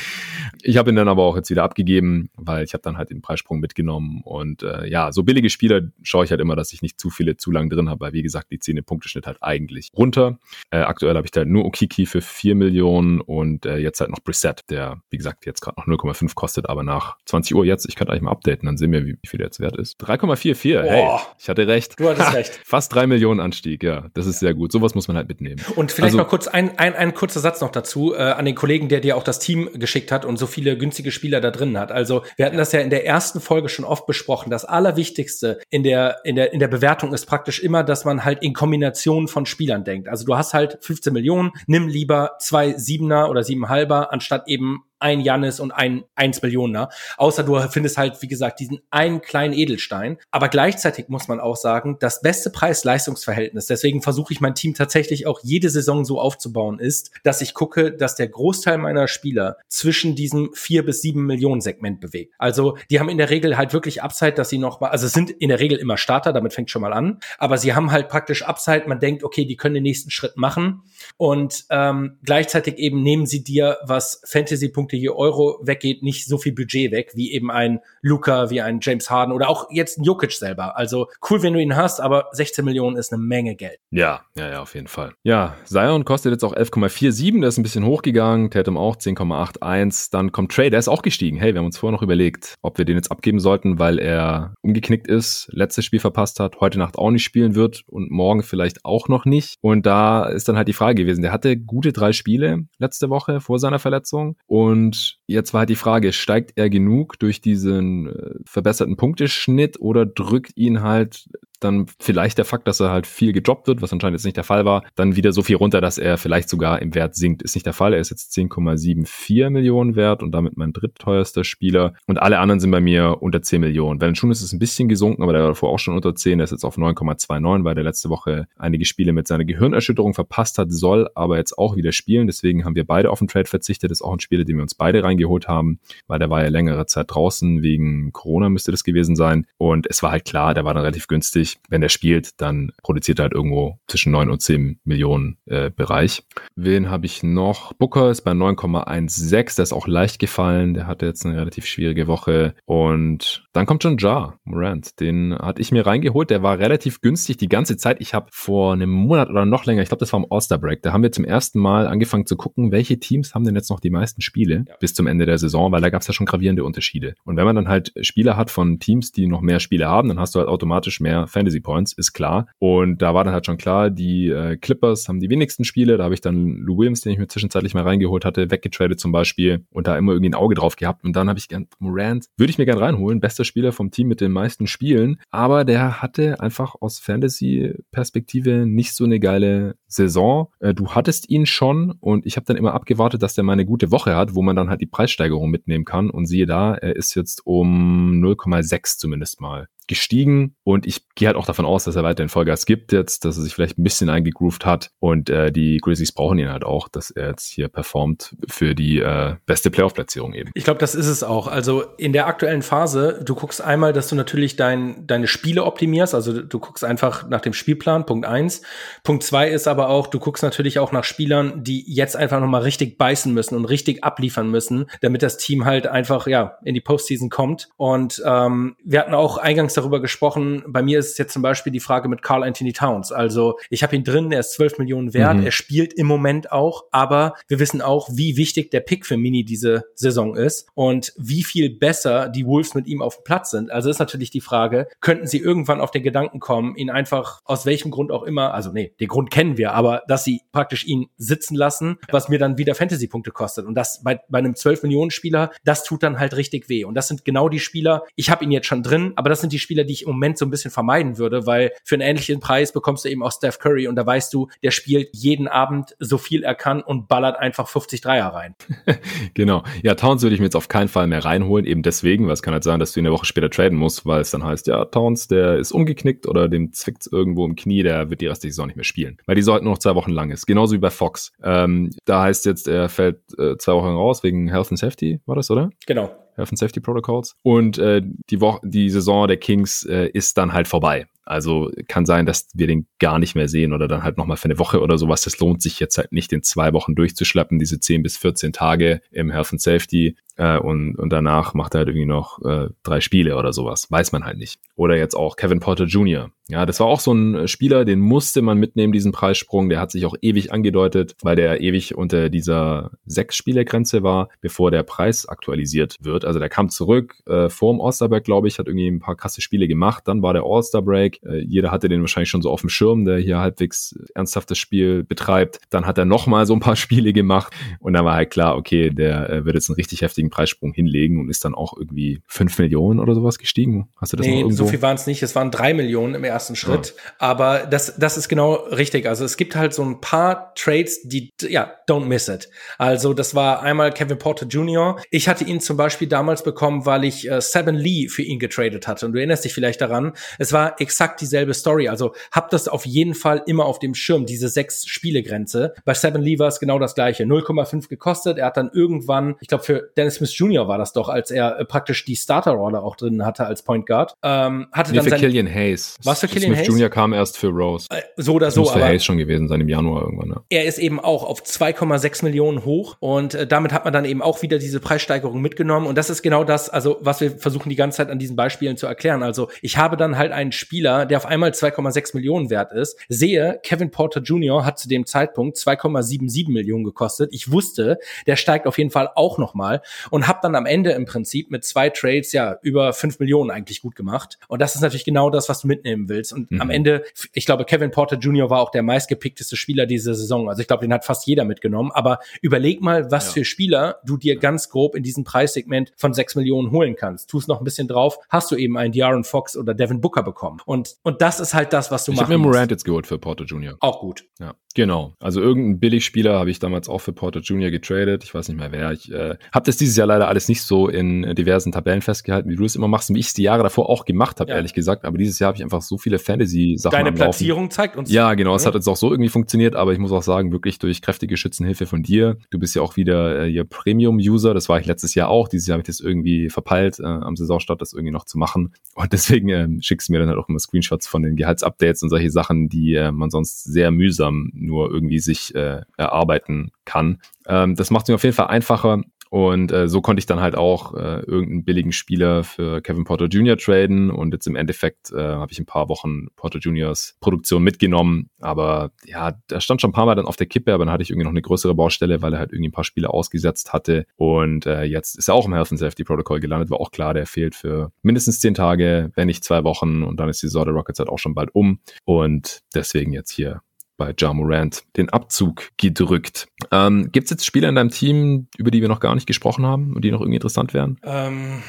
ich 0.62 0.76
habe 0.76 0.90
ihn 0.90 0.96
dann 0.96 1.08
aber 1.08 1.22
auch 1.24 1.36
jetzt 1.36 1.50
wieder 1.50 1.64
abgegeben, 1.64 2.30
weil 2.36 2.64
ich 2.64 2.72
habe 2.72 2.82
dann 2.82 2.96
halt 2.96 3.10
den 3.10 3.22
Preissprung 3.22 3.60
mitgenommen 3.60 4.22
und 4.24 4.62
äh, 4.62 4.88
ja, 4.88 5.12
so 5.12 5.22
billige 5.22 5.50
Spieler 5.50 5.82
schaue 6.02 6.24
ich 6.24 6.30
halt 6.30 6.40
immer, 6.40 6.56
dass 6.56 6.72
ich 6.72 6.82
nicht 6.82 7.00
zu 7.00 7.10
viele 7.10 7.36
zu 7.36 7.50
lang 7.50 7.68
drin 7.70 7.88
habe, 7.88 8.00
weil 8.00 8.12
wie 8.12 8.22
gesagt, 8.22 8.50
die 8.50 8.58
den 8.58 8.84
Punkteschnitt 8.90 9.28
halt 9.28 9.38
eigentlich 9.40 9.88
runter. 9.96 10.38
Äh, 10.70 10.78
aktuell 10.78 11.14
habe 11.14 11.24
ich 11.24 11.30
da 11.30 11.44
nur 11.44 11.64
Okiki 11.64 12.06
für 12.06 12.20
4 12.20 12.56
Millionen 12.56 13.20
und 13.20 13.64
äh, 13.66 13.76
jetzt 13.76 14.00
halt 14.00 14.10
noch 14.10 14.22
Preset, 14.24 14.68
der, 14.68 15.00
wie 15.10 15.16
gesagt, 15.16 15.46
jetzt 15.46 15.60
gerade 15.60 15.78
noch 15.80 15.86
0,5 15.86 16.34
kostet, 16.34 16.68
aber 16.68 16.82
nach 16.82 17.16
20 17.26 17.54
Uhr 17.54 17.64
jetzt, 17.64 17.88
ich 17.88 17.94
kann 17.94 18.08
eigentlich 18.08 18.22
mal 18.22 18.32
updaten, 18.32 18.66
dann 18.66 18.76
sehen 18.76 18.90
wir, 18.90 19.06
wie, 19.06 19.16
wie 19.22 19.28
viel 19.28 19.38
der 19.38 19.46
jetzt 19.46 19.60
wert 19.60 19.76
ist. 19.76 20.00
3,44, 20.02 20.82
hey, 20.82 21.20
ich 21.38 21.48
hatte 21.48 21.68
recht. 21.68 22.00
Du 22.00 22.08
hattest 22.08 22.32
recht. 22.34 22.60
Fast 22.64 22.92
3 22.92 23.06
Millionen 23.06 23.38
Anstieg, 23.38 23.84
ja, 23.84 24.08
das 24.14 24.26
ist 24.26 24.40
sehr 24.40 24.54
gut. 24.54 24.72
Sowas 24.72 24.96
muss 24.96 25.06
man 25.06 25.16
halt 25.16 25.28
mitnehmen. 25.28 25.60
Und 25.76 25.92
vielleicht 25.92 26.14
also, 26.14 26.18
mal 26.18 26.24
kurz 26.24 26.48
ein, 26.48 26.76
ein, 26.78 26.94
ein 26.96 27.14
kurzer 27.14 27.38
Satz 27.38 27.60
noch 27.60 27.70
dazu 27.70 28.12
äh, 28.14 28.18
an 28.18 28.44
den 28.44 28.56
Kollegen, 28.56 28.88
der 28.88 29.00
dir 29.00 29.16
auch 29.16 29.22
das 29.22 29.38
Team 29.38 29.70
geschickt 29.74 30.10
hat 30.10 30.24
und 30.24 30.36
so 30.36 30.48
viele 30.48 30.76
günstige 30.76 31.12
Spieler 31.12 31.40
da 31.40 31.52
drin 31.52 31.78
hat. 31.78 31.92
Also 31.92 32.24
wir 32.36 32.46
hatten 32.46 32.56
das 32.56 32.72
ja 32.72 32.80
in 32.80 32.90
der 32.90 33.06
ersten 33.06 33.40
Folge 33.40 33.68
schon 33.68 33.84
oft 33.84 34.06
besprochen. 34.06 34.50
Das 34.50 34.64
Allerwichtigste 34.64 35.60
in 35.70 35.84
der, 35.84 36.18
in 36.24 36.34
der, 36.34 36.52
in 36.52 36.58
der 36.58 36.68
Bewertung 36.68 37.14
ist 37.14 37.26
praktisch 37.26 37.60
immer, 37.60 37.84
dass 37.84 38.04
man 38.04 38.24
halt 38.24 38.42
in 38.42 38.52
Kombination 38.52 38.79
Millionen 38.80 39.28
von 39.28 39.46
Spielern 39.46 39.84
denkt. 39.84 40.08
Also 40.08 40.24
du 40.24 40.36
hast 40.36 40.54
halt 40.54 40.78
15 40.80 41.12
Millionen, 41.12 41.52
nimm 41.66 41.88
lieber 41.88 42.32
zwei 42.40 42.76
Siebener 42.76 43.30
oder 43.30 43.42
Siebenhalber, 43.42 44.12
anstatt 44.12 44.48
eben 44.48 44.84
ein 45.00 45.20
Jannis 45.20 45.60
und 45.60 45.72
ein 45.72 46.04
1 46.14 46.42
Millioner. 46.42 46.90
Außer 47.16 47.42
du 47.42 47.58
findest 47.68 47.98
halt, 47.98 48.20
wie 48.22 48.28
gesagt, 48.28 48.60
diesen 48.60 48.80
einen 48.90 49.20
kleinen 49.20 49.54
Edelstein. 49.54 50.18
Aber 50.30 50.48
gleichzeitig 50.48 51.08
muss 51.08 51.28
man 51.28 51.40
auch 51.40 51.56
sagen, 51.56 51.96
das 52.00 52.20
beste 52.20 52.50
Preis-Leistungsverhältnis, 52.50 53.66
deswegen 53.66 54.02
versuche 54.02 54.32
ich 54.32 54.40
mein 54.40 54.54
Team 54.54 54.74
tatsächlich 54.74 55.26
auch 55.26 55.40
jede 55.42 55.70
Saison 55.70 56.04
so 56.04 56.20
aufzubauen, 56.20 56.78
ist, 56.78 57.10
dass 57.24 57.40
ich 57.40 57.54
gucke, 57.54 57.92
dass 57.92 58.14
der 58.14 58.28
Großteil 58.28 58.78
meiner 58.78 59.08
Spieler 59.08 59.56
zwischen 59.68 60.14
diesem 60.14 60.50
vier 60.54 60.84
bis 60.84 61.02
sieben 61.02 61.26
Millionen 61.26 61.60
Segment 61.60 62.00
bewegt. 62.00 62.34
Also 62.38 62.76
die 62.90 63.00
haben 63.00 63.08
in 63.08 63.18
der 63.18 63.30
Regel 63.30 63.56
halt 63.56 63.72
wirklich 63.72 64.02
Upside, 64.02 64.32
dass 64.32 64.50
sie 64.50 64.58
noch 64.58 64.80
mal, 64.80 64.88
also 64.88 65.06
sind 65.08 65.30
in 65.30 65.48
der 65.48 65.60
Regel 65.60 65.78
immer 65.78 65.96
Starter, 65.96 66.32
damit 66.32 66.52
fängt 66.52 66.70
schon 66.70 66.82
mal 66.82 66.92
an, 66.92 67.20
aber 67.38 67.58
sie 67.58 67.74
haben 67.74 67.90
halt 67.90 68.08
praktisch 68.08 68.42
Upside, 68.42 68.84
man 68.86 69.00
denkt, 69.00 69.24
okay, 69.24 69.44
die 69.44 69.56
können 69.56 69.74
den 69.74 69.82
nächsten 69.82 70.10
Schritt 70.10 70.36
machen 70.36 70.82
und 71.16 71.64
ähm, 71.70 72.18
gleichzeitig 72.24 72.78
eben 72.78 73.02
nehmen 73.02 73.26
sie 73.26 73.42
dir, 73.42 73.78
was 73.84 74.22
Fantasy-Punkte 74.24 74.89
Punkte 74.90 74.96
je 74.96 75.10
Euro 75.10 75.58
weggeht, 75.62 76.02
nicht 76.02 76.26
so 76.26 76.38
viel 76.38 76.52
Budget 76.52 76.90
weg, 76.90 77.12
wie 77.14 77.32
eben 77.32 77.50
ein 77.50 77.80
Luca, 78.02 78.50
wie 78.50 78.60
ein 78.60 78.80
James 78.82 79.10
Harden 79.10 79.32
oder 79.32 79.48
auch 79.48 79.68
jetzt 79.70 79.98
ein 79.98 80.04
Jokic 80.04 80.32
selber. 80.32 80.76
Also 80.76 81.08
cool, 81.30 81.42
wenn 81.42 81.52
du 81.52 81.60
ihn 81.60 81.76
hast, 81.76 82.00
aber 82.00 82.26
16 82.32 82.64
Millionen 82.64 82.96
ist 82.96 83.12
eine 83.12 83.22
Menge 83.22 83.54
Geld. 83.54 83.78
Ja, 83.90 84.22
ja, 84.36 84.50
ja, 84.50 84.62
auf 84.62 84.74
jeden 84.74 84.88
Fall. 84.88 85.12
Ja, 85.22 85.54
Zion 85.64 86.04
kostet 86.04 86.32
jetzt 86.32 86.44
auch 86.44 86.54
11,47, 86.54 87.40
der 87.40 87.48
ist 87.48 87.58
ein 87.58 87.62
bisschen 87.62 87.84
hochgegangen, 87.84 88.50
Tatum 88.50 88.76
auch 88.76 88.96
10,81, 88.96 90.10
dann 90.10 90.32
kommt 90.32 90.52
Trey, 90.52 90.70
der 90.70 90.78
ist 90.78 90.88
auch 90.88 91.02
gestiegen. 91.02 91.36
Hey, 91.38 91.54
wir 91.54 91.60
haben 91.60 91.66
uns 91.66 91.78
vorher 91.78 91.94
noch 91.94 92.02
überlegt, 92.02 92.54
ob 92.62 92.78
wir 92.78 92.84
den 92.84 92.96
jetzt 92.96 93.10
abgeben 93.10 93.38
sollten, 93.38 93.78
weil 93.78 93.98
er 93.98 94.54
umgeknickt 94.62 95.06
ist, 95.06 95.48
letztes 95.52 95.84
Spiel 95.84 96.00
verpasst 96.00 96.40
hat, 96.40 96.60
heute 96.60 96.78
Nacht 96.78 96.98
auch 96.98 97.10
nicht 97.10 97.24
spielen 97.24 97.54
wird 97.54 97.84
und 97.86 98.10
morgen 98.10 98.42
vielleicht 98.42 98.84
auch 98.84 99.08
noch 99.08 99.24
nicht. 99.24 99.56
Und 99.60 99.86
da 99.86 100.24
ist 100.28 100.48
dann 100.48 100.56
halt 100.56 100.68
die 100.68 100.72
Frage 100.72 101.02
gewesen, 101.02 101.22
der 101.22 101.32
hatte 101.32 101.56
gute 101.56 101.92
drei 101.92 102.12
Spiele 102.12 102.64
letzte 102.78 103.10
Woche 103.10 103.40
vor 103.40 103.58
seiner 103.58 103.78
Verletzung 103.78 104.36
und 104.46 104.79
jetzt 105.26 105.52
war 105.52 105.60
halt 105.60 105.70
die 105.70 105.76
Frage, 105.76 106.12
steigt 106.12 106.52
er 106.56 106.70
genug 106.70 107.18
durch 107.18 107.40
diesen 107.40 108.08
äh, 108.08 108.34
verbesserten 108.44 108.96
Punkteschnitt 108.96 109.80
oder 109.80 110.06
drückt 110.06 110.56
ihn 110.56 110.82
halt 110.82 111.28
dann 111.60 111.86
vielleicht 111.98 112.38
der 112.38 112.44
Fakt, 112.44 112.66
dass 112.66 112.80
er 112.80 112.90
halt 112.90 113.06
viel 113.06 113.32
gedroppt 113.32 113.66
wird, 113.66 113.82
was 113.82 113.92
anscheinend 113.92 114.18
jetzt 114.18 114.24
nicht 114.24 114.36
der 114.36 114.44
Fall 114.44 114.64
war, 114.64 114.84
dann 114.94 115.16
wieder 115.16 115.32
so 115.32 115.42
viel 115.42 115.56
runter, 115.56 115.80
dass 115.80 115.98
er 115.98 116.18
vielleicht 116.18 116.48
sogar 116.48 116.82
im 116.82 116.94
Wert 116.94 117.14
sinkt. 117.14 117.42
Ist 117.42 117.54
nicht 117.54 117.66
der 117.66 117.72
Fall. 117.72 117.94
Er 117.94 118.00
ist 118.00 118.10
jetzt 118.10 118.32
10,74 118.36 119.50
Millionen 119.50 119.96
wert 119.96 120.22
und 120.22 120.32
damit 120.32 120.56
mein 120.56 120.72
drittteuerster 120.72 121.44
Spieler. 121.44 121.94
Und 122.06 122.18
alle 122.18 122.38
anderen 122.38 122.60
sind 122.60 122.70
bei 122.70 122.80
mir 122.80 123.18
unter 123.20 123.42
10 123.42 123.60
Millionen. 123.60 124.00
Wenn 124.00 124.14
schon 124.14 124.30
ist 124.30 124.42
es 124.42 124.52
ein 124.52 124.58
bisschen 124.58 124.88
gesunken, 124.88 125.22
aber 125.22 125.32
der 125.32 125.42
war 125.42 125.48
davor 125.48 125.70
auch 125.70 125.78
schon 125.78 125.94
unter 125.94 126.14
10. 126.14 126.38
Der 126.38 126.44
ist 126.44 126.50
jetzt 126.50 126.64
auf 126.64 126.76
9,29, 126.76 127.64
weil 127.64 127.74
der 127.74 127.84
letzte 127.84 128.10
Woche 128.10 128.46
einige 128.56 128.84
Spiele 128.84 129.12
mit 129.12 129.28
seiner 129.28 129.44
Gehirnerschütterung 129.44 130.14
verpasst 130.14 130.58
hat, 130.58 130.72
soll 130.72 131.08
aber 131.14 131.36
jetzt 131.36 131.58
auch 131.58 131.76
wieder 131.76 131.92
spielen. 131.92 132.26
Deswegen 132.26 132.64
haben 132.64 132.74
wir 132.74 132.86
beide 132.86 133.10
auf 133.10 133.18
den 133.18 133.28
Trade 133.28 133.48
verzichtet. 133.48 133.90
Das 133.90 133.98
ist 133.98 134.02
auch 134.02 134.12
ein 134.12 134.20
Spieler, 134.20 134.44
den 134.44 134.56
wir 134.56 134.62
uns 134.62 134.74
beide 134.74 135.02
reingeholt 135.02 135.48
haben, 135.48 135.80
weil 136.06 136.18
der 136.18 136.30
war 136.30 136.42
ja 136.42 136.48
längere 136.48 136.86
Zeit 136.86 137.06
draußen. 137.10 137.62
Wegen 137.62 138.12
Corona 138.12 138.48
müsste 138.48 138.70
das 138.70 138.84
gewesen 138.84 139.16
sein. 139.16 139.46
Und 139.58 139.86
es 139.88 140.02
war 140.02 140.12
halt 140.12 140.24
klar, 140.24 140.54
der 140.54 140.64
war 140.64 140.74
dann 140.74 140.82
relativ 140.82 141.06
günstig 141.06 141.49
natürlich, 141.50 141.60
wenn 141.68 141.82
er 141.82 141.88
spielt, 141.88 142.40
dann 142.40 142.72
produziert 142.82 143.18
er 143.18 143.24
halt 143.24 143.32
irgendwo 143.32 143.78
zwischen 143.86 144.12
9 144.12 144.30
und 144.30 144.40
10 144.40 144.80
Millionen 144.84 145.38
äh, 145.46 145.70
Bereich. 145.70 146.22
Wen 146.56 146.90
habe 146.90 147.06
ich 147.06 147.22
noch? 147.22 147.72
Booker 147.74 148.10
ist 148.10 148.22
bei 148.22 148.32
9,16, 148.32 149.56
der 149.56 149.62
ist 149.62 149.72
auch 149.72 149.86
leicht 149.86 150.18
gefallen, 150.18 150.74
der 150.74 150.86
hatte 150.86 151.06
jetzt 151.06 151.24
eine 151.24 151.36
relativ 151.36 151.66
schwierige 151.66 152.06
Woche. 152.06 152.54
Und 152.64 153.44
dann 153.52 153.66
kommt 153.66 153.82
schon 153.82 153.98
Ja, 153.98 154.34
Morant, 154.44 155.00
den 155.00 155.36
hatte 155.38 155.60
ich 155.60 155.72
mir 155.72 155.86
reingeholt, 155.86 156.30
der 156.30 156.42
war 156.42 156.58
relativ 156.58 157.00
günstig 157.00 157.36
die 157.36 157.48
ganze 157.48 157.76
Zeit. 157.76 158.00
Ich 158.00 158.14
habe 158.14 158.28
vor 158.32 158.72
einem 158.72 158.90
Monat 158.90 159.30
oder 159.30 159.44
noch 159.44 159.64
länger, 159.64 159.82
ich 159.82 159.88
glaube, 159.88 160.00
das 160.00 160.12
war 160.12 160.20
am 160.20 160.26
All-Star 160.30 160.58
Break, 160.58 160.82
da 160.82 160.92
haben 160.92 161.02
wir 161.02 161.12
zum 161.12 161.24
ersten 161.24 161.58
Mal 161.58 161.86
angefangen 161.86 162.26
zu 162.26 162.36
gucken, 162.36 162.72
welche 162.72 162.98
Teams 162.98 163.34
haben 163.34 163.44
denn 163.44 163.54
jetzt 163.54 163.70
noch 163.70 163.80
die 163.80 163.90
meisten 163.90 164.20
Spiele 164.20 164.64
ja. 164.68 164.74
bis 164.80 164.94
zum 164.94 165.06
Ende 165.06 165.26
der 165.26 165.38
Saison, 165.38 165.72
weil 165.72 165.80
da 165.80 165.90
gab 165.90 166.02
es 166.02 166.08
ja 166.08 166.14
schon 166.14 166.26
gravierende 166.26 166.64
Unterschiede. 166.64 167.14
Und 167.24 167.36
wenn 167.36 167.44
man 167.44 167.56
dann 167.56 167.68
halt 167.68 167.92
Spieler 168.00 168.36
hat 168.36 168.50
von 168.50 168.78
Teams, 168.78 169.12
die 169.12 169.26
noch 169.26 169.40
mehr 169.40 169.60
Spiele 169.60 169.88
haben, 169.88 170.08
dann 170.08 170.20
hast 170.20 170.34
du 170.34 170.38
halt 170.38 170.48
automatisch 170.48 171.00
mehr 171.00 171.26
Fan 171.26 171.39
Fantasy 171.40 171.60
Points, 171.60 171.94
ist 171.94 172.12
klar. 172.12 172.46
Und 172.58 173.00
da 173.00 173.14
war 173.14 173.24
dann 173.24 173.32
halt 173.32 173.46
schon 173.46 173.56
klar, 173.56 173.88
die 173.88 174.28
äh, 174.28 174.58
Clippers 174.58 175.08
haben 175.08 175.20
die 175.20 175.30
wenigsten 175.30 175.64
Spiele. 175.64 175.96
Da 175.96 176.04
habe 176.04 176.12
ich 176.12 176.20
dann 176.20 176.56
Lou 176.56 176.76
Williams, 176.76 177.00
den 177.00 177.12
ich 177.12 177.18
mir 177.18 177.28
zwischenzeitlich 177.28 177.72
mal 177.72 177.82
reingeholt 177.82 178.26
hatte, 178.26 178.50
weggetradet 178.50 179.00
zum 179.00 179.10
Beispiel 179.10 179.64
und 179.70 179.86
da 179.86 179.96
immer 179.96 180.12
irgendwie 180.12 180.30
ein 180.30 180.34
Auge 180.34 180.54
drauf 180.54 180.76
gehabt. 180.76 181.02
Und 181.02 181.16
dann 181.16 181.30
habe 181.30 181.38
ich 181.38 181.48
gern 181.48 181.66
Morant, 181.78 182.26
würde 182.36 182.50
ich 182.50 182.58
mir 182.58 182.66
gern 182.66 182.76
reinholen, 182.76 183.20
bester 183.20 183.44
Spieler 183.44 183.72
vom 183.72 183.90
Team 183.90 184.08
mit 184.08 184.20
den 184.20 184.32
meisten 184.32 184.66
Spielen. 184.66 185.16
Aber 185.30 185.64
der 185.64 186.02
hatte 186.02 186.40
einfach 186.40 186.74
aus 186.78 186.98
Fantasy-Perspektive 186.98 188.66
nicht 188.66 188.94
so 188.94 189.04
eine 189.04 189.18
geile 189.18 189.76
Saison. 189.86 190.48
Äh, 190.58 190.74
du 190.74 190.88
hattest 190.88 191.30
ihn 191.30 191.46
schon 191.46 191.94
und 192.00 192.26
ich 192.26 192.36
habe 192.36 192.44
dann 192.44 192.56
immer 192.58 192.74
abgewartet, 192.74 193.22
dass 193.22 193.34
der 193.34 193.44
mal 193.44 193.54
eine 193.54 193.64
gute 193.64 193.90
Woche 193.90 194.14
hat, 194.14 194.34
wo 194.34 194.42
man 194.42 194.56
dann 194.56 194.68
halt 194.68 194.82
die 194.82 194.86
Preissteigerung 194.86 195.50
mitnehmen 195.50 195.86
kann. 195.86 196.10
Und 196.10 196.26
siehe 196.26 196.44
da, 196.44 196.74
er 196.74 196.96
ist 196.96 197.14
jetzt 197.14 197.46
um 197.46 198.20
0,6 198.22 198.98
zumindest 198.98 199.40
mal 199.40 199.68
gestiegen 199.90 200.54
und 200.62 200.86
ich 200.86 201.02
gehe 201.16 201.26
halt 201.26 201.36
auch 201.36 201.44
davon 201.44 201.66
aus, 201.66 201.84
dass 201.84 201.96
er 201.96 202.04
weiterhin 202.04 202.28
Vollgas 202.28 202.64
gibt 202.64 202.92
jetzt, 202.92 203.24
dass 203.24 203.36
er 203.36 203.42
sich 203.42 203.54
vielleicht 203.54 203.76
ein 203.76 203.82
bisschen 203.82 204.08
eingegroovt 204.08 204.64
hat 204.64 204.92
und 205.00 205.28
äh, 205.28 205.50
die 205.50 205.78
Grizzlies 205.78 206.12
brauchen 206.12 206.38
ihn 206.38 206.48
halt 206.48 206.64
auch, 206.64 206.88
dass 206.88 207.10
er 207.10 207.30
jetzt 207.30 207.48
hier 207.48 207.68
performt 207.68 208.36
für 208.48 208.76
die 208.76 209.00
äh, 209.00 209.34
beste 209.46 209.70
Playoff-Platzierung 209.70 210.32
eben. 210.32 210.52
Ich 210.54 210.62
glaube, 210.62 210.78
das 210.78 210.94
ist 210.94 211.08
es 211.08 211.24
auch. 211.24 211.48
Also 211.48 211.82
in 211.98 212.12
der 212.12 212.28
aktuellen 212.28 212.62
Phase, 212.62 213.20
du 213.24 213.34
guckst 213.34 213.60
einmal, 213.60 213.92
dass 213.92 214.06
du 214.08 214.14
natürlich 214.14 214.54
dein, 214.54 215.06
deine 215.08 215.26
Spiele 215.26 215.64
optimierst, 215.64 216.14
also 216.14 216.40
du 216.40 216.58
guckst 216.60 216.84
einfach 216.84 217.28
nach 217.28 217.40
dem 217.40 217.52
Spielplan, 217.52 218.06
Punkt 218.06 218.26
eins. 218.26 218.62
Punkt 219.02 219.24
zwei 219.24 219.50
ist 219.50 219.66
aber 219.66 219.88
auch, 219.88 220.06
du 220.06 220.20
guckst 220.20 220.44
natürlich 220.44 220.78
auch 220.78 220.92
nach 220.92 221.04
Spielern, 221.04 221.64
die 221.64 221.84
jetzt 221.92 222.14
einfach 222.14 222.38
nochmal 222.38 222.62
richtig 222.62 222.96
beißen 222.96 223.34
müssen 223.34 223.56
und 223.56 223.64
richtig 223.64 224.04
abliefern 224.04 224.48
müssen, 224.48 224.86
damit 225.00 225.24
das 225.24 225.36
Team 225.36 225.64
halt 225.64 225.88
einfach 225.88 226.28
ja 226.28 226.58
in 226.64 226.74
die 226.74 226.80
Postseason 226.80 227.28
kommt. 227.28 227.68
Und 227.76 228.22
ähm, 228.24 228.76
wir 228.84 229.00
hatten 229.00 229.14
auch 229.14 229.36
eingangs 229.36 229.74
darüber 229.80 230.00
gesprochen. 230.00 230.62
Bei 230.66 230.82
mir 230.82 230.98
ist 230.98 231.12
es 231.12 231.18
jetzt 231.18 231.32
zum 231.32 231.42
Beispiel 231.42 231.72
die 231.72 231.80
Frage 231.80 232.08
mit 232.08 232.22
Carl 232.22 232.44
Anthony 232.44 232.72
Towns. 232.72 233.12
Also 233.12 233.58
ich 233.70 233.82
habe 233.82 233.96
ihn 233.96 234.04
drin, 234.04 234.32
er 234.32 234.40
ist 234.40 234.52
12 234.52 234.78
Millionen 234.78 235.14
wert, 235.14 235.38
mhm. 235.38 235.44
er 235.44 235.52
spielt 235.52 235.92
im 235.92 236.06
Moment 236.06 236.52
auch, 236.52 236.84
aber 236.90 237.34
wir 237.48 237.58
wissen 237.58 237.82
auch, 237.82 238.08
wie 238.12 238.36
wichtig 238.36 238.70
der 238.70 238.80
Pick 238.80 239.06
für 239.06 239.16
Mini 239.16 239.44
diese 239.44 239.84
Saison 239.94 240.36
ist 240.36 240.68
und 240.74 241.12
wie 241.16 241.42
viel 241.42 241.70
besser 241.70 242.28
die 242.28 242.46
Wolves 242.46 242.74
mit 242.74 242.86
ihm 242.86 243.02
auf 243.02 243.16
dem 243.16 243.24
Platz 243.24 243.50
sind. 243.50 243.70
Also 243.70 243.90
ist 243.90 243.98
natürlich 243.98 244.30
die 244.30 244.40
Frage, 244.40 244.88
könnten 245.00 245.26
sie 245.26 245.38
irgendwann 245.38 245.80
auf 245.80 245.90
den 245.90 246.02
Gedanken 246.02 246.40
kommen, 246.40 246.76
ihn 246.76 246.90
einfach 246.90 247.40
aus 247.44 247.66
welchem 247.66 247.90
Grund 247.90 248.12
auch 248.12 248.22
immer, 248.22 248.54
also 248.54 248.70
nee, 248.72 248.94
den 249.00 249.08
Grund 249.08 249.30
kennen 249.30 249.56
wir, 249.56 249.72
aber 249.72 250.02
dass 250.08 250.24
sie 250.24 250.42
praktisch 250.52 250.86
ihn 250.86 251.08
sitzen 251.16 251.54
lassen, 251.54 251.98
was 252.10 252.28
mir 252.28 252.38
dann 252.38 252.58
wieder 252.58 252.74
Fantasy-Punkte 252.74 253.30
kostet. 253.30 253.66
Und 253.66 253.74
das 253.74 254.02
bei, 254.02 254.20
bei 254.28 254.38
einem 254.38 254.54
12 254.54 254.82
Millionen 254.82 255.10
Spieler, 255.10 255.50
das 255.64 255.84
tut 255.84 256.02
dann 256.02 256.18
halt 256.18 256.36
richtig 256.36 256.68
weh. 256.68 256.84
Und 256.84 256.94
das 256.94 257.08
sind 257.08 257.24
genau 257.24 257.48
die 257.48 257.60
Spieler, 257.60 258.04
ich 258.16 258.30
habe 258.30 258.44
ihn 258.44 258.50
jetzt 258.50 258.66
schon 258.66 258.82
drin, 258.82 259.12
aber 259.16 259.30
das 259.30 259.40
sind 259.40 259.52
die 259.52 259.58
Spieler, 259.58 259.69
Spieler, 259.70 259.84
die 259.84 259.92
ich 259.92 260.02
im 260.02 260.08
Moment 260.08 260.36
so 260.36 260.44
ein 260.44 260.50
bisschen 260.50 260.72
vermeiden 260.72 261.16
würde, 261.16 261.46
weil 261.46 261.70
für 261.84 261.94
einen 261.94 262.02
ähnlichen 262.02 262.40
Preis 262.40 262.72
bekommst 262.72 263.04
du 263.04 263.08
eben 263.08 263.22
auch 263.22 263.30
Steph 263.30 263.60
Curry 263.60 263.86
und 263.86 263.94
da 263.94 264.04
weißt 264.04 264.34
du, 264.34 264.48
der 264.64 264.72
spielt 264.72 265.10
jeden 265.12 265.46
Abend 265.46 265.94
so 266.00 266.18
viel 266.18 266.42
er 266.42 266.56
kann 266.56 266.82
und 266.82 267.06
ballert 267.06 267.38
einfach 267.38 267.68
50 267.68 268.00
Dreier 268.00 268.26
rein. 268.26 268.56
genau. 269.34 269.62
Ja, 269.84 269.94
Towns 269.94 270.22
würde 270.22 270.34
ich 270.34 270.40
mir 270.40 270.46
jetzt 270.46 270.56
auf 270.56 270.66
keinen 270.66 270.88
Fall 270.88 271.06
mehr 271.06 271.24
reinholen, 271.24 271.64
eben 271.66 271.82
deswegen, 271.82 272.26
weil 272.26 272.32
es 272.32 272.42
kann 272.42 272.52
halt 272.52 272.64
sein, 272.64 272.80
dass 272.80 272.92
du 272.92 273.00
ihn 273.00 273.06
eine 273.06 273.14
Woche 273.14 273.26
später 273.26 273.48
traden 273.48 273.78
musst, 273.78 274.06
weil 274.06 274.20
es 274.20 274.32
dann 274.32 274.42
heißt, 274.42 274.66
ja, 274.66 274.86
Towns, 274.86 275.28
der 275.28 275.58
ist 275.58 275.70
umgeknickt 275.70 276.26
oder 276.26 276.48
dem 276.48 276.72
zwickt 276.72 277.06
irgendwo 277.12 277.46
im 277.46 277.54
Knie, 277.54 277.84
der 277.84 278.10
wird 278.10 278.20
die 278.20 278.26
restliche 278.26 278.52
Saison 278.52 278.66
nicht 278.66 278.76
mehr 278.76 278.84
spielen. 278.84 279.18
Weil 279.26 279.36
die 279.36 279.42
sollten 279.42 279.66
noch 279.66 279.78
zwei 279.78 279.94
Wochen 279.94 280.10
lang 280.10 280.32
ist. 280.32 280.46
Genauso 280.46 280.74
wie 280.74 280.78
bei 280.80 280.90
Fox. 280.90 281.32
Ähm, 281.44 281.90
da 282.06 282.22
heißt 282.22 282.44
jetzt, 282.46 282.66
er 282.66 282.88
fällt 282.88 283.20
äh, 283.38 283.56
zwei 283.56 283.74
Wochen 283.74 283.86
raus 283.86 284.24
wegen 284.24 284.48
Health 284.48 284.70
and 284.70 284.80
Safety, 284.80 285.20
war 285.26 285.36
das, 285.36 285.48
oder? 285.50 285.70
Genau. 285.86 286.10
Health 286.40 286.50
and 286.50 286.58
Safety 286.58 286.80
Protocols. 286.80 287.36
Und 287.42 287.78
äh, 287.78 288.02
die 288.30 288.40
Woche, 288.40 288.60
die 288.64 288.90
Saison 288.90 289.28
der 289.28 289.36
Kings 289.36 289.84
äh, 289.84 290.08
ist 290.12 290.38
dann 290.38 290.52
halt 290.52 290.68
vorbei. 290.68 291.06
Also 291.24 291.70
kann 291.86 292.06
sein, 292.06 292.26
dass 292.26 292.48
wir 292.54 292.66
den 292.66 292.88
gar 292.98 293.20
nicht 293.20 293.36
mehr 293.36 293.46
sehen 293.46 293.72
oder 293.72 293.86
dann 293.86 294.02
halt 294.02 294.16
nochmal 294.16 294.36
für 294.36 294.46
eine 294.46 294.58
Woche 294.58 294.80
oder 294.80 294.98
sowas. 294.98 295.22
Das 295.22 295.38
lohnt 295.38 295.62
sich 295.62 295.78
jetzt 295.78 295.96
halt 295.96 296.10
nicht 296.10 296.32
in 296.32 296.42
zwei 296.42 296.72
Wochen 296.72 296.96
durchzuschleppen, 296.96 297.60
diese 297.60 297.78
10 297.78 298.02
bis 298.02 298.16
14 298.16 298.52
Tage 298.52 299.00
im 299.12 299.30
Health 299.30 299.52
and 299.52 299.60
Safety 299.60 300.16
äh, 300.40 300.58
und, 300.58 300.96
und 300.96 301.12
danach 301.12 301.52
macht 301.52 301.74
er 301.74 301.80
halt 301.80 301.88
irgendwie 301.88 302.06
noch 302.06 302.42
äh, 302.42 302.68
drei 302.82 303.00
Spiele 303.00 303.36
oder 303.36 303.52
sowas. 303.52 303.86
Weiß 303.90 304.12
man 304.12 304.24
halt 304.24 304.38
nicht. 304.38 304.58
Oder 304.74 304.96
jetzt 304.96 305.14
auch 305.14 305.36
Kevin 305.36 305.60
Porter 305.60 305.84
Jr. 305.84 306.30
Ja, 306.48 306.66
das 306.66 306.80
war 306.80 306.88
auch 306.88 306.98
so 306.98 307.12
ein 307.12 307.46
Spieler, 307.46 307.84
den 307.84 308.00
musste 308.00 308.42
man 308.42 308.58
mitnehmen, 308.58 308.92
diesen 308.92 309.12
Preissprung. 309.12 309.68
Der 309.68 309.78
hat 309.78 309.92
sich 309.92 310.04
auch 310.06 310.16
ewig 310.20 310.52
angedeutet, 310.52 311.14
weil 311.22 311.36
der 311.36 311.60
ewig 311.60 311.94
unter 311.94 312.28
dieser 312.28 312.90
sechs 313.04 313.36
Spielergrenze 313.36 314.02
war, 314.02 314.30
bevor 314.40 314.72
der 314.72 314.82
Preis 314.82 315.28
aktualisiert 315.28 315.96
wird. 316.00 316.24
Also 316.24 316.40
der 316.40 316.48
kam 316.48 316.70
zurück 316.70 317.14
äh, 317.26 317.48
vor 317.48 317.72
dem 317.72 317.80
All-Star-Break, 317.80 318.24
glaube 318.24 318.48
ich, 318.48 318.58
hat 318.58 318.66
irgendwie 318.66 318.88
ein 318.88 318.98
paar 318.98 319.16
krasse 319.16 319.42
Spiele 319.42 319.68
gemacht. 319.68 320.08
Dann 320.08 320.22
war 320.22 320.32
der 320.32 320.42
All-Star-Break 320.44 321.20
äh, 321.22 321.40
jeder 321.40 321.70
hatte 321.70 321.88
den 321.88 322.00
wahrscheinlich 322.00 322.30
schon 322.30 322.42
so 322.42 322.50
auf 322.50 322.62
dem 322.62 322.70
Schirm, 322.70 323.04
der 323.04 323.18
hier 323.18 323.38
halbwegs 323.38 323.98
ernsthaftes 324.14 324.58
Spiel 324.58 325.04
betreibt. 325.04 325.60
Dann 325.70 325.86
hat 325.86 325.98
er 325.98 326.04
nochmal 326.04 326.46
so 326.46 326.54
ein 326.54 326.60
paar 326.60 326.76
Spiele 326.76 327.12
gemacht 327.12 327.52
und 327.78 327.92
dann 327.92 328.04
war 328.04 328.14
halt 328.14 328.30
klar, 328.30 328.56
okay, 328.56 328.90
der 328.90 329.30
äh, 329.30 329.44
wird 329.44 329.54
jetzt 329.54 329.68
einen 329.68 329.76
richtig 329.76 330.02
heftigen 330.02 330.29
Preissprung 330.30 330.72
hinlegen 330.72 331.20
und 331.20 331.28
ist 331.28 331.44
dann 331.44 331.54
auch 331.54 331.76
irgendwie 331.76 332.22
fünf 332.26 332.58
Millionen 332.58 333.00
oder 333.00 333.14
sowas 333.14 333.38
gestiegen. 333.38 333.88
Hast 333.96 334.12
du 334.12 334.16
das 334.16 334.26
nee, 334.26 334.32
noch 334.32 334.38
irgendwo? 334.40 334.64
so 334.64 334.66
viel 334.66 334.82
waren 334.82 334.96
es 334.96 335.06
nicht. 335.06 335.22
Es 335.22 335.34
waren 335.34 335.50
drei 335.50 335.74
Millionen 335.74 336.14
im 336.14 336.24
ersten 336.24 336.56
Schritt. 336.56 336.94
Ja. 336.96 337.12
Aber 337.18 337.66
das, 337.66 337.96
das 337.98 338.16
ist 338.16 338.28
genau 338.28 338.54
richtig. 338.54 339.06
Also 339.06 339.24
es 339.24 339.36
gibt 339.36 339.56
halt 339.56 339.74
so 339.74 339.82
ein 339.82 340.00
paar 340.00 340.54
Trades, 340.54 341.02
die, 341.02 341.30
ja, 341.42 341.72
don't 341.88 342.06
miss 342.06 342.28
it. 342.28 342.48
Also 342.78 343.14
das 343.14 343.34
war 343.34 343.62
einmal 343.62 343.92
Kevin 343.92 344.18
Porter 344.18 344.46
Jr. 344.46 345.00
Ich 345.10 345.28
hatte 345.28 345.44
ihn 345.44 345.60
zum 345.60 345.76
Beispiel 345.76 346.08
damals 346.08 346.42
bekommen, 346.42 346.86
weil 346.86 347.04
ich 347.04 347.30
äh, 347.30 347.40
Seven 347.40 347.74
Lee 347.74 348.08
für 348.08 348.22
ihn 348.22 348.38
getradet 348.38 348.86
hatte. 348.86 349.06
Und 349.06 349.12
du 349.12 349.18
erinnerst 349.18 349.44
dich 349.44 349.54
vielleicht 349.54 349.80
daran. 349.80 350.12
Es 350.38 350.52
war 350.52 350.80
exakt 350.80 351.20
dieselbe 351.20 351.54
Story. 351.54 351.88
Also 351.88 352.14
habt 352.32 352.52
das 352.52 352.68
auf 352.68 352.86
jeden 352.86 353.14
Fall 353.14 353.42
immer 353.46 353.64
auf 353.64 353.78
dem 353.78 353.94
Schirm, 353.94 354.26
diese 354.26 354.48
sechs 354.48 354.86
Spiele 354.86 355.22
Grenze. 355.22 355.74
Bei 355.84 355.94
Seven 355.94 356.22
Lee 356.22 356.38
war 356.38 356.48
es 356.48 356.60
genau 356.60 356.78
das 356.78 356.94
gleiche. 356.94 357.24
0,5 357.24 357.88
gekostet. 357.88 358.38
Er 358.38 358.46
hat 358.46 358.56
dann 358.56 358.70
irgendwann, 358.72 359.36
ich 359.40 359.48
glaube 359.48 359.64
für 359.64 359.90
Dennis 359.96 360.19
Smith 360.20 360.36
Jr. 360.36 360.68
war 360.68 360.78
das 360.78 360.92
doch, 360.92 361.08
als 361.08 361.30
er 361.30 361.58
äh, 361.58 361.64
praktisch 361.64 362.04
die 362.04 362.16
Starter-Rolle 362.16 362.82
auch 362.82 362.96
drin 362.96 363.24
hatte 363.24 363.46
als 363.46 363.62
Point 363.62 363.86
Guard. 363.86 364.14
Ähm, 364.22 364.68
hatte 364.72 364.90
nee, 364.90 364.96
dann 364.96 365.04
für 365.04 365.10
sein, 365.10 365.20
Killian 365.20 365.52
Hayes. 365.52 365.96
Was 366.04 366.20
für 366.20 366.28
Killian 366.28 366.54
Smith 366.54 366.68
Hayes? 366.68 366.78
Jr. 366.78 366.90
kam 366.90 367.12
erst 367.12 367.38
für 367.38 367.48
Rose. 367.48 367.86
Äh, 367.90 368.02
so 368.16 368.34
oder 368.34 368.46
Das 368.46 368.54
so, 368.54 368.62
muss 368.62 368.72
für 368.72 368.84
Hayes 368.84 369.04
schon 369.04 369.18
gewesen 369.18 369.48
sein 369.48 369.60
im 369.60 369.68
Januar 369.68 370.02
irgendwann. 370.02 370.28
Ne? 370.28 370.40
er 370.50 370.64
ist 370.64 370.78
eben 370.78 371.00
auch 371.00 371.24
auf 371.24 371.42
2,6 371.42 372.24
Millionen 372.24 372.64
hoch 372.64 372.96
und 373.00 373.34
äh, 373.34 373.46
damit 373.46 373.72
hat 373.72 373.84
man 373.84 373.92
dann 373.92 374.04
eben 374.04 374.20
auch 374.20 374.42
wieder 374.42 374.58
diese 374.58 374.80
Preissteigerung 374.80 375.40
mitgenommen 375.40 375.86
und 375.86 375.96
das 375.96 376.10
ist 376.10 376.22
genau 376.22 376.44
das, 376.44 376.68
also 376.68 376.98
was 377.00 377.20
wir 377.20 377.30
versuchen 377.30 377.68
die 377.70 377.76
ganze 377.76 377.98
Zeit 377.98 378.10
an 378.10 378.18
diesen 378.18 378.36
Beispielen 378.36 378.76
zu 378.76 378.86
erklären. 378.86 379.22
Also 379.22 379.48
ich 379.62 379.78
habe 379.78 379.96
dann 379.96 380.18
halt 380.18 380.32
einen 380.32 380.52
Spieler, 380.52 381.06
der 381.06 381.18
auf 381.18 381.26
einmal 381.26 381.50
2,6 381.50 382.16
Millionen 382.16 382.50
wert 382.50 382.72
ist, 382.72 382.98
sehe, 383.08 383.60
Kevin 383.62 383.90
Porter 383.90 384.20
Jr. 384.20 384.64
hat 384.64 384.78
zu 384.78 384.88
dem 384.88 385.06
Zeitpunkt 385.06 385.56
2,77 385.56 386.50
Millionen 386.50 386.84
gekostet. 386.84 387.30
Ich 387.32 387.50
wusste, 387.50 387.98
der 388.26 388.36
steigt 388.36 388.66
auf 388.66 388.76
jeden 388.76 388.90
Fall 388.90 389.10
auch 389.14 389.38
nochmal 389.38 389.82
und 390.10 390.28
habe 390.28 390.40
dann 390.42 390.54
am 390.54 390.66
Ende 390.66 390.90
im 390.92 391.04
Prinzip 391.06 391.50
mit 391.50 391.64
zwei 391.64 391.90
Trades 391.90 392.32
ja 392.32 392.56
über 392.62 392.92
5 392.92 393.18
Millionen 393.20 393.50
eigentlich 393.50 393.82
gut 393.82 393.94
gemacht. 393.96 394.38
Und 394.48 394.60
das 394.60 394.74
ist 394.74 394.80
natürlich 394.80 395.04
genau 395.04 395.30
das, 395.30 395.48
was 395.48 395.60
du 395.62 395.68
mitnehmen 395.68 396.08
willst. 396.08 396.32
Und 396.32 396.50
Mhm. 396.50 396.60
am 396.60 396.70
Ende, 396.70 397.04
ich 397.32 397.46
glaube, 397.46 397.64
Kevin 397.64 397.90
Porter 397.90 398.16
Jr. 398.16 398.50
war 398.50 398.60
auch 398.60 398.70
der 398.70 398.82
meistgepickteste 398.82 399.56
Spieler 399.56 399.86
dieser 399.86 400.14
Saison. 400.14 400.48
Also 400.48 400.60
ich 400.62 400.68
glaube, 400.68 400.82
den 400.86 400.92
hat 400.92 401.04
fast 401.04 401.26
jeder 401.26 401.44
mitgenommen. 401.44 401.90
Aber 401.92 402.18
überleg 402.42 402.80
mal, 402.80 403.10
was 403.10 403.26
Ja. 403.26 403.32
für 403.32 403.44
Spieler 403.44 404.00
du 404.04 404.16
dir 404.16 404.36
ganz 404.36 404.68
grob 404.68 404.94
in 404.94 405.02
diesem 405.02 405.24
Preissegment 405.24 405.92
von 405.96 406.12
6 406.14 406.34
Millionen 406.36 406.70
holen 406.70 406.96
kannst. 406.96 407.30
Tu 407.30 407.38
es 407.38 407.46
noch 407.48 407.60
ein 407.60 407.64
bisschen 407.64 407.88
drauf, 407.88 408.18
hast 408.28 408.50
du 408.50 408.56
eben 408.56 408.76
einen 408.76 408.92
De'Aaron 408.92 409.24
Fox 409.24 409.56
oder 409.56 409.74
Devin 409.74 410.00
Booker 410.00 410.22
bekommen. 410.22 410.60
Und, 410.66 410.96
und 411.02 411.22
das 411.22 411.40
ist 411.40 411.54
halt 411.54 411.72
das, 411.72 411.90
was 411.90 412.04
du 412.04 412.12
Ich 412.12 412.20
habe 412.20 412.32
mir. 412.36 412.38
Morant 412.38 412.70
jetzt 412.70 412.84
geholt 412.84 413.06
für 413.06 413.18
Porter 413.18 413.44
Jr. 413.44 413.76
Auch 413.80 414.00
gut. 414.00 414.24
Ja, 414.38 414.54
genau. 414.74 415.14
Also 415.20 415.40
irgendein 415.40 415.80
Billigspieler 415.80 416.38
habe 416.38 416.50
ich 416.50 416.58
damals 416.58 416.88
auch 416.88 417.00
für 417.00 417.12
Porter 417.12 417.40
Jr. 417.40 417.70
getradet. 417.70 418.24
Ich 418.24 418.34
weiß 418.34 418.48
nicht 418.48 418.58
mehr 418.58 418.72
wer. 418.72 418.92
Ich 418.92 419.10
äh, 419.12 419.36
habe 419.52 419.64
das 419.66 419.76
dieses 419.76 419.96
Jahr 419.96 420.06
leider 420.06 420.28
alles 420.28 420.48
nicht 420.48 420.62
so 420.62 420.88
in 420.88 421.24
äh, 421.24 421.34
diversen 421.34 421.72
Tabellen 421.72 422.02
festgehalten, 422.02 422.48
wie 422.50 422.56
du 422.56 422.64
es 422.64 422.76
immer 422.76 422.88
machst 422.88 423.10
und 423.10 423.16
wie 423.16 423.20
ich 423.20 423.26
es 423.28 423.34
die 423.34 423.42
Jahre 423.42 423.62
davor 423.62 423.88
auch 423.88 424.04
gemacht 424.04 424.40
habe, 424.40 424.50
Ja. 424.50 424.56
ehrlich 424.56 424.74
gesagt. 424.74 425.04
Aber 425.04 425.18
dieses 425.18 425.38
Jahr 425.38 425.48
habe 425.48 425.56
ich 425.56 425.62
einfach 425.62 425.82
so 425.82 425.98
viele 425.98 426.18
Fantasy-Sachen 426.18 426.92
Deine. 426.92 427.12
Platzierung 427.12 427.70
zeigt 427.70 427.96
uns. 427.96 428.10
Ja, 428.12 428.34
genau. 428.34 428.54
Es 428.54 428.62
Ja. 428.62 428.68
hat 428.68 428.74
jetzt 428.74 428.88
auch 428.88 428.96
so 428.96 429.10
irgendwie 429.10 429.28
funktioniert, 429.30 429.74
aber 429.76 429.92
ich 429.92 429.98
muss 429.98 430.12
auch 430.12 430.22
sagen, 430.22 430.52
wirklich 430.52 430.78
durch 430.78 431.02
kräftige 431.02 431.36
Schützenhilfe 431.36 431.86
von 431.86 432.02
dir. 432.02 432.36
Du 432.50 432.58
bist 432.58 432.74
ja 432.74 432.82
auch 432.82 432.96
wieder 432.96 433.42
äh, 433.42 433.50
ihr 433.50 433.64
Premium-User. 433.64 434.54
Das 434.54 434.68
war 434.68 434.78
ich 434.80 434.86
letztes 434.86 435.14
Jahr 435.14 435.28
auch. 435.28 435.48
Dieses 435.48 435.66
Jahr 435.66 435.74
habe 435.74 435.82
ich 435.82 435.86
das 435.86 436.00
irgendwie 436.00 436.48
verpeilt, 436.48 436.98
äh, 437.00 437.04
am 437.04 437.36
Saisonstart 437.36 437.80
das 437.80 437.92
irgendwie 437.92 438.12
noch 438.12 438.24
zu 438.24 438.38
machen. 438.38 438.72
Und 438.94 439.12
deswegen 439.12 439.48
ähm, 439.48 439.78
schickst 439.82 440.08
du 440.08 440.12
mir 440.12 440.18
dann 440.20 440.28
halt 440.28 440.38
auch 440.38 440.48
immer 440.48 440.58
Screenshots 440.58 441.06
von 441.08 441.22
den 441.22 441.36
Gehaltsupdates 441.36 442.02
und 442.02 442.08
solche 442.10 442.30
Sachen, 442.30 442.68
die 442.68 442.94
äh, 442.94 443.12
man 443.12 443.30
sonst 443.30 443.64
sehr 443.64 443.90
mühsam 443.90 444.50
nur 444.60 444.90
irgendwie 444.90 445.18
sich 445.18 445.54
äh, 445.54 445.80
erarbeiten 445.96 446.70
kann. 446.84 447.18
Ähm, 447.46 447.76
das 447.76 447.90
macht 447.90 448.04
es 448.04 448.08
mir 448.08 448.14
auf 448.16 448.24
jeden 448.24 448.36
Fall 448.36 448.48
einfacher. 448.48 449.02
Und 449.30 449.70
äh, 449.70 449.88
so 449.88 450.00
konnte 450.00 450.18
ich 450.18 450.26
dann 450.26 450.40
halt 450.40 450.56
auch 450.56 450.92
äh, 450.94 451.20
irgendeinen 451.20 451.64
billigen 451.64 451.92
Spieler 451.92 452.42
für 452.42 452.82
Kevin 452.82 453.04
Porter 453.04 453.26
Jr. 453.26 453.56
traden. 453.56 454.10
Und 454.10 454.34
jetzt 454.34 454.48
im 454.48 454.56
Endeffekt 454.56 455.12
äh, 455.12 455.20
habe 455.20 455.52
ich 455.52 455.58
ein 455.60 455.66
paar 455.66 455.88
Wochen 455.88 456.26
Porter 456.34 456.58
Jr.'s 456.58 457.16
Produktion 457.20 457.62
mitgenommen. 457.62 458.28
Aber 458.40 458.90
ja, 459.04 459.38
der 459.48 459.60
stand 459.60 459.80
schon 459.80 459.90
ein 459.90 459.92
paar 459.92 460.06
Mal 460.06 460.16
dann 460.16 460.26
auf 460.26 460.34
der 460.34 460.48
Kippe, 460.48 460.74
aber 460.74 460.84
dann 460.84 460.92
hatte 460.92 461.04
ich 461.04 461.10
irgendwie 461.10 461.24
noch 461.24 461.30
eine 461.30 461.42
größere 461.42 461.76
Baustelle, 461.76 462.22
weil 462.22 462.32
er 462.32 462.40
halt 462.40 462.50
irgendwie 462.52 462.70
ein 462.70 462.72
paar 462.72 462.82
Spiele 462.82 463.10
ausgesetzt 463.10 463.72
hatte. 463.72 464.04
Und 464.16 464.66
äh, 464.66 464.82
jetzt 464.82 465.16
ist 465.16 465.28
er 465.28 465.34
auch 465.34 465.46
im 465.46 465.54
Health 465.54 465.70
and 465.70 465.78
Safety 465.78 466.02
Protocol 466.02 466.40
gelandet. 466.40 466.70
War 466.70 466.80
auch 466.80 466.90
klar, 466.90 467.14
der 467.14 467.26
fehlt 467.26 467.54
für 467.54 467.92
mindestens 468.02 468.40
zehn 468.40 468.54
Tage, 468.54 469.12
wenn 469.14 469.28
nicht 469.28 469.44
zwei 469.44 469.62
Wochen. 469.62 470.02
Und 470.02 470.18
dann 470.18 470.28
ist 470.28 470.42
die 470.42 470.50
der 470.50 470.72
Rockets 470.72 470.98
halt 470.98 471.08
auch 471.08 471.20
schon 471.20 471.34
bald 471.34 471.54
um. 471.54 471.78
Und 472.04 472.62
deswegen 472.74 473.12
jetzt 473.12 473.30
hier 473.30 473.62
bei 474.00 474.14
Ja 474.16 474.86
den 474.96 475.10
Abzug 475.10 475.72
gedrückt. 475.76 476.48
Ähm, 476.72 477.12
Gibt 477.12 477.24
es 477.24 477.30
jetzt 477.30 477.44
Spieler 477.44 477.68
in 477.68 477.74
deinem 477.74 477.90
Team, 477.90 478.48
über 478.56 478.70
die 478.70 478.80
wir 478.80 478.88
noch 478.88 478.98
gar 478.98 479.14
nicht 479.14 479.26
gesprochen 479.26 479.66
haben 479.66 479.94
und 479.94 480.02
die 480.02 480.10
noch 480.10 480.20
irgendwie 480.20 480.36
interessant 480.36 480.72
wären? 480.72 480.98
Ähm, 481.04 481.62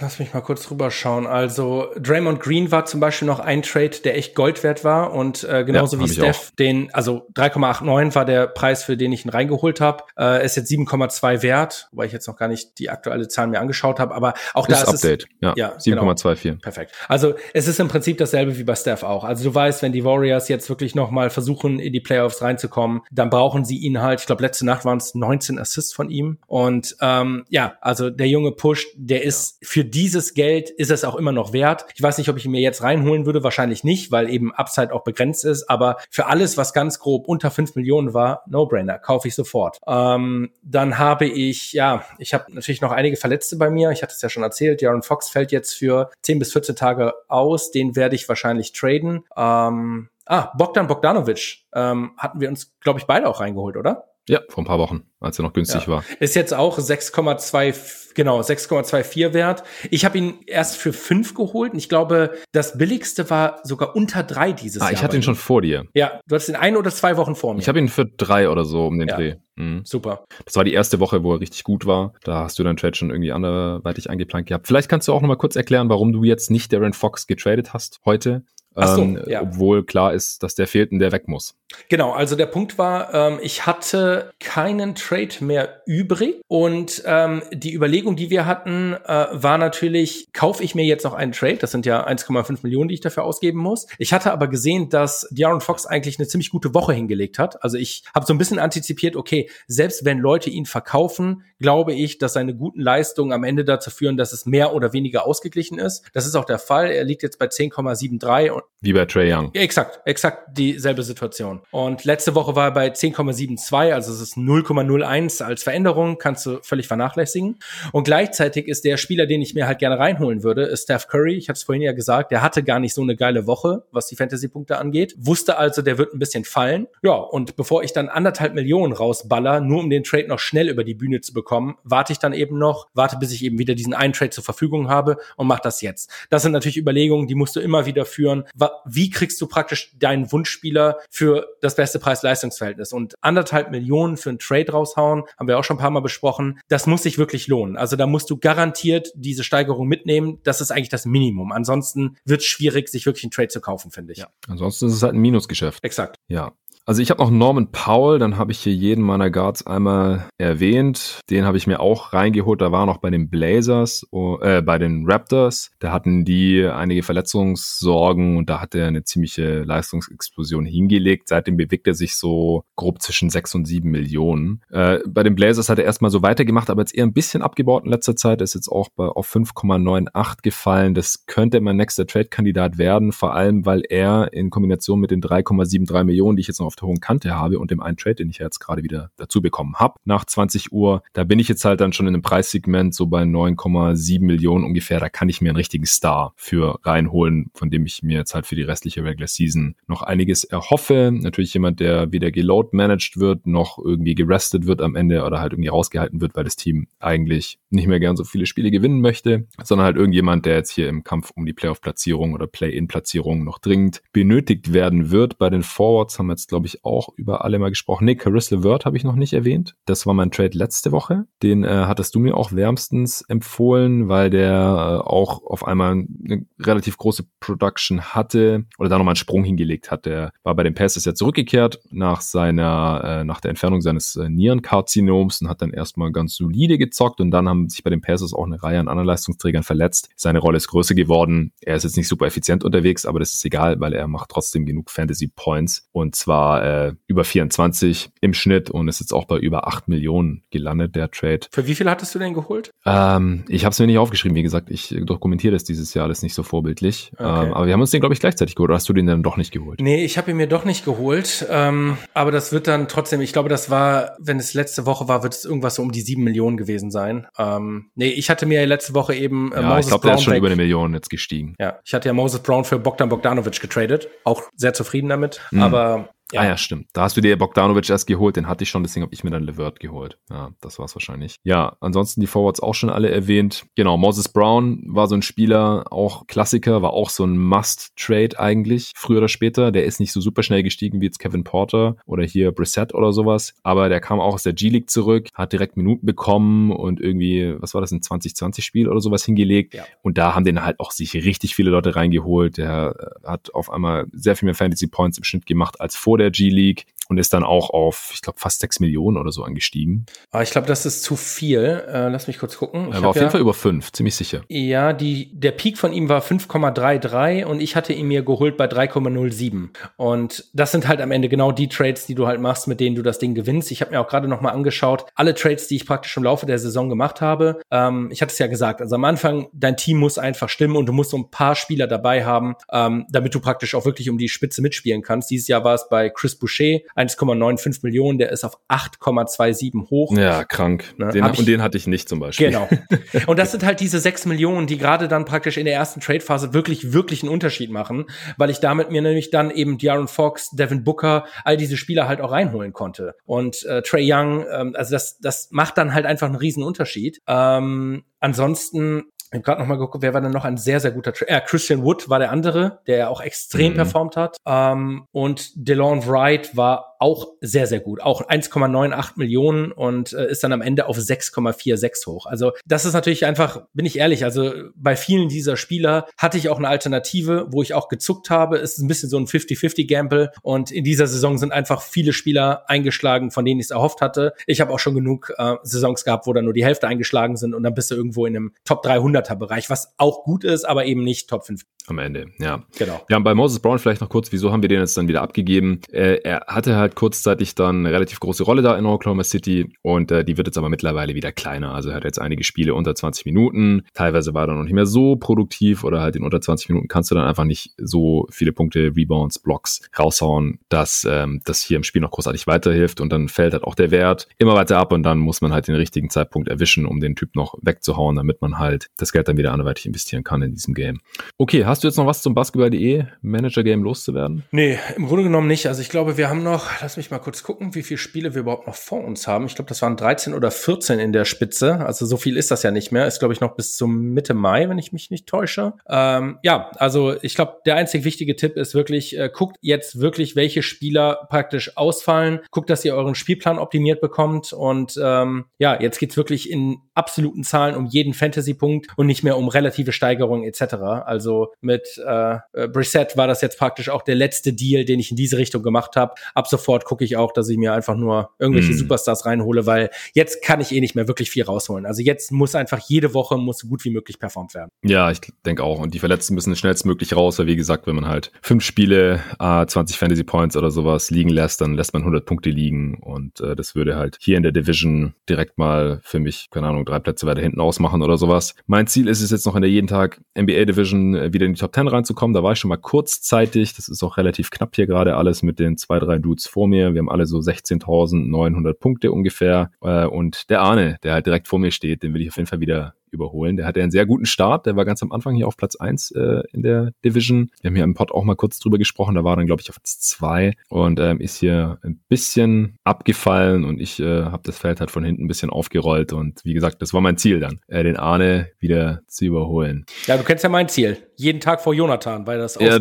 lass 0.00 0.18
mich 0.18 0.34
mal 0.34 0.40
kurz 0.40 0.64
drüber 0.64 0.90
schauen. 0.90 1.26
Also 1.26 1.88
Draymond 1.98 2.40
Green 2.40 2.70
war 2.70 2.84
zum 2.84 3.00
Beispiel 3.00 3.26
noch 3.26 3.40
ein 3.40 3.62
Trade, 3.62 3.90
der 4.04 4.16
echt 4.16 4.34
Gold 4.34 4.62
wert 4.62 4.84
war 4.84 5.12
und 5.12 5.44
äh, 5.44 5.64
genauso 5.64 5.96
Ja, 5.96 6.04
wie 6.04 6.08
Steph, 6.08 6.52
den, 6.58 6.92
also 6.94 7.26
3,89 7.34 8.14
war 8.14 8.24
der 8.24 8.46
Preis, 8.46 8.84
für 8.84 8.96
den 8.96 9.12
ich 9.12 9.24
ihn 9.24 9.30
reingeholt 9.30 9.80
habe. 9.80 10.04
Äh, 10.18 10.44
ist 10.44 10.56
jetzt 10.56 10.70
7,2 10.70 11.42
wert, 11.42 11.88
wobei 11.92 12.06
ich 12.06 12.12
jetzt 12.12 12.26
noch 12.26 12.36
gar 12.36 12.48
nicht 12.48 12.78
die 12.78 12.90
aktuelle 12.90 13.28
Zahl 13.28 13.48
mir 13.48 13.60
angeschaut 13.60 13.98
habe, 13.98 14.14
aber 14.14 14.34
auch 14.54 14.66
da 14.66 14.74
Das 14.74 14.82
ist 14.82 14.94
es 14.94 15.04
Update, 15.04 15.26
ja, 15.40 15.54
ja, 15.56 15.76
genau. 15.84 16.10
7,24. 16.10 16.60
Perfekt. 16.60 16.92
Also 17.08 17.34
es 17.52 17.68
ist 17.68 17.80
im 17.80 17.88
Prinzip 17.88 18.18
dasselbe 18.18 18.56
wie 18.58 18.64
bei 18.64 18.74
Steph 18.74 19.02
auch. 19.02 19.24
Also 19.24 19.44
du 19.44 19.54
weißt, 19.54 19.82
wenn 19.82 19.92
die 19.92 20.04
Warriors 20.04 20.48
jetzt 20.48 20.68
wirklich 20.68 20.94
noch 20.94 21.10
mal 21.10 21.30
versuchen, 21.30 21.78
in 21.78 21.92
die 21.92 22.00
Playoffs 22.00 22.42
reinzukommen, 22.42 23.02
dann 23.10 23.30
brauchen 23.30 23.64
sie 23.64 23.78
ihn 23.78 24.00
halt. 24.00 24.20
Ich 24.20 24.26
glaube, 24.26 24.42
letzte 24.42 24.66
Nacht 24.66 24.84
waren 24.84 24.98
es 24.98 25.14
19 25.14 25.58
Assists 25.58 25.92
von 25.92 26.10
ihm. 26.10 26.38
Und 26.46 26.96
ähm, 27.00 27.44
ja, 27.48 27.76
also 27.80 28.10
der 28.10 28.28
junge 28.28 28.52
Push, 28.52 28.86
der 28.96 29.24
ist 29.24 29.58
für 29.62 29.84
dieses 29.90 30.34
Geld 30.34 30.70
ist 30.70 30.90
es 30.90 31.04
auch 31.04 31.16
immer 31.16 31.32
noch 31.32 31.52
wert. 31.52 31.86
Ich 31.94 32.02
weiß 32.02 32.18
nicht, 32.18 32.28
ob 32.28 32.36
ich 32.36 32.44
ihn 32.44 32.50
mir 32.50 32.60
jetzt 32.60 32.82
reinholen 32.82 33.26
würde, 33.26 33.42
wahrscheinlich 33.42 33.84
nicht, 33.84 34.10
weil 34.10 34.30
eben 34.30 34.54
Upside 34.54 34.92
auch 34.92 35.04
begrenzt 35.04 35.44
ist. 35.44 35.68
Aber 35.68 35.96
für 36.10 36.26
alles, 36.26 36.56
was 36.56 36.72
ganz 36.72 36.98
grob 36.98 37.28
unter 37.28 37.50
5 37.50 37.74
Millionen 37.74 38.14
war, 38.14 38.42
No-Brainer, 38.46 38.98
kaufe 38.98 39.28
ich 39.28 39.34
sofort. 39.34 39.78
Ähm, 39.86 40.50
dann 40.62 40.98
habe 40.98 41.26
ich, 41.26 41.72
ja, 41.72 42.04
ich 42.18 42.34
habe 42.34 42.52
natürlich 42.52 42.80
noch 42.80 42.92
einige 42.92 43.16
Verletzte 43.16 43.56
bei 43.56 43.70
mir. 43.70 43.90
Ich 43.90 44.02
hatte 44.02 44.14
es 44.14 44.22
ja 44.22 44.28
schon 44.28 44.42
erzählt. 44.42 44.82
Jaron 44.82 45.02
Fox 45.02 45.28
fällt 45.28 45.52
jetzt 45.52 45.74
für 45.74 46.10
10 46.22 46.38
bis 46.38 46.52
14 46.52 46.76
Tage 46.76 47.14
aus. 47.28 47.70
Den 47.70 47.96
werde 47.96 48.14
ich 48.14 48.28
wahrscheinlich 48.28 48.72
traden. 48.72 49.24
Ähm, 49.36 50.08
ah, 50.26 50.52
Bogdan 50.56 50.86
Bogdanovic 50.86 51.64
ähm, 51.74 52.12
hatten 52.16 52.40
wir 52.40 52.48
uns, 52.48 52.74
glaube 52.80 53.00
ich, 53.00 53.06
beide 53.06 53.28
auch 53.28 53.40
reingeholt, 53.40 53.76
oder? 53.76 54.07
Ja, 54.28 54.40
vor 54.48 54.62
ein 54.62 54.66
paar 54.66 54.78
Wochen, 54.78 55.02
als 55.20 55.38
er 55.38 55.42
noch 55.42 55.52
günstig 55.52 55.82
Ja. 55.82 55.88
war. 55.88 56.04
Ist 56.20 56.34
jetzt 56.36 56.54
auch 56.54 56.78
6,2, 56.78 58.12
genau, 58.14 58.40
6,24 58.40 59.32
wert. 59.34 59.62
Ich 59.90 60.04
habe 60.04 60.18
ihn 60.18 60.34
erst 60.46 60.76
für 60.76 60.92
5 60.92 61.34
geholt 61.34 61.72
und 61.72 61.78
ich 61.78 61.88
glaube, 61.88 62.32
das 62.52 62.78
billigste 62.78 63.28
war 63.30 63.60
sogar 63.64 63.96
unter 63.96 64.22
3 64.22 64.52
dieses 64.52 64.82
Ah, 64.82 64.86
Jahr. 64.86 64.92
ich 64.92 65.02
hatte 65.02 65.16
ihn 65.16 65.22
schon 65.22 65.34
vor 65.34 65.62
dir. 65.62 65.84
Ja, 65.94 66.20
du 66.26 66.34
hattest 66.34 66.48
ihn 66.50 66.56
ein 66.56 66.76
oder 66.76 66.90
zwei 66.90 67.16
Wochen 67.16 67.34
vor 67.34 67.54
mir. 67.54 67.60
Ich 67.60 67.68
habe 67.68 67.78
ihn 67.78 67.88
für 67.88 68.04
drei 68.06 68.48
oder 68.48 68.64
so 68.64 68.86
um 68.86 68.98
den 68.98 69.08
Ja. 69.08 69.16
Dreh. 69.16 69.34
Mhm. 69.56 69.82
Super. 69.84 70.24
Das 70.44 70.54
war 70.56 70.64
die 70.64 70.72
erste 70.72 71.00
Woche, 71.00 71.24
wo 71.24 71.32
er 71.34 71.40
richtig 71.40 71.64
gut 71.64 71.84
war. 71.86 72.12
Da 72.22 72.44
hast 72.44 72.58
du 72.58 72.62
deinen 72.64 72.76
Trade 72.76 72.94
schon 72.96 73.10
irgendwie 73.10 73.32
anderweitig 73.32 74.08
eingeplant 74.10 74.46
gehabt. 74.46 74.66
Vielleicht 74.68 74.88
kannst 74.88 75.08
du 75.08 75.12
auch 75.12 75.20
noch 75.20 75.28
mal 75.28 75.36
kurz 75.36 75.56
erklären, 75.56 75.88
warum 75.88 76.12
du 76.12 76.22
jetzt 76.22 76.50
nicht 76.50 76.72
Darren 76.72 76.92
Fox 76.92 77.26
getradet 77.26 77.72
hast 77.74 77.98
heute. 78.04 78.44
So, 78.86 79.02
ähm, 79.02 79.22
ja. 79.26 79.42
Obwohl 79.42 79.84
klar 79.84 80.14
ist, 80.14 80.42
dass 80.42 80.54
der 80.54 80.66
fehlt 80.66 80.92
und 80.92 81.00
der 81.00 81.10
weg 81.12 81.26
muss. 81.26 81.54
Genau, 81.88 82.12
also 82.12 82.34
der 82.34 82.46
Punkt 82.46 82.78
war, 82.78 83.12
ähm, 83.12 83.38
ich 83.42 83.66
hatte 83.66 84.30
keinen 84.40 84.94
Trade 84.94 85.34
mehr 85.40 85.82
übrig 85.84 86.40
und 86.48 87.02
ähm, 87.04 87.42
die 87.52 87.74
Überlegung, 87.74 88.16
die 88.16 88.30
wir 88.30 88.46
hatten, 88.46 88.94
äh, 89.04 89.26
war 89.32 89.58
natürlich, 89.58 90.28
kaufe 90.32 90.64
ich 90.64 90.74
mir 90.74 90.84
jetzt 90.84 91.04
noch 91.04 91.12
einen 91.12 91.32
Trade? 91.32 91.56
Das 91.56 91.72
sind 91.72 91.84
ja 91.84 92.06
1,5 92.06 92.60
Millionen, 92.62 92.88
die 92.88 92.94
ich 92.94 93.00
dafür 93.00 93.24
ausgeben 93.24 93.58
muss. 93.58 93.86
Ich 93.98 94.12
hatte 94.12 94.32
aber 94.32 94.48
gesehen, 94.48 94.88
dass 94.88 95.28
De'Aaron 95.30 95.60
Fox 95.60 95.84
eigentlich 95.84 96.18
eine 96.18 96.26
ziemlich 96.26 96.50
gute 96.50 96.72
Woche 96.72 96.94
hingelegt 96.94 97.38
hat. 97.38 97.62
Also 97.62 97.76
ich 97.76 98.04
habe 98.14 98.24
so 98.24 98.32
ein 98.32 98.38
bisschen 98.38 98.58
antizipiert, 98.58 99.14
okay, 99.14 99.50
selbst 99.66 100.04
wenn 100.04 100.18
Leute 100.18 100.48
ihn 100.48 100.64
verkaufen, 100.64 101.44
glaube 101.58 101.92
ich, 101.92 102.18
dass 102.18 102.32
seine 102.32 102.54
guten 102.54 102.80
Leistungen 102.80 103.32
am 103.32 103.44
Ende 103.44 103.64
dazu 103.64 103.90
führen, 103.90 104.16
dass 104.16 104.32
es 104.32 104.46
mehr 104.46 104.74
oder 104.74 104.92
weniger 104.94 105.26
ausgeglichen 105.26 105.78
ist. 105.78 106.04
Das 106.14 106.26
ist 106.26 106.34
auch 106.34 106.46
der 106.46 106.58
Fall. 106.58 106.90
Er 106.90 107.04
liegt 107.04 107.22
jetzt 107.22 107.38
bei 107.38 107.46
10,73 107.46 108.50
und 108.50 108.62
Wie 108.80 108.92
bei 108.92 109.06
Trey 109.06 109.32
Young. 109.32 109.50
exakt, 109.54 110.00
exakt 110.04 110.56
dieselbe 110.56 111.02
Situation. 111.02 111.62
Und 111.72 112.04
letzte 112.04 112.36
Woche 112.36 112.54
war 112.54 112.66
er 112.66 112.70
bei 112.70 112.88
10,72, 112.88 113.92
also 113.92 114.12
es 114.12 114.20
ist 114.20 114.36
0,01 114.36 115.42
als 115.42 115.64
Veränderung, 115.64 116.18
kannst 116.18 116.46
du 116.46 116.60
völlig 116.62 116.86
vernachlässigen. 116.86 117.58
Und 117.90 118.04
gleichzeitig 118.04 118.68
ist 118.68 118.84
der 118.84 118.96
Spieler, 118.96 119.26
den 119.26 119.42
ich 119.42 119.54
mir 119.54 119.66
halt 119.66 119.80
gerne 119.80 119.98
reinholen 119.98 120.44
würde, 120.44 120.62
ist 120.62 120.84
Steph 120.84 121.08
Curry. 121.08 121.34
Ich 121.34 121.48
hatte 121.48 121.56
es 121.56 121.64
vorhin 121.64 121.82
ja 121.82 121.90
gesagt, 121.90 122.30
der 122.30 122.40
hatte 122.40 122.62
gar 122.62 122.78
nicht 122.78 122.94
so 122.94 123.02
eine 123.02 123.16
geile 123.16 123.48
Woche, 123.48 123.82
was 123.90 124.06
die 124.06 124.14
Fantasy-Punkte 124.14 124.78
angeht. 124.78 125.12
Wusste 125.18 125.58
also, 125.58 125.82
der 125.82 125.98
wird 125.98 126.14
ein 126.14 126.20
bisschen 126.20 126.44
fallen. 126.44 126.86
Ja, 127.02 127.14
und 127.14 127.56
bevor 127.56 127.82
ich 127.82 127.92
dann 127.92 128.08
anderthalb 128.08 128.54
Millionen 128.54 128.92
rausballer, 128.92 129.58
nur 129.58 129.80
um 129.80 129.90
den 129.90 130.04
Trade 130.04 130.28
noch 130.28 130.38
schnell 130.38 130.68
über 130.68 130.84
die 130.84 130.94
Bühne 130.94 131.20
zu 131.20 131.34
bekommen, 131.34 131.78
warte 131.82 132.12
ich 132.12 132.20
dann 132.20 132.32
eben 132.32 132.58
noch, 132.58 132.86
warte, 132.94 133.16
bis 133.16 133.32
ich 133.32 133.44
eben 133.44 133.58
wieder 133.58 133.74
diesen 133.74 133.92
einen 133.92 134.12
Trade 134.12 134.30
zur 134.30 134.44
Verfügung 134.44 134.88
habe 134.88 135.16
und 135.34 135.48
mach 135.48 135.58
das 135.58 135.80
jetzt. 135.80 136.12
Das 136.30 136.42
sind 136.42 136.52
natürlich 136.52 136.78
Überlegungen, 136.78 137.26
die 137.26 137.34
musst 137.34 137.56
du 137.56 137.60
immer 137.60 137.84
wieder 137.84 138.04
führen. 138.04 138.44
Wie 138.84 139.10
kriegst 139.10 139.40
du 139.40 139.46
praktisch 139.46 139.96
deinen 139.98 140.30
Wunschspieler 140.30 140.98
für 141.10 141.46
das 141.60 141.76
beste 141.76 141.98
Preis-Leistungsverhältnis? 141.98 142.92
Und 142.92 143.14
anderthalb 143.20 143.70
Millionen 143.70 144.16
für 144.16 144.30
einen 144.30 144.38
Trade 144.38 144.72
raushauen, 144.72 145.24
haben 145.38 145.48
wir 145.48 145.58
auch 145.58 145.64
schon 145.64 145.76
ein 145.76 145.80
paar 145.80 145.90
Mal 145.90 146.00
besprochen. 146.00 146.60
Das 146.68 146.86
muss 146.86 147.02
sich 147.02 147.18
wirklich 147.18 147.48
lohnen. 147.48 147.76
Also 147.76 147.96
da 147.96 148.06
musst 148.06 148.30
du 148.30 148.36
garantiert 148.36 149.08
diese 149.14 149.44
Steigerung 149.44 149.88
mitnehmen. 149.88 150.38
Das 150.44 150.60
ist 150.60 150.70
eigentlich 150.70 150.88
das 150.88 151.04
Minimum. 151.06 151.52
Ansonsten 151.52 152.16
wird 152.24 152.40
es 152.40 152.46
schwierig, 152.46 152.88
sich 152.88 153.06
wirklich 153.06 153.24
einen 153.24 153.30
Trade 153.30 153.48
zu 153.48 153.60
kaufen, 153.60 153.90
finde 153.90 154.12
ich. 154.12 154.24
Ansonsten 154.46 154.86
ist 154.86 154.94
es 154.94 155.02
halt 155.02 155.14
ein 155.14 155.20
Minusgeschäft. 155.20 155.82
Exakt. 155.84 156.16
Ja. 156.28 156.52
Also 156.88 157.02
ich 157.02 157.10
habe 157.10 157.22
noch 157.22 157.30
Norman 157.30 157.70
Powell, 157.70 158.18
dann 158.18 158.38
habe 158.38 158.50
ich 158.50 158.60
hier 158.60 158.72
jeden 158.72 159.04
meiner 159.04 159.30
Guards 159.30 159.66
einmal 159.66 160.26
erwähnt. 160.38 161.20
Den 161.28 161.44
habe 161.44 161.58
ich 161.58 161.66
mir 161.66 161.80
auch 161.80 162.14
reingeholt. 162.14 162.62
Da 162.62 162.72
war 162.72 162.86
noch 162.86 162.96
bei 162.96 163.10
den 163.10 163.28
Blazers, 163.28 164.06
oh, 164.10 164.38
äh, 164.40 164.62
bei 164.62 164.78
den 164.78 165.04
Raptors. 165.06 165.70
Da 165.80 165.92
hatten 165.92 166.24
die 166.24 166.64
einige 166.64 167.02
Verletzungssorgen 167.02 168.38
und 168.38 168.48
da 168.48 168.62
hat 168.62 168.74
er 168.74 168.86
eine 168.86 169.04
ziemliche 169.04 169.64
Leistungsexplosion 169.64 170.64
hingelegt. 170.64 171.28
Seitdem 171.28 171.58
bewegt 171.58 171.86
er 171.88 171.92
sich 171.92 172.16
so 172.16 172.64
grob 172.74 173.02
zwischen 173.02 173.28
sechs 173.28 173.54
und 173.54 173.66
sieben 173.66 173.90
Millionen. 173.90 174.62
Äh, 174.70 175.00
bei 175.06 175.22
den 175.22 175.34
Blazers 175.34 175.68
hat 175.68 175.78
er 175.78 175.84
erstmal 175.84 176.10
so 176.10 176.22
weitergemacht, 176.22 176.70
aber 176.70 176.80
jetzt 176.80 176.94
eher 176.94 177.04
ein 177.04 177.12
bisschen 177.12 177.42
abgebaut 177.42 177.84
in 177.84 177.90
letzter 177.90 178.16
Zeit. 178.16 178.40
Er 178.40 178.44
ist 178.44 178.54
jetzt 178.54 178.68
auch 178.68 178.88
bei, 178.96 179.04
auf 179.04 179.30
5,98 179.30 180.36
gefallen. 180.40 180.94
Das 180.94 181.26
könnte 181.26 181.60
mein 181.60 181.76
nächster 181.76 182.06
Trade-Kandidat 182.06 182.78
werden, 182.78 183.12
vor 183.12 183.34
allem 183.34 183.66
weil 183.66 183.82
er 183.90 184.32
in 184.32 184.48
Kombination 184.48 185.00
mit 185.00 185.10
den 185.10 185.20
3,73 185.20 186.04
Millionen, 186.04 186.36
die 186.36 186.40
ich 186.40 186.48
jetzt 186.48 186.60
noch 186.60 186.68
auf 186.68 186.77
der 186.80 186.88
hohen 186.88 187.00
Kante 187.00 187.34
habe 187.34 187.58
und 187.58 187.70
dem 187.70 187.80
einen 187.80 187.96
Trade, 187.96 188.16
den 188.16 188.30
ich 188.30 188.38
jetzt 188.38 188.58
gerade 188.58 188.82
wieder 188.82 189.10
dazu 189.16 189.42
bekommen 189.42 189.74
habe, 189.76 189.94
nach 190.04 190.24
20 190.24 190.72
Uhr, 190.72 191.02
da 191.12 191.24
bin 191.24 191.38
ich 191.38 191.48
jetzt 191.48 191.64
halt 191.64 191.80
dann 191.80 191.92
schon 191.92 192.06
in 192.06 192.14
einem 192.14 192.22
Preissegment 192.22 192.94
so 192.94 193.06
bei 193.06 193.22
9,7 193.22 194.20
Millionen 194.20 194.64
ungefähr. 194.64 195.00
Da 195.00 195.08
kann 195.08 195.28
ich 195.28 195.40
mir 195.40 195.50
einen 195.50 195.56
richtigen 195.56 195.86
Star 195.86 196.32
für 196.36 196.78
reinholen, 196.82 197.50
von 197.54 197.70
dem 197.70 197.86
ich 197.86 198.02
mir 198.02 198.18
jetzt 198.18 198.34
halt 198.34 198.46
für 198.46 198.56
die 198.56 198.62
restliche 198.62 199.04
Regular 199.04 199.28
Season 199.28 199.74
noch 199.86 200.02
einiges 200.02 200.44
erhoffe. 200.44 201.10
Natürlich 201.12 201.54
jemand, 201.54 201.80
der 201.80 202.12
weder 202.12 202.30
geload 202.30 202.70
managed 202.72 203.18
wird, 203.18 203.46
noch 203.46 203.78
irgendwie 203.78 204.14
gerestet 204.14 204.66
wird 204.66 204.80
am 204.80 204.96
Ende 204.96 205.24
oder 205.24 205.40
halt 205.40 205.52
irgendwie 205.52 205.68
rausgehalten 205.68 206.20
wird, 206.20 206.36
weil 206.36 206.44
das 206.44 206.56
Team 206.56 206.88
eigentlich 206.98 207.58
nicht 207.70 207.86
mehr 207.86 208.00
gern 208.00 208.16
so 208.16 208.24
viele 208.24 208.46
Spiele 208.46 208.70
gewinnen 208.70 209.00
möchte, 209.00 209.46
sondern 209.62 209.86
halt 209.86 209.96
irgendjemand, 209.96 210.46
der 210.46 210.56
jetzt 210.56 210.70
hier 210.70 210.88
im 210.88 211.04
Kampf 211.04 211.30
um 211.34 211.46
die 211.46 211.52
Playoff-Platzierung 211.52 212.32
oder 212.32 212.46
Play-In-Platzierung 212.46 213.44
noch 213.44 213.58
dringend 213.58 214.02
benötigt 214.12 214.72
werden 214.72 215.10
wird. 215.10 215.38
Bei 215.38 215.50
den 215.50 215.62
Forwards 215.62 216.18
haben 216.18 216.26
wir 216.26 216.32
jetzt, 216.32 216.48
glaube 216.48 216.66
ich, 216.66 216.67
auch 216.84 217.10
über 217.16 217.44
alle 217.44 217.58
mal 217.58 217.70
gesprochen. 217.70 218.04
Nee, 218.04 218.16
Caris 218.16 218.50
LeVert 218.50 218.84
habe 218.84 218.96
ich 218.96 219.04
noch 219.04 219.16
nicht 219.16 219.32
erwähnt. 219.32 219.74
Das 219.86 220.06
war 220.06 220.14
mein 220.14 220.30
Trade 220.30 220.56
letzte 220.56 220.92
Woche. 220.92 221.26
Den 221.42 221.64
äh, 221.64 221.68
hattest 221.68 222.14
du 222.14 222.20
mir 222.20 222.36
auch 222.36 222.52
wärmstens 222.52 223.22
empfohlen, 223.22 224.08
weil 224.08 224.30
der 224.30 225.02
äh, 225.04 225.08
auch 225.08 225.44
auf 225.44 225.66
einmal 225.66 225.92
eine 225.92 226.46
relativ 226.58 226.96
große 226.96 227.24
Production 227.40 228.00
hatte 228.00 228.66
oder 228.78 228.88
da 228.88 228.98
nochmal 228.98 229.12
einen 229.12 229.16
Sprung 229.16 229.44
hingelegt 229.44 229.90
hat. 229.90 230.06
Der 230.06 230.32
war 230.42 230.54
bei 230.54 230.62
den 230.62 230.74
Passes 230.74 231.04
ja 231.04 231.14
zurückgekehrt 231.14 231.80
nach 231.90 232.20
seiner, 232.20 233.02
äh, 233.04 233.24
nach 233.24 233.40
der 233.40 233.50
Entfernung 233.50 233.80
seines 233.80 234.16
äh, 234.16 234.28
Nierenkarzinoms 234.28 235.42
und 235.42 235.48
hat 235.48 235.62
dann 235.62 235.72
erstmal 235.72 236.12
ganz 236.12 236.34
solide 236.34 236.78
gezockt 236.78 237.20
und 237.20 237.30
dann 237.30 237.48
haben 237.48 237.68
sich 237.68 237.82
bei 237.82 237.90
den 237.90 238.00
Passes 238.00 238.34
auch 238.34 238.44
eine 238.44 238.62
Reihe 238.62 238.80
an 238.80 238.88
anderen 238.88 239.06
Leistungsträgern 239.06 239.62
verletzt. 239.62 240.10
Seine 240.16 240.38
Rolle 240.38 240.56
ist 240.56 240.68
größer 240.68 240.94
geworden. 240.94 241.52
Er 241.60 241.76
ist 241.76 241.84
jetzt 241.84 241.96
nicht 241.96 242.08
super 242.08 242.26
effizient 242.26 242.64
unterwegs, 242.64 243.06
aber 243.06 243.18
das 243.18 243.32
ist 243.32 243.44
egal, 243.44 243.80
weil 243.80 243.92
er 243.92 244.08
macht 244.08 244.30
trotzdem 244.30 244.66
genug 244.66 244.90
Fantasy 244.90 245.28
Points 245.28 245.88
und 245.92 246.14
zwar 246.14 246.47
äh, 246.56 246.94
über 247.06 247.24
24 247.24 248.10
im 248.20 248.34
Schnitt 248.34 248.70
und 248.70 248.88
ist 248.88 249.00
jetzt 249.00 249.12
auch 249.12 249.26
bei 249.26 249.36
über 249.36 249.66
8 249.66 249.88
Millionen 249.88 250.44
gelandet, 250.50 250.96
der 250.96 251.10
Trade. 251.10 251.40
Für 251.52 251.66
wie 251.66 251.74
viel 251.74 251.88
hattest 251.88 252.14
du 252.14 252.18
denn 252.18 252.34
geholt? 252.34 252.70
Ähm, 252.86 253.44
ich 253.48 253.64
habe 253.64 253.72
es 253.72 253.78
mir 253.78 253.86
nicht 253.86 253.98
aufgeschrieben, 253.98 254.36
wie 254.36 254.42
gesagt, 254.42 254.70
ich 254.70 254.94
dokumentiere 255.02 255.52
das 255.52 255.64
dieses 255.64 255.94
Jahr 255.94 256.06
alles 256.06 256.22
nicht 256.22 256.34
so 256.34 256.42
vorbildlich. 256.42 257.12
Okay. 257.14 257.46
Ähm, 257.46 257.52
aber 257.52 257.66
wir 257.66 257.72
haben 257.72 257.80
uns 257.80 257.90
den, 257.90 258.00
glaube 258.00 258.14
ich, 258.14 258.20
gleichzeitig 258.20 258.54
geholt. 258.54 258.70
Oder 258.70 258.76
hast 258.76 258.88
du 258.88 258.92
den 258.92 259.06
dann 259.06 259.22
doch 259.22 259.36
nicht 259.36 259.52
geholt? 259.52 259.80
Nee, 259.80 260.04
ich 260.04 260.18
habe 260.18 260.30
ihn 260.30 260.36
mir 260.36 260.46
doch 260.46 260.64
nicht 260.64 260.84
geholt. 260.84 261.46
Ähm, 261.50 261.96
aber 262.14 262.30
das 262.30 262.52
wird 262.52 262.66
dann 262.66 262.88
trotzdem, 262.88 263.20
ich 263.20 263.32
glaube, 263.32 263.48
das 263.48 263.70
war, 263.70 264.16
wenn 264.18 264.38
es 264.38 264.54
letzte 264.54 264.86
Woche 264.86 265.08
war, 265.08 265.22
wird 265.22 265.34
es 265.34 265.44
irgendwas 265.44 265.76
so 265.76 265.82
um 265.82 265.92
die 265.92 266.00
7 266.00 266.22
Millionen 266.22 266.56
gewesen 266.56 266.90
sein. 266.90 267.26
Ähm, 267.38 267.90
nee, 267.94 268.10
ich 268.10 268.30
hatte 268.30 268.46
mir 268.46 268.66
letzte 268.66 268.94
Woche 268.94 269.14
eben 269.14 269.52
äh, 269.52 269.60
ja, 269.60 269.68
Moses 269.68 269.86
ich 269.86 269.88
glaub, 269.90 270.02
Brown. 270.02 270.10
Der 270.10 270.18
ist 270.18 270.24
schon 270.24 270.36
über 270.36 270.46
eine 270.46 270.56
Million 270.56 270.94
jetzt 270.94 271.10
gestiegen. 271.10 271.54
Ja, 271.58 271.78
ich 271.84 271.94
hatte 271.94 272.08
ja 272.08 272.12
Moses 272.12 272.40
Brown 272.40 272.64
für 272.64 272.78
Bogdan 272.78 273.08
Bogdanovic 273.08 273.60
getradet. 273.60 274.08
Auch 274.24 274.42
sehr 274.54 274.74
zufrieden 274.74 275.08
damit. 275.08 275.40
Mhm. 275.50 275.62
Aber 275.62 276.08
ja. 276.32 276.40
Ah 276.40 276.46
ja, 276.46 276.56
stimmt. 276.56 276.88
Da 276.92 277.02
hast 277.02 277.16
du 277.16 277.20
dir 277.20 277.36
Bogdanovic 277.38 277.88
erst 277.88 278.06
geholt, 278.06 278.36
den 278.36 278.48
hatte 278.48 278.64
ich 278.64 278.70
schon, 278.70 278.82
deswegen 278.82 279.04
habe 279.04 279.14
ich 279.14 279.24
mir 279.24 279.30
dann 279.30 279.44
Levert 279.44 279.80
geholt. 279.80 280.18
Ja, 280.30 280.50
das 280.60 280.78
war's 280.78 280.94
wahrscheinlich. 280.94 281.36
Ja, 281.42 281.76
ansonsten 281.80 282.20
die 282.20 282.26
Forwards 282.26 282.60
auch 282.60 282.74
schon 282.74 282.90
alle 282.90 283.10
erwähnt. 283.10 283.66
Genau, 283.74 283.96
Moses 283.96 284.28
Brown 284.28 284.82
war 284.86 285.06
so 285.06 285.14
ein 285.14 285.22
Spieler, 285.22 285.86
auch 285.90 286.26
Klassiker, 286.26 286.82
war 286.82 286.92
auch 286.92 287.10
so 287.10 287.24
ein 287.24 287.38
Must-Trade 287.38 288.38
eigentlich, 288.38 288.92
früher 288.94 289.18
oder 289.18 289.28
später. 289.28 289.72
Der 289.72 289.84
ist 289.84 290.00
nicht 290.00 290.12
so 290.12 290.20
super 290.20 290.42
schnell 290.42 290.62
gestiegen 290.62 291.00
wie 291.00 291.06
jetzt 291.06 291.18
Kevin 291.18 291.44
Porter 291.44 291.96
oder 292.04 292.24
hier 292.24 292.52
Brissett 292.52 292.94
oder 292.94 293.12
sowas, 293.12 293.54
aber 293.62 293.88
der 293.88 294.00
kam 294.00 294.20
auch 294.20 294.34
aus 294.34 294.42
der 294.42 294.52
G-League 294.52 294.90
zurück, 294.90 295.28
hat 295.34 295.52
direkt 295.52 295.76
Minuten 295.76 296.04
bekommen 296.04 296.72
und 296.72 297.00
irgendwie, 297.00 297.54
was 297.58 297.74
war 297.74 297.80
das, 297.80 297.92
ein 297.92 298.00
2020-Spiel 298.00 298.88
oder 298.88 299.00
sowas 299.00 299.24
hingelegt. 299.24 299.74
Ja. 299.74 299.84
Und 300.02 300.18
da 300.18 300.34
haben 300.34 300.44
den 300.44 300.62
halt 300.62 300.78
auch 300.80 300.90
sich 300.90 301.14
richtig 301.14 301.54
viele 301.54 301.70
Leute 301.70 301.96
reingeholt. 301.96 302.58
Der 302.58 303.14
hat 303.24 303.54
auf 303.54 303.70
einmal 303.70 304.06
sehr 304.12 304.36
viel 304.36 304.46
mehr 304.46 304.54
Fantasy-Points 304.54 305.18
im 305.18 305.24
Schnitt 305.24 305.46
gemacht 305.46 305.80
als 305.80 305.96
vor 305.96 306.17
der 306.18 306.30
G-League 306.30 306.86
und 307.08 307.16
ist 307.18 307.32
dann 307.32 307.42
auch 307.42 307.70
auf, 307.70 308.10
ich 308.12 308.20
glaube, 308.20 308.38
fast 308.38 308.60
sechs 308.60 308.80
Millionen 308.80 309.16
oder 309.16 309.32
so 309.32 309.42
angestiegen. 309.42 310.04
Aber 310.30 310.42
ich 310.42 310.50
glaube, 310.50 310.66
das 310.66 310.84
ist 310.84 311.02
zu 311.02 311.16
viel. 311.16 311.82
Äh, 311.88 312.08
lass 312.08 312.26
mich 312.26 312.38
kurz 312.38 312.58
gucken. 312.58 312.88
Ich 312.90 312.96
er 312.96 313.02
war 313.02 313.10
auf 313.10 313.16
ja, 313.16 313.22
jeden 313.22 313.32
Fall 313.32 313.40
über 313.40 313.54
fünf, 313.54 313.92
ziemlich 313.92 314.14
sicher. 314.14 314.42
Ja, 314.48 314.92
die, 314.92 315.30
der 315.32 315.52
Peak 315.52 315.78
von 315.78 315.92
ihm 315.92 316.10
war 316.10 316.22
5,33 316.22 317.44
und 317.44 317.60
ich 317.60 317.76
hatte 317.76 317.94
ihn 317.94 318.08
mir 318.08 318.22
geholt 318.22 318.58
bei 318.58 318.66
3,07. 318.66 319.70
Und 319.96 320.44
das 320.52 320.70
sind 320.70 320.86
halt 320.86 321.00
am 321.00 321.10
Ende 321.10 321.30
genau 321.30 321.50
die 321.50 321.68
Trades, 321.68 322.06
die 322.06 322.14
du 322.14 322.26
halt 322.26 322.40
machst, 322.40 322.68
mit 322.68 322.78
denen 322.78 322.94
du 322.94 323.02
das 323.02 323.18
Ding 323.18 323.34
gewinnst. 323.34 323.70
Ich 323.70 323.80
habe 323.80 323.92
mir 323.92 324.00
auch 324.00 324.08
gerade 324.08 324.28
noch 324.28 324.42
mal 324.42 324.50
angeschaut, 324.50 325.06
alle 325.14 325.34
Trades, 325.34 325.66
die 325.66 325.76
ich 325.76 325.86
praktisch 325.86 326.14
im 326.18 326.24
Laufe 326.24 326.44
der 326.44 326.58
Saison 326.58 326.90
gemacht 326.90 327.22
habe. 327.22 327.60
Ähm, 327.70 328.10
ich 328.12 328.20
hatte 328.20 328.32
es 328.32 328.38
ja 328.38 328.48
gesagt, 328.48 328.82
also 328.82 328.96
am 328.96 329.04
Anfang, 329.06 329.48
dein 329.54 329.78
Team 329.78 329.96
muss 329.96 330.18
einfach 330.18 330.50
stimmen 330.50 330.76
und 330.76 330.86
du 330.86 330.92
musst 330.92 331.10
so 331.10 331.16
ein 331.16 331.30
paar 331.30 331.54
Spieler 331.54 331.86
dabei 331.86 332.26
haben, 332.26 332.54
ähm, 332.70 333.06
damit 333.08 333.34
du 333.34 333.40
praktisch 333.40 333.74
auch 333.74 333.86
wirklich 333.86 334.10
um 334.10 334.18
die 334.18 334.28
Spitze 334.28 334.60
mitspielen 334.60 335.00
kannst. 335.00 335.30
Dieses 335.30 335.48
Jahr 335.48 335.64
war 335.64 335.74
es 335.74 335.88
bei 335.88 336.07
Chris 336.10 336.38
Boucher 336.38 336.80
1,95 336.96 337.80
Millionen, 337.82 338.18
der 338.18 338.30
ist 338.30 338.44
auf 338.44 338.58
8,27 338.68 339.90
hoch. 339.90 340.16
Ja, 340.16 340.44
krank. 340.44 340.94
Ne? 340.96 341.10
Den, 341.10 341.24
ich, 341.26 341.38
und 341.38 341.48
den 341.48 341.62
hatte 341.62 341.76
ich 341.76 341.86
nicht 341.86 342.08
zum 342.08 342.20
Beispiel. 342.20 342.48
Genau. 342.48 342.68
Und 343.26 343.38
das 343.38 343.52
sind 343.52 343.64
halt 343.64 343.80
diese 343.80 343.98
6 343.98 344.26
Millionen, 344.26 344.66
die 344.66 344.78
gerade 344.78 345.08
dann 345.08 345.24
praktisch 345.24 345.56
in 345.56 345.64
der 345.64 345.74
ersten 345.74 346.00
Trade-Phase 346.00 346.54
wirklich, 346.54 346.92
wirklich 346.92 347.22
einen 347.22 347.32
Unterschied 347.32 347.70
machen, 347.70 348.06
weil 348.36 348.50
ich 348.50 348.60
damit 348.60 348.90
mir 348.90 349.02
nämlich 349.02 349.30
dann 349.30 349.50
eben 349.50 349.78
De'Aaron 349.78 350.08
Fox, 350.08 350.50
Devin 350.50 350.84
Booker, 350.84 351.24
all 351.44 351.56
diese 351.56 351.76
Spieler 351.76 352.08
halt 352.08 352.20
auch 352.20 352.32
reinholen 352.32 352.72
konnte. 352.72 353.14
Und 353.24 353.64
äh, 353.64 353.82
Trey 353.82 354.10
Young, 354.10 354.44
ähm, 354.50 354.74
also 354.76 354.92
das, 354.92 355.18
das 355.18 355.48
macht 355.50 355.78
dann 355.78 355.94
halt 355.94 356.06
einfach 356.06 356.26
einen 356.26 356.36
riesen 356.36 356.62
Unterschied. 356.62 357.20
Ähm, 357.26 358.04
ansonsten 358.20 359.04
ich 359.30 359.34
habe 359.34 359.42
gerade 359.42 359.60
noch 359.60 359.68
mal 359.68 359.76
geguckt, 359.76 360.00
wer 360.00 360.14
war 360.14 360.22
denn 360.22 360.32
noch 360.32 360.46
ein 360.46 360.56
sehr, 360.56 360.80
sehr 360.80 360.90
guter 360.90 361.12
Trader? 361.12 361.30
Äh, 361.30 361.40
Christian 361.42 361.82
Wood 361.82 362.08
war 362.08 362.18
der 362.18 362.32
andere, 362.32 362.80
der 362.86 362.96
ja 362.96 363.08
auch 363.08 363.20
extrem 363.20 363.72
mhm. 363.72 363.76
performt 363.76 364.16
hat. 364.16 364.38
Ähm, 364.46 365.06
und 365.12 365.50
DeLon 365.54 366.06
Wright 366.06 366.56
war 366.56 366.87
auch 366.98 367.28
sehr, 367.40 367.66
sehr 367.66 367.80
gut. 367.80 368.00
Auch 368.00 368.28
1,98 368.28 369.12
Millionen 369.16 369.72
und 369.72 370.12
äh, 370.12 370.30
ist 370.30 370.42
dann 370.42 370.52
am 370.52 370.60
Ende 370.60 370.86
auf 370.86 370.96
6,46 370.96 372.06
hoch. 372.06 372.26
Also 372.26 372.52
das 372.66 372.84
ist 372.84 372.92
natürlich 372.92 373.24
einfach, 373.24 373.62
bin 373.72 373.86
ich 373.86 373.98
ehrlich, 373.98 374.24
also 374.24 374.52
bei 374.74 374.96
vielen 374.96 375.28
dieser 375.28 375.56
Spieler 375.56 376.06
hatte 376.16 376.38
ich 376.38 376.48
auch 376.48 376.58
eine 376.58 376.68
Alternative, 376.68 377.46
wo 377.50 377.62
ich 377.62 377.74
auch 377.74 377.88
gezuckt 377.88 378.30
habe. 378.30 378.58
Es 378.58 378.72
ist 378.72 378.78
ein 378.78 378.88
bisschen 378.88 379.08
so 379.08 379.18
ein 379.18 379.26
50-50-Gamble 379.26 380.32
und 380.42 380.70
in 380.70 380.84
dieser 380.84 381.06
Saison 381.06 381.38
sind 381.38 381.52
einfach 381.52 381.82
viele 381.82 382.12
Spieler 382.12 382.68
eingeschlagen, 382.68 383.30
von 383.30 383.44
denen 383.44 383.60
ich 383.60 383.66
es 383.66 383.70
erhofft 383.70 384.00
hatte. 384.00 384.34
Ich 384.46 384.60
habe 384.60 384.72
auch 384.72 384.78
schon 384.78 384.94
genug 384.94 385.32
äh, 385.38 385.54
Saisons 385.62 386.04
gehabt, 386.04 386.26
wo 386.26 386.32
dann 386.32 386.44
nur 386.44 386.54
die 386.54 386.64
Hälfte 386.64 386.88
eingeschlagen 386.88 387.36
sind 387.36 387.54
und 387.54 387.62
dann 387.62 387.74
bist 387.74 387.90
du 387.90 387.94
irgendwo 387.94 388.26
in 388.26 388.36
einem 388.36 388.52
Top 388.64 388.84
300er 388.84 389.36
Bereich, 389.36 389.70
was 389.70 389.94
auch 389.98 390.24
gut 390.24 390.44
ist, 390.44 390.64
aber 390.64 390.84
eben 390.84 391.04
nicht 391.04 391.28
Top 391.30 391.46
5. 391.46 391.62
Am 391.88 391.98
Ende, 391.98 392.26
ja. 392.38 392.64
Genau. 392.76 393.00
Ja, 393.08 393.18
bei 393.18 393.34
Moses 393.34 393.60
Brown 393.60 393.78
vielleicht 393.78 394.02
noch 394.02 394.10
kurz, 394.10 394.30
wieso 394.30 394.52
haben 394.52 394.60
wir 394.60 394.68
den 394.68 394.80
jetzt 394.80 394.96
dann 394.96 395.08
wieder 395.08 395.22
abgegeben? 395.22 395.80
Äh, 395.90 396.20
er 396.22 396.44
hatte 396.46 396.76
halt 396.76 396.87
kurzzeitig 396.94 397.54
dann 397.54 397.86
eine 397.86 397.92
relativ 397.92 398.20
große 398.20 398.44
Rolle 398.44 398.62
da 398.62 398.76
in 398.76 398.84
Oklahoma 398.84 399.24
City 399.24 399.72
und 399.82 400.10
äh, 400.10 400.24
die 400.24 400.36
wird 400.36 400.46
jetzt 400.46 400.58
aber 400.58 400.68
mittlerweile 400.68 401.14
wieder 401.14 401.32
kleiner. 401.32 401.74
Also 401.74 401.90
er 401.90 401.96
hat 401.96 402.04
jetzt 402.04 402.20
einige 402.20 402.44
Spiele 402.44 402.74
unter 402.74 402.94
20 402.94 403.24
Minuten. 403.24 403.82
Teilweise 403.94 404.34
war 404.34 404.46
er 404.46 404.54
noch 404.54 404.64
nicht 404.64 404.74
mehr 404.74 404.86
so 404.86 405.16
produktiv 405.16 405.84
oder 405.84 406.00
halt 406.00 406.16
in 406.16 406.22
unter 406.22 406.40
20 406.40 406.68
Minuten 406.68 406.88
kannst 406.88 407.10
du 407.10 407.14
dann 407.14 407.24
einfach 407.24 407.44
nicht 407.44 407.72
so 407.78 408.26
viele 408.30 408.52
Punkte, 408.52 408.92
Rebounds, 408.94 409.38
Blocks 409.38 409.80
raushauen, 409.98 410.58
dass 410.68 411.06
ähm, 411.08 411.40
das 411.44 411.62
hier 411.62 411.78
im 411.78 411.84
Spiel 411.84 412.02
noch 412.02 412.10
großartig 412.10 412.46
weiterhilft 412.46 413.00
und 413.00 413.10
dann 413.10 413.28
fällt 413.28 413.54
halt 413.54 413.64
auch 413.64 413.74
der 413.74 413.90
Wert 413.90 414.28
immer 414.36 414.54
weiter 414.54 414.76
ab 414.76 414.92
und 414.92 415.02
dann 415.02 415.18
muss 415.18 415.40
man 415.40 415.52
halt 415.52 415.68
den 415.68 415.74
richtigen 415.74 416.10
Zeitpunkt 416.10 416.48
erwischen, 416.48 416.84
um 416.84 417.00
den 417.00 417.16
Typ 417.16 417.34
noch 417.34 417.54
wegzuhauen, 417.62 418.16
damit 418.16 418.42
man 418.42 418.58
halt 418.58 418.88
das 418.98 419.12
Geld 419.12 419.28
dann 419.28 419.38
wieder 419.38 419.52
anderweitig 419.52 419.86
investieren 419.86 420.22
kann 420.22 420.42
in 420.42 420.52
diesem 420.52 420.74
Game. 420.74 421.00
Okay, 421.38 421.64
hast 421.64 421.78
Hast 421.78 421.84
du 421.84 421.88
jetzt 421.90 421.96
noch 421.96 422.06
was 422.06 422.22
zum 422.22 422.34
Basketball.de 422.34 423.04
Manager 423.22 423.62
Game 423.62 423.84
loszuwerden? 423.84 424.42
Nee, 424.50 424.80
im 424.96 425.06
Grunde 425.06 425.22
genommen 425.22 425.46
nicht. 425.46 425.68
Also 425.68 425.80
ich 425.80 425.90
glaube, 425.90 426.16
wir 426.16 426.28
haben 426.28 426.42
noch, 426.42 426.77
lass 426.80 426.96
mich 426.96 427.10
mal 427.10 427.18
kurz 427.18 427.42
gucken, 427.42 427.74
wie 427.74 427.82
viele 427.82 427.98
Spiele 427.98 428.34
wir 428.34 428.40
überhaupt 428.40 428.66
noch 428.66 428.74
vor 428.74 429.02
uns 429.04 429.26
haben. 429.26 429.46
Ich 429.46 429.54
glaube, 429.54 429.68
das 429.68 429.82
waren 429.82 429.96
13 429.96 430.34
oder 430.34 430.50
14 430.50 430.98
in 430.98 431.12
der 431.12 431.24
Spitze. 431.24 431.80
Also 431.80 432.06
so 432.06 432.16
viel 432.16 432.36
ist 432.36 432.50
das 432.50 432.62
ja 432.62 432.70
nicht 432.70 432.92
mehr. 432.92 433.06
Ist, 433.06 433.18
glaube 433.18 433.34
ich, 433.34 433.40
noch 433.40 433.54
bis 433.54 433.76
zum 433.76 434.10
Mitte 434.10 434.34
Mai, 434.34 434.68
wenn 434.68 434.78
ich 434.78 434.92
mich 434.92 435.10
nicht 435.10 435.26
täusche. 435.26 435.74
Ähm, 435.88 436.38
ja, 436.42 436.70
also 436.76 437.14
ich 437.22 437.34
glaube, 437.34 437.58
der 437.66 437.76
einzig 437.76 438.04
wichtige 438.04 438.36
Tipp 438.36 438.56
ist 438.56 438.74
wirklich, 438.74 439.18
äh, 439.18 439.30
guckt 439.32 439.56
jetzt 439.60 440.00
wirklich, 440.00 440.36
welche 440.36 440.62
Spieler 440.62 441.26
praktisch 441.30 441.76
ausfallen. 441.76 442.40
Guckt, 442.50 442.70
dass 442.70 442.84
ihr 442.84 442.94
euren 442.94 443.14
Spielplan 443.14 443.58
optimiert 443.58 444.00
bekommt. 444.00 444.52
Und 444.52 444.98
ähm, 445.02 445.46
ja, 445.58 445.80
jetzt 445.80 445.98
geht's 445.98 446.16
wirklich 446.16 446.50
in 446.50 446.78
absoluten 446.94 447.44
Zahlen, 447.44 447.76
um 447.76 447.86
jeden 447.86 448.14
Fantasy-Punkt 448.14 448.88
und 448.96 449.06
nicht 449.06 449.22
mehr 449.22 449.36
um 449.36 449.48
relative 449.48 449.92
Steigerungen 449.92 450.44
etc. 450.44 450.74
Also 451.04 451.52
mit 451.60 451.86
äh, 452.04 452.38
äh, 452.52 452.68
Brissett 452.68 453.16
war 453.16 453.26
das 453.26 453.40
jetzt 453.40 453.58
praktisch 453.58 453.88
auch 453.88 454.02
der 454.02 454.16
letzte 454.16 454.52
Deal, 454.52 454.84
den 454.84 455.00
ich 455.00 455.10
in 455.10 455.16
diese 455.16 455.38
Richtung 455.38 455.62
gemacht 455.62 455.96
habe. 455.96 456.14
Ab 456.34 456.48
sofort 456.48 456.67
gucke 456.84 457.04
ich 457.04 457.16
auch, 457.16 457.32
dass 457.32 457.48
ich 457.48 457.56
mir 457.56 457.72
einfach 457.72 457.96
nur 457.96 458.30
irgendwelche 458.38 458.72
mm. 458.72 458.78
Superstars 458.78 459.26
reinhole, 459.26 459.66
weil 459.66 459.90
jetzt 460.14 460.42
kann 460.42 460.60
ich 460.60 460.72
eh 460.72 460.80
nicht 460.80 460.94
mehr 460.94 461.08
wirklich 461.08 461.30
viel 461.30 461.44
rausholen. 461.44 461.86
Also 461.86 462.02
jetzt 462.02 462.32
muss 462.32 462.54
einfach 462.54 462.78
jede 462.78 463.14
Woche 463.14 463.38
muss 463.38 463.58
so 463.58 463.68
gut 463.68 463.84
wie 463.84 463.90
möglich 463.90 464.18
performt 464.18 464.54
werden. 464.54 464.70
Ja, 464.82 465.10
ich 465.10 465.20
denke 465.44 465.64
auch. 465.64 465.80
Und 465.80 465.94
die 465.94 465.98
Verletzten 465.98 466.34
müssen 466.34 466.54
schnellstmöglich 466.54 467.16
raus, 467.16 467.38
weil 467.38 467.46
wie 467.46 467.56
gesagt, 467.56 467.86
wenn 467.86 467.94
man 467.94 468.06
halt 468.06 468.30
fünf 468.42 468.64
Spiele, 468.64 469.20
äh, 469.38 469.66
20 469.66 469.98
Fantasy 469.98 470.24
Points 470.24 470.56
oder 470.56 470.70
sowas 470.70 471.10
liegen 471.10 471.30
lässt, 471.30 471.60
dann 471.60 471.74
lässt 471.74 471.92
man 471.92 472.02
100 472.02 472.24
Punkte 472.24 472.50
liegen 472.50 472.98
und 473.02 473.40
äh, 473.40 473.56
das 473.56 473.74
würde 473.74 473.96
halt 473.96 474.18
hier 474.20 474.36
in 474.36 474.42
der 474.42 474.52
Division 474.52 475.14
direkt 475.28 475.58
mal 475.58 476.00
für 476.02 476.18
mich, 476.18 476.48
keine 476.50 476.68
Ahnung, 476.68 476.84
drei 476.84 476.98
Plätze 476.98 477.26
weiter 477.26 477.40
hinten 477.40 477.60
ausmachen 477.60 478.02
oder 478.02 478.18
sowas. 478.18 478.54
Mein 478.66 478.86
Ziel 478.86 479.08
ist 479.08 479.22
es 479.22 479.30
jetzt 479.30 479.46
noch 479.46 479.56
in 479.56 479.62
der 479.62 479.70
jeden 479.70 479.86
Tag 479.86 480.20
NBA 480.38 480.64
Division 480.66 481.14
äh, 481.14 481.32
wieder 481.32 481.46
in 481.46 481.54
die 481.54 481.60
Top 481.60 481.74
10 481.74 481.88
reinzukommen. 481.88 482.34
Da 482.34 482.42
war 482.42 482.52
ich 482.52 482.58
schon 482.58 482.68
mal 482.68 482.76
kurzzeitig. 482.76 483.74
Das 483.74 483.88
ist 483.88 484.02
auch 484.02 484.16
relativ 484.16 484.50
knapp 484.50 484.74
hier 484.74 484.86
gerade 484.86 485.16
alles 485.16 485.42
mit 485.42 485.58
den 485.58 485.76
zwei, 485.76 485.98
drei 485.98 486.18
Dudes 486.18 486.46
vor 486.46 486.57
mir. 486.66 486.94
Wir 486.94 487.00
haben 487.00 487.10
alle 487.10 487.26
so 487.26 487.38
16.900 487.38 488.74
Punkte 488.74 489.12
ungefähr. 489.12 489.70
Äh, 489.82 490.06
und 490.06 490.50
der 490.50 490.62
Arne, 490.62 490.98
der 491.02 491.12
halt 491.12 491.26
direkt 491.26 491.48
vor 491.48 491.58
mir 491.58 491.70
steht, 491.70 492.02
den 492.02 492.14
will 492.14 492.22
ich 492.22 492.28
auf 492.28 492.36
jeden 492.36 492.48
Fall 492.48 492.60
wieder 492.60 492.94
überholen. 493.10 493.56
Der 493.56 493.66
hatte 493.66 493.82
einen 493.82 493.90
sehr 493.90 494.06
guten 494.06 494.26
Start. 494.26 494.66
Der 494.66 494.76
war 494.76 494.84
ganz 494.84 495.02
am 495.02 495.12
Anfang 495.12 495.34
hier 495.34 495.46
auf 495.46 495.56
Platz 495.56 495.76
eins 495.76 496.10
äh, 496.10 496.42
in 496.52 496.62
der 496.62 496.92
Division. 497.04 497.50
Wir 497.60 497.68
haben 497.68 497.74
hier 497.76 497.84
im 497.84 497.94
Pod 497.94 498.12
auch 498.12 498.24
mal 498.24 498.36
kurz 498.36 498.58
drüber 498.58 498.78
gesprochen. 498.78 499.14
Da 499.14 499.24
war 499.24 499.36
dann, 499.36 499.46
glaube 499.46 499.62
ich, 499.62 499.70
auf 499.70 499.76
Platz 499.76 499.98
zwei 500.00 500.54
und 500.68 501.00
ähm, 501.00 501.20
ist 501.20 501.36
hier 501.36 501.78
ein 501.82 502.00
bisschen 502.08 502.76
abgefallen 502.84 503.64
und 503.64 503.80
ich 503.80 504.00
äh, 504.00 504.24
habe 504.24 504.42
das 504.44 504.58
Feld 504.58 504.80
halt 504.80 504.90
von 504.90 505.04
hinten 505.04 505.24
ein 505.24 505.28
bisschen 505.28 505.50
aufgerollt. 505.50 506.12
Und 506.12 506.40
wie 506.44 506.54
gesagt, 506.54 506.82
das 506.82 506.94
war 506.94 507.00
mein 507.00 507.16
Ziel 507.16 507.40
dann, 507.40 507.60
äh, 507.68 507.82
den 507.82 507.96
Arne 507.96 508.50
wieder 508.58 509.00
zu 509.06 509.24
überholen. 509.24 509.84
Ja, 510.06 510.16
du 510.16 510.24
kennst 510.24 510.44
ja 510.44 510.50
mein 510.50 510.68
Ziel. 510.68 510.98
Jeden 511.16 511.40
Tag 511.40 511.60
vor 511.60 511.74
Jonathan, 511.74 512.26
weil 512.26 512.38
das 512.38 512.56
ja, 512.60 512.78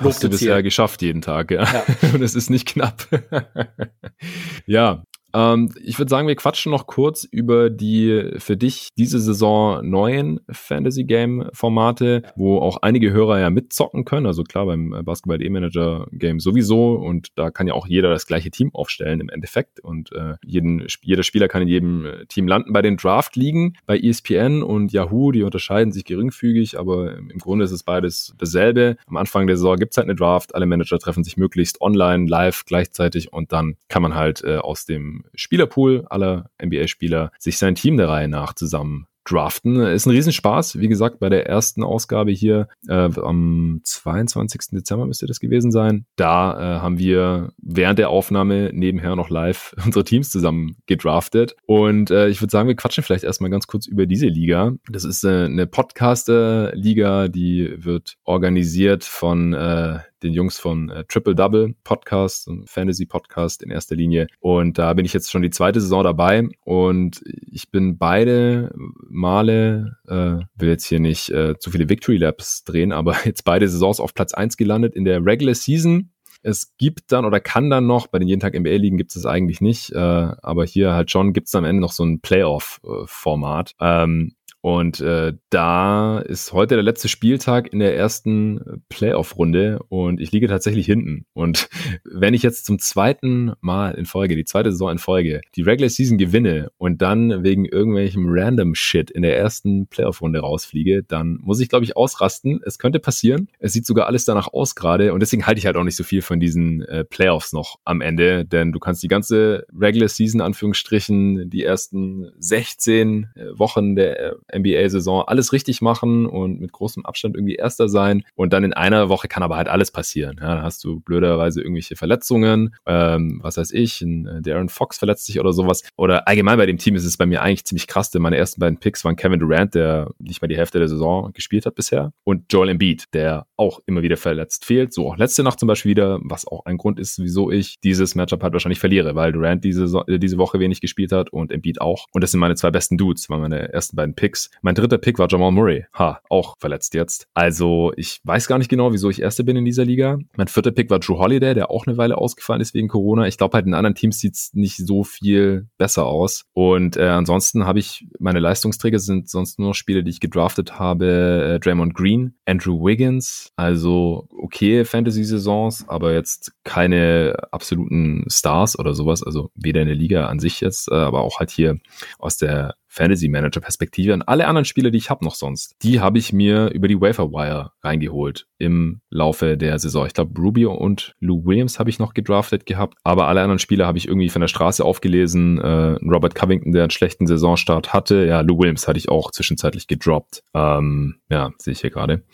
hast 0.00 0.24
du 0.24 0.28
bisher 0.28 0.62
geschafft 0.62 1.00
jeden 1.02 1.22
Tag, 1.22 1.50
ja. 1.50 1.62
ja. 1.62 1.84
und 2.14 2.22
es 2.22 2.34
ist 2.34 2.50
nicht 2.50 2.66
knapp. 2.66 3.06
ja, 4.66 5.04
ähm, 5.38 5.72
ich 5.80 5.98
würde 5.98 6.10
sagen, 6.10 6.26
wir 6.26 6.34
quatschen 6.34 6.72
noch 6.72 6.86
kurz 6.86 7.22
über 7.22 7.70
die 7.70 8.32
für 8.38 8.56
dich 8.56 8.88
diese 8.98 9.20
Saison 9.20 9.88
neuen 9.88 10.40
Fantasy 10.50 11.04
Game 11.04 11.48
Formate, 11.52 12.22
wo 12.34 12.58
auch 12.58 12.78
einige 12.82 13.12
Hörer 13.12 13.38
ja 13.38 13.50
mitzocken 13.50 14.04
können. 14.04 14.26
Also 14.26 14.42
klar, 14.42 14.66
beim 14.66 14.90
Basketball 15.04 15.40
E-Manager 15.40 16.08
Game 16.10 16.40
sowieso 16.40 16.94
und 16.94 17.28
da 17.36 17.50
kann 17.50 17.68
ja 17.68 17.74
auch 17.74 17.86
jeder 17.86 18.10
das 18.10 18.26
gleiche 18.26 18.50
Team 18.50 18.74
aufstellen 18.74 19.20
im 19.20 19.28
Endeffekt 19.28 19.78
und 19.80 20.10
äh, 20.12 20.34
jeden, 20.44 20.86
jeder 21.02 21.22
Spieler 21.22 21.46
kann 21.46 21.62
in 21.62 21.68
jedem 21.68 22.06
Team 22.28 22.48
landen. 22.48 22.72
Bei 22.72 22.82
den 22.82 22.96
Draft 22.96 23.36
liegen 23.36 23.74
bei 23.86 23.96
ESPN 23.98 24.62
und 24.62 24.92
Yahoo, 24.92 25.30
die 25.30 25.44
unterscheiden 25.44 25.92
sich 25.92 26.04
geringfügig, 26.04 26.78
aber 26.78 27.16
im 27.16 27.38
Grunde 27.38 27.64
ist 27.64 27.72
es 27.72 27.84
beides 27.84 28.34
dasselbe. 28.38 28.96
Am 29.06 29.16
Anfang 29.16 29.46
der 29.46 29.56
Saison 29.56 29.76
gibt 29.76 29.92
es 29.92 29.98
halt 29.98 30.06
eine 30.06 30.16
Draft, 30.16 30.56
alle 30.56 30.66
Manager 30.66 30.98
treffen 30.98 31.22
sich 31.22 31.36
möglichst 31.36 31.80
online, 31.80 32.26
live 32.26 32.64
gleichzeitig 32.64 33.32
und 33.32 33.52
dann 33.52 33.76
kann 33.88 34.02
man 34.02 34.16
halt 34.16 34.42
äh, 34.42 34.56
aus 34.56 34.84
dem 34.84 35.24
Spielerpool 35.34 36.06
aller 36.08 36.50
NBA-Spieler 36.62 37.32
sich 37.38 37.58
sein 37.58 37.74
Team 37.74 37.96
der 37.96 38.08
Reihe 38.08 38.28
nach 38.28 38.54
zusammen 38.54 39.06
draften. 39.30 39.80
Ist 39.80 40.06
ein 40.06 40.10
Riesenspaß. 40.10 40.78
Wie 40.78 40.88
gesagt, 40.88 41.18
bei 41.20 41.28
der 41.28 41.46
ersten 41.46 41.82
Ausgabe 41.82 42.30
hier 42.30 42.68
äh, 42.88 43.08
am 43.20 43.80
22. 43.84 44.70
Dezember 44.72 45.06
müsste 45.06 45.26
das 45.26 45.40
gewesen 45.40 45.70
sein. 45.70 46.06
Da 46.16 46.52
äh, 46.52 46.80
haben 46.80 46.98
wir 46.98 47.52
während 47.58 47.98
der 47.98 48.10
Aufnahme 48.10 48.70
nebenher 48.72 49.16
noch 49.16 49.30
live 49.30 49.74
unsere 49.84 50.04
Teams 50.04 50.30
zusammen 50.30 50.76
gedraftet. 50.86 51.56
Und 51.66 52.10
äh, 52.10 52.28
ich 52.28 52.40
würde 52.40 52.50
sagen, 52.50 52.68
wir 52.68 52.76
quatschen 52.76 53.04
vielleicht 53.04 53.24
erstmal 53.24 53.50
ganz 53.50 53.66
kurz 53.66 53.86
über 53.86 54.06
diese 54.06 54.26
Liga. 54.26 54.72
Das 54.90 55.04
ist 55.04 55.24
äh, 55.24 55.44
eine 55.44 55.66
Podcaster-Liga, 55.66 57.28
die 57.28 57.74
wird 57.76 58.16
organisiert 58.24 59.04
von 59.04 59.52
äh, 59.52 59.98
den 60.22 60.32
Jungs 60.32 60.58
von 60.58 60.90
äh, 60.90 61.04
Triple 61.04 61.34
Double 61.34 61.74
Podcast, 61.84 62.50
Fantasy 62.66 63.06
Podcast 63.06 63.62
in 63.62 63.70
erster 63.70 63.96
Linie. 63.96 64.26
Und 64.40 64.78
da 64.78 64.92
bin 64.94 65.04
ich 65.04 65.12
jetzt 65.12 65.30
schon 65.30 65.42
die 65.42 65.50
zweite 65.50 65.80
Saison 65.80 66.04
dabei 66.04 66.48
und 66.64 67.22
ich 67.24 67.70
bin 67.70 67.98
beide 67.98 68.72
Male, 69.08 69.96
äh, 70.06 70.44
will 70.56 70.68
jetzt 70.68 70.86
hier 70.86 71.00
nicht 71.00 71.30
äh, 71.30 71.58
zu 71.58 71.70
viele 71.70 71.88
Victory 71.88 72.16
Laps 72.16 72.64
drehen, 72.64 72.92
aber 72.92 73.16
jetzt 73.24 73.44
beide 73.44 73.68
Saisons 73.68 74.00
auf 74.00 74.14
Platz 74.14 74.34
eins 74.34 74.56
gelandet 74.56 74.94
in 74.94 75.04
der 75.04 75.24
Regular 75.24 75.54
Season. 75.54 76.10
Es 76.42 76.76
gibt 76.76 77.10
dann 77.10 77.24
oder 77.24 77.40
kann 77.40 77.68
dann 77.68 77.86
noch, 77.86 78.06
bei 78.06 78.20
den 78.20 78.28
jeden 78.28 78.40
Tag 78.40 78.54
NBA-Ligen 78.54 78.96
gibt 78.96 79.14
es 79.14 79.26
eigentlich 79.26 79.60
nicht, 79.60 79.90
äh, 79.92 79.98
aber 79.98 80.64
hier 80.64 80.92
halt 80.92 81.10
schon 81.10 81.32
gibt 81.32 81.48
es 81.48 81.54
am 81.54 81.64
Ende 81.64 81.80
noch 81.80 81.92
so 81.92 82.04
ein 82.04 82.20
Playoff-Format. 82.20 83.74
Ähm, 83.80 84.34
und 84.60 85.00
äh, 85.00 85.34
da 85.50 86.18
ist 86.18 86.52
heute 86.52 86.74
der 86.74 86.82
letzte 86.82 87.08
Spieltag 87.08 87.72
in 87.72 87.78
der 87.78 87.96
ersten 87.96 88.82
Playoff-Runde 88.88 89.78
und 89.88 90.20
ich 90.20 90.32
liege 90.32 90.48
tatsächlich 90.48 90.86
hinten. 90.86 91.26
Und 91.32 91.68
wenn 92.04 92.34
ich 92.34 92.42
jetzt 92.42 92.66
zum 92.66 92.78
zweiten 92.78 93.52
Mal 93.60 93.94
in 93.94 94.04
Folge, 94.04 94.34
die 94.34 94.44
zweite 94.44 94.72
Saison 94.72 94.90
in 94.90 94.98
Folge, 94.98 95.40
die 95.54 95.62
Regular 95.62 95.88
Season 95.88 96.18
gewinne 96.18 96.70
und 96.76 97.02
dann 97.02 97.44
wegen 97.44 97.66
irgendwelchem 97.66 98.26
random 98.28 98.74
Shit 98.74 99.10
in 99.10 99.22
der 99.22 99.38
ersten 99.38 99.86
Playoff-Runde 99.86 100.40
rausfliege, 100.40 101.04
dann 101.04 101.38
muss 101.40 101.60
ich, 101.60 101.68
glaube 101.68 101.84
ich, 101.84 101.96
ausrasten. 101.96 102.60
Es 102.64 102.78
könnte 102.78 102.98
passieren. 102.98 103.48
Es 103.60 103.72
sieht 103.72 103.86
sogar 103.86 104.06
alles 104.06 104.24
danach 104.24 104.48
aus 104.52 104.74
gerade 104.74 105.14
und 105.14 105.20
deswegen 105.20 105.46
halte 105.46 105.60
ich 105.60 105.66
halt 105.66 105.76
auch 105.76 105.84
nicht 105.84 105.96
so 105.96 106.04
viel 106.04 106.20
von 106.20 106.40
diesen 106.40 106.82
äh, 106.82 107.04
Playoffs 107.04 107.52
noch 107.52 107.78
am 107.84 108.00
Ende, 108.00 108.44
denn 108.44 108.72
du 108.72 108.80
kannst 108.80 109.02
die 109.04 109.08
ganze 109.08 109.66
Regular 109.72 110.08
Season, 110.08 110.40
Anführungsstrichen, 110.40 111.48
die 111.48 111.62
ersten 111.62 112.32
16 112.38 113.28
äh, 113.34 113.58
Wochen 113.58 113.94
der 113.94 114.18
äh, 114.18 114.34
NBA-Saison 114.58 115.24
alles 115.26 115.52
richtig 115.52 115.80
machen 115.82 116.26
und 116.26 116.60
mit 116.60 116.72
großem 116.72 117.04
Abstand 117.06 117.36
irgendwie 117.36 117.54
Erster 117.54 117.88
sein. 117.88 118.24
Und 118.34 118.52
dann 118.52 118.64
in 118.64 118.72
einer 118.72 119.08
Woche 119.08 119.28
kann 119.28 119.42
aber 119.42 119.56
halt 119.56 119.68
alles 119.68 119.90
passieren. 119.90 120.36
Ja, 120.40 120.54
dann 120.54 120.62
hast 120.62 120.84
du 120.84 121.00
blöderweise 121.00 121.60
irgendwelche 121.60 121.96
Verletzungen, 121.96 122.74
ähm, 122.86 123.40
was 123.42 123.56
weiß 123.56 123.72
ich, 123.72 124.00
ein, 124.00 124.26
äh, 124.26 124.42
Darren 124.42 124.68
Fox 124.68 124.98
verletzt 124.98 125.26
sich 125.26 125.40
oder 125.40 125.52
sowas. 125.52 125.82
Oder 125.96 126.28
allgemein 126.28 126.58
bei 126.58 126.66
dem 126.66 126.78
Team 126.78 126.94
ist 126.94 127.04
es 127.04 127.16
bei 127.16 127.26
mir 127.26 127.42
eigentlich 127.42 127.64
ziemlich 127.64 127.86
krass, 127.86 128.10
denn 128.10 128.22
meine 128.22 128.36
ersten 128.36 128.60
beiden 128.60 128.78
Picks 128.78 129.04
waren 129.04 129.16
Kevin 129.16 129.40
Durant, 129.40 129.74
der 129.74 130.10
nicht 130.18 130.42
mal 130.42 130.48
die 130.48 130.56
Hälfte 130.56 130.78
der 130.78 130.88
Saison 130.88 131.32
gespielt 131.32 131.66
hat 131.66 131.74
bisher, 131.74 132.12
und 132.24 132.52
Joel 132.52 132.70
Embiid, 132.70 133.04
der 133.12 133.46
auch 133.56 133.80
immer 133.86 134.02
wieder 134.02 134.16
verletzt 134.16 134.64
fehlt. 134.64 134.92
So 134.92 135.08
auch 135.08 135.16
letzte 135.16 135.42
Nacht 135.42 135.58
zum 135.60 135.66
Beispiel 135.66 135.90
wieder, 135.90 136.18
was 136.22 136.46
auch 136.46 136.64
ein 136.64 136.78
Grund 136.78 137.00
ist, 137.00 137.18
wieso 137.18 137.50
ich 137.50 137.76
dieses 137.82 138.14
Matchup 138.14 138.42
halt 138.42 138.52
wahrscheinlich 138.52 138.80
verliere, 138.80 139.14
weil 139.14 139.32
Durant 139.32 139.64
diese, 139.64 139.84
äh, 140.06 140.18
diese 140.18 140.38
Woche 140.38 140.60
wenig 140.60 140.80
gespielt 140.80 141.12
hat 141.12 141.30
und 141.30 141.52
Embiid 141.52 141.80
auch. 141.80 142.06
Und 142.12 142.22
das 142.22 142.30
sind 142.30 142.40
meine 142.40 142.54
zwei 142.54 142.70
besten 142.70 142.96
Dudes, 142.96 143.28
waren 143.28 143.40
meine 143.40 143.72
ersten 143.72 143.96
beiden 143.96 144.14
Picks. 144.14 144.37
Mein 144.62 144.74
dritter 144.74 144.98
Pick 144.98 145.18
war 145.18 145.28
Jamal 145.30 145.52
Murray. 145.52 145.86
Ha, 145.94 146.20
auch 146.28 146.56
verletzt 146.58 146.94
jetzt. 146.94 147.26
Also 147.34 147.92
ich 147.96 148.20
weiß 148.24 148.46
gar 148.46 148.58
nicht 148.58 148.68
genau, 148.70 148.92
wieso 148.92 149.10
ich 149.10 149.20
Erster 149.20 149.44
bin 149.44 149.56
in 149.56 149.64
dieser 149.64 149.84
Liga. 149.84 150.18
Mein 150.36 150.48
vierter 150.48 150.70
Pick 150.70 150.90
war 150.90 150.98
Drew 150.98 151.18
Holiday, 151.18 151.54
der 151.54 151.70
auch 151.70 151.86
eine 151.86 151.96
Weile 151.96 152.18
ausgefallen 152.18 152.60
ist 152.60 152.74
wegen 152.74 152.88
Corona. 152.88 153.26
Ich 153.26 153.38
glaube 153.38 153.54
halt 153.54 153.66
in 153.66 153.74
anderen 153.74 153.94
Teams 153.94 154.18
sieht's 154.18 154.52
nicht 154.54 154.76
so 154.76 155.04
viel 155.04 155.68
besser 155.78 156.06
aus. 156.06 156.44
Und 156.52 156.96
äh, 156.96 157.08
ansonsten 157.08 157.66
habe 157.66 157.78
ich, 157.78 158.06
meine 158.18 158.40
Leistungsträger 158.40 158.98
sind 158.98 159.28
sonst 159.28 159.58
nur 159.58 159.68
noch 159.68 159.74
Spiele, 159.74 160.04
die 160.04 160.10
ich 160.10 160.20
gedraftet 160.20 160.78
habe. 160.78 161.54
Äh, 161.54 161.60
Draymond 161.60 161.94
Green, 161.94 162.34
Andrew 162.46 162.84
Wiggins. 162.84 163.52
Also 163.56 164.28
okay 164.38 164.84
Fantasy-Saisons, 164.84 165.88
aber 165.88 166.12
jetzt 166.14 166.52
keine 166.64 167.34
absoluten 167.50 168.24
Stars 168.28 168.78
oder 168.78 168.94
sowas. 168.94 169.22
Also 169.22 169.50
weder 169.54 169.82
in 169.82 169.88
der 169.88 169.96
Liga 169.96 170.26
an 170.26 170.38
sich 170.38 170.60
jetzt, 170.60 170.90
äh, 170.90 170.94
aber 170.94 171.22
auch 171.22 171.38
halt 171.38 171.50
hier 171.50 171.78
aus 172.18 172.36
der 172.36 172.74
Fantasy 172.98 173.28
Manager 173.28 173.60
Perspektive 173.60 174.12
und 174.12 174.22
alle 174.22 174.46
anderen 174.46 174.64
Spiele, 174.64 174.90
die 174.90 174.98
ich 174.98 175.08
habe 175.08 175.24
noch 175.24 175.36
sonst, 175.36 175.76
die 175.82 176.00
habe 176.00 176.18
ich 176.18 176.32
mir 176.32 176.68
über 176.70 176.88
die 176.88 177.00
Wafer 177.00 177.30
Wire 177.30 177.70
reingeholt 177.82 178.46
im 178.58 179.00
Laufe 179.08 179.56
der 179.56 179.78
Saison. 179.78 180.06
Ich 180.06 180.14
glaube, 180.14 180.38
Rubio 180.38 180.74
und 180.74 181.14
Lou 181.20 181.44
Williams 181.44 181.78
habe 181.78 181.90
ich 181.90 182.00
noch 182.00 182.12
gedraftet 182.12 182.66
gehabt, 182.66 182.98
aber 183.04 183.28
alle 183.28 183.40
anderen 183.40 183.60
Spieler 183.60 183.86
habe 183.86 183.98
ich 183.98 184.08
irgendwie 184.08 184.28
von 184.28 184.40
der 184.40 184.48
Straße 184.48 184.84
aufgelesen. 184.84 185.58
Äh, 185.58 185.96
Robert 186.04 186.34
Covington, 186.34 186.72
der 186.72 186.82
einen 186.82 186.90
schlechten 186.90 187.28
Saisonstart 187.28 187.92
hatte. 187.92 188.26
Ja, 188.26 188.40
Lou 188.40 188.58
Williams 188.58 188.88
hatte 188.88 188.98
ich 188.98 189.08
auch 189.08 189.30
zwischenzeitlich 189.30 189.86
gedroppt. 189.86 190.42
Ähm, 190.54 191.20
ja, 191.30 191.52
sehe 191.58 191.72
ich 191.72 191.80
hier 191.80 191.90
gerade. 191.90 192.24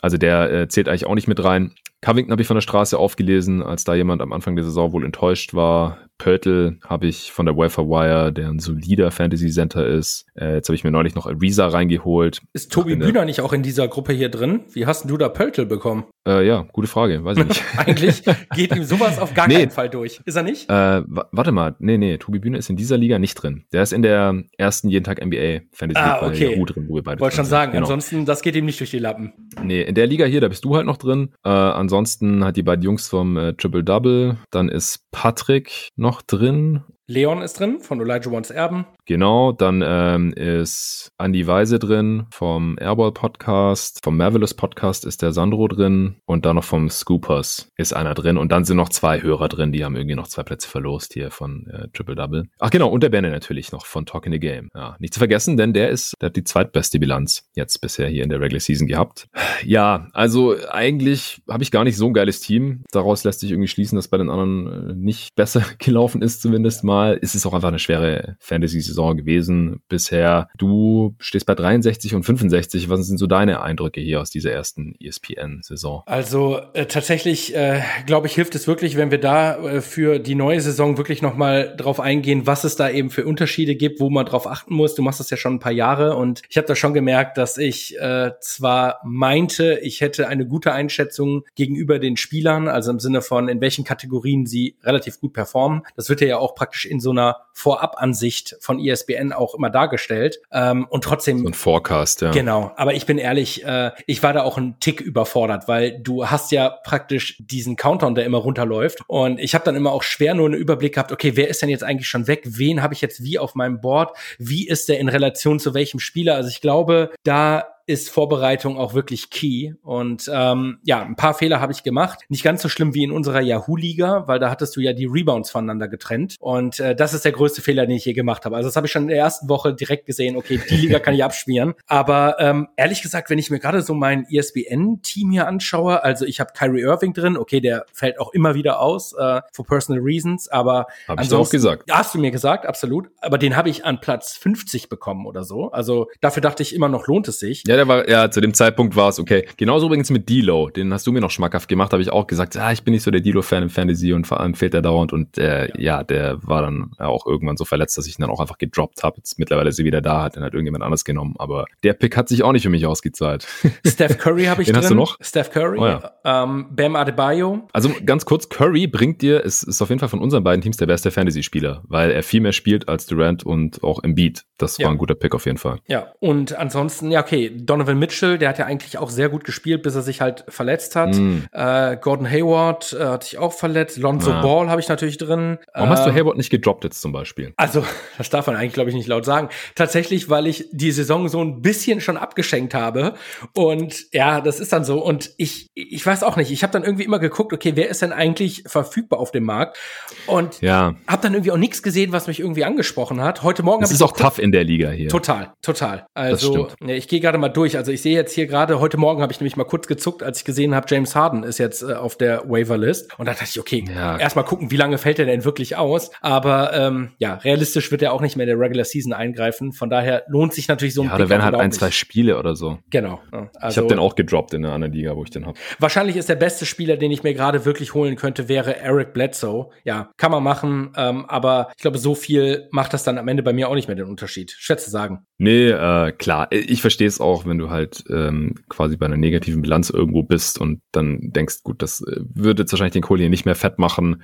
Also 0.00 0.16
der 0.16 0.50
äh, 0.50 0.68
zählt 0.68 0.88
eigentlich 0.88 1.06
auch 1.06 1.14
nicht 1.14 1.28
mit 1.28 1.44
rein. 1.44 1.74
Covington 2.02 2.32
habe 2.32 2.40
ich 2.40 2.48
von 2.48 2.56
der 2.56 2.62
Straße 2.62 2.98
aufgelesen, 2.98 3.62
als 3.62 3.84
da 3.84 3.94
jemand 3.94 4.22
am 4.22 4.32
Anfang 4.32 4.56
der 4.56 4.64
Saison 4.64 4.92
wohl 4.92 5.04
enttäuscht 5.04 5.52
war. 5.52 5.98
Pörtl 6.20 6.78
habe 6.86 7.06
ich 7.06 7.32
von 7.32 7.46
der 7.46 7.56
Welfare 7.56 7.88
Wire, 7.88 8.32
der 8.32 8.48
ein 8.48 8.58
solider 8.58 9.10
Fantasy 9.10 9.50
Center 9.50 9.86
ist. 9.86 10.26
Äh, 10.34 10.56
jetzt 10.56 10.68
habe 10.68 10.74
ich 10.74 10.84
mir 10.84 10.90
neulich 10.90 11.14
noch 11.14 11.26
Ariza 11.26 11.66
reingeholt. 11.68 12.42
Ist 12.52 12.72
Tobi 12.72 12.96
Bühner 12.96 13.24
nicht 13.24 13.40
auch 13.40 13.54
in 13.54 13.62
dieser 13.62 13.88
Gruppe 13.88 14.12
hier 14.12 14.28
drin? 14.28 14.60
Wie 14.72 14.84
hast 14.84 15.08
du 15.08 15.16
da 15.16 15.30
Pörtl 15.30 15.64
bekommen? 15.64 16.04
Äh, 16.28 16.46
ja, 16.46 16.66
gute 16.72 16.88
Frage, 16.88 17.24
weiß 17.24 17.38
ich 17.38 17.48
nicht. 17.48 17.64
Eigentlich 17.78 18.22
geht 18.54 18.76
ihm 18.76 18.84
sowas 18.84 19.18
auf 19.18 19.32
gar 19.32 19.48
nee. 19.48 19.54
keinen 19.54 19.70
Fall 19.70 19.88
durch. 19.88 20.20
Ist 20.26 20.36
er 20.36 20.42
nicht? 20.42 20.68
Äh, 20.68 21.02
warte 21.06 21.52
mal, 21.52 21.74
nee, 21.78 21.96
nee, 21.96 22.18
Tobi 22.18 22.38
Bühner 22.38 22.58
ist 22.58 22.68
in 22.68 22.76
dieser 22.76 22.98
Liga 22.98 23.18
nicht 23.18 23.34
drin. 23.34 23.64
Der 23.72 23.82
ist 23.82 23.94
in 23.94 24.02
der 24.02 24.42
ersten 24.58 24.90
jeden 24.90 25.04
Tag 25.04 25.24
NBA 25.24 25.60
Fantasy 25.72 26.04
ah, 26.04 26.26
okay. 26.26 26.44
bei 26.44 26.52
Yahoo 26.52 26.64
drin, 26.66 26.86
wo 26.88 26.96
wir 26.96 27.02
beide 27.02 27.20
Wollte 27.20 27.36
schon 27.36 27.46
sagen, 27.46 27.72
genau. 27.72 27.86
ansonsten, 27.86 28.26
das 28.26 28.42
geht 28.42 28.54
ihm 28.56 28.66
nicht 28.66 28.78
durch 28.78 28.90
die 28.90 28.98
Lappen. 28.98 29.32
Nee, 29.62 29.82
in 29.82 29.94
der 29.94 30.06
Liga 30.06 30.26
hier, 30.26 30.42
da 30.42 30.48
bist 30.48 30.66
du 30.66 30.76
halt 30.76 30.84
noch 30.84 30.98
drin. 30.98 31.30
Äh, 31.44 31.48
ansonsten 31.90 32.44
hat 32.44 32.56
die 32.56 32.62
beiden 32.62 32.84
Jungs 32.84 33.08
vom 33.08 33.36
äh, 33.36 33.52
Triple 33.54 33.82
Double, 33.82 34.38
dann 34.50 34.68
ist 34.68 35.10
Patrick 35.10 35.88
noch 35.96 36.22
drin 36.22 36.84
Leon 37.10 37.42
ist 37.42 37.58
drin 37.58 37.80
von 37.80 38.00
Elijah 38.00 38.30
Wants 38.30 38.50
Erben. 38.50 38.86
Genau, 39.04 39.50
dann 39.50 39.82
ähm, 39.84 40.32
ist 40.32 41.10
Andy 41.18 41.44
Weise 41.44 41.80
drin 41.80 42.26
vom 42.30 42.78
Airball 42.78 43.10
Podcast, 43.10 43.98
vom 44.04 44.16
Marvelous 44.16 44.54
Podcast 44.54 45.04
ist 45.04 45.20
der 45.20 45.32
Sandro 45.32 45.66
drin 45.66 46.18
und 46.26 46.46
dann 46.46 46.54
noch 46.54 46.62
vom 46.62 46.88
Scoopers 46.88 47.68
ist 47.76 47.94
einer 47.94 48.14
drin 48.14 48.38
und 48.38 48.52
dann 48.52 48.64
sind 48.64 48.76
noch 48.76 48.90
zwei 48.90 49.20
Hörer 49.20 49.48
drin, 49.48 49.72
die 49.72 49.84
haben 49.84 49.96
irgendwie 49.96 50.14
noch 50.14 50.28
zwei 50.28 50.44
Plätze 50.44 50.68
verlost 50.68 51.12
hier 51.12 51.32
von 51.32 51.66
äh, 51.66 51.88
Triple 51.88 52.14
Double. 52.14 52.44
Ach 52.60 52.70
genau, 52.70 52.88
und 52.88 53.02
der 53.02 53.08
Benne 53.08 53.30
natürlich 53.30 53.72
noch 53.72 53.86
von 53.86 54.06
Talking 54.06 54.32
the 54.32 54.38
Game. 54.38 54.68
Ja, 54.72 54.94
nicht 55.00 55.12
zu 55.12 55.18
vergessen, 55.18 55.56
denn 55.56 55.72
der 55.72 55.90
ist, 55.90 56.14
der 56.20 56.28
hat 56.28 56.36
die 56.36 56.44
zweitbeste 56.44 57.00
Bilanz 57.00 57.42
jetzt 57.56 57.80
bisher 57.80 58.06
hier 58.06 58.22
in 58.22 58.28
der 58.28 58.40
Regular 58.40 58.60
Season 58.60 58.86
gehabt. 58.86 59.26
Ja, 59.64 60.06
also 60.12 60.54
eigentlich 60.70 61.42
habe 61.48 61.64
ich 61.64 61.72
gar 61.72 61.82
nicht 61.82 61.96
so 61.96 62.06
ein 62.06 62.14
geiles 62.14 62.38
Team. 62.40 62.84
Daraus 62.92 63.24
lässt 63.24 63.40
sich 63.40 63.50
irgendwie 63.50 63.66
schließen, 63.66 63.96
dass 63.96 64.06
bei 64.06 64.18
den 64.18 64.30
anderen 64.30 64.90
äh, 64.90 64.94
nicht 64.94 65.34
besser 65.34 65.64
gelaufen 65.78 66.22
ist, 66.22 66.42
zumindest 66.42 66.84
mal. 66.84 66.99
Es 67.20 67.34
ist 67.34 67.46
auch 67.46 67.54
einfach 67.54 67.68
eine 67.68 67.78
schwere 67.78 68.36
Fantasy-Saison 68.40 69.16
gewesen 69.16 69.82
bisher. 69.88 70.48
Du 70.56 71.14
stehst 71.18 71.46
bei 71.46 71.54
63 71.54 72.14
und 72.14 72.24
65. 72.24 72.88
Was 72.88 73.06
sind 73.06 73.18
so 73.18 73.26
deine 73.26 73.62
Eindrücke 73.62 74.00
hier 74.00 74.20
aus 74.20 74.30
dieser 74.30 74.52
ersten 74.52 74.94
ESPN-Saison? 75.00 76.02
Also 76.06 76.60
äh, 76.74 76.86
tatsächlich, 76.86 77.54
äh, 77.54 77.80
glaube 78.06 78.26
ich, 78.26 78.34
hilft 78.34 78.54
es 78.54 78.66
wirklich, 78.66 78.96
wenn 78.96 79.10
wir 79.10 79.20
da 79.20 79.56
äh, 79.56 79.80
für 79.80 80.18
die 80.18 80.34
neue 80.34 80.60
Saison 80.60 80.96
wirklich 80.96 81.22
nochmal 81.22 81.74
drauf 81.76 82.00
eingehen, 82.00 82.46
was 82.46 82.64
es 82.64 82.76
da 82.76 82.90
eben 82.90 83.10
für 83.10 83.24
Unterschiede 83.24 83.76
gibt, 83.76 84.00
wo 84.00 84.10
man 84.10 84.26
drauf 84.26 84.46
achten 84.46 84.74
muss. 84.74 84.94
Du 84.94 85.02
machst 85.02 85.20
das 85.20 85.30
ja 85.30 85.36
schon 85.36 85.54
ein 85.54 85.60
paar 85.60 85.72
Jahre 85.72 86.16
und 86.16 86.42
ich 86.48 86.56
habe 86.56 86.66
da 86.66 86.74
schon 86.74 86.94
gemerkt, 86.94 87.38
dass 87.38 87.58
ich 87.58 87.98
äh, 87.98 88.32
zwar 88.40 89.00
meinte, 89.04 89.78
ich 89.82 90.00
hätte 90.00 90.28
eine 90.28 90.46
gute 90.46 90.72
Einschätzung 90.72 91.44
gegenüber 91.54 91.98
den 91.98 92.16
Spielern, 92.16 92.68
also 92.68 92.90
im 92.90 93.00
Sinne 93.00 93.22
von, 93.22 93.48
in 93.48 93.60
welchen 93.60 93.84
Kategorien 93.84 94.46
sie 94.46 94.76
relativ 94.82 95.20
gut 95.20 95.32
performen. 95.32 95.82
Das 95.96 96.08
wird 96.08 96.20
ja 96.20 96.38
auch 96.38 96.54
praktisch 96.54 96.79
in 96.84 97.00
so 97.00 97.10
einer 97.10 97.36
Vorabansicht 97.52 98.56
von 98.60 98.78
ESPN 98.78 99.32
auch 99.32 99.54
immer 99.54 99.70
dargestellt. 99.70 100.40
Ähm, 100.52 100.86
und 100.88 101.04
trotzdem. 101.04 101.40
So 101.40 101.48
ein 101.48 101.54
Forecast, 101.54 102.22
ja. 102.22 102.30
Genau. 102.30 102.72
Aber 102.76 102.94
ich 102.94 103.06
bin 103.06 103.18
ehrlich, 103.18 103.64
äh, 103.64 103.90
ich 104.06 104.22
war 104.22 104.32
da 104.32 104.42
auch 104.42 104.56
ein 104.56 104.78
Tick 104.80 105.00
überfordert, 105.00 105.68
weil 105.68 106.00
du 106.00 106.26
hast 106.26 106.52
ja 106.52 106.70
praktisch 106.70 107.36
diesen 107.38 107.76
Countdown, 107.76 108.14
der 108.14 108.24
immer 108.24 108.38
runterläuft. 108.38 109.00
Und 109.06 109.38
ich 109.40 109.54
habe 109.54 109.64
dann 109.64 109.76
immer 109.76 109.92
auch 109.92 110.02
schwer 110.02 110.34
nur 110.34 110.46
einen 110.46 110.54
Überblick 110.54 110.94
gehabt, 110.94 111.12
okay, 111.12 111.36
wer 111.36 111.48
ist 111.48 111.62
denn 111.62 111.68
jetzt 111.68 111.84
eigentlich 111.84 112.08
schon 112.08 112.26
weg? 112.26 112.42
Wen 112.44 112.82
habe 112.82 112.94
ich 112.94 113.00
jetzt 113.00 113.22
wie 113.22 113.38
auf 113.38 113.54
meinem 113.54 113.80
Board? 113.80 114.16
Wie 114.38 114.66
ist 114.66 114.88
der 114.88 114.98
in 114.98 115.08
Relation 115.08 115.58
zu 115.58 115.74
welchem 115.74 116.00
Spieler? 116.00 116.36
Also 116.36 116.48
ich 116.48 116.60
glaube, 116.60 117.10
da 117.24 117.66
ist 117.90 118.08
Vorbereitung 118.08 118.78
auch 118.78 118.94
wirklich 118.94 119.30
key. 119.30 119.72
Und 119.82 120.30
ähm, 120.32 120.78
ja, 120.84 121.02
ein 121.02 121.16
paar 121.16 121.34
Fehler 121.34 121.60
habe 121.60 121.72
ich 121.72 121.82
gemacht. 121.82 122.20
Nicht 122.28 122.44
ganz 122.44 122.62
so 122.62 122.68
schlimm 122.68 122.94
wie 122.94 123.02
in 123.02 123.10
unserer 123.10 123.40
Yahoo-Liga, 123.40 124.28
weil 124.28 124.38
da 124.38 124.48
hattest 124.48 124.76
du 124.76 124.80
ja 124.80 124.92
die 124.92 125.06
Rebounds 125.06 125.50
voneinander 125.50 125.88
getrennt. 125.88 126.36
Und 126.38 126.78
äh, 126.78 126.94
das 126.94 127.14
ist 127.14 127.24
der 127.24 127.32
größte 127.32 127.62
Fehler, 127.62 127.86
den 127.86 127.96
ich 127.96 128.04
je 128.04 128.12
gemacht 128.12 128.44
habe. 128.44 128.54
Also 128.54 128.68
das 128.68 128.76
habe 128.76 128.86
ich 128.86 128.92
schon 128.92 129.02
in 129.02 129.08
der 129.08 129.18
ersten 129.18 129.48
Woche 129.48 129.74
direkt 129.74 130.06
gesehen, 130.06 130.36
okay, 130.36 130.60
die 130.70 130.76
Liga 130.76 131.00
kann 131.00 131.14
ich 131.14 131.24
abschmieren. 131.24 131.74
Aber 131.88 132.36
ähm, 132.38 132.68
ehrlich 132.76 133.02
gesagt, 133.02 133.28
wenn 133.28 133.38
ich 133.38 133.50
mir 133.50 133.58
gerade 133.58 133.82
so 133.82 133.92
mein 133.92 134.24
ESPN-Team 134.30 135.32
hier 135.32 135.48
anschaue, 135.48 136.04
also 136.04 136.24
ich 136.24 136.38
habe 136.38 136.52
Kyrie 136.54 136.82
Irving 136.82 137.12
drin, 137.12 137.36
okay, 137.36 137.60
der 137.60 137.86
fällt 137.92 138.20
auch 138.20 138.32
immer 138.32 138.54
wieder 138.54 138.80
aus, 138.80 139.14
äh, 139.14 139.40
for 139.52 139.66
personal 139.66 140.00
reasons, 140.00 140.48
aber 140.48 140.86
Habe 141.08 141.24
ich 141.24 141.32
auch 141.32 141.50
gesagt. 141.50 141.90
Hast 141.90 142.14
du 142.14 142.20
mir 142.20 142.30
gesagt, 142.30 142.66
absolut. 142.66 143.10
Aber 143.20 143.36
den 143.36 143.56
habe 143.56 143.68
ich 143.68 143.84
an 143.84 144.00
Platz 144.00 144.36
50 144.36 144.88
bekommen 144.88 145.26
oder 145.26 145.42
so. 145.42 145.72
Also 145.72 146.08
dafür 146.20 146.40
dachte 146.40 146.62
ich 146.62 146.72
immer 146.74 146.88
noch, 146.88 147.08
lohnt 147.08 147.26
es 147.26 147.40
sich. 147.40 147.64
Ja, 147.66 147.76
der 147.80 147.88
war, 147.88 148.08
ja, 148.08 148.30
zu 148.30 148.40
dem 148.40 148.54
Zeitpunkt 148.54 148.94
war 148.96 149.08
es 149.08 149.18
okay. 149.18 149.46
Genauso 149.56 149.86
übrigens 149.86 150.10
mit 150.10 150.28
Dilo, 150.28 150.68
den 150.70 150.92
hast 150.92 151.06
du 151.06 151.12
mir 151.12 151.20
noch 151.20 151.30
schmackhaft 151.30 151.68
gemacht, 151.68 151.92
habe 151.92 152.02
ich 152.02 152.10
auch 152.12 152.26
gesagt, 152.26 152.56
ah, 152.56 152.72
ich 152.72 152.82
bin 152.84 152.92
nicht 152.92 153.02
so 153.02 153.10
der 153.10 153.20
Dilo-Fan 153.20 153.62
im 153.64 153.70
Fantasy 153.70 154.12
und 154.12 154.26
vor 154.26 154.40
allem 154.40 154.54
fehlt 154.54 154.74
er 154.74 154.82
dauernd 154.82 155.12
und 155.12 155.38
äh, 155.38 155.66
ja. 155.68 155.90
ja, 155.98 156.04
der 156.04 156.38
war 156.42 156.62
dann 156.62 156.90
auch 156.98 157.26
irgendwann 157.26 157.56
so 157.56 157.64
verletzt, 157.64 157.96
dass 157.98 158.06
ich 158.06 158.18
ihn 158.18 158.22
dann 158.22 158.30
auch 158.30 158.40
einfach 158.40 158.58
gedroppt 158.58 159.02
habe. 159.02 159.16
Jetzt 159.16 159.38
mittlerweile 159.38 159.70
ist 159.70 159.78
er 159.78 159.84
wieder 159.84 160.00
da, 160.00 160.22
hat 160.22 160.36
den 160.36 160.42
halt 160.42 160.54
irgendjemand 160.54 160.84
anders 160.84 161.04
genommen, 161.04 161.34
aber 161.38 161.64
der 161.82 161.94
Pick 161.94 162.16
hat 162.16 162.28
sich 162.28 162.42
auch 162.42 162.52
nicht 162.52 162.62
für 162.62 162.70
mich 162.70 162.86
ausgezahlt. 162.86 163.46
Steph 163.86 164.18
Curry 164.18 164.44
habe 164.44 164.62
ich 164.62 164.66
Den 164.66 164.74
drin. 164.74 164.82
hast 164.82 164.90
du 164.90 164.94
noch? 164.94 165.16
Steph 165.20 165.50
Curry, 165.50 165.78
Oh 165.78 165.86
ja. 165.86 166.12
ähm, 166.24 166.66
Bam 166.70 166.96
Adebayo. 166.96 167.66
Also 167.72 167.90
ganz 168.04 168.24
kurz, 168.24 168.48
Curry 168.48 168.86
bringt 168.86 169.22
dir, 169.22 169.42
ist, 169.42 169.62
ist 169.62 169.80
auf 169.82 169.88
jeden 169.88 169.98
Fall 170.00 170.08
von 170.08 170.20
unseren 170.20 170.44
beiden 170.44 170.60
Teams 170.62 170.76
der 170.76 170.86
beste 170.86 171.10
Fantasy-Spieler, 171.10 171.82
weil 171.88 172.10
er 172.10 172.22
viel 172.22 172.40
mehr 172.40 172.52
spielt 172.52 172.88
als 172.88 173.06
Durant 173.06 173.44
und 173.44 173.82
auch 173.82 174.02
Embiid. 174.02 174.44
Das 174.58 174.76
Ja. 174.78 174.86
war 174.86 174.92
ein 174.92 174.98
guter 174.98 175.14
Pick 175.14 175.34
auf 175.34 175.46
jeden 175.46 175.56
Fall. 175.58 175.78
Ja, 175.88 176.08
und 176.20 176.54
ansonsten, 176.56 177.10
ja, 177.10 177.20
okay, 177.20 177.50
Donovan 177.64 177.98
Mitchell, 177.98 178.38
der 178.38 178.48
hat 178.48 178.58
ja 178.58 178.66
eigentlich 178.66 178.98
auch 178.98 179.10
sehr 179.10 179.28
gut 179.28 179.44
gespielt, 179.44 179.82
bis 179.82 179.94
er 179.94 180.02
sich 180.02 180.20
halt 180.20 180.44
verletzt 180.48 180.96
hat. 180.96 181.14
Mm. 181.14 181.40
Äh, 181.52 181.96
Gordon 182.00 182.28
Hayward 182.30 182.92
äh, 182.92 183.04
hat 183.04 183.24
sich 183.24 183.38
auch 183.38 183.52
verletzt. 183.52 183.96
Lonzo 183.98 184.30
Ja. 184.30 184.42
Ball 184.42 184.68
habe 184.68 184.80
ich 184.80 184.88
natürlich 184.88 185.18
drin. 185.18 185.58
Warum 185.74 185.90
hast 185.90 186.04
du 186.06 186.10
Ähm, 186.10 186.16
Hayward 186.16 186.36
nicht 186.36 186.50
gedroppt 186.50 186.84
jetzt 186.84 187.00
zum 187.00 187.12
Beispiel? 187.12 187.52
Also, 187.56 187.84
das 188.18 188.30
darf 188.30 188.46
man 188.46 188.56
eigentlich, 188.56 188.72
glaube 188.72 188.90
ich, 188.90 188.96
nicht 188.96 189.08
laut 189.08 189.24
sagen. 189.24 189.48
Tatsächlich, 189.74 190.28
weil 190.30 190.46
ich 190.46 190.68
die 190.72 190.92
Saison 190.92 191.28
so 191.28 191.40
ein 191.42 191.60
bisschen 191.62 192.00
schon 192.00 192.16
abgeschenkt 192.16 192.74
habe. 192.74 193.14
Und 193.54 194.06
ja, 194.12 194.40
das 194.40 194.60
ist 194.60 194.72
dann 194.72 194.84
so. 194.84 195.04
Und 195.04 195.30
ich, 195.36 195.68
ich 195.74 196.04
weiß 196.04 196.22
auch 196.22 196.36
nicht. 196.36 196.50
Ich 196.50 196.62
habe 196.62 196.72
dann 196.72 196.84
irgendwie 196.84 197.04
immer 197.04 197.18
geguckt, 197.18 197.52
okay, 197.52 197.72
wer 197.74 197.88
ist 197.88 198.02
denn 198.02 198.12
eigentlich 198.12 198.64
verfügbar 198.66 199.18
auf 199.20 199.30
dem 199.30 199.44
Markt? 199.44 199.78
Und 200.26 200.60
Ja, 200.60 200.94
habe 201.06 201.22
dann 201.22 201.34
irgendwie 201.34 201.52
auch 201.52 201.56
nichts 201.56 201.82
gesehen, 201.82 202.12
was 202.12 202.26
mich 202.26 202.40
irgendwie 202.40 202.64
angesprochen 202.64 203.20
hat. 203.20 203.42
Heute 203.42 203.62
Morgen 203.62 203.82
habe 203.82 203.92
ist 203.92 204.00
ich 204.00 204.04
auch 204.04 204.12
tough 204.12 204.38
in 204.38 204.52
der 204.52 204.64
Liga 204.64 204.90
hier. 204.90 205.08
Total, 205.08 205.52
total. 205.62 206.06
Also 206.14 206.68
ich 206.86 207.08
gehe 207.08 207.20
gerade 207.20 207.38
mal 207.38 207.49
durch. 207.50 207.76
Also 207.76 207.92
ich 207.92 208.02
sehe 208.02 208.14
jetzt 208.14 208.32
hier 208.34 208.46
gerade, 208.46 208.80
heute 208.80 208.96
Morgen 208.96 209.22
habe 209.22 209.32
ich 209.32 209.40
nämlich 209.40 209.56
mal 209.56 209.64
kurz 209.64 209.86
gezuckt, 209.86 210.22
als 210.22 210.38
ich 210.38 210.44
gesehen 210.44 210.74
habe, 210.74 210.86
James 210.88 211.14
Harden 211.14 211.42
ist 211.42 211.58
jetzt 211.58 211.82
äh, 211.82 211.94
auf 211.94 212.16
der 212.16 212.48
Waiver-List. 212.48 213.18
Und 213.18 213.26
da 213.26 213.32
dachte 213.32 213.46
ich, 213.48 213.60
okay, 213.60 213.84
Ja. 213.94 214.16
erstmal 214.18 214.44
gucken, 214.44 214.70
wie 214.70 214.76
lange 214.76 214.98
fällt 214.98 215.18
er 215.18 215.26
denn 215.26 215.44
wirklich 215.44 215.76
aus. 215.76 216.10
Aber 216.20 216.72
ähm, 216.74 217.10
ja, 217.18 217.34
realistisch 217.34 217.90
wird 217.90 218.02
er 218.02 218.12
auch 218.12 218.20
nicht 218.20 218.36
mehr 218.36 218.44
in 218.44 218.56
der 218.56 218.58
Regular 218.58 218.84
Season 218.84 219.12
eingreifen. 219.12 219.72
Von 219.72 219.90
daher 219.90 220.24
lohnt 220.28 220.54
sich 220.54 220.68
natürlich 220.68 220.94
so 220.94 221.02
ein 221.02 221.08
Ja, 221.08 221.18
da 221.18 221.24
auch 221.24 221.42
halt 221.42 221.54
ein, 221.56 221.72
zwei. 221.72 221.90
Spiele 221.90 222.38
oder 222.38 222.54
so. 222.56 222.78
Genau. 222.90 223.20
ja. 223.32 223.50
ich 223.52 223.60
Also 223.62 223.80
habe 223.82 223.88
den 223.88 223.98
auch 223.98 224.14
gedroppt 224.14 224.54
in 224.54 224.64
einer 224.64 224.74
anderen 224.74 224.92
Liga, 224.94 225.16
wo 225.16 225.24
ich 225.24 225.30
den 225.30 225.46
habe. 225.46 225.58
wahrscheinlich 225.78 226.16
ist 226.16 226.28
der 226.28 226.36
beste 226.36 226.66
Spieler, 226.66 226.96
den 226.96 227.10
ich 227.10 227.22
mir 227.22 227.34
gerade 227.34 227.64
wirklich 227.64 227.94
holen 227.94 228.16
könnte, 228.16 228.48
wäre 228.48 228.76
Eric 228.78 229.12
Bledsoe. 229.12 229.70
Ja, 229.84 230.10
kann 230.16 230.30
man 230.30 230.42
machen, 230.42 230.92
ähm, 230.96 231.24
aber 231.26 231.70
ich 231.76 231.82
glaube, 231.82 231.98
so 231.98 232.14
viel 232.14 232.68
macht 232.70 232.92
das 232.94 233.04
dann 233.04 233.18
am 233.18 233.26
Ende 233.28 233.42
bei 233.42 233.52
mir 233.52 233.68
auch 233.68 233.74
nicht 233.74 233.88
mehr 233.88 233.96
den 233.96 234.06
Unterschied. 234.06 234.54
Schwer 234.58 234.78
zu 234.78 234.90
sagen. 234.90 235.26
Nee, 235.38 235.68
äh, 235.70 236.12
klar. 236.12 236.48
Ich 236.50 236.80
verstehe 236.80 237.08
es 237.08 237.20
auch, 237.20 237.39
wenn 237.46 237.58
du 237.58 237.70
halt 237.70 238.04
ähm, 238.10 238.54
quasi 238.68 238.96
bei 238.96 239.06
einer 239.06 239.16
negativen 239.16 239.62
Bilanz 239.62 239.90
irgendwo 239.90 240.22
bist 240.22 240.58
und 240.58 240.80
dann 240.92 241.18
denkst, 241.20 241.62
gut, 241.62 241.82
das 241.82 242.00
äh, 242.02 242.20
würde 242.20 242.62
jetzt 242.62 242.72
wahrscheinlich 242.72 242.92
den 242.92 243.02
Kohl 243.02 243.18
hier 243.18 243.30
nicht 243.30 243.44
mehr 243.44 243.54
fett 243.54 243.78
machen. 243.78 244.22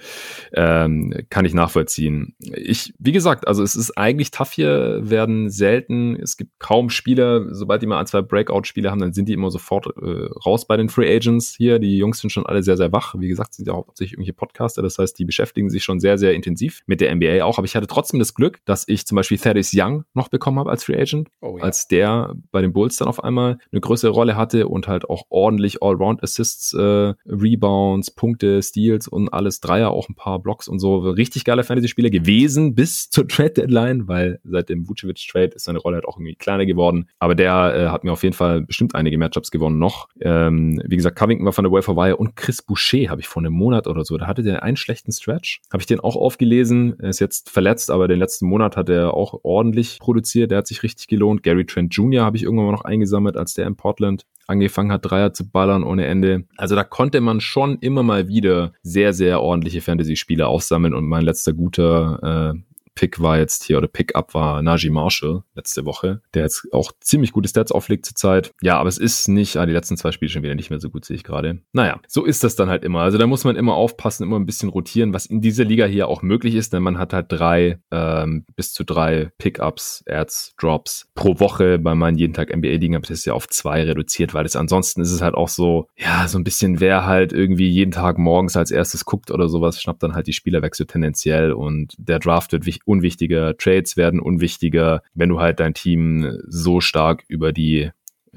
Ähm, 0.53 1.14
kann 1.31 1.45
ich 1.45 1.55
nachvollziehen. 1.55 2.35
Ich, 2.41 2.95
wie 2.99 3.12
gesagt, 3.12 3.47
also 3.47 3.62
es 3.62 3.77
ist 3.77 3.97
eigentlich 3.97 4.31
tough 4.31 4.53
hier, 4.53 5.01
werden 5.03 5.51
selten, 5.51 6.17
es 6.17 6.37
gibt 6.37 6.59
kaum 6.59 6.91
Spieler, 6.91 7.55
sobald 7.55 7.83
die 7.83 7.87
mal 7.87 7.99
ein, 7.99 8.07
zwei 8.07 8.23
Breakout-Spiele 8.23 8.91
haben, 8.91 9.01
dann 9.01 9.12
sind 9.12 9.29
die 9.29 9.33
immer 9.33 9.51
sofort 9.51 9.87
äh, 9.87 10.29
raus 10.45 10.67
bei 10.67 10.77
den 10.77 10.89
Free 10.89 11.14
Agents 11.14 11.55
hier. 11.57 11.79
Die 11.79 11.99
Jungs 11.99 12.21
sind 12.21 12.31
schon 12.31 12.47
alle 12.47 12.62
sehr, 12.62 12.77
sehr 12.77 12.93
wach. 12.93 13.14
Wie 13.19 13.29
gesagt, 13.29 13.55
sind 13.55 13.69
ja 13.69 13.75
hauptsächlich 13.75 14.14
irgendwelche 14.14 14.35
Podcaster, 14.35 14.83
das 14.83 14.99
heißt, 14.99 15.19
die 15.19 15.25
beschäftigen 15.25 15.71
sich 15.71 15.85
schon 15.85 16.01
sehr, 16.01 16.19
sehr 16.19 16.35
intensiv 16.35 16.83
mit 16.87 17.01
der 17.01 17.14
NBA 17.14 17.45
auch. 17.45 17.59
Aber 17.59 17.64
ich 17.64 17.77
hatte 17.77 17.87
trotzdem 17.87 18.19
das 18.19 18.35
Glück, 18.35 18.61
dass 18.64 18.87
ich 18.87 19.07
zum 19.07 19.17
Beispiel 19.17 19.39
Thaddeus 19.39 19.73
Young 19.75 20.05
noch 20.14 20.29
bekommen 20.29 20.59
habe 20.59 20.71
als 20.71 20.85
Free 20.85 21.01
Agent 21.01 21.29
Oh 21.41 21.59
als 21.61 21.89
der 21.89 22.35
bei 22.51 22.61
den 22.61 22.73
Bulls 22.73 22.97
dann 23.07 23.09
auf 23.09 23.23
einmal 23.23 23.59
eine 23.73 23.81
größere 23.81 24.11
Rolle 24.11 24.37
hatte 24.37 24.69
und 24.69 24.89
halt 24.89 25.09
auch 25.09 25.25
ordentlich 25.29 25.83
Allround-Assists, 25.83 26.75
äh, 26.75 27.15
Rebounds, 27.27 28.11
Punkte, 28.11 28.63
Steals 28.63 29.09
und 29.09 29.33
alles 29.33 29.61
Dreier, 29.61 29.91
auch 29.91 30.09
ein 30.09 30.15
paar 30.15 30.41
Blocks 30.41 30.69
und 30.69 30.79
so. 30.79 30.99
Richtig 30.99 31.45
geiler 31.45 31.65
Fantasy-Spieler 31.65 32.11
gewesen 32.11 32.75
bis 32.75 33.09
zur 33.11 33.27
Trade-Deadline, 33.29 34.09
weil 34.09 34.41
seit 34.45 34.69
dem 34.69 34.89
Vucevic-Trade 34.89 35.55
ist 35.55 35.65
seine 35.65 35.79
Rolle 35.79 35.97
halt 35.97 36.07
auch 36.07 36.17
irgendwie 36.17 36.35
kleiner 36.35 36.67
geworden. 36.67 37.09
Aber 37.19 37.35
der 37.35 37.75
äh, 37.75 37.89
hat 37.89 38.05
mir 38.05 38.13
auf 38.13 38.23
jeden 38.23 38.35
Fall 38.35 38.63
bestimmt 38.63 38.95
einige 38.95 39.19
Matchups 39.19 39.51
gewonnen 39.51 39.79
noch. 39.79 40.09
Ähm, 40.21 40.83
wie 40.87 40.97
gesagt, 40.97 41.17
Covington 41.17 41.47
war 41.47 41.53
von 41.53 41.65
der 41.65 41.73
Waiver 41.73 41.97
Wire 41.97 42.17
und 42.17 42.37
Chris 42.37 42.63
Boucher 42.63 43.09
habe 43.09 43.21
ich 43.21 43.29
vor 43.29 43.43
einem 43.43 43.53
Monat 43.53 43.87
oder 43.87 44.05
so. 44.05 44.17
Da 44.17 44.27
hatte 44.27 44.43
der 44.43 44.63
einen 44.63 44.77
schlechten 44.77 45.13
Stretch. 45.13 45.61
Habe 45.73 45.81
ich 45.81 45.87
den 45.87 46.01
auch 46.01 46.17
aufgelesen. 46.17 46.99
Er 46.99 47.11
ist 47.11 47.21
jetzt 47.21 47.51
verletzt, 47.51 47.91
aber 47.91 48.09
den 48.09 48.19
letzten 48.19 48.47
Monat 48.47 48.77
hat 48.77 48.89
er 48.89 49.15
auch 49.15 49.41
ordentlich 49.43 49.99
produziert. 50.01 50.51
Der 50.51 50.59
hat 50.59 50.67
sich 50.67 50.83
richtig 50.83 51.07
gelohnt. 51.07 51.43
Gary 51.43 51.65
Trent 51.65 51.95
Jr. 51.95 52.25
habe 52.25 52.37
ich 52.37 52.43
irgendwann 52.43 52.67
mal 52.67 52.73
noch 52.73 52.85
eingesammelt, 52.97 53.37
als 53.37 53.55
der 53.55 53.67
in 53.67 53.77
Portland 53.77 54.25
angefangen 54.47 54.93
hat, 54.93 55.05
Dreier 55.05 55.33
zu 55.33 55.49
ballern 55.51 55.83
ohne 55.83 56.07
Ende. 56.07 56.45
Also 56.57 56.75
da 56.75 56.85
konnte 56.85 57.21
man 57.21 57.41
schon 57.41 57.79
immer 57.81 58.03
mal 58.03 58.29
wieder 58.29 58.73
sehr, 58.83 59.13
sehr 59.13 59.43
ordentliche 59.43 59.81
Fantasy-Spiele 59.81 60.47
aufsammeln 60.47 60.95
und 60.95 61.07
mein 61.07 61.25
letzter 61.25 61.53
guter 61.53 62.55
äh, 62.55 62.76
Pick 62.97 63.21
war 63.21 63.39
jetzt 63.39 63.63
hier 63.63 63.79
oder 63.79 63.87
Pick-up 63.87 64.35
war 64.35 64.63
Najee 64.63 64.91
Marshall 64.91 65.45
letzte 65.55 65.85
Woche, 65.85 66.23
der 66.35 66.43
jetzt 66.43 66.67
auch 66.73 66.93
ziemlich 67.01 67.31
gute 67.31 67.49
Stats 67.49 67.71
auflegt 67.71 68.07
zurzeit. 68.07 68.53
Ja, 68.63 68.79
aber 68.79 68.89
es 68.89 68.99
ist 68.99 69.29
nicht, 69.29 69.57
ah, 69.59 69.67
die 69.67 69.73
letzten 69.73 69.97
zwei 69.97 70.13
Spiele 70.13 70.31
schon 70.31 70.43
wieder 70.43 70.55
nicht 70.55 70.71
mehr 70.71 70.81
so 70.81 70.91
gut, 70.91 71.05
sehe 71.05 71.15
ich 71.15 71.23
gerade. 71.23 71.61
Naja, 71.73 72.01
so 72.09 72.25
ist 72.25 72.43
das 72.43 72.57
dann 72.57 72.71
halt 72.71 72.85
immer. 72.85 73.01
Also 73.01 73.19
da 73.19 73.27
muss 73.27 73.45
man 73.45 73.55
immer 73.55 73.75
aufpassen, 73.75 74.25
immer 74.25 74.39
ein 74.39 74.47
bisschen 74.47 74.71
rotieren, 74.71 75.13
was 75.13 75.27
in 75.27 75.41
dieser 75.41 75.65
Liga 75.65 75.85
hier 75.85 76.09
auch 76.09 76.23
möglich 76.23 76.55
ist, 76.55 76.73
denn 76.73 76.83
man 76.83 76.99
hat 76.99 77.13
halt 77.13 77.27
drei, 77.29 77.79
ähm, 77.91 78.47
bis 78.57 78.73
zu 78.73 78.83
drei 78.83 79.31
Pickups, 79.39 80.03
Ads, 80.09 80.55
Drops 80.59 81.09
pro 81.15 81.39
Woche. 81.39 81.79
Bei 81.79 81.95
meinen 81.95 82.17
jeden 82.17 82.33
Tag 82.33 82.55
NBA-Ligen 82.55 82.95
habe 82.95 83.05
ich 83.05 83.11
das 83.11 83.27
ja 83.27 83.35
auf 83.35 83.47
zwei 83.49 83.85
reduziert, 83.85 84.33
weil 84.33 84.47
es 84.47 84.57
ansonsten 84.57 85.03
ist 85.03 85.13
es 85.13 85.21
halt 85.21 85.35
auch 85.35 85.49
so, 85.49 85.87
ja, 85.99 86.27
so 86.29 86.39
ein 86.39 86.45
bisschen, 86.45 86.81
wer 86.81 87.05
halt 87.05 87.35
irgendwie 87.35 87.69
jeden 87.69 87.93
Tag 87.93 88.17
morgens 88.17 88.57
als 88.57 88.71
erstes 88.71 89.05
guckt 89.05 89.31
oder 89.31 89.49
sowas, 89.51 89.83
schnappt 89.83 90.03
dann 90.03 90.15
halt 90.15 90.27
die 90.27 90.33
Spielerwechsel 90.33 90.87
tendenziell 90.87 91.53
und 91.53 91.95
der 91.99 92.19
Draft 92.19 92.53
wird 92.53 92.65
unwichtiger, 92.87 93.57
Trades 93.57 93.97
werden 93.97 94.20
unwichtiger, 94.20 95.03
wenn 95.14 95.28
du 95.28 95.41
halt 95.41 95.61
dein 95.61 95.74
Team 95.74 96.39
so 96.47 96.80
stark 96.80 97.24
über 97.28 97.53
die 97.53 97.91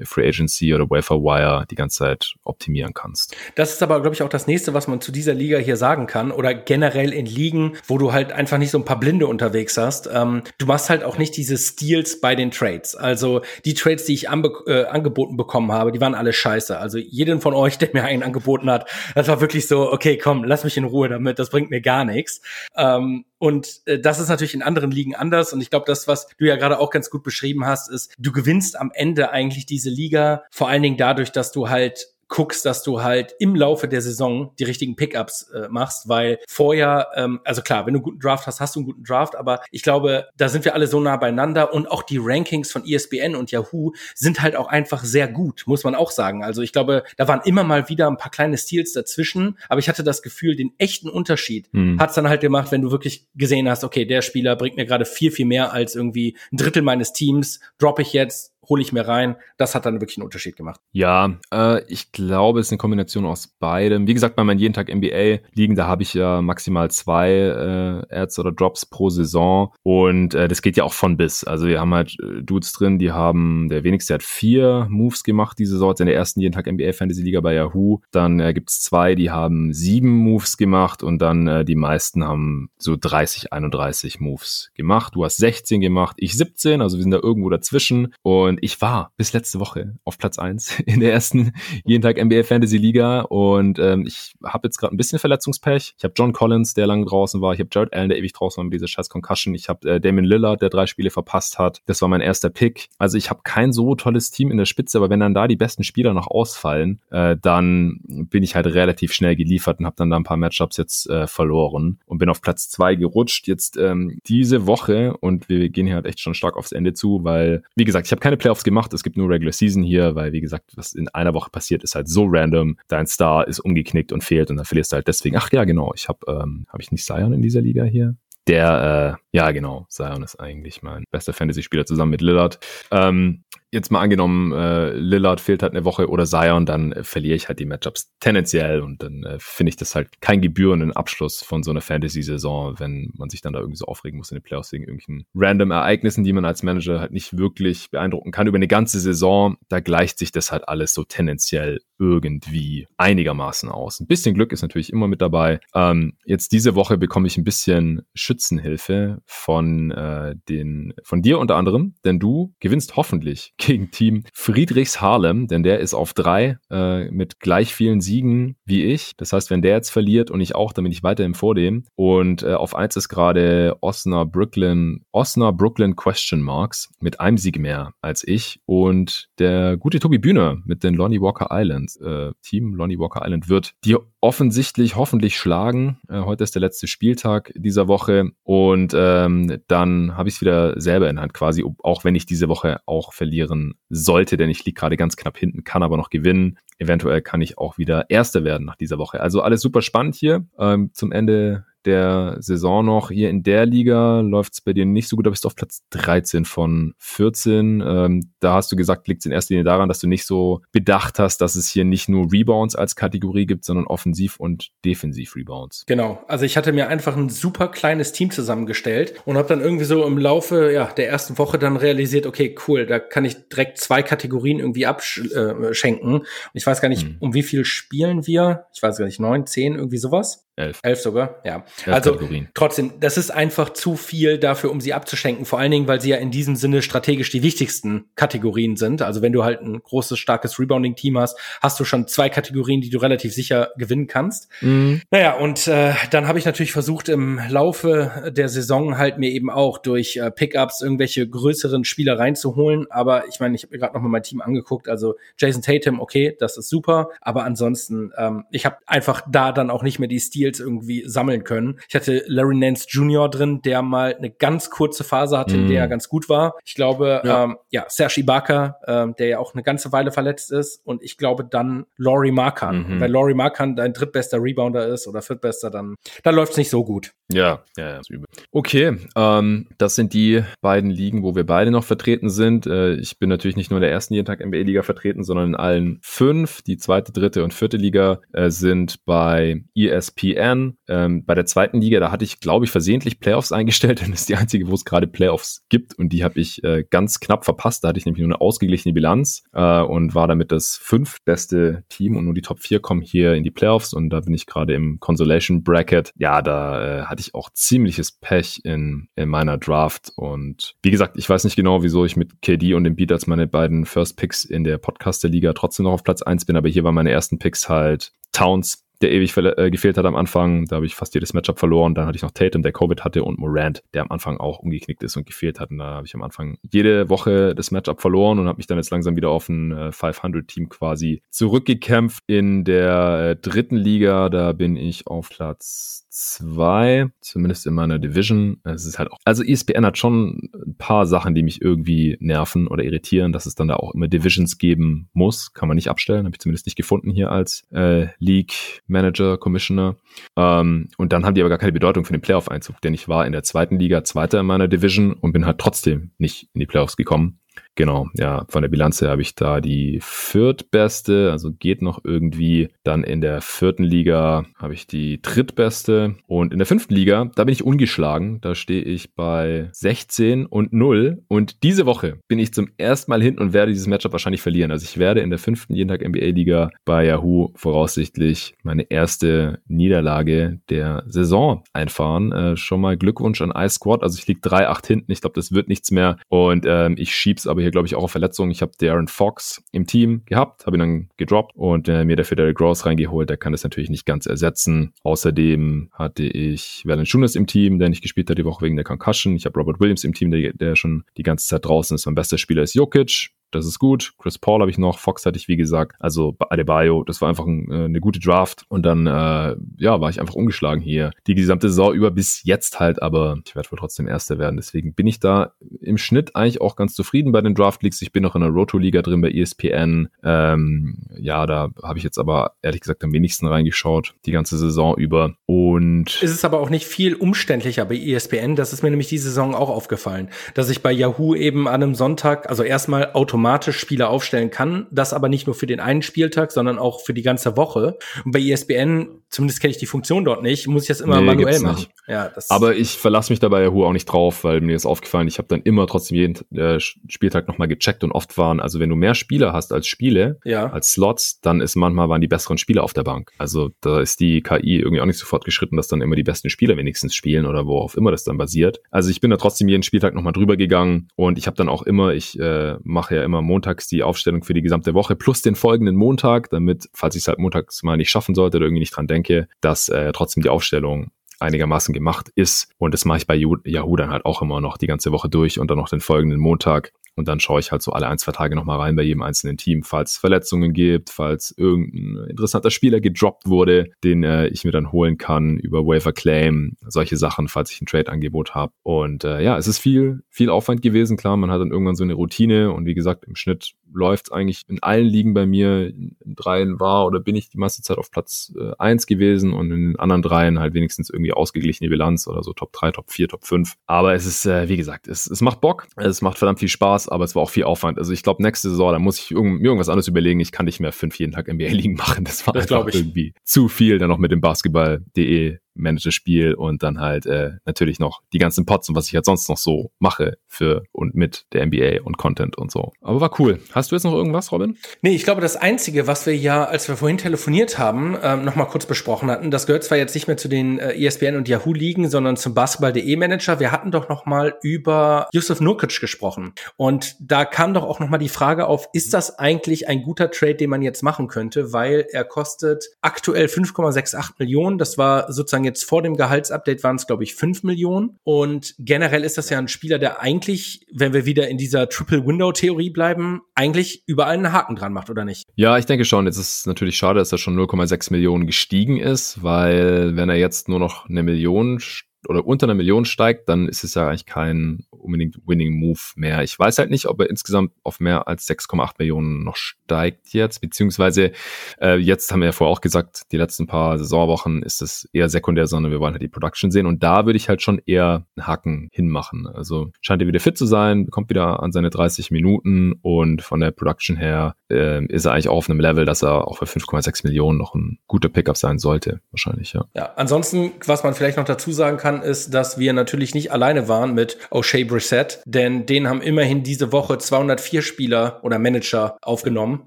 Free 0.04 0.28
Agency 0.28 0.74
oder 0.74 0.88
Welfare 0.90 1.20
Wire 1.20 1.66
die 1.70 1.74
ganze 1.74 1.98
Zeit 1.98 2.34
optimieren 2.44 2.94
kannst. 2.94 3.36
Das 3.54 3.72
ist 3.72 3.82
aber, 3.82 4.00
glaube 4.00 4.14
ich, 4.14 4.22
auch 4.22 4.28
das 4.28 4.46
nächste, 4.46 4.74
was 4.74 4.88
man 4.88 5.00
zu 5.00 5.12
dieser 5.12 5.34
Liga 5.34 5.58
hier 5.58 5.76
sagen 5.76 6.06
kann 6.06 6.30
oder 6.30 6.54
generell 6.54 7.12
in 7.12 7.26
Ligen, 7.26 7.76
wo 7.86 7.98
du 7.98 8.12
halt 8.12 8.32
einfach 8.32 8.58
nicht 8.58 8.70
so 8.70 8.78
ein 8.78 8.84
paar 8.84 8.98
Blinde 8.98 9.26
unterwegs 9.26 9.76
hast. 9.76 10.08
Ähm, 10.12 10.42
du 10.58 10.66
machst 10.66 10.90
halt 10.90 11.04
auch 11.04 11.18
nicht 11.18 11.36
diese 11.36 11.56
Steals 11.58 12.20
bei 12.20 12.34
den 12.34 12.50
Trades. 12.50 12.94
Also 12.94 13.42
die 13.64 13.74
Trades, 13.74 14.04
die 14.04 14.14
ich 14.14 14.28
äh, 14.28 14.84
angeboten 14.84 15.36
bekommen 15.36 15.72
habe, 15.72 15.92
die 15.92 16.00
waren 16.00 16.14
alle 16.14 16.32
scheiße. 16.32 16.78
Also 16.78 16.98
jeden 16.98 17.40
von 17.40 17.54
euch, 17.54 17.78
der 17.78 17.90
mir 17.92 18.04
einen 18.04 18.22
angeboten 18.22 18.70
hat, 18.70 18.88
das 19.14 19.28
war 19.28 19.40
wirklich 19.40 19.68
so, 19.68 19.92
okay, 19.92 20.16
komm, 20.16 20.44
lass 20.44 20.64
mich 20.64 20.76
in 20.76 20.84
Ruhe 20.84 21.08
damit, 21.08 21.38
das 21.38 21.50
bringt 21.50 21.70
mir 21.70 21.80
gar 21.80 22.04
nichts. 22.04 22.40
Ähm, 22.76 23.24
und 23.40 23.80
äh, 23.86 23.98
das 23.98 24.20
ist 24.20 24.28
natürlich 24.28 24.52
in 24.52 24.60
anderen 24.62 24.90
Ligen 24.90 25.14
anders. 25.14 25.54
Und 25.54 25.62
ich 25.62 25.70
glaube, 25.70 25.86
das, 25.86 26.06
was 26.06 26.28
du 26.36 26.44
ja 26.44 26.56
gerade 26.56 26.78
auch 26.78 26.90
ganz 26.90 27.08
gut 27.08 27.22
beschrieben 27.22 27.64
hast, 27.64 27.90
ist, 27.90 28.14
du 28.18 28.32
gewinnst 28.32 28.78
am 28.78 28.92
Ende 28.94 29.30
eigentlich 29.30 29.64
diese 29.64 29.88
Liga 29.88 30.44
vor 30.50 30.68
allen 30.68 30.82
Dingen 30.82 30.98
dadurch, 30.98 31.32
dass 31.32 31.50
du 31.50 31.70
halt 31.70 32.12
guckst, 32.30 32.64
dass 32.64 32.82
du 32.82 33.02
halt 33.02 33.34
im 33.38 33.54
Laufe 33.54 33.88
der 33.88 34.00
Saison 34.00 34.52
die 34.58 34.64
richtigen 34.64 34.96
Pickups 34.96 35.50
äh, 35.50 35.68
machst, 35.68 36.08
weil 36.08 36.38
vorher, 36.48 37.08
ähm, 37.16 37.40
also 37.44 37.60
klar, 37.60 37.84
wenn 37.84 37.92
du 37.92 37.98
einen 37.98 38.04
guten 38.04 38.20
Draft 38.20 38.46
hast, 38.46 38.60
hast 38.60 38.76
du 38.76 38.80
einen 38.80 38.86
guten 38.86 39.04
Draft, 39.04 39.36
aber 39.36 39.60
ich 39.72 39.82
glaube, 39.82 40.28
da 40.36 40.48
sind 40.48 40.64
wir 40.64 40.74
alle 40.74 40.86
so 40.86 41.00
nah 41.00 41.16
beieinander 41.16 41.74
und 41.74 41.90
auch 41.90 42.04
die 42.04 42.18
Rankings 42.20 42.70
von 42.70 42.86
ESPN 42.86 43.34
und 43.34 43.50
Yahoo 43.50 43.92
sind 44.14 44.40
halt 44.40 44.56
auch 44.56 44.68
einfach 44.68 45.04
sehr 45.04 45.28
gut, 45.28 45.64
muss 45.66 45.84
man 45.84 45.94
auch 45.94 46.12
sagen. 46.12 46.44
Also 46.44 46.62
ich 46.62 46.72
glaube, 46.72 47.02
da 47.16 47.26
waren 47.26 47.40
immer 47.44 47.64
mal 47.64 47.88
wieder 47.88 48.06
ein 48.06 48.16
paar 48.16 48.30
kleine 48.30 48.56
Steals 48.56 48.92
dazwischen, 48.92 49.58
aber 49.68 49.80
ich 49.80 49.88
hatte 49.88 50.04
das 50.04 50.22
Gefühl, 50.22 50.54
den 50.54 50.72
echten 50.78 51.10
Unterschied 51.10 51.68
hm. 51.72 51.98
hat's 51.98 52.14
dann 52.14 52.28
halt 52.28 52.40
gemacht, 52.40 52.70
wenn 52.70 52.82
du 52.82 52.92
wirklich 52.92 53.26
gesehen 53.34 53.68
hast, 53.68 53.82
okay, 53.82 54.04
der 54.04 54.22
Spieler 54.22 54.54
bringt 54.54 54.76
mir 54.76 54.86
gerade 54.86 55.04
viel, 55.04 55.32
viel 55.32 55.46
mehr 55.46 55.72
als 55.72 55.96
irgendwie 55.96 56.36
ein 56.52 56.58
Drittel 56.58 56.82
meines 56.82 57.12
Teams, 57.12 57.58
droppe 57.78 58.02
ich 58.02 58.12
jetzt, 58.12 58.54
hole 58.68 58.82
ich 58.82 58.92
mir 58.92 59.06
rein. 59.06 59.36
Das 59.56 59.74
hat 59.74 59.86
dann 59.86 60.00
wirklich 60.00 60.18
einen 60.18 60.24
Unterschied 60.24 60.56
gemacht. 60.56 60.80
Ja, 60.92 61.36
äh, 61.52 61.82
ich 61.84 62.12
glaube, 62.12 62.60
es 62.60 62.66
ist 62.66 62.72
eine 62.72 62.78
Kombination 62.78 63.26
aus 63.26 63.48
beidem. 63.48 64.06
Wie 64.06 64.14
gesagt, 64.14 64.36
bei 64.36 64.44
meinen 64.44 64.58
jeden 64.58 64.74
Tag 64.74 64.94
NBA 64.94 65.40
liegen, 65.54 65.74
da 65.74 65.86
habe 65.86 66.02
ich 66.02 66.14
ja 66.14 66.42
maximal 66.42 66.90
zwei 66.90 67.30
äh, 67.30 68.14
Ads 68.14 68.38
oder 68.38 68.52
Drops 68.52 68.86
pro 68.86 69.10
Saison 69.10 69.72
und 69.82 70.34
äh, 70.34 70.48
das 70.48 70.62
geht 70.62 70.76
ja 70.76 70.84
auch 70.84 70.92
von 70.92 71.16
bis. 71.16 71.44
Also 71.44 71.66
wir 71.66 71.80
haben 71.80 71.94
halt 71.94 72.16
äh, 72.20 72.42
Dudes 72.42 72.72
drin, 72.72 72.98
die 72.98 73.12
haben, 73.12 73.68
der 73.68 73.84
wenigste 73.84 74.14
hat 74.14 74.22
vier 74.22 74.86
Moves 74.90 75.24
gemacht 75.24 75.58
diese 75.58 75.72
Saison, 75.72 75.94
in 75.98 76.06
der 76.06 76.14
ersten 76.14 76.40
jeden 76.40 76.54
Tag 76.54 76.70
NBA 76.70 76.92
Fantasy 76.92 77.22
Liga 77.22 77.40
bei 77.40 77.54
Yahoo. 77.54 78.00
Dann 78.10 78.40
äh, 78.40 78.52
gibt 78.54 78.70
es 78.70 78.80
zwei, 78.80 79.14
die 79.14 79.30
haben 79.30 79.72
sieben 79.72 80.10
Moves 80.10 80.56
gemacht 80.56 81.02
und 81.02 81.18
dann 81.20 81.46
äh, 81.46 81.64
die 81.64 81.74
meisten 81.74 82.24
haben 82.24 82.70
so 82.78 82.96
30, 82.96 83.52
31 83.52 84.20
Moves 84.20 84.70
gemacht. 84.74 85.14
Du 85.14 85.24
hast 85.24 85.38
16 85.38 85.80
gemacht, 85.80 86.16
ich 86.18 86.36
17, 86.36 86.80
also 86.80 86.96
wir 86.96 87.02
sind 87.02 87.10
da 87.10 87.18
irgendwo 87.22 87.50
dazwischen 87.50 88.14
und 88.22 88.59
ich 88.62 88.80
war 88.80 89.12
bis 89.16 89.32
letzte 89.32 89.60
Woche 89.60 89.94
auf 90.04 90.18
Platz 90.18 90.38
eins 90.38 90.78
in 90.86 91.00
der 91.00 91.12
ersten 91.12 91.52
jeden 91.84 92.02
Tag 92.02 92.22
NBA 92.22 92.44
Fantasy 92.44 92.76
Liga 92.76 93.22
und 93.22 93.78
ähm, 93.78 94.06
ich 94.06 94.34
habe 94.44 94.68
jetzt 94.68 94.78
gerade 94.78 94.94
ein 94.94 94.96
bisschen 94.96 95.18
Verletzungspech. 95.18 95.94
Ich 95.96 96.04
habe 96.04 96.14
John 96.16 96.32
Collins, 96.32 96.74
der 96.74 96.86
lange 96.86 97.04
draußen 97.06 97.40
war. 97.40 97.54
Ich 97.54 97.60
habe 97.60 97.70
Jared 97.72 97.92
Allen, 97.92 98.08
der 98.08 98.18
ewig 98.18 98.32
draußen 98.32 98.58
war 98.58 98.64
mit 98.64 98.74
dieser 98.74 98.88
scheiß 98.88 99.08
Concussion. 99.08 99.54
Ich 99.54 99.68
habe 99.68 99.88
äh, 99.90 100.00
Damon 100.00 100.24
Lillard, 100.24 100.62
der 100.62 100.70
drei 100.70 100.86
Spiele 100.86 101.10
verpasst 101.10 101.58
hat. 101.58 101.82
Das 101.86 102.02
war 102.02 102.08
mein 102.08 102.20
erster 102.20 102.50
Pick. 102.50 102.88
Also 102.98 103.16
ich 103.18 103.30
habe 103.30 103.40
kein 103.44 103.72
so 103.72 103.94
tolles 103.94 104.30
Team 104.30 104.50
in 104.50 104.58
der 104.58 104.64
Spitze, 104.64 104.98
aber 104.98 105.10
wenn 105.10 105.20
dann 105.20 105.34
da 105.34 105.48
die 105.48 105.56
besten 105.56 105.84
Spieler 105.84 106.14
noch 106.14 106.26
ausfallen, 106.26 107.00
äh, 107.10 107.36
dann 107.40 108.00
bin 108.04 108.42
ich 108.42 108.54
halt 108.54 108.66
relativ 108.66 109.12
schnell 109.12 109.36
geliefert 109.36 109.80
und 109.80 109.86
habe 109.86 109.96
dann 109.96 110.10
da 110.10 110.16
ein 110.16 110.24
paar 110.24 110.36
Matchups 110.36 110.76
jetzt 110.76 111.08
äh, 111.08 111.26
verloren 111.26 111.98
und 112.06 112.18
bin 112.18 112.28
auf 112.28 112.42
Platz 112.42 112.68
zwei 112.68 112.94
gerutscht. 112.94 113.46
Jetzt 113.46 113.76
ähm, 113.76 114.18
diese 114.26 114.66
Woche 114.66 115.16
und 115.18 115.48
wir 115.48 115.68
gehen 115.68 115.86
hier 115.86 115.96
halt 115.96 116.06
echt 116.06 116.20
schon 116.20 116.34
stark 116.34 116.56
aufs 116.56 116.72
Ende 116.72 116.92
zu, 116.92 117.24
weil, 117.24 117.62
wie 117.76 117.84
gesagt, 117.84 118.06
ich 118.06 118.12
habe 118.12 118.20
keine 118.20 118.36
Playoffs 118.40 118.64
gemacht. 118.64 118.92
Es 118.92 119.02
gibt 119.02 119.16
nur 119.16 119.28
Regular 119.28 119.52
Season 119.52 119.82
hier, 119.82 120.14
weil, 120.14 120.32
wie 120.32 120.40
gesagt, 120.40 120.72
was 120.76 120.92
in 120.92 121.08
einer 121.08 121.34
Woche 121.34 121.50
passiert, 121.50 121.84
ist 121.84 121.94
halt 121.94 122.08
so 122.08 122.26
random. 122.28 122.78
Dein 122.88 123.06
Star 123.06 123.46
ist 123.46 123.60
umgeknickt 123.60 124.12
und 124.12 124.24
fehlt 124.24 124.50
und 124.50 124.56
dann 124.56 124.66
verlierst 124.66 124.92
du 124.92 124.96
halt 124.96 125.08
deswegen. 125.08 125.36
Ach 125.36 125.50
ja, 125.52 125.64
genau. 125.64 125.92
Ich 125.94 126.08
habe, 126.08 126.18
ähm, 126.26 126.66
habe 126.68 126.82
ich 126.82 126.90
nicht 126.90 127.04
Zion 127.04 127.32
in 127.32 127.42
dieser 127.42 127.60
Liga 127.60 127.84
hier? 127.84 128.16
Der, 128.46 129.18
äh, 129.20 129.36
ja, 129.36 129.50
genau. 129.52 129.86
Zion 129.88 130.22
ist 130.22 130.40
eigentlich 130.40 130.82
mein 130.82 131.04
bester 131.10 131.32
Fantasy-Spieler 131.32 131.86
zusammen 131.86 132.10
mit 132.10 132.20
Lillard. 132.20 132.58
Ähm, 132.90 133.44
jetzt 133.72 133.90
mal 133.90 134.00
angenommen, 134.00 134.52
äh, 134.52 134.90
Lillard 134.92 135.40
fehlt 135.40 135.62
halt 135.62 135.72
eine 135.72 135.84
Woche 135.84 136.08
oder 136.08 136.24
Zion, 136.26 136.66
dann 136.66 136.92
äh, 136.92 137.04
verliere 137.04 137.36
ich 137.36 137.48
halt 137.48 137.58
die 137.58 137.66
Matchups 137.66 138.12
tendenziell 138.20 138.80
und 138.80 139.02
dann 139.02 139.22
äh, 139.22 139.36
finde 139.38 139.70
ich 139.70 139.76
das 139.76 139.94
halt 139.94 140.20
kein 140.20 140.40
gebührenden 140.40 140.92
Abschluss 140.92 141.42
von 141.42 141.62
so 141.62 141.70
einer 141.70 141.80
Fantasy-Saison, 141.80 142.78
wenn 142.78 143.12
man 143.16 143.30
sich 143.30 143.40
dann 143.40 143.52
da 143.52 143.60
irgendwie 143.60 143.76
so 143.76 143.86
aufregen 143.86 144.18
muss 144.18 144.30
in 144.30 144.38
den 144.38 144.42
Playoffs 144.42 144.72
wegen 144.72 144.84
irgendwelchen 144.84 145.26
random 145.34 145.70
Ereignissen, 145.70 146.24
die 146.24 146.32
man 146.32 146.44
als 146.44 146.62
Manager 146.62 147.00
halt 147.00 147.12
nicht 147.12 147.36
wirklich 147.36 147.90
beeindrucken 147.90 148.32
kann 148.32 148.46
über 148.46 148.56
eine 148.56 148.68
ganze 148.68 148.98
Saison. 148.98 149.56
Da 149.68 149.80
gleicht 149.80 150.18
sich 150.18 150.32
das 150.32 150.50
halt 150.50 150.68
alles 150.68 150.92
so 150.92 151.04
tendenziell 151.04 151.80
irgendwie 151.98 152.88
einigermaßen 152.96 153.68
aus. 153.68 154.00
Ein 154.00 154.06
bisschen 154.06 154.34
Glück 154.34 154.52
ist 154.52 154.62
natürlich 154.62 154.92
immer 154.92 155.06
mit 155.06 155.20
dabei. 155.20 155.60
Ähm, 155.74 156.14
jetzt 156.24 156.52
diese 156.52 156.74
Woche 156.74 156.98
bekomme 156.98 157.26
ich 157.26 157.36
ein 157.36 157.44
bisschen 157.44 158.02
Schützenhilfe 158.14 159.20
von 159.26 159.90
äh, 159.90 160.34
den 160.48 160.94
von 161.04 161.22
dir 161.22 161.38
unter 161.38 161.56
anderem, 161.56 161.94
denn 162.04 162.18
du 162.18 162.54
gewinnst 162.58 162.96
hoffentlich 162.96 163.52
gegen 163.60 163.90
Team 163.90 164.24
Friedrichs 164.32 165.00
Harlem, 165.00 165.46
denn 165.46 165.62
der 165.62 165.78
ist 165.78 165.94
auf 165.94 166.12
drei 166.14 166.58
äh, 166.70 167.10
mit 167.10 167.38
gleich 167.40 167.74
vielen 167.74 168.00
Siegen 168.00 168.56
wie 168.64 168.84
ich. 168.84 169.12
Das 169.16 169.32
heißt, 169.32 169.50
wenn 169.50 169.62
der 169.62 169.74
jetzt 169.74 169.90
verliert 169.90 170.30
und 170.30 170.40
ich 170.40 170.54
auch, 170.54 170.72
dann 170.72 170.84
bin 170.84 170.92
ich 170.92 171.02
weiterhin 171.02 171.34
vor 171.34 171.54
dem. 171.54 171.84
Und 171.94 172.42
äh, 172.42 172.54
auf 172.54 172.74
eins 172.74 172.96
ist 172.96 173.08
gerade 173.08 173.76
Osna 173.80 174.24
Brooklyn, 174.24 175.04
Osna 175.12 175.50
Brooklyn 175.50 175.94
Question 175.94 176.42
Marks 176.42 176.90
mit 177.00 177.20
einem 177.20 177.38
Sieg 177.38 177.58
mehr 177.58 177.92
als 178.00 178.26
ich. 178.26 178.60
Und 178.66 179.28
der 179.38 179.76
gute 179.76 180.00
Tobi 180.00 180.18
Bühner 180.18 180.56
mit 180.64 180.82
den 180.82 180.94
Lonnie 180.94 181.20
Walker 181.20 181.48
Islands, 181.50 181.96
äh, 181.96 182.32
Team 182.42 182.74
Lonnie 182.74 182.98
Walker 182.98 183.22
Island 183.24 183.48
wird 183.48 183.74
die 183.84 183.96
offensichtlich 184.20 184.96
hoffentlich 184.96 185.36
schlagen. 185.36 185.98
Äh, 186.08 186.20
heute 186.20 186.44
ist 186.44 186.54
der 186.54 186.60
letzte 186.60 186.86
Spieltag 186.86 187.52
dieser 187.54 187.88
Woche 187.88 188.30
und 188.42 188.92
ähm, 188.94 189.60
dann 189.66 190.16
habe 190.16 190.28
ich 190.28 190.36
es 190.36 190.40
wieder 190.40 190.78
selber 190.80 191.08
in 191.08 191.20
Hand 191.20 191.32
quasi, 191.34 191.64
auch 191.82 192.04
wenn 192.04 192.14
ich 192.14 192.26
diese 192.26 192.48
Woche 192.48 192.80
auch 192.86 193.12
verlieren 193.12 193.74
sollte, 193.88 194.36
denn 194.36 194.50
ich 194.50 194.64
liege 194.64 194.78
gerade 194.78 194.96
ganz 194.96 195.16
knapp 195.16 195.38
hinten, 195.38 195.64
kann 195.64 195.82
aber 195.82 195.96
noch 195.96 196.10
gewinnen. 196.10 196.58
Eventuell 196.78 197.22
kann 197.22 197.40
ich 197.40 197.58
auch 197.58 197.78
wieder 197.78 198.08
Erster 198.10 198.44
werden 198.44 198.66
nach 198.66 198.76
dieser 198.76 198.98
Woche. 198.98 199.20
Also 199.20 199.42
alles 199.42 199.60
super 199.60 199.82
spannend 199.82 200.14
hier. 200.14 200.46
Ähm, 200.58 200.90
zum 200.92 201.12
Ende 201.12 201.64
der 201.84 202.36
Saison 202.40 202.84
noch. 202.84 203.10
Hier 203.10 203.30
in 203.30 203.42
der 203.42 203.66
Liga 203.66 204.20
läuft 204.20 204.54
es 204.54 204.60
bei 204.60 204.72
dir 204.72 204.84
nicht 204.84 205.08
so 205.08 205.16
gut, 205.16 205.26
da 205.26 205.30
bist 205.30 205.44
du 205.44 205.48
auf 205.48 205.56
Platz 205.56 205.82
13 205.90 206.44
von 206.44 206.94
14. 206.98 207.82
Ähm, 207.84 208.32
da 208.40 208.54
hast 208.54 208.70
du 208.70 208.76
gesagt, 208.76 209.08
liegt 209.08 209.22
es 209.22 209.26
in 209.26 209.32
erster 209.32 209.54
Linie 209.54 209.64
daran, 209.64 209.88
dass 209.88 210.00
du 210.00 210.06
nicht 210.06 210.26
so 210.26 210.60
bedacht 210.72 211.18
hast, 211.18 211.40
dass 211.40 211.54
es 211.56 211.68
hier 211.68 211.84
nicht 211.84 212.08
nur 212.08 212.32
Rebounds 212.32 212.76
als 212.76 212.96
Kategorie 212.96 213.46
gibt, 213.46 213.64
sondern 213.64 213.86
Offensiv- 213.86 214.38
und 214.38 214.70
Defensiv-Rebounds. 214.84 215.84
Genau, 215.86 216.22
also 216.28 216.44
ich 216.44 216.56
hatte 216.56 216.72
mir 216.72 216.88
einfach 216.88 217.16
ein 217.16 217.28
super 217.28 217.68
kleines 217.68 218.12
Team 218.12 218.30
zusammengestellt 218.30 219.14
und 219.24 219.36
habe 219.36 219.48
dann 219.48 219.60
irgendwie 219.60 219.84
so 219.84 220.04
im 220.04 220.18
Laufe 220.18 220.72
ja, 220.72 220.86
der 220.86 221.08
ersten 221.08 221.38
Woche 221.38 221.58
dann 221.58 221.76
realisiert, 221.76 222.26
okay, 222.26 222.54
cool, 222.66 222.86
da 222.86 222.98
kann 222.98 223.24
ich 223.24 223.48
direkt 223.48 223.78
zwei 223.78 224.02
Kategorien 224.02 224.58
irgendwie 224.58 224.86
abschenken. 224.86 226.22
Ich 226.52 226.66
weiß 226.66 226.80
gar 226.80 226.88
nicht, 226.88 227.02
hm. 227.02 227.16
um 227.20 227.34
wie 227.34 227.42
viel 227.42 227.64
spielen 227.64 228.26
wir? 228.26 228.66
Ich 228.74 228.82
weiß 228.82 228.98
gar 228.98 229.06
nicht, 229.06 229.20
neun, 229.20 229.46
zehn, 229.46 229.74
irgendwie 229.74 229.98
sowas. 229.98 230.49
Elf. 230.60 230.78
Elf 230.82 231.00
sogar, 231.00 231.40
ja. 231.44 231.64
Elf 231.84 231.88
also 231.88 232.12
Kategorien. 232.12 232.48
trotzdem, 232.54 232.92
das 233.00 233.16
ist 233.16 233.30
einfach 233.30 233.70
zu 233.70 233.96
viel 233.96 234.38
dafür, 234.38 234.70
um 234.70 234.80
sie 234.80 234.94
abzuschenken. 234.94 235.44
Vor 235.46 235.58
allen 235.58 235.70
Dingen, 235.70 235.88
weil 235.88 236.00
sie 236.00 236.10
ja 236.10 236.16
in 236.16 236.30
diesem 236.30 236.56
Sinne 236.56 236.82
strategisch 236.82 237.30
die 237.30 237.42
wichtigsten 237.42 238.06
Kategorien 238.14 238.76
sind. 238.76 239.02
Also 239.02 239.22
wenn 239.22 239.32
du 239.32 239.44
halt 239.44 239.62
ein 239.62 239.82
großes, 239.82 240.18
starkes 240.18 240.58
Rebounding-Team 240.58 241.18
hast, 241.18 241.38
hast 241.60 241.80
du 241.80 241.84
schon 241.84 242.06
zwei 242.06 242.28
Kategorien, 242.28 242.80
die 242.80 242.90
du 242.90 242.98
relativ 242.98 243.34
sicher 243.34 243.70
gewinnen 243.76 244.06
kannst. 244.06 244.48
Mhm. 244.60 245.00
Naja, 245.10 245.34
und 245.36 245.66
äh, 245.66 245.94
dann 246.10 246.28
habe 246.28 246.38
ich 246.38 246.44
natürlich 246.44 246.72
versucht, 246.72 247.08
im 247.08 247.40
Laufe 247.48 248.30
der 248.36 248.48
Saison 248.48 248.98
halt 248.98 249.18
mir 249.18 249.30
eben 249.30 249.50
auch 249.50 249.78
durch 249.78 250.16
äh, 250.16 250.30
Pickups 250.30 250.82
irgendwelche 250.82 251.26
größeren 251.28 251.84
Spieler 251.84 252.18
reinzuholen. 252.18 252.86
Aber 252.90 253.28
ich 253.28 253.40
meine, 253.40 253.54
ich 253.54 253.62
habe 253.62 253.74
mir 253.74 253.78
gerade 253.78 253.94
nochmal 253.94 254.10
mein 254.10 254.22
Team 254.22 254.40
angeguckt. 254.40 254.88
Also 254.88 255.14
Jason 255.38 255.62
Tatum, 255.62 256.00
okay, 256.00 256.36
das 256.38 256.56
ist 256.56 256.68
super. 256.68 257.10
Aber 257.20 257.44
ansonsten, 257.44 258.12
ähm, 258.16 258.44
ich 258.50 258.66
habe 258.66 258.76
einfach 258.86 259.22
da 259.30 259.52
dann 259.52 259.70
auch 259.70 259.82
nicht 259.82 259.98
mehr 259.98 260.08
die 260.08 260.18
Stil 260.18 260.49
Steals 260.50 260.60
irgendwie 260.60 261.04
sammeln 261.06 261.44
können. 261.44 261.80
Ich 261.88 261.94
hatte 261.94 262.22
Larry 262.26 262.56
Nance 262.56 262.86
Jr. 262.88 263.28
drin, 263.28 263.62
der 263.62 263.82
mal 263.82 264.14
eine 264.14 264.30
ganz 264.30 264.70
kurze 264.70 265.04
Phase 265.04 265.38
hatte, 265.38 265.56
in 265.56 265.68
der 265.68 265.82
er 265.82 265.86
mm. 265.86 265.90
ganz 265.90 266.08
gut 266.08 266.28
war. 266.28 266.54
Ich 266.64 266.74
glaube, 266.74 267.22
ja, 267.24 267.44
ähm, 267.44 267.56
ja 267.70 267.84
Serge 267.88 268.20
Ibaka, 268.20 268.78
ähm, 268.86 269.14
der 269.18 269.28
ja 269.28 269.38
auch 269.38 269.54
eine 269.54 269.62
ganze 269.62 269.92
Weile 269.92 270.12
verletzt 270.12 270.52
ist. 270.52 270.80
Und 270.84 271.02
ich 271.02 271.16
glaube 271.16 271.44
dann 271.44 271.86
Laurie 271.96 272.32
Markan. 272.32 272.86
Mhm. 272.88 273.00
Weil 273.00 273.10
Laurie 273.10 273.34
Markan 273.34 273.76
dein 273.76 273.92
drittbester 273.92 274.38
Rebounder 274.42 274.86
ist 274.88 275.06
oder 275.06 275.22
viertbester, 275.22 275.70
dann, 275.70 275.96
dann 276.22 276.34
läuft 276.34 276.52
es 276.52 276.58
nicht 276.58 276.70
so 276.70 276.84
gut. 276.84 277.12
Ja, 277.32 277.62
ja, 277.76 277.90
ja, 277.90 277.98
ist 277.98 278.10
übel. 278.10 278.26
Okay, 278.50 278.96
ähm, 279.16 279.68
das 279.78 279.94
sind 279.94 280.12
die 280.14 280.42
beiden 280.60 280.90
Ligen, 280.90 281.22
wo 281.22 281.36
wir 281.36 281.46
beide 281.46 281.70
noch 281.70 281.84
vertreten 281.84 282.28
sind. 282.28 282.66
Äh, 282.66 282.94
ich 282.94 283.18
bin 283.18 283.28
natürlich 283.28 283.56
nicht 283.56 283.70
nur 283.70 283.78
in 283.78 283.82
der 283.82 283.92
ersten 283.92 284.14
jeden 284.14 284.26
Tag 284.26 284.44
NBA-Liga 284.44 284.82
vertreten, 284.82 285.22
sondern 285.22 285.50
in 285.50 285.54
allen 285.54 285.98
fünf. 286.02 286.62
Die 286.62 286.76
zweite, 286.76 287.12
dritte 287.12 287.44
und 287.44 287.54
vierte 287.54 287.76
Liga 287.76 288.20
äh, 288.32 288.50
sind 288.50 289.04
bei 289.04 289.62
ESPN. 289.76 290.29
Ähm, 290.36 291.24
bei 291.24 291.34
der 291.34 291.46
zweiten 291.46 291.80
Liga, 291.80 292.00
da 292.00 292.10
hatte 292.10 292.24
ich, 292.24 292.40
glaube 292.40 292.64
ich, 292.64 292.70
versehentlich 292.70 293.20
Playoffs 293.20 293.52
eingestellt, 293.60 294.00
denn 294.00 294.10
das 294.10 294.20
ist 294.20 294.28
die 294.28 294.36
einzige, 294.36 294.68
wo 294.68 294.74
es 294.74 294.84
gerade 294.84 295.06
Playoffs 295.06 295.64
gibt. 295.68 295.94
Und 295.98 296.10
die 296.12 296.24
habe 296.24 296.40
ich 296.40 296.62
äh, 296.64 296.84
ganz 296.88 297.20
knapp 297.20 297.44
verpasst. 297.44 297.84
Da 297.84 297.88
hatte 297.88 297.98
ich 297.98 298.06
nämlich 298.06 298.20
nur 298.20 298.34
eine 298.34 298.40
ausgeglichene 298.40 298.92
Bilanz 298.92 299.42
äh, 299.52 299.80
und 299.80 300.14
war 300.14 300.28
damit 300.28 300.52
das 300.52 300.78
fünftbeste 300.80 301.84
Team. 301.88 302.16
Und 302.16 302.24
nur 302.24 302.34
die 302.34 302.42
Top 302.42 302.60
4 302.60 302.80
kommen 302.80 303.02
hier 303.02 303.34
in 303.34 303.44
die 303.44 303.50
Playoffs. 303.50 303.92
Und 303.92 304.10
da 304.10 304.20
bin 304.20 304.34
ich 304.34 304.46
gerade 304.46 304.74
im 304.74 304.98
Consolation 305.00 305.62
Bracket. 305.62 306.12
Ja, 306.16 306.42
da 306.42 307.00
äh, 307.00 307.02
hatte 307.04 307.20
ich 307.20 307.34
auch 307.34 307.50
ziemliches 307.50 308.12
Pech 308.12 308.60
in, 308.64 309.08
in 309.16 309.28
meiner 309.28 309.58
Draft. 309.58 310.12
Und 310.16 310.74
wie 310.82 310.90
gesagt, 310.90 311.16
ich 311.16 311.28
weiß 311.28 311.44
nicht 311.44 311.56
genau, 311.56 311.82
wieso 311.82 312.04
ich 312.04 312.16
mit 312.16 312.42
KD 312.42 312.74
und 312.74 312.84
dem 312.84 312.96
Beat 312.96 313.12
als 313.12 313.26
meine 313.26 313.46
beiden 313.46 313.84
First 313.84 314.16
Picks 314.16 314.44
in 314.44 314.64
der 314.64 314.78
Podcaster-Liga 314.78 315.52
trotzdem 315.52 315.84
noch 315.84 315.92
auf 315.92 316.04
Platz 316.04 316.22
1 316.22 316.44
bin, 316.44 316.56
aber 316.56 316.68
hier 316.68 316.84
waren 316.84 316.94
meine 316.94 317.10
ersten 317.10 317.38
Picks 317.38 317.68
halt 317.68 318.12
Towns, 318.32 318.84
der 319.00 319.12
ewig 319.12 319.36
äh, 319.36 319.70
gefehlt 319.70 319.96
hat 319.96 320.04
am 320.04 320.16
Anfang. 320.16 320.66
Da 320.66 320.76
habe 320.76 320.86
ich 320.86 320.94
fast 320.94 321.14
jedes 321.14 321.32
Matchup 321.32 321.58
verloren. 321.58 321.94
Dann 321.94 322.06
hatte 322.06 322.16
ich 322.16 322.22
noch 322.22 322.30
Tatum, 322.30 322.62
der 322.62 322.72
Covid 322.72 323.04
hatte 323.04 323.24
und 323.24 323.38
Morant, 323.38 323.82
der 323.94 324.02
am 324.02 324.10
Anfang 324.10 324.38
auch 324.38 324.58
umgeknickt 324.58 325.02
ist 325.02 325.16
und 325.16 325.26
gefehlt 325.26 325.60
hat. 325.60 325.70
Und 325.70 325.78
da 325.78 325.86
habe 325.94 326.06
ich 326.06 326.14
am 326.14 326.22
Anfang 326.22 326.58
jede 326.70 327.08
Woche 327.08 327.54
das 327.54 327.70
Matchup 327.70 328.00
verloren 328.00 328.38
und 328.38 328.46
habe 328.46 328.58
mich 328.58 328.66
dann 328.66 328.78
jetzt 328.78 328.90
langsam 328.90 329.16
wieder 329.16 329.30
auf 329.30 329.48
ein 329.48 329.72
äh, 329.72 329.88
500-Team 329.88 330.68
quasi 330.68 331.22
zurückgekämpft. 331.30 332.22
In 332.26 332.64
der 332.64 333.30
äh, 333.30 333.36
dritten 333.36 333.76
Liga, 333.76 334.28
da 334.28 334.52
bin 334.52 334.76
ich 334.76 335.06
auf 335.06 335.30
Platz 335.30 336.06
zwei, 336.10 337.06
zumindest 337.20 337.66
in 337.66 337.74
meiner 337.74 337.98
Division. 337.98 338.60
Es 338.64 338.84
ist 338.84 338.98
halt 338.98 339.10
auch, 339.12 339.18
also 339.24 339.42
ESPN 339.42 339.86
hat 339.86 339.96
schon 339.96 340.50
ein 340.54 340.74
paar 340.76 341.06
Sachen, 341.06 341.34
die 341.34 341.42
mich 341.42 341.62
irgendwie 341.62 342.16
nerven 342.20 342.66
oder 342.66 342.84
irritieren, 342.84 343.32
dass 343.32 343.46
es 343.46 343.54
dann 343.54 343.68
da 343.68 343.76
auch 343.76 343.94
immer 343.94 344.08
Divisions 344.08 344.58
geben 344.58 345.08
muss. 345.12 345.52
Kann 345.52 345.68
man 345.68 345.76
nicht 345.76 345.88
abstellen, 345.88 346.26
habe 346.26 346.34
ich 346.34 346.40
zumindest 346.40 346.66
nicht 346.66 346.76
gefunden 346.76 347.10
hier 347.10 347.30
als 347.30 347.62
äh, 347.72 348.08
League 348.18 348.82
Manager, 348.90 349.38
Commissioner. 349.38 349.96
Ähm, 350.36 350.88
und 350.98 351.12
dann 351.12 351.24
haben 351.24 351.34
die 351.34 351.40
aber 351.40 351.48
gar 351.48 351.58
keine 351.58 351.72
Bedeutung 351.72 352.04
für 352.04 352.12
den 352.12 352.20
Playoff-Einzug, 352.20 352.80
denn 352.82 352.94
ich 352.94 353.08
war 353.08 353.26
in 353.26 353.32
der 353.32 353.42
zweiten 353.42 353.78
Liga 353.78 354.04
Zweiter 354.04 354.40
in 354.40 354.46
meiner 354.46 354.68
Division 354.68 355.12
und 355.12 355.32
bin 355.32 355.46
halt 355.46 355.58
trotzdem 355.58 356.10
nicht 356.18 356.48
in 356.52 356.60
die 356.60 356.66
Playoffs 356.66 356.96
gekommen. 356.96 357.40
Genau, 357.80 358.10
ja, 358.12 358.44
von 358.50 358.60
der 358.60 358.68
Bilanz 358.68 359.00
her 359.00 359.08
habe 359.08 359.22
ich 359.22 359.34
da 359.34 359.62
die 359.62 360.00
viertbeste, 360.02 361.30
also 361.32 361.50
geht 361.50 361.80
noch 361.80 362.04
irgendwie. 362.04 362.68
Dann 362.84 363.04
in 363.04 363.22
der 363.22 363.40
vierten 363.40 363.84
Liga 363.84 364.44
habe 364.58 364.74
ich 364.74 364.86
die 364.86 365.22
drittbeste 365.22 366.16
und 366.26 366.52
in 366.52 366.58
der 366.58 366.66
fünften 366.66 366.92
Liga, 366.92 367.30
da 367.36 367.44
bin 367.44 367.54
ich 367.54 367.64
ungeschlagen. 367.64 368.38
Da 368.42 368.54
stehe 368.54 368.82
ich 368.82 369.14
bei 369.14 369.70
16 369.72 370.44
und 370.44 370.74
0 370.74 371.22
und 371.26 371.62
diese 371.62 371.86
Woche 371.86 372.18
bin 372.28 372.38
ich 372.38 372.52
zum 372.52 372.68
ersten 372.76 373.12
Mal 373.12 373.22
hinten 373.22 373.40
und 373.40 373.54
werde 373.54 373.72
dieses 373.72 373.86
Matchup 373.86 374.12
wahrscheinlich 374.12 374.42
verlieren. 374.42 374.72
Also 374.72 374.84
ich 374.84 374.98
werde 374.98 375.20
in 375.20 375.30
der 375.30 375.38
fünften 375.38 375.74
jeden 375.74 375.88
Tag 375.88 376.06
NBA 376.06 376.26
Liga 376.34 376.68
bei 376.84 377.06
Yahoo 377.06 377.48
voraussichtlich 377.54 378.56
meine 378.62 378.90
erste 378.90 379.62
Niederlage 379.68 380.60
der 380.68 381.04
Saison 381.06 381.64
einfahren. 381.72 382.30
Äh, 382.30 382.56
schon 382.58 382.82
mal 382.82 382.98
Glückwunsch 382.98 383.40
an 383.40 383.54
iSquad. 383.56 384.02
Also 384.02 384.18
ich 384.18 384.26
liege 384.26 384.40
3-8 384.40 384.86
hinten. 384.86 385.12
Ich 385.12 385.22
glaube, 385.22 385.36
das 385.36 385.52
wird 385.52 385.68
nichts 385.68 385.90
mehr 385.90 386.18
und 386.28 386.66
ähm, 386.68 386.96
ich 386.98 387.14
schieb's 387.14 387.46
aber 387.46 387.62
hier, 387.62 387.69
glaube 387.70 387.86
ich, 387.86 387.94
auch 387.94 388.04
auf 388.04 388.10
Verletzungen. 388.12 388.50
Ich 388.50 388.62
habe 388.62 388.72
Darren 388.78 389.08
Fox 389.08 389.62
im 389.72 389.86
Team 389.86 390.22
gehabt, 390.26 390.66
habe 390.66 390.76
ihn 390.76 390.80
dann 390.80 391.08
gedroppt 391.16 391.56
und 391.56 391.88
äh, 391.88 392.04
mir 392.04 392.16
dafür 392.16 392.36
Derrick 392.36 392.56
Gross 392.56 392.86
reingeholt. 392.86 393.30
Der 393.30 393.36
kann 393.36 393.52
das 393.52 393.64
natürlich 393.64 393.90
nicht 393.90 394.06
ganz 394.06 394.26
ersetzen. 394.26 394.92
Außerdem 395.02 395.90
hatte 395.92 396.24
ich 396.24 396.82
Valanciunas 396.84 397.34
im 397.34 397.46
Team, 397.46 397.78
der 397.78 397.88
nicht 397.88 398.02
gespielt 398.02 398.30
hat 398.30 398.38
die 398.38 398.44
Woche 398.44 398.64
wegen 398.64 398.76
der 398.76 398.84
Concussion. 398.84 399.36
Ich 399.36 399.46
habe 399.46 399.58
Robert 399.58 399.80
Williams 399.80 400.04
im 400.04 400.14
Team, 400.14 400.30
der, 400.30 400.52
der 400.52 400.76
schon 400.76 401.04
die 401.16 401.22
ganze 401.22 401.46
Zeit 401.46 401.64
draußen 401.64 401.94
ist. 401.94 402.06
Mein 402.06 402.14
bester 402.14 402.38
Spieler 402.38 402.62
ist 402.62 402.74
Jokic 402.74 403.30
das 403.50 403.66
ist 403.66 403.78
gut. 403.78 404.14
Chris 404.18 404.38
Paul 404.38 404.60
habe 404.60 404.70
ich 404.70 404.78
noch, 404.78 404.98
Fox 404.98 405.26
hatte 405.26 405.38
ich 405.38 405.48
wie 405.48 405.56
gesagt, 405.56 405.96
also 406.00 406.36
Adebayo, 406.38 407.04
das 407.04 407.20
war 407.20 407.28
einfach 407.28 407.46
ein, 407.46 407.70
äh, 407.70 407.84
eine 407.84 408.00
gute 408.00 408.20
Draft 408.20 408.64
und 408.68 408.84
dann 408.84 409.06
äh, 409.06 409.56
ja, 409.78 410.00
war 410.00 410.10
ich 410.10 410.20
einfach 410.20 410.34
ungeschlagen 410.34 410.80
hier 410.80 411.10
die 411.26 411.34
gesamte 411.34 411.68
Saison 411.68 411.92
über 411.92 412.10
bis 412.10 412.42
jetzt 412.44 412.80
halt, 412.80 413.02
aber 413.02 413.38
ich 413.44 413.54
werde 413.54 413.70
wohl 413.70 413.78
trotzdem 413.78 414.06
Erster 414.06 414.38
werden, 414.38 414.56
deswegen 414.56 414.94
bin 414.94 415.06
ich 415.06 415.20
da 415.20 415.52
im 415.80 415.98
Schnitt 415.98 416.36
eigentlich 416.36 416.60
auch 416.60 416.76
ganz 416.76 416.94
zufrieden 416.94 417.32
bei 417.32 417.40
den 417.40 417.54
Draft 417.54 417.82
Leagues. 417.82 418.02
Ich 418.02 418.12
bin 418.12 418.22
noch 418.22 418.34
in 418.34 418.42
der 418.42 418.50
Roto 418.50 418.78
Liga 418.78 419.02
drin 419.02 419.20
bei 419.20 419.30
ESPN. 419.30 420.08
Ähm, 420.22 420.98
ja, 421.18 421.46
da 421.46 421.70
habe 421.82 421.98
ich 421.98 422.04
jetzt 422.04 422.18
aber 422.18 422.52
ehrlich 422.62 422.80
gesagt 422.80 423.04
am 423.04 423.12
wenigsten 423.12 423.46
reingeschaut 423.46 424.14
die 424.26 424.32
ganze 424.32 424.58
Saison 424.58 424.96
über 424.96 425.34
und 425.46 426.20
es 426.22 426.30
ist 426.30 426.44
aber 426.44 426.60
auch 426.60 426.70
nicht 426.70 426.86
viel 426.86 427.14
umständlicher 427.14 427.84
bei 427.84 427.96
ESPN, 427.96 428.56
das 428.56 428.72
ist 428.72 428.82
mir 428.82 428.90
nämlich 428.90 429.08
diese 429.08 429.28
Saison 429.28 429.54
auch 429.54 429.70
aufgefallen, 429.70 430.28
dass 430.54 430.70
ich 430.70 430.82
bei 430.82 430.92
Yahoo 430.92 431.34
eben 431.34 431.68
an 431.68 431.82
einem 431.82 431.94
Sonntag, 431.94 432.48
also 432.48 432.62
erstmal 432.62 433.12
automatisch 433.12 433.39
automatisch 433.40 433.78
Spieler 433.78 434.10
aufstellen 434.10 434.50
kann, 434.50 434.86
das 434.90 435.14
aber 435.14 435.30
nicht 435.30 435.46
nur 435.46 435.54
für 435.54 435.66
den 435.66 435.80
einen 435.80 436.02
Spieltag, 436.02 436.52
sondern 436.52 436.78
auch 436.78 437.00
für 437.00 437.14
die 437.14 437.22
ganze 437.22 437.56
Woche. 437.56 437.96
Und 438.24 438.32
bei 438.32 438.38
ESPN, 438.38 439.08
zumindest 439.30 439.60
kenne 439.60 439.70
ich 439.70 439.78
die 439.78 439.86
Funktion 439.86 440.24
dort 440.24 440.42
nicht, 440.42 440.66
muss 440.66 440.82
ich 440.82 440.88
das 440.88 441.00
immer 441.00 441.20
nee, 441.20 441.26
manuell 441.26 441.60
machen. 441.60 441.86
Ja, 442.06 442.30
aber 442.50 442.76
ich 442.76 442.90
verlasse 442.90 443.32
mich 443.32 443.40
dabei 443.40 443.62
Yahoo 443.62 443.84
auch 443.84 443.92
nicht 443.92 444.06
drauf, 444.06 444.44
weil 444.44 444.60
mir 444.60 444.76
ist 444.76 444.84
aufgefallen, 444.84 445.26
ich 445.28 445.38
habe 445.38 445.48
dann 445.48 445.62
immer 445.62 445.86
trotzdem 445.86 446.16
jeden 446.16 446.56
äh, 446.56 446.78
Spieltag 446.80 447.48
nochmal 447.48 447.68
gecheckt 447.68 448.04
und 448.04 448.12
oft 448.12 448.36
waren, 448.36 448.60
also 448.60 448.78
wenn 448.78 448.90
du 448.90 448.96
mehr 448.96 449.14
Spieler 449.14 449.52
hast 449.52 449.72
als 449.72 449.86
Spiele, 449.86 450.38
ja. 450.44 450.70
als 450.70 450.92
Slots, 450.92 451.40
dann 451.40 451.60
ist 451.60 451.76
manchmal 451.76 452.08
waren 452.08 452.20
die 452.20 452.28
besseren 452.28 452.58
Spieler 452.58 452.84
auf 452.84 452.92
der 452.92 453.04
Bank. 453.04 453.30
Also 453.38 453.70
da 453.80 454.00
ist 454.00 454.20
die 454.20 454.42
KI 454.42 454.80
irgendwie 454.80 455.00
auch 455.00 455.06
nicht 455.06 455.18
sofort 455.18 455.44
geschritten, 455.44 455.76
dass 455.76 455.88
dann 455.88 456.02
immer 456.02 456.16
die 456.16 456.24
besten 456.24 456.50
Spieler 456.50 456.76
wenigstens 456.76 457.14
spielen 457.14 457.46
oder 457.46 457.66
worauf 457.66 457.96
immer 457.96 458.10
das 458.10 458.24
dann 458.24 458.36
basiert. 458.36 458.80
Also 458.90 459.10
ich 459.10 459.20
bin 459.20 459.30
da 459.30 459.36
trotzdem 459.36 459.68
jeden 459.68 459.82
Spieltag 459.82 460.14
nochmal 460.14 460.32
drüber 460.32 460.56
gegangen 460.56 461.08
und 461.14 461.38
ich 461.38 461.46
habe 461.46 461.56
dann 461.56 461.68
auch 461.68 461.82
immer, 461.82 462.12
ich 462.12 462.38
äh, 462.38 462.74
mache 462.82 463.14
ja 463.14 463.24
immer 463.24 463.29
immer 463.30 463.42
montags 463.42 463.86
die 463.86 464.02
Aufstellung 464.02 464.42
für 464.42 464.54
die 464.54 464.62
gesamte 464.62 464.94
Woche 464.94 465.16
plus 465.16 465.42
den 465.42 465.54
folgenden 465.54 465.96
Montag, 465.96 466.50
damit, 466.50 466.88
falls 466.92 467.14
ich 467.14 467.22
es 467.22 467.28
halt 467.28 467.38
montags 467.38 467.82
mal 467.82 467.96
nicht 467.96 468.10
schaffen 468.10 468.34
sollte 468.34 468.58
oder 468.58 468.66
irgendwie 468.66 468.80
nicht 468.80 468.96
dran 468.96 469.06
denke, 469.06 469.48
dass 469.60 469.88
äh, 469.88 470.12
trotzdem 470.12 470.42
die 470.42 470.48
Aufstellung 470.48 471.10
einigermaßen 471.38 471.94
gemacht 471.94 472.30
ist. 472.34 472.68
Und 472.78 472.92
das 472.92 473.04
mache 473.04 473.18
ich 473.18 473.26
bei 473.26 473.34
Yahoo 473.34 473.96
dann 473.96 474.10
halt 474.10 474.24
auch 474.24 474.42
immer 474.42 474.60
noch 474.60 474.76
die 474.76 474.86
ganze 474.86 475.10
Woche 475.12 475.28
durch 475.28 475.58
und 475.58 475.70
dann 475.70 475.78
noch 475.78 475.88
den 475.88 476.00
folgenden 476.00 476.38
Montag. 476.38 476.92
Und 477.16 477.28
dann 477.28 477.40
schaue 477.40 477.60
ich 477.60 477.72
halt 477.72 477.82
so 477.82 477.92
alle 477.92 478.08
ein, 478.08 478.18
zwei 478.18 478.32
Tage 478.32 478.54
nochmal 478.54 478.78
rein 478.78 478.96
bei 478.96 479.02
jedem 479.02 479.22
einzelnen 479.22 479.56
Team, 479.56 479.82
falls 479.82 480.12
es 480.12 480.18
Verletzungen 480.18 480.72
gibt, 480.72 481.10
falls 481.10 481.54
irgendein 481.56 482.30
interessanter 482.30 482.70
Spieler 482.70 483.00
gedroppt 483.00 483.48
wurde, 483.48 483.90
den 484.04 484.24
äh, 484.24 484.48
ich 484.48 484.64
mir 484.64 484.72
dann 484.72 484.92
holen 484.92 485.18
kann 485.18 485.56
über 485.56 485.86
Waiver 485.86 486.12
Claim, 486.12 486.76
solche 486.86 487.16
Sachen, 487.16 487.48
falls 487.48 487.70
ich 487.72 487.80
ein 487.80 487.86
Trade-Angebot 487.86 488.54
habe. 488.54 488.72
Und 488.82 489.24
äh, 489.24 489.42
ja, 489.42 489.58
es 489.58 489.66
ist 489.66 489.78
viel, 489.78 490.22
viel 490.28 490.50
Aufwand 490.50 490.82
gewesen. 490.82 491.16
Klar, 491.16 491.36
man 491.36 491.50
hat 491.50 491.60
dann 491.60 491.70
irgendwann 491.70 491.96
so 491.96 492.04
eine 492.04 492.14
Routine 492.14 492.72
und 492.72 492.86
wie 492.86 492.94
gesagt, 492.94 493.24
im 493.24 493.36
Schnitt 493.36 493.74
läuft 493.92 494.32
eigentlich 494.32 494.62
in 494.68 494.82
allen 494.82 495.06
Ligen 495.06 495.34
bei 495.34 495.46
mir. 495.46 495.88
In, 495.88 496.16
dreien 496.40 496.80
war 496.80 497.06
oder 497.06 497.20
bin 497.20 497.36
ich 497.36 497.48
die 497.48 497.58
meiste 497.58 497.82
Zeit 497.82 497.98
auf 497.98 498.10
Platz 498.10 498.52
äh, 498.58 498.72
eins 498.78 499.06
gewesen 499.06 499.52
und 499.52 499.70
in 499.70 499.92
den 499.92 499.98
anderen 499.98 500.22
dreien 500.22 500.58
halt 500.58 500.74
wenigstens 500.74 501.10
irgendwie 501.10 501.32
ausgeglichene 501.32 501.90
Bilanz 501.90 502.26
oder 502.26 502.42
so 502.42 502.52
Top 502.52 502.72
3, 502.72 502.92
Top 502.92 503.10
4, 503.10 503.28
Top 503.28 503.44
5. 503.44 503.74
Aber 503.86 504.14
es 504.14 504.26
ist, 504.26 504.46
äh, 504.46 504.68
wie 504.68 504.76
gesagt, 504.76 505.08
es, 505.08 505.26
es 505.26 505.40
macht 505.40 505.60
Bock, 505.60 505.86
es 505.96 506.22
macht 506.22 506.38
verdammt 506.38 506.60
viel 506.60 506.68
Spaß, 506.68 506.99
aber 507.08 507.24
es 507.24 507.34
war 507.34 507.42
auch 507.42 507.50
viel 507.50 507.64
Aufwand. 507.64 507.98
Also 507.98 508.12
ich 508.12 508.22
glaube, 508.22 508.42
nächste 508.42 508.70
Saison, 508.70 508.92
da 508.92 508.98
muss 508.98 509.18
ich 509.18 509.30
irgend, 509.30 509.60
mir 509.60 509.68
irgendwas 509.68 509.88
anderes 509.88 510.08
überlegen. 510.08 510.40
Ich 510.40 510.52
kann 510.52 510.66
nicht 510.66 510.80
mehr 510.80 510.92
fünf 510.92 511.18
jeden 511.18 511.32
Tag 511.32 511.48
NBA-Ligen 511.52 511.94
machen. 511.98 512.24
Das 512.24 512.46
war 512.46 512.54
das 512.54 512.70
einfach 512.70 512.92
irgendwie 512.92 513.34
zu 513.44 513.68
viel, 513.68 513.98
dann 513.98 514.08
noch 514.08 514.18
mit 514.18 514.32
dem 514.32 514.40
Basketball.de 514.40 515.58
manage 515.74 516.12
Spiel 516.12 516.54
und 516.54 516.82
dann 516.82 517.00
halt 517.00 517.26
äh, 517.26 517.52
natürlich 517.64 517.98
noch 517.98 518.22
die 518.32 518.38
ganzen 518.38 518.66
Pots 518.66 518.88
und 518.88 518.96
was 518.96 519.08
ich 519.08 519.14
halt 519.14 519.24
sonst 519.24 519.48
noch 519.48 519.56
so 519.56 519.90
mache 519.98 520.38
für 520.46 520.82
und 520.92 521.14
mit 521.14 521.46
der 521.52 521.66
NBA 521.66 522.02
und 522.04 522.18
Content 522.18 522.56
und 522.58 522.70
so. 522.70 522.92
Aber 523.00 523.20
war 523.20 523.40
cool. 523.40 523.60
Hast 523.72 523.90
du 523.90 523.96
jetzt 523.96 524.04
noch 524.04 524.14
irgendwas, 524.14 524.52
Robin? 524.52 524.76
Nee, 525.02 525.14
ich 525.14 525.24
glaube, 525.24 525.40
das 525.40 525.56
Einzige, 525.56 526.06
was 526.06 526.26
wir 526.26 526.36
ja, 526.36 526.64
als 526.64 526.88
wir 526.88 526.96
vorhin 526.96 527.18
telefoniert 527.18 527.78
haben, 527.78 528.16
ähm, 528.22 528.44
nochmal 528.44 528.66
kurz 528.66 528.86
besprochen 528.86 529.30
hatten, 529.30 529.50
das 529.50 529.66
gehört 529.66 529.84
zwar 529.84 529.98
jetzt 529.98 530.14
nicht 530.14 530.26
mehr 530.26 530.36
zu 530.36 530.48
den 530.48 530.78
äh, 530.78 530.94
ESPN 530.94 531.36
und 531.36 531.48
Yahoo 531.48 531.72
Ligen, 531.72 532.08
sondern 532.08 532.36
zum 532.36 532.54
Basketball.de 532.54 533.16
Manager. 533.16 533.60
Wir 533.60 533.72
hatten 533.72 533.90
doch 533.90 534.08
nochmal 534.08 534.56
über 534.62 535.28
Yusuf 535.32 535.60
Nurkic 535.60 536.00
gesprochen. 536.00 536.52
Und 536.76 537.16
da 537.20 537.44
kam 537.44 537.74
doch 537.74 537.84
auch 537.84 538.00
nochmal 538.00 538.18
die 538.18 538.28
Frage 538.28 538.66
auf, 538.66 538.88
ist 538.92 539.14
das 539.14 539.38
eigentlich 539.38 539.88
ein 539.88 540.02
guter 540.02 540.30
Trade, 540.30 540.54
den 540.54 540.70
man 540.70 540.82
jetzt 540.82 541.02
machen 541.02 541.28
könnte? 541.28 541.72
Weil 541.72 542.06
er 542.10 542.24
kostet 542.24 542.90
aktuell 543.00 543.46
5,68 543.46 544.32
Millionen. 544.38 544.78
Das 544.78 544.98
war 544.98 545.32
sozusagen 545.32 545.59
sagen, 545.60 545.64
jetzt 545.64 545.84
vor 545.84 546.02
dem 546.02 546.16
Gehaltsupdate 546.16 546.82
waren 546.82 546.96
es, 546.96 547.06
glaube 547.06 547.24
ich, 547.24 547.34
fünf 547.34 547.62
Millionen. 547.62 548.18
Und 548.24 548.74
generell 548.78 549.24
ist 549.24 549.38
das 549.38 549.50
ja 549.50 549.58
ein 549.58 549.68
Spieler, 549.68 549.98
der 549.98 550.20
eigentlich, 550.20 550.86
wenn 550.92 551.12
wir 551.12 551.26
wieder 551.26 551.48
in 551.48 551.58
dieser 551.58 551.88
Triple-Window-Theorie 551.88 552.90
bleiben, 552.90 553.40
eigentlich 553.54 554.02
überall 554.06 554.34
einen 554.34 554.52
Haken 554.52 554.76
dran 554.76 554.92
macht, 554.92 555.10
oder 555.10 555.24
nicht? 555.24 555.44
Ja, 555.56 555.78
ich 555.78 555.86
denke 555.86 556.04
schon. 556.04 556.26
Jetzt 556.26 556.38
ist 556.38 556.66
natürlich 556.66 556.96
schade, 556.96 557.18
dass 557.18 557.32
er 557.32 557.38
schon 557.38 557.58
0,6 557.58 558.12
Millionen 558.12 558.46
gestiegen 558.46 558.98
ist, 558.98 559.42
weil 559.42 560.16
wenn 560.16 560.28
er 560.28 560.36
jetzt 560.36 560.68
nur 560.68 560.78
noch 560.78 561.08
eine 561.08 561.22
Million 561.22 561.80
oder 562.28 562.46
unter 562.46 562.66
einer 562.66 562.74
Million 562.74 563.04
steigt, 563.04 563.48
dann 563.48 563.68
ist 563.68 563.84
es 563.84 563.94
ja 563.94 564.08
eigentlich 564.08 564.26
kein 564.26 564.84
unbedingt 564.90 565.36
Winning 565.46 565.78
Move 565.78 566.00
mehr. 566.16 566.42
Ich 566.42 566.58
weiß 566.58 566.78
halt 566.78 566.90
nicht, 566.90 567.06
ob 567.06 567.20
er 567.20 567.30
insgesamt 567.30 567.72
auf 567.82 568.00
mehr 568.00 568.28
als 568.28 568.48
6,8 568.48 568.94
Millionen 568.98 569.44
noch 569.44 569.56
steigt 569.56 570.32
jetzt, 570.32 570.60
beziehungsweise 570.60 571.32
äh, 571.80 571.96
jetzt 571.96 572.30
haben 572.30 572.40
wir 572.40 572.46
ja 572.46 572.52
vorher 572.52 572.72
auch 572.72 572.80
gesagt, 572.80 573.32
die 573.32 573.36
letzten 573.36 573.66
paar 573.66 573.98
Saisonwochen 573.98 574.62
ist 574.62 574.82
es 574.82 575.08
eher 575.12 575.28
sekundär, 575.28 575.66
sondern 575.66 575.92
wir 575.92 576.00
wollen 576.00 576.12
halt 576.12 576.22
die 576.22 576.28
Production 576.28 576.70
sehen 576.70 576.86
und 576.86 577.02
da 577.02 577.26
würde 577.26 577.36
ich 577.36 577.48
halt 577.48 577.62
schon 577.62 577.80
eher 577.86 578.26
einen 578.36 578.46
Haken 578.46 578.88
hinmachen. 578.92 579.46
Also 579.46 579.90
scheint 580.00 580.22
er 580.22 580.28
wieder 580.28 580.40
fit 580.40 580.58
zu 580.58 580.66
sein, 580.66 581.06
kommt 581.10 581.30
wieder 581.30 581.62
an 581.62 581.72
seine 581.72 581.90
30 581.90 582.30
Minuten 582.30 582.94
und 583.02 583.42
von 583.42 583.60
der 583.60 583.70
Production 583.70 584.16
her 584.16 584.54
äh, 584.70 585.04
ist 585.06 585.24
er 585.24 585.32
eigentlich 585.32 585.48
auch 585.48 585.56
auf 585.56 585.70
einem 585.70 585.80
Level, 585.80 586.04
dass 586.04 586.22
er 586.22 586.46
auch 586.46 586.58
für 586.58 586.66
5,6 586.66 587.26
Millionen 587.26 587.58
noch 587.58 587.74
ein 587.74 587.98
guter 588.06 588.28
Pickup 588.28 588.56
sein 588.56 588.78
sollte, 588.78 589.20
wahrscheinlich, 589.30 589.72
ja. 589.72 589.84
Ja, 589.94 590.12
ansonsten, 590.16 590.72
was 590.86 591.04
man 591.04 591.14
vielleicht 591.14 591.36
noch 591.36 591.44
dazu 591.44 591.72
sagen 591.72 591.96
kann, 591.96 592.09
ist, 592.18 592.52
dass 592.52 592.78
wir 592.78 592.92
natürlich 592.92 593.34
nicht 593.34 593.52
alleine 593.52 593.88
waren 593.88 594.14
mit 594.14 594.38
O'Shea 594.50 594.86
Brissett, 594.86 595.42
denn 595.46 595.86
den 595.86 596.08
haben 596.08 596.20
immerhin 596.20 596.62
diese 596.62 596.92
Woche 596.92 597.18
204 597.18 597.82
Spieler 597.82 598.40
oder 598.42 598.58
Manager 598.58 599.16
aufgenommen. 599.22 599.86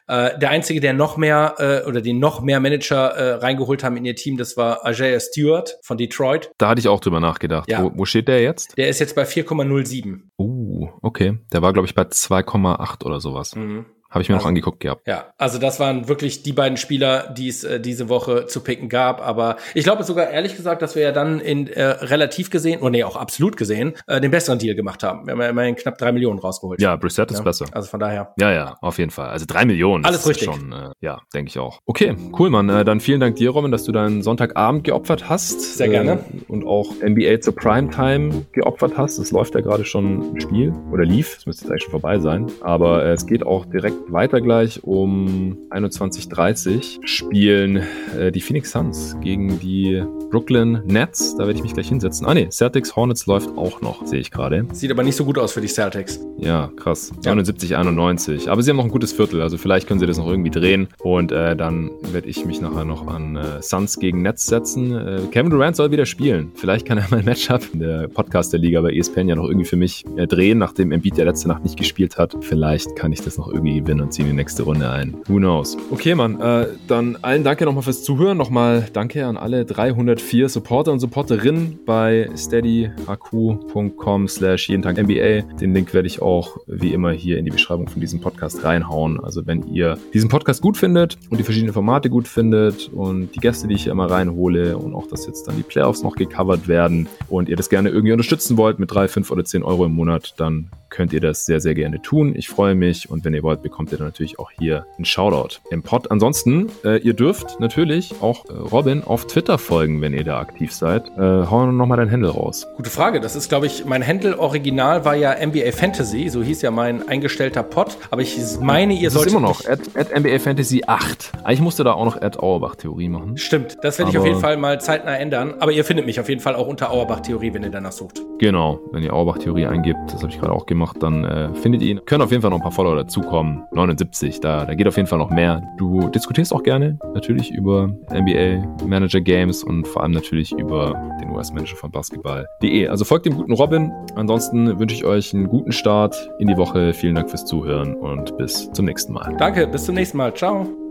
Äh, 0.08 0.38
der 0.40 0.50
einzige, 0.50 0.80
der 0.80 0.94
noch 0.94 1.18
mehr 1.18 1.56
äh, 1.60 1.88
oder 1.88 2.02
den 2.02 2.20
noch 2.20 2.42
mehr 2.42 2.60
Manager 2.60 3.10
äh, 3.10 3.34
reingeholt 3.36 3.84
haben 3.84 3.98
in 3.98 4.06
ihr 4.06 4.16
Team, 4.16 4.38
das 4.38 4.58
war 4.58 4.82
Isaiah 4.90 5.20
Stewart 5.20 5.78
von 5.84 5.98
Detroit. 5.98 6.52
Da 6.58 6.70
hatte 6.70 6.80
ich 6.80 6.88
auch 6.88 7.00
drüber 7.00 7.20
nachgedacht. 7.20 7.70
Ja. 7.70 7.84
Wo, 7.84 7.92
wo 7.96 8.06
steht 8.06 8.28
der 8.28 8.42
jetzt? 8.42 8.78
Der 8.78 8.90
ist 8.90 9.00
jetzt 9.00 9.16
bei 9.16 9.24
4,07. 9.24 10.22
Uh, 10.38 10.90
okay. 11.02 11.38
Der 11.52 11.62
war, 11.62 11.74
glaube 11.74 11.88
ich, 11.88 11.96
bei 11.96 12.04
2,8 12.04 13.04
oder 13.06 13.20
sowas. 13.20 13.56
Mhm. 13.56 13.86
Habe 14.14 14.22
ich 14.22 14.30
mir 14.30 14.36
also, 14.36 14.44
noch 14.44 14.50
angeguckt 14.50 14.80
gehabt. 14.80 15.08
Ja, 15.08 15.34
also 15.40 15.58
das 15.58 15.80
waren 15.80 16.08
wirklich 16.08 16.44
die 16.44 16.54
beiden 16.54 16.78
Spieler, 16.78 17.34
die 17.36 17.48
es 17.48 17.64
äh, 17.64 17.80
diese 17.80 18.10
Woche 18.10 18.46
zu 18.46 18.62
picken 18.62 18.88
gab. 18.88 19.26
Aber 19.26 19.58
ich 19.74 19.84
glaube 19.84 20.04
sogar 20.04 20.30
ehrlich 20.30 20.56
gesagt, 20.56 20.84
dass 20.84 20.96
wir 20.96 21.02
ja 21.02 21.12
dann 21.12 21.40
in 21.40 21.66
äh, 21.66 21.84
relativ 21.84 22.52
gesehen, 22.52 22.82
oder 22.82 22.92
nee, 22.92 23.04
auch 23.04 23.16
absolut 23.16 23.58
gesehen, 23.58 23.94
äh, 24.06 24.22
den 24.22 24.30
besseren 24.30 24.60
Deal 24.60 24.76
gemacht 24.76 25.02
haben. 25.02 25.26
Wir 25.26 25.32
haben 25.32 25.42
ja 25.42 25.50
immerhin 25.50 25.76
knapp 25.76 25.98
drei 25.98 26.12
Millionen 26.12 26.38
rausgeholt. 26.38 26.80
Ja, 26.80 26.96
Brissett 26.96 27.32
ist 27.32 27.40
ja? 27.40 27.44
besser. 27.44 27.66
Also 27.72 27.90
von 27.90 28.00
daher. 28.00 28.34
Ja, 28.38 28.52
ja, 28.52 28.78
auf 28.82 29.00
jeden 29.00 29.10
Fall. 29.10 29.30
Also 29.30 29.46
drei 29.48 29.66
Millionen. 29.66 30.06
Alles 30.06 30.28
richtig. 30.28 30.46
Schon, 30.46 30.72
äh, 30.72 30.92
ja, 31.02 31.20
denke 31.34 31.50
ich 31.50 31.58
auch. 31.58 31.80
Okay, 31.88 32.16
cool, 32.38 32.52
Mann. 32.52 32.70
Äh, 32.70 32.86
dann 32.86 33.00
vielen 33.00 33.20
Dank 33.20 33.38
dir, 33.38 33.50
Robin, 33.50 33.72
dass 33.72 33.84
du 33.84 33.92
deinen 33.92 34.22
Sonntagabend 34.22 34.84
geopfert 34.84 35.28
hast. 35.28 35.78
Sehr 35.78 35.90
gerne. 35.90 36.12
Äh, 36.12 36.52
und 36.52 36.68
auch 36.68 36.92
NBA 37.02 37.42
zur 37.42 37.56
Primetime 37.56 38.46
geopfert 38.52 38.94
hast. 38.96 39.18
Es 39.18 39.32
läuft 39.32 39.56
ja 39.56 39.62
gerade 39.62 39.86
schon 39.86 40.36
im 40.36 40.40
Spiel 40.40 40.72
oder 40.92 41.04
lief. 41.04 41.38
Es 41.38 41.48
müsste 41.48 41.64
jetzt 41.64 41.72
eigentlich 41.72 41.84
schon 41.84 41.92
vorbei 41.92 42.20
sein. 42.20 42.46
Aber 42.62 43.04
es 43.06 43.26
geht 43.26 43.44
auch 43.44 43.66
direkt 43.66 44.03
weiter 44.08 44.42
gleich 44.42 44.84
um 44.84 45.58
21.30 45.70 47.06
spielen 47.06 47.84
äh, 48.18 48.32
die 48.32 48.42
Phoenix 48.42 48.72
Suns 48.72 49.16
gegen 49.22 49.60
die 49.60 50.04
Brooklyn 50.34 50.82
Nets. 50.86 51.36
Da 51.36 51.46
werde 51.46 51.54
ich 51.54 51.64
mich 51.64 51.74
gleich 51.74 51.90
hinsetzen. 51.90 52.26
Ah 52.26 52.34
ne, 52.34 52.50
Celtics 52.50 52.96
Hornets 52.96 53.28
läuft 53.28 53.56
auch 53.56 53.82
noch, 53.82 54.06
sehe 54.08 54.20
ich 54.20 54.32
gerade. 54.32 54.66
Sieht 54.72 54.92
aber 54.92 55.04
nicht 55.04 55.16
so 55.16 55.26
gut 55.26 55.38
aus 55.38 55.54
für 55.54 55.62
die 55.62 55.68
Celtics. 55.68 56.20
Ja, 56.40 56.72
krass. 56.76 57.12
Ja. 57.24 57.32
79, 57.32 57.76
91. 57.76 58.50
Aber 58.50 58.64
sie 58.64 58.72
haben 58.72 58.78
noch 58.78 58.86
ein 58.86 58.92
gutes 58.92 59.14
Viertel, 59.14 59.42
also 59.42 59.58
vielleicht 59.58 59.88
können 59.88 60.00
sie 60.00 60.08
das 60.08 60.18
noch 60.18 60.28
irgendwie 60.28 60.50
drehen. 60.50 60.88
Und 61.04 61.32
äh, 61.32 61.56
dann 61.56 61.92
werde 62.12 62.28
ich 62.28 62.46
mich 62.46 62.62
nachher 62.62 62.84
noch 62.84 63.06
an 63.08 63.36
äh, 63.36 63.62
Suns 63.62 64.00
gegen 64.00 64.24
Nets 64.24 64.46
setzen. 64.46 64.96
Äh, 64.96 65.22
Kevin 65.32 65.52
Durant 65.52 65.76
soll 65.76 65.92
wieder 65.92 66.08
spielen. 66.08 66.52
Vielleicht 66.56 66.88
kann 66.88 66.98
er 66.98 67.06
mein 67.12 67.26
Matchup 67.26 67.62
in 67.72 67.82
der 67.82 68.08
Podcast 68.08 68.54
der 68.54 68.60
Liga 68.60 68.82
bei 68.82 68.92
ESPN 68.92 69.30
ja 69.30 69.36
noch 69.36 69.46
irgendwie 69.46 69.66
für 69.66 69.78
mich 69.78 70.04
äh, 70.18 70.26
drehen, 70.26 70.58
nachdem 70.58 70.92
Embiid 70.92 71.16
der 71.18 71.26
letzte 71.26 71.48
Nacht 71.48 71.64
nicht 71.64 71.78
gespielt 71.78 72.18
hat. 72.18 72.36
Vielleicht 72.42 72.96
kann 72.96 73.12
ich 73.12 73.22
das 73.22 73.38
noch 73.38 73.52
irgendwie 73.52 73.78
gewinnen 73.94 74.02
und 74.02 74.12
ziehen 74.12 74.26
die 74.26 74.34
nächste 74.34 74.64
Runde 74.64 74.90
ein. 74.90 75.16
Who 75.28 75.38
knows? 75.38 75.78
Okay, 75.92 76.16
Mann. 76.16 76.42
Äh, 76.42 76.68
dann 76.88 77.18
allen 77.22 77.44
danke 77.44 77.66
nochmal 77.66 77.84
fürs 77.84 78.04
Zuhören. 78.04 78.38
Nochmal 78.38 78.88
danke 78.92 79.26
an 79.26 79.38
alle 79.38 79.66
304 79.66 80.50
Supporter 80.50 80.92
und 80.92 81.00
Supporterinnen 81.00 81.80
bei 81.86 82.30
steadyhq.com 82.36 84.28
slash 84.28 84.70
jeden 84.70 84.82
Tag 84.82 84.98
NBA. 84.98 85.42
Den 85.60 85.74
Link 85.74 85.94
werde 85.94 86.08
ich 86.08 86.22
auch 86.22 86.58
wie 86.68 86.94
immer 86.94 87.12
hier 87.12 87.38
in 87.38 87.46
die 87.46 87.52
Beschreibung 87.52 87.88
von 87.88 88.02
diesem 88.02 88.20
Podcast 88.20 88.64
reinhauen. 88.64 89.24
Also 89.24 89.46
wenn 89.46 89.68
ihr 89.74 89.98
diesen 90.14 90.30
Podcast 90.30 90.62
gut 90.62 90.78
findet 90.78 91.18
und 91.30 91.38
die 91.40 91.44
verschiedenen 91.44 91.74
Formate 91.74 92.10
gut 92.10 92.28
findet 92.28 92.90
und 92.94 93.36
die 93.36 93.40
Gäste, 93.40 93.68
die 93.68 93.76
ich 93.76 93.84
hier 93.84 93.92
immer 93.92 94.10
reinhole 94.10 94.78
und 94.78 94.96
auch, 94.96 95.08
dass 95.08 95.28
jetzt 95.28 95.48
dann 95.48 95.56
die 95.56 95.64
Playoffs 95.64 96.04
noch 96.04 96.16
gecovert 96.16 96.68
werden 96.68 97.08
und 97.30 97.50
ihr 97.50 97.56
das 97.56 97.70
gerne 97.70 97.90
irgendwie 97.90 98.14
unterstützen 98.14 98.58
wollt 98.58 98.80
mit 98.80 98.92
3, 98.92 99.08
5 99.08 99.32
oder 99.32 99.46
10 99.46 99.64
Euro 99.64 99.86
im 99.86 99.94
Monat, 99.94 100.34
dann 100.38 100.70
könnt 100.94 101.12
ihr 101.12 101.20
das 101.20 101.46
sehr, 101.46 101.60
sehr 101.60 101.74
gerne 101.74 102.02
tun. 102.02 102.34
Ich 102.36 102.48
freue 102.48 102.76
mich 102.76 103.10
und 103.10 103.26
wenn 103.26 103.34
ihr 103.34 103.42
wollt, 103.42 103.64
bekommt 103.64 103.92
ihr 103.92 103.98
dann 103.98 104.08
natürlich 104.08 104.38
auch 104.38 104.52
hier 104.52 104.86
einen 104.96 105.06
Shoutout 105.06 105.58
im 105.72 105.82
Pod. 105.82 106.12
Ansonsten, 106.12 106.70
äh, 106.86 107.00
ihr 107.00 107.16
dürft 107.16 107.60
natürlich 107.60 108.14
auch 108.22 108.46
äh, 108.46 108.54
Robin 108.54 109.04
auf 109.04 109.26
Twitter 109.26 109.58
folgen, 109.58 110.02
wenn 110.02 110.14
ihr 110.14 110.24
da 110.24 110.40
aktiv 110.40 110.72
seid. 110.72 111.08
Äh, 111.18 111.20
hau 111.20 111.66
nochmal 111.66 111.98
dein 111.98 112.12
Handle 112.12 112.30
raus. 112.30 112.68
Gute 112.78 112.92
Frage. 112.92 113.20
Das 113.20 113.36
ist, 113.36 113.50
glaube 113.50 113.66
ich, 113.66 113.86
mein 113.86 114.06
Handle 114.06 114.38
original 114.38 115.04
war 115.04 115.16
ja 115.16 115.34
NBA 115.44 115.72
Fantasy. 115.72 116.30
So 116.30 116.44
hieß 116.44 116.62
ja 116.62 116.70
mein 116.70 117.08
eingestellter 117.10 117.64
Pod. 117.64 117.98
Aber 118.12 118.22
ich 118.22 118.38
meine, 118.62 118.94
ihr 118.94 119.10
solltet. 119.10 119.34
immer 119.34 119.42
noch. 119.42 119.66
At, 119.66 119.80
at 119.96 120.16
NBA 120.16 120.38
Fantasy 120.38 120.84
8. 120.86 121.32
Eigentlich 121.44 121.62
musste 121.62 121.84
da 121.84 121.94
auch 121.94 122.06
noch 122.06 122.22
Ad 122.22 122.38
Auerbach 122.38 122.76
Theorie 122.76 123.10
machen. 123.10 123.38
Stimmt. 123.38 123.78
Das 123.82 123.98
werde 123.98 124.12
ich 124.12 124.18
auf 124.20 124.26
jeden 124.28 124.40
Fall 124.40 124.58
mal 124.58 124.80
zeitnah 124.80 125.18
ändern. 125.18 125.56
Aber 125.60 125.72
ihr 125.72 125.86
findet 125.86 126.06
mich 126.06 126.20
auf 126.20 126.30
jeden 126.30 126.42
Fall 126.42 126.56
auch 126.56 126.68
unter 126.68 126.92
Auerbach 126.92 127.22
Theorie, 127.22 127.52
wenn 127.52 127.64
ihr 127.64 127.72
danach 127.72 127.94
sucht. 127.94 128.22
Genau. 128.38 128.80
Wenn 128.92 129.02
ihr 129.02 129.14
Auerbach 129.14 129.40
Theorie 129.40 129.66
eingibt, 129.66 129.98
das 130.14 130.22
habe 130.22 130.32
ich 130.32 130.40
gerade 130.40 130.54
auch 130.54 130.68
gemacht 130.68 130.83
gemacht, 130.84 130.98
dann 131.02 131.24
äh, 131.24 131.54
findet 131.56 131.82
ihr 131.82 131.92
ihn. 131.92 132.06
Können 132.06 132.22
auf 132.22 132.32
jeden 132.32 132.42
Fall 132.42 132.52
noch 132.52 132.58
ein 132.58 132.64
paar 132.64 132.72
Follower 132.72 132.96
dazukommen. 132.96 133.64
79, 133.72 134.40
da, 134.40 134.66
da 134.66 134.74
geht 134.76 134.88
auf 134.88 134.98
jeden 134.98 135.08
Fall 135.08 135.20
noch 135.20 135.30
mehr. 135.30 135.62
Du 135.78 136.10
diskutierst 136.10 136.54
auch 136.54 136.64
gerne 136.64 136.98
natürlich 137.14 137.52
über 137.52 137.88
NBA 138.12 138.86
Manager 138.86 139.22
Games 139.22 139.64
und 139.64 139.88
vor 139.88 140.04
allem 140.04 140.12
natürlich 140.12 140.52
über 140.54 140.94
den 141.22 141.32
US-Manager 141.32 141.76
von 141.76 141.92
Basketball.de. 141.92 142.88
Also 142.88 143.06
folgt 143.06 143.26
dem 143.26 143.36
guten 143.36 143.54
Robin. 143.54 143.92
Ansonsten 144.16 144.80
wünsche 144.80 144.96
ich 144.96 145.06
euch 145.06 145.34
einen 145.34 145.48
guten 145.48 145.72
Start 145.72 146.16
in 146.40 146.48
die 146.48 146.58
Woche. 146.58 146.94
Vielen 146.94 147.16
Dank 147.16 147.30
fürs 147.30 147.46
Zuhören 147.46 147.96
und 147.96 148.38
bis 148.38 148.72
zum 148.72 148.86
nächsten 148.86 149.14
Mal. 149.14 149.36
Danke, 149.38 149.68
bis 149.68 149.86
zum 149.86 149.96
nächsten 149.96 150.18
Mal. 150.18 150.34
Ciao. 150.34 150.83